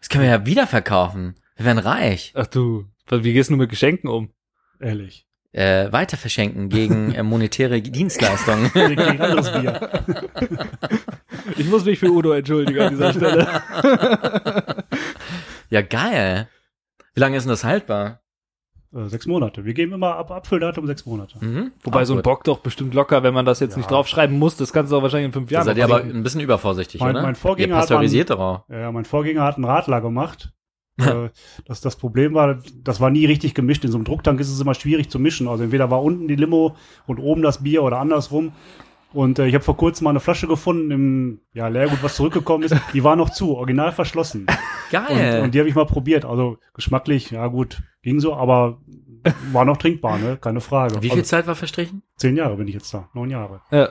Das 0.00 0.10
können 0.10 0.24
wir 0.24 0.30
ja 0.30 0.44
wieder 0.44 0.66
verkaufen. 0.66 1.34
Wir 1.56 1.66
werden 1.66 1.78
reich. 1.78 2.32
Ach 2.34 2.46
du. 2.46 2.86
Wie 3.10 3.32
gehst 3.32 3.50
du 3.50 3.56
mit 3.56 3.68
Geschenken 3.70 4.08
um? 4.08 4.30
Ehrlich. 4.80 5.26
Äh, 5.52 5.92
weiter 5.92 6.16
verschenken 6.16 6.68
gegen 6.70 7.12
äh, 7.14 7.22
monetäre 7.22 7.80
Dienstleistungen. 7.82 8.70
Gegen 8.74 9.00
anderes 9.20 9.50
Bier. 9.52 9.90
Ich 11.56 11.66
muss 11.68 11.84
mich 11.84 11.98
für 11.98 12.08
Udo 12.08 12.32
entschuldigen 12.32 12.80
an 12.80 12.90
dieser 12.90 13.12
Stelle. 13.12 13.46
ja, 15.70 15.82
geil. 15.82 16.48
Wie 17.14 17.20
lange 17.20 17.36
ist 17.36 17.42
denn 17.44 17.50
das 17.50 17.64
haltbar? 17.64 18.20
Äh, 18.94 19.06
sechs 19.08 19.26
Monate. 19.26 19.64
Wir 19.64 19.74
geben 19.74 19.92
immer 19.92 20.16
ab 20.16 20.30
Abfülldatum 20.30 20.86
sechs 20.86 21.04
Monate. 21.04 21.44
Mhm. 21.44 21.72
Wobei 21.82 22.02
Auch 22.02 22.06
so 22.06 22.12
ein 22.14 22.16
gut. 22.18 22.24
Bock 22.24 22.44
doch 22.44 22.60
bestimmt 22.60 22.94
locker, 22.94 23.22
wenn 23.22 23.34
man 23.34 23.44
das 23.44 23.60
jetzt 23.60 23.72
Ja. 23.72 23.78
nicht 23.78 23.90
draufschreiben 23.90 24.38
muss, 24.38 24.56
das 24.56 24.72
kannst 24.72 24.92
du 24.92 24.96
auch 24.96 25.02
wahrscheinlich 25.02 25.26
in 25.26 25.32
fünf 25.32 25.48
Da 25.48 25.54
Jahren 25.56 25.64
seid 25.64 25.76
noch 25.76 25.88
ihr 25.88 25.94
aber 25.94 26.04
ein 26.04 26.22
bisschen 26.22 26.40
übervorsichtig, 26.42 27.00
Mein- 27.00 27.10
oder? 27.16 27.22
mein 27.22 27.34
Vorgänger 27.34 27.74
ihr 27.74 27.80
hat 27.80 28.30
auch. 28.30 28.68
Ja, 28.68 28.92
mein 28.92 29.04
Vorgänger 29.04 29.42
hat 29.42 29.56
einen 29.56 29.64
Radler 29.64 30.00
gemacht. 30.00 30.52
Äh, 30.98 31.30
das, 31.66 31.80
das 31.80 31.96
Problem 31.96 32.34
war, 32.34 32.58
das 32.82 33.00
war 33.00 33.10
nie 33.10 33.26
richtig 33.26 33.54
gemischt. 33.54 33.84
In 33.84 33.90
so 33.90 33.98
einem 33.98 34.04
Drucktank 34.04 34.40
ist 34.40 34.50
es 34.50 34.60
immer 34.60 34.74
schwierig 34.74 35.10
zu 35.10 35.18
mischen. 35.18 35.48
Also 35.48 35.64
entweder 35.64 35.90
war 35.90 36.02
unten 36.02 36.28
die 36.28 36.36
Limo 36.36 36.76
und 37.06 37.18
oben 37.18 37.42
das 37.42 37.62
Bier 37.62 37.82
oder 37.82 37.98
andersrum. 37.98 38.52
Und 39.12 39.38
äh, 39.38 39.46
ich 39.46 39.54
habe 39.54 39.64
vor 39.64 39.76
kurzem 39.76 40.04
mal 40.04 40.10
eine 40.10 40.20
Flasche 40.20 40.46
gefunden 40.46 40.90
im 40.90 41.40
ja, 41.52 41.68
Leergut, 41.68 42.02
was 42.02 42.16
zurückgekommen 42.16 42.64
ist. 42.64 42.74
Die 42.94 43.04
war 43.04 43.16
noch 43.16 43.30
zu, 43.30 43.56
original 43.56 43.92
verschlossen. 43.92 44.46
Und, 44.46 44.90
Geil. 44.90 45.42
und 45.42 45.54
die 45.54 45.58
habe 45.58 45.68
ich 45.68 45.74
mal 45.74 45.86
probiert. 45.86 46.24
Also 46.24 46.58
geschmacklich, 46.74 47.30
ja 47.30 47.46
gut, 47.46 47.82
ging 48.02 48.20
so, 48.20 48.34
aber 48.34 48.78
war 49.52 49.64
noch 49.64 49.76
trinkbar, 49.76 50.18
ne? 50.18 50.38
Keine 50.40 50.60
Frage. 50.60 50.96
Wie 50.96 51.08
viel 51.08 51.18
Also, 51.18 51.22
Zeit 51.22 51.46
war 51.46 51.54
verstrichen? 51.54 52.02
zehn 52.16 52.36
Jahre 52.36 52.56
bin 52.56 52.68
ich 52.68 52.74
jetzt 52.74 52.92
da, 52.92 53.08
neun 53.14 53.30
Jahre. 53.30 53.60
Ja. 53.70 53.90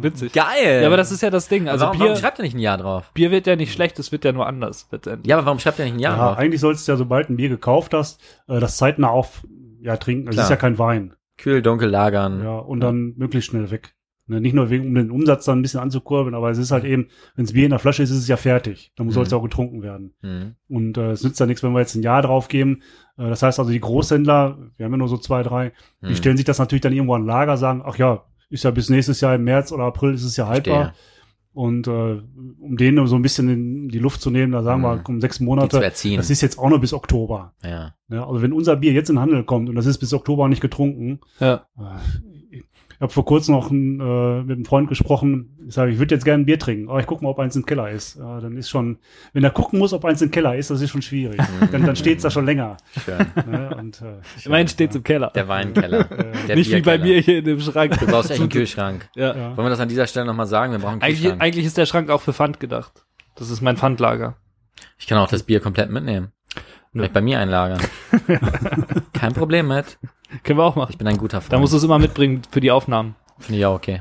Witzig. 0.00 0.32
Geil. 0.32 0.80
Ja, 0.82 0.86
aber 0.86 0.96
das 0.96 1.10
ist 1.12 1.22
ja 1.22 1.30
das 1.30 1.48
Ding. 1.48 1.68
Also 1.68 1.84
warum, 1.86 1.98
warum 2.00 2.12
Bier, 2.14 2.20
schreibt 2.20 2.38
ihr 2.38 2.42
nicht 2.44 2.54
ein 2.54 2.60
Jahr 2.60 2.78
drauf? 2.78 3.10
Bier 3.14 3.30
wird 3.30 3.46
ja 3.46 3.56
nicht 3.56 3.72
schlecht, 3.72 3.98
es 3.98 4.12
wird 4.12 4.24
ja 4.24 4.32
nur 4.32 4.46
anders 4.46 4.88
letztendlich. 4.90 5.28
Ja, 5.28 5.36
aber 5.38 5.46
warum 5.46 5.58
schreibt 5.58 5.78
ihr 5.78 5.84
nicht 5.84 5.94
ein 5.94 6.00
Jahr 6.00 6.16
Ja, 6.16 6.28
drauf? 6.28 6.38
eigentlich 6.38 6.60
sollst 6.60 6.86
du 6.86 6.92
ja, 6.92 6.96
sobald 6.98 7.30
ein 7.30 7.36
Bier 7.36 7.48
gekauft 7.48 7.94
hast, 7.94 8.20
äh, 8.48 8.60
das 8.60 8.76
zeitnah 8.76 9.08
auf 9.10 9.46
ja, 9.80 9.96
trinken. 9.96 10.28
Es 10.28 10.36
ist 10.36 10.50
ja 10.50 10.56
kein 10.56 10.78
Wein. 10.78 11.14
Kühl, 11.38 11.62
dunkel 11.62 11.88
lagern. 11.90 12.42
Ja, 12.42 12.56
und 12.58 12.80
dann 12.80 13.14
möglichst 13.16 13.50
schnell 13.50 13.70
weg. 13.70 13.94
Ne, 14.28 14.40
nicht 14.40 14.54
nur 14.54 14.70
wegen, 14.70 14.86
um 14.88 14.94
den 14.96 15.12
Umsatz 15.12 15.44
dann 15.44 15.60
ein 15.60 15.62
bisschen 15.62 15.78
anzukurbeln, 15.78 16.34
aber 16.34 16.50
es 16.50 16.58
ist 16.58 16.72
halt 16.72 16.82
eben, 16.82 17.06
wenn 17.36 17.44
das 17.44 17.52
Bier 17.52 17.62
in 17.62 17.70
der 17.70 17.78
Flasche 17.78 18.02
ist, 18.02 18.10
ist 18.10 18.16
es 18.18 18.26
ja 18.26 18.36
fertig. 18.36 18.90
Dann 18.96 19.08
soll 19.10 19.22
es 19.22 19.28
Mhm. 19.28 19.34
ja 19.34 19.38
auch 19.38 19.42
getrunken 19.44 19.82
werden. 19.84 20.14
Mhm. 20.20 20.56
Und 20.68 20.98
äh, 20.98 21.12
es 21.12 21.22
nützt 21.22 21.38
ja 21.38 21.46
nichts, 21.46 21.62
wenn 21.62 21.70
wir 21.72 21.78
jetzt 21.78 21.94
ein 21.94 22.02
Jahr 22.02 22.22
drauf 22.22 22.48
geben. 22.48 22.82
Äh, 23.18 23.28
das 23.28 23.44
heißt 23.44 23.60
also, 23.60 23.70
die 23.70 23.78
Großhändler, 23.78 24.58
wir 24.76 24.84
haben 24.84 24.92
ja 24.92 24.98
nur 24.98 25.06
so 25.08 25.16
zwei, 25.18 25.44
drei, 25.44 25.72
die 26.02 26.06
Mhm. 26.08 26.14
stellen 26.16 26.36
sich 26.36 26.44
das 26.44 26.58
natürlich 26.58 26.82
dann 26.82 26.92
irgendwo 26.92 27.14
an 27.14 27.24
Lager, 27.24 27.56
sagen, 27.56 27.82
ach 27.86 27.96
ja, 27.98 28.24
ist 28.50 28.64
ja 28.64 28.70
bis 28.70 28.88
nächstes 28.90 29.20
Jahr 29.20 29.34
im 29.34 29.44
März 29.44 29.72
oder 29.72 29.84
April 29.84 30.14
ist 30.14 30.24
es 30.24 30.36
ja 30.36 30.46
haltbar. 30.46 30.84
Verstehe. 30.84 31.02
Und 31.52 31.86
äh, 31.88 32.20
um 32.60 32.76
denen 32.76 33.06
so 33.06 33.16
ein 33.16 33.22
bisschen 33.22 33.48
in 33.48 33.88
die 33.88 33.98
Luft 33.98 34.20
zu 34.20 34.30
nehmen, 34.30 34.52
da 34.52 34.62
sagen 34.62 34.82
wir 34.82 34.96
Mhm. 34.96 35.02
um 35.08 35.20
sechs 35.22 35.36
Die 35.36 35.38
zu 35.38 35.44
Monate, 35.44 35.80
das 35.80 36.30
ist 36.30 36.42
jetzt 36.42 36.58
auch 36.58 36.68
noch 36.68 36.78
bis 36.80 36.92
Oktober. 36.92 37.54
ja. 37.64 37.94
Ja, 38.08 38.26
also 38.28 38.42
wenn 38.42 38.52
unser 38.52 38.76
Bier 38.76 38.92
jetzt 38.92 39.08
in 39.08 39.16
den 39.16 39.22
Handel 39.22 39.42
kommt 39.42 39.68
und 39.70 39.74
das 39.74 39.86
ist 39.86 39.98
bis 39.98 40.12
Oktober 40.12 40.48
nicht 40.48 40.60
getrunken, 40.60 41.18
Ja. 41.40 41.66
äh, 41.78 42.56
ich 42.58 43.00
habe 43.00 43.10
vor 43.12 43.24
kurzem 43.24 43.54
noch 43.54 43.70
ein, 43.70 43.98
äh, 44.00 44.42
mit 44.42 44.56
einem 44.56 44.64
Freund 44.66 44.88
gesprochen, 44.88 45.55
ich 45.66 45.74
sage, 45.74 45.90
ich 45.90 45.98
würde 45.98 46.14
jetzt 46.14 46.24
gerne 46.24 46.42
ein 46.44 46.46
Bier 46.46 46.58
trinken, 46.58 46.88
aber 46.88 47.00
ich 47.00 47.06
gucke 47.06 47.24
mal, 47.24 47.30
ob 47.30 47.38
eins 47.40 47.56
im 47.56 47.66
Keller 47.66 47.90
ist. 47.90 48.16
Ja, 48.16 48.40
dann 48.40 48.56
ist 48.56 48.70
schon, 48.70 48.98
wenn 49.32 49.42
er 49.42 49.50
gucken 49.50 49.80
muss, 49.80 49.92
ob 49.92 50.04
eins 50.04 50.22
im 50.22 50.30
Keller 50.30 50.54
ist, 50.56 50.70
das 50.70 50.80
ist 50.80 50.90
schon 50.90 51.02
schwierig. 51.02 51.40
dann 51.72 51.84
dann 51.84 51.96
steht's 51.96 52.22
da 52.22 52.30
schon 52.30 52.46
länger. 52.46 52.76
Ne? 53.46 53.74
Und, 53.76 54.00
äh, 54.00 54.20
Immerhin 54.44 54.68
steht's 54.68 54.94
im 54.94 55.02
Keller. 55.02 55.32
Der 55.34 55.48
Weinkeller. 55.48 56.04
Der 56.48 56.54
Nicht 56.56 56.70
wie 56.72 56.82
bei 56.82 56.98
mir 56.98 57.20
hier 57.20 57.38
in 57.38 57.44
dem 57.44 57.60
Schrank. 57.60 57.98
Du 57.98 58.06
brauchst 58.06 58.30
echt 58.30 58.40
einen 58.40 58.48
Kühlschrank. 58.50 59.08
Ja. 59.16 59.36
ja. 59.36 59.56
Wollen 59.56 59.66
wir 59.66 59.70
das 59.70 59.80
an 59.80 59.88
dieser 59.88 60.06
Stelle 60.06 60.26
nochmal 60.26 60.46
sagen? 60.46 60.72
Wir 60.72 60.78
brauchen 60.78 60.94
einen 60.94 61.02
Eigentlich, 61.02 61.22
Kühlschrank. 61.22 61.42
eigentlich 61.42 61.66
ist 61.66 61.76
der 61.76 61.86
Schrank 61.86 62.10
auch 62.10 62.20
für 62.20 62.32
Pfand 62.32 62.60
gedacht. 62.60 63.04
Das 63.34 63.50
ist 63.50 63.60
mein 63.60 63.76
Pfandlager. 63.76 64.36
Ich 64.98 65.08
kann 65.08 65.18
auch 65.18 65.28
das 65.28 65.42
Bier 65.42 65.60
komplett 65.60 65.90
mitnehmen. 65.90 66.32
Vielleicht 66.92 67.12
bei 67.12 67.20
mir 67.20 67.40
einlagern. 67.40 67.80
Kein 69.12 69.32
Problem 69.34 69.68
mit. 69.68 69.98
Können 70.44 70.58
wir 70.58 70.64
auch 70.64 70.76
machen. 70.76 70.90
Ich 70.92 70.98
bin 70.98 71.08
ein 71.08 71.18
guter 71.18 71.40
Freund. 71.40 71.52
Da 71.52 71.58
musst 71.58 71.72
du 71.72 71.76
es 71.76 71.82
immer 71.84 71.98
mitbringen 71.98 72.42
für 72.50 72.60
die 72.60 72.70
Aufnahmen. 72.70 73.16
Finde 73.38 73.58
ich 73.58 73.66
auch 73.66 73.74
okay. 73.74 74.00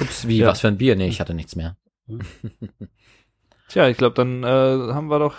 Ups, 0.00 0.26
wie, 0.28 0.38
Ja. 0.38 0.48
was 0.48 0.60
für 0.60 0.68
ein 0.68 0.78
Bier? 0.78 0.96
Nee, 0.96 1.08
ich 1.08 1.20
hatte 1.20 1.34
nichts 1.34 1.56
mehr. 1.56 1.76
Tja, 3.68 3.88
ich 3.88 3.96
glaube, 3.98 4.14
dann 4.14 4.42
äh, 4.44 4.46
haben 4.94 5.08
wir 5.08 5.18
doch 5.18 5.34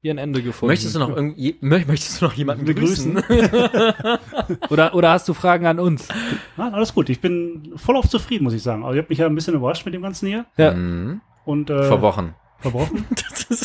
hier 0.00 0.12
ein 0.14 0.18
Ende 0.18 0.42
gefunden. 0.42 0.70
Möchtest 0.70 0.94
du 0.94 0.98
noch 1.00 1.08
irgendwie, 1.10 1.54
mö- 1.62 1.86
möchtest 1.86 2.20
du 2.20 2.26
noch 2.26 2.32
jemanden 2.34 2.64
Begrüßen? 2.64 3.14
begrüßen? 3.14 4.18
oder, 4.70 4.94
oder 4.94 5.10
hast 5.10 5.28
du 5.28 5.34
Fragen 5.34 5.66
an 5.66 5.78
uns? 5.80 6.08
Nein, 6.56 6.74
alles 6.74 6.94
gut. 6.94 7.08
Ich 7.08 7.20
bin 7.20 7.72
voll 7.76 7.96
auf 7.96 8.08
zufrieden, 8.08 8.44
muss 8.44 8.52
ich 8.52 8.62
sagen. 8.62 8.84
Also 8.84 8.94
ich 8.94 8.98
habe 9.02 9.08
mich 9.10 9.18
ja 9.18 9.26
ein 9.26 9.34
bisschen 9.34 9.54
überrascht 9.54 9.84
mit 9.84 9.94
dem 9.94 10.02
Ganzen 10.02 10.26
hier 10.28 10.46
Ja. 10.56 10.72
Mhm. 10.74 11.20
und 11.44 11.70
äh, 11.70 11.84
Vor 11.84 12.00
Wochen. 12.02 12.34
verbrochen. 12.60 13.06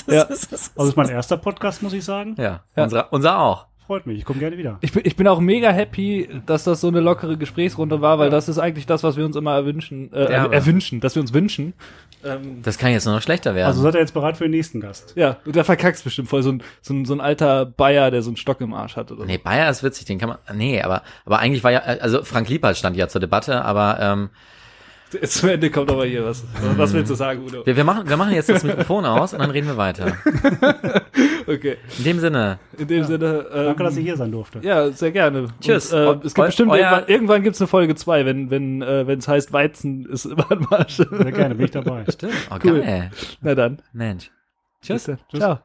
Ja. 0.07 0.23
Also 0.23 0.47
es 0.53 0.71
ist 0.89 0.95
mein 0.97 1.09
erster 1.09 1.35
Podcast, 1.37 1.83
muss 1.83 1.91
ich 1.93 2.05
sagen. 2.05 2.35
Ja, 2.37 2.63
Ja. 2.77 2.83
Unser, 2.83 3.11
unser 3.11 3.37
auch. 3.39 3.67
Freut 3.93 4.07
mich. 4.07 4.17
Ich 4.17 4.25
komme 4.25 4.39
gerne 4.39 4.57
wieder. 4.57 4.77
Ich 4.81 4.91
bin, 4.91 5.03
ich 5.05 5.15
bin 5.15 5.27
auch 5.27 5.39
mega 5.39 5.69
happy, 5.71 6.27
dass 6.47 6.63
das 6.63 6.81
so 6.81 6.87
eine 6.87 6.99
lockere 6.99 7.37
Gesprächsrunde 7.37 8.01
war, 8.01 8.17
weil 8.17 8.31
das 8.31 8.49
ist 8.49 8.57
eigentlich 8.57 8.87
das, 8.87 9.03
was 9.03 9.17
wir 9.17 9.23
uns 9.25 9.35
immer 9.35 9.53
erwünschen, 9.53 10.11
äh, 10.11 10.31
Ja, 10.31 10.45
erwünschen, 10.47 10.99
dass 10.99 11.13
wir 11.13 11.21
uns 11.21 11.31
wünschen. 11.31 11.73
Ähm, 12.25 12.63
Das 12.63 12.79
kann 12.79 12.91
jetzt 12.91 13.05
nur 13.05 13.13
noch 13.13 13.21
schlechter 13.21 13.53
werden. 13.53 13.67
Also 13.67 13.83
seid 13.83 13.93
ihr 13.93 13.99
jetzt 13.99 14.15
bereit 14.15 14.35
für 14.37 14.45
den 14.45 14.51
nächsten 14.51 14.79
Gast? 14.79 15.13
ja, 15.15 15.37
und 15.45 15.55
der 15.55 15.63
verkackst 15.63 16.03
bestimmt 16.03 16.27
voll 16.27 16.41
so 16.41 16.53
ein, 16.53 16.63
so 16.81 16.93
ein, 16.95 17.05
so 17.05 17.13
ein 17.13 17.21
alter 17.21 17.67
Bayer, 17.67 18.09
der 18.09 18.23
so 18.23 18.31
einen 18.31 18.37
Stock 18.37 18.61
im 18.61 18.73
Arsch 18.73 18.95
hat 18.95 19.11
oder 19.11 19.21
so. 19.21 19.27
nee, 19.27 19.37
Bayer 19.37 19.69
ist 19.69 19.83
witzig, 19.83 20.05
den 20.05 20.17
kann 20.17 20.29
man, 20.29 20.37
nee, 20.55 20.81
aber, 20.81 21.03
aber 21.25 21.37
eigentlich 21.37 21.63
war 21.63 21.71
ja, 21.71 21.81
also 21.81 22.23
Frank 22.23 22.49
Liepert 22.49 22.75
stand 22.77 22.97
ja 22.97 23.07
zur 23.07 23.21
Debatte, 23.21 23.63
aber, 23.63 23.99
ähm, 24.01 24.29
Jetzt 25.13 25.35
zum 25.35 25.49
Ende 25.49 25.69
kommt 25.71 25.89
aber 25.91 26.05
hier 26.05 26.25
was. 26.25 26.43
Was 26.77 26.93
willst 26.93 27.09
du 27.11 27.15
sagen, 27.15 27.43
Udo? 27.45 27.65
wir, 27.65 27.75
wir 27.75 27.83
machen, 27.83 28.07
wir 28.09 28.17
machen 28.17 28.33
jetzt 28.33 28.49
das 28.49 28.63
Mikrofon 28.63 29.05
aus 29.05 29.33
und 29.33 29.39
dann 29.39 29.51
reden 29.51 29.67
wir 29.67 29.77
weiter. 29.77 30.13
Okay. 31.45 31.75
In 31.97 32.03
dem 32.05 32.19
Sinne, 32.19 32.57
In 32.77 32.87
dem 32.87 33.03
Sinne. 33.03 33.45
Ähm, 33.53 33.65
Danke, 33.65 33.83
dass 33.83 33.97
ich 33.97 34.05
hier 34.05 34.15
sein 34.15 34.31
durfte. 34.31 34.59
Ja, 34.61 34.89
sehr 34.91 35.11
gerne. 35.11 35.47
Tschüss. 35.59 35.91
Und, 35.91 35.99
äh, 36.23 36.27
es 36.27 36.33
gibt 36.33 36.39
eu- 36.39 36.45
bestimmt 36.45 36.73
irgendwann, 36.73 37.03
irgendwann 37.07 37.43
gibt's 37.43 37.59
eine 37.59 37.67
Folge 37.67 37.95
2, 37.95 38.25
wenn 38.25 38.49
wenn 38.49 38.81
äh, 38.81 39.05
wenn 39.07 39.19
es 39.19 39.27
heißt 39.27 39.51
Weizen 39.51 40.05
ist 40.05 40.23
immer 40.23 40.49
ein 40.49 40.65
Marsch. 40.69 40.95
Sehr 40.95 41.07
gerne, 41.33 41.55
bin 41.55 41.65
ich 41.65 41.71
dabei. 41.71 42.05
stimmt, 42.09 42.33
oh, 42.49 42.55
Cool. 42.63 42.79
geil. 42.81 43.11
Na 43.41 43.55
dann. 43.55 43.81
Mensch. 43.91 44.31
Tschüss. 44.81 45.03
Bitte. 45.05 45.19
Ciao. 45.37 45.59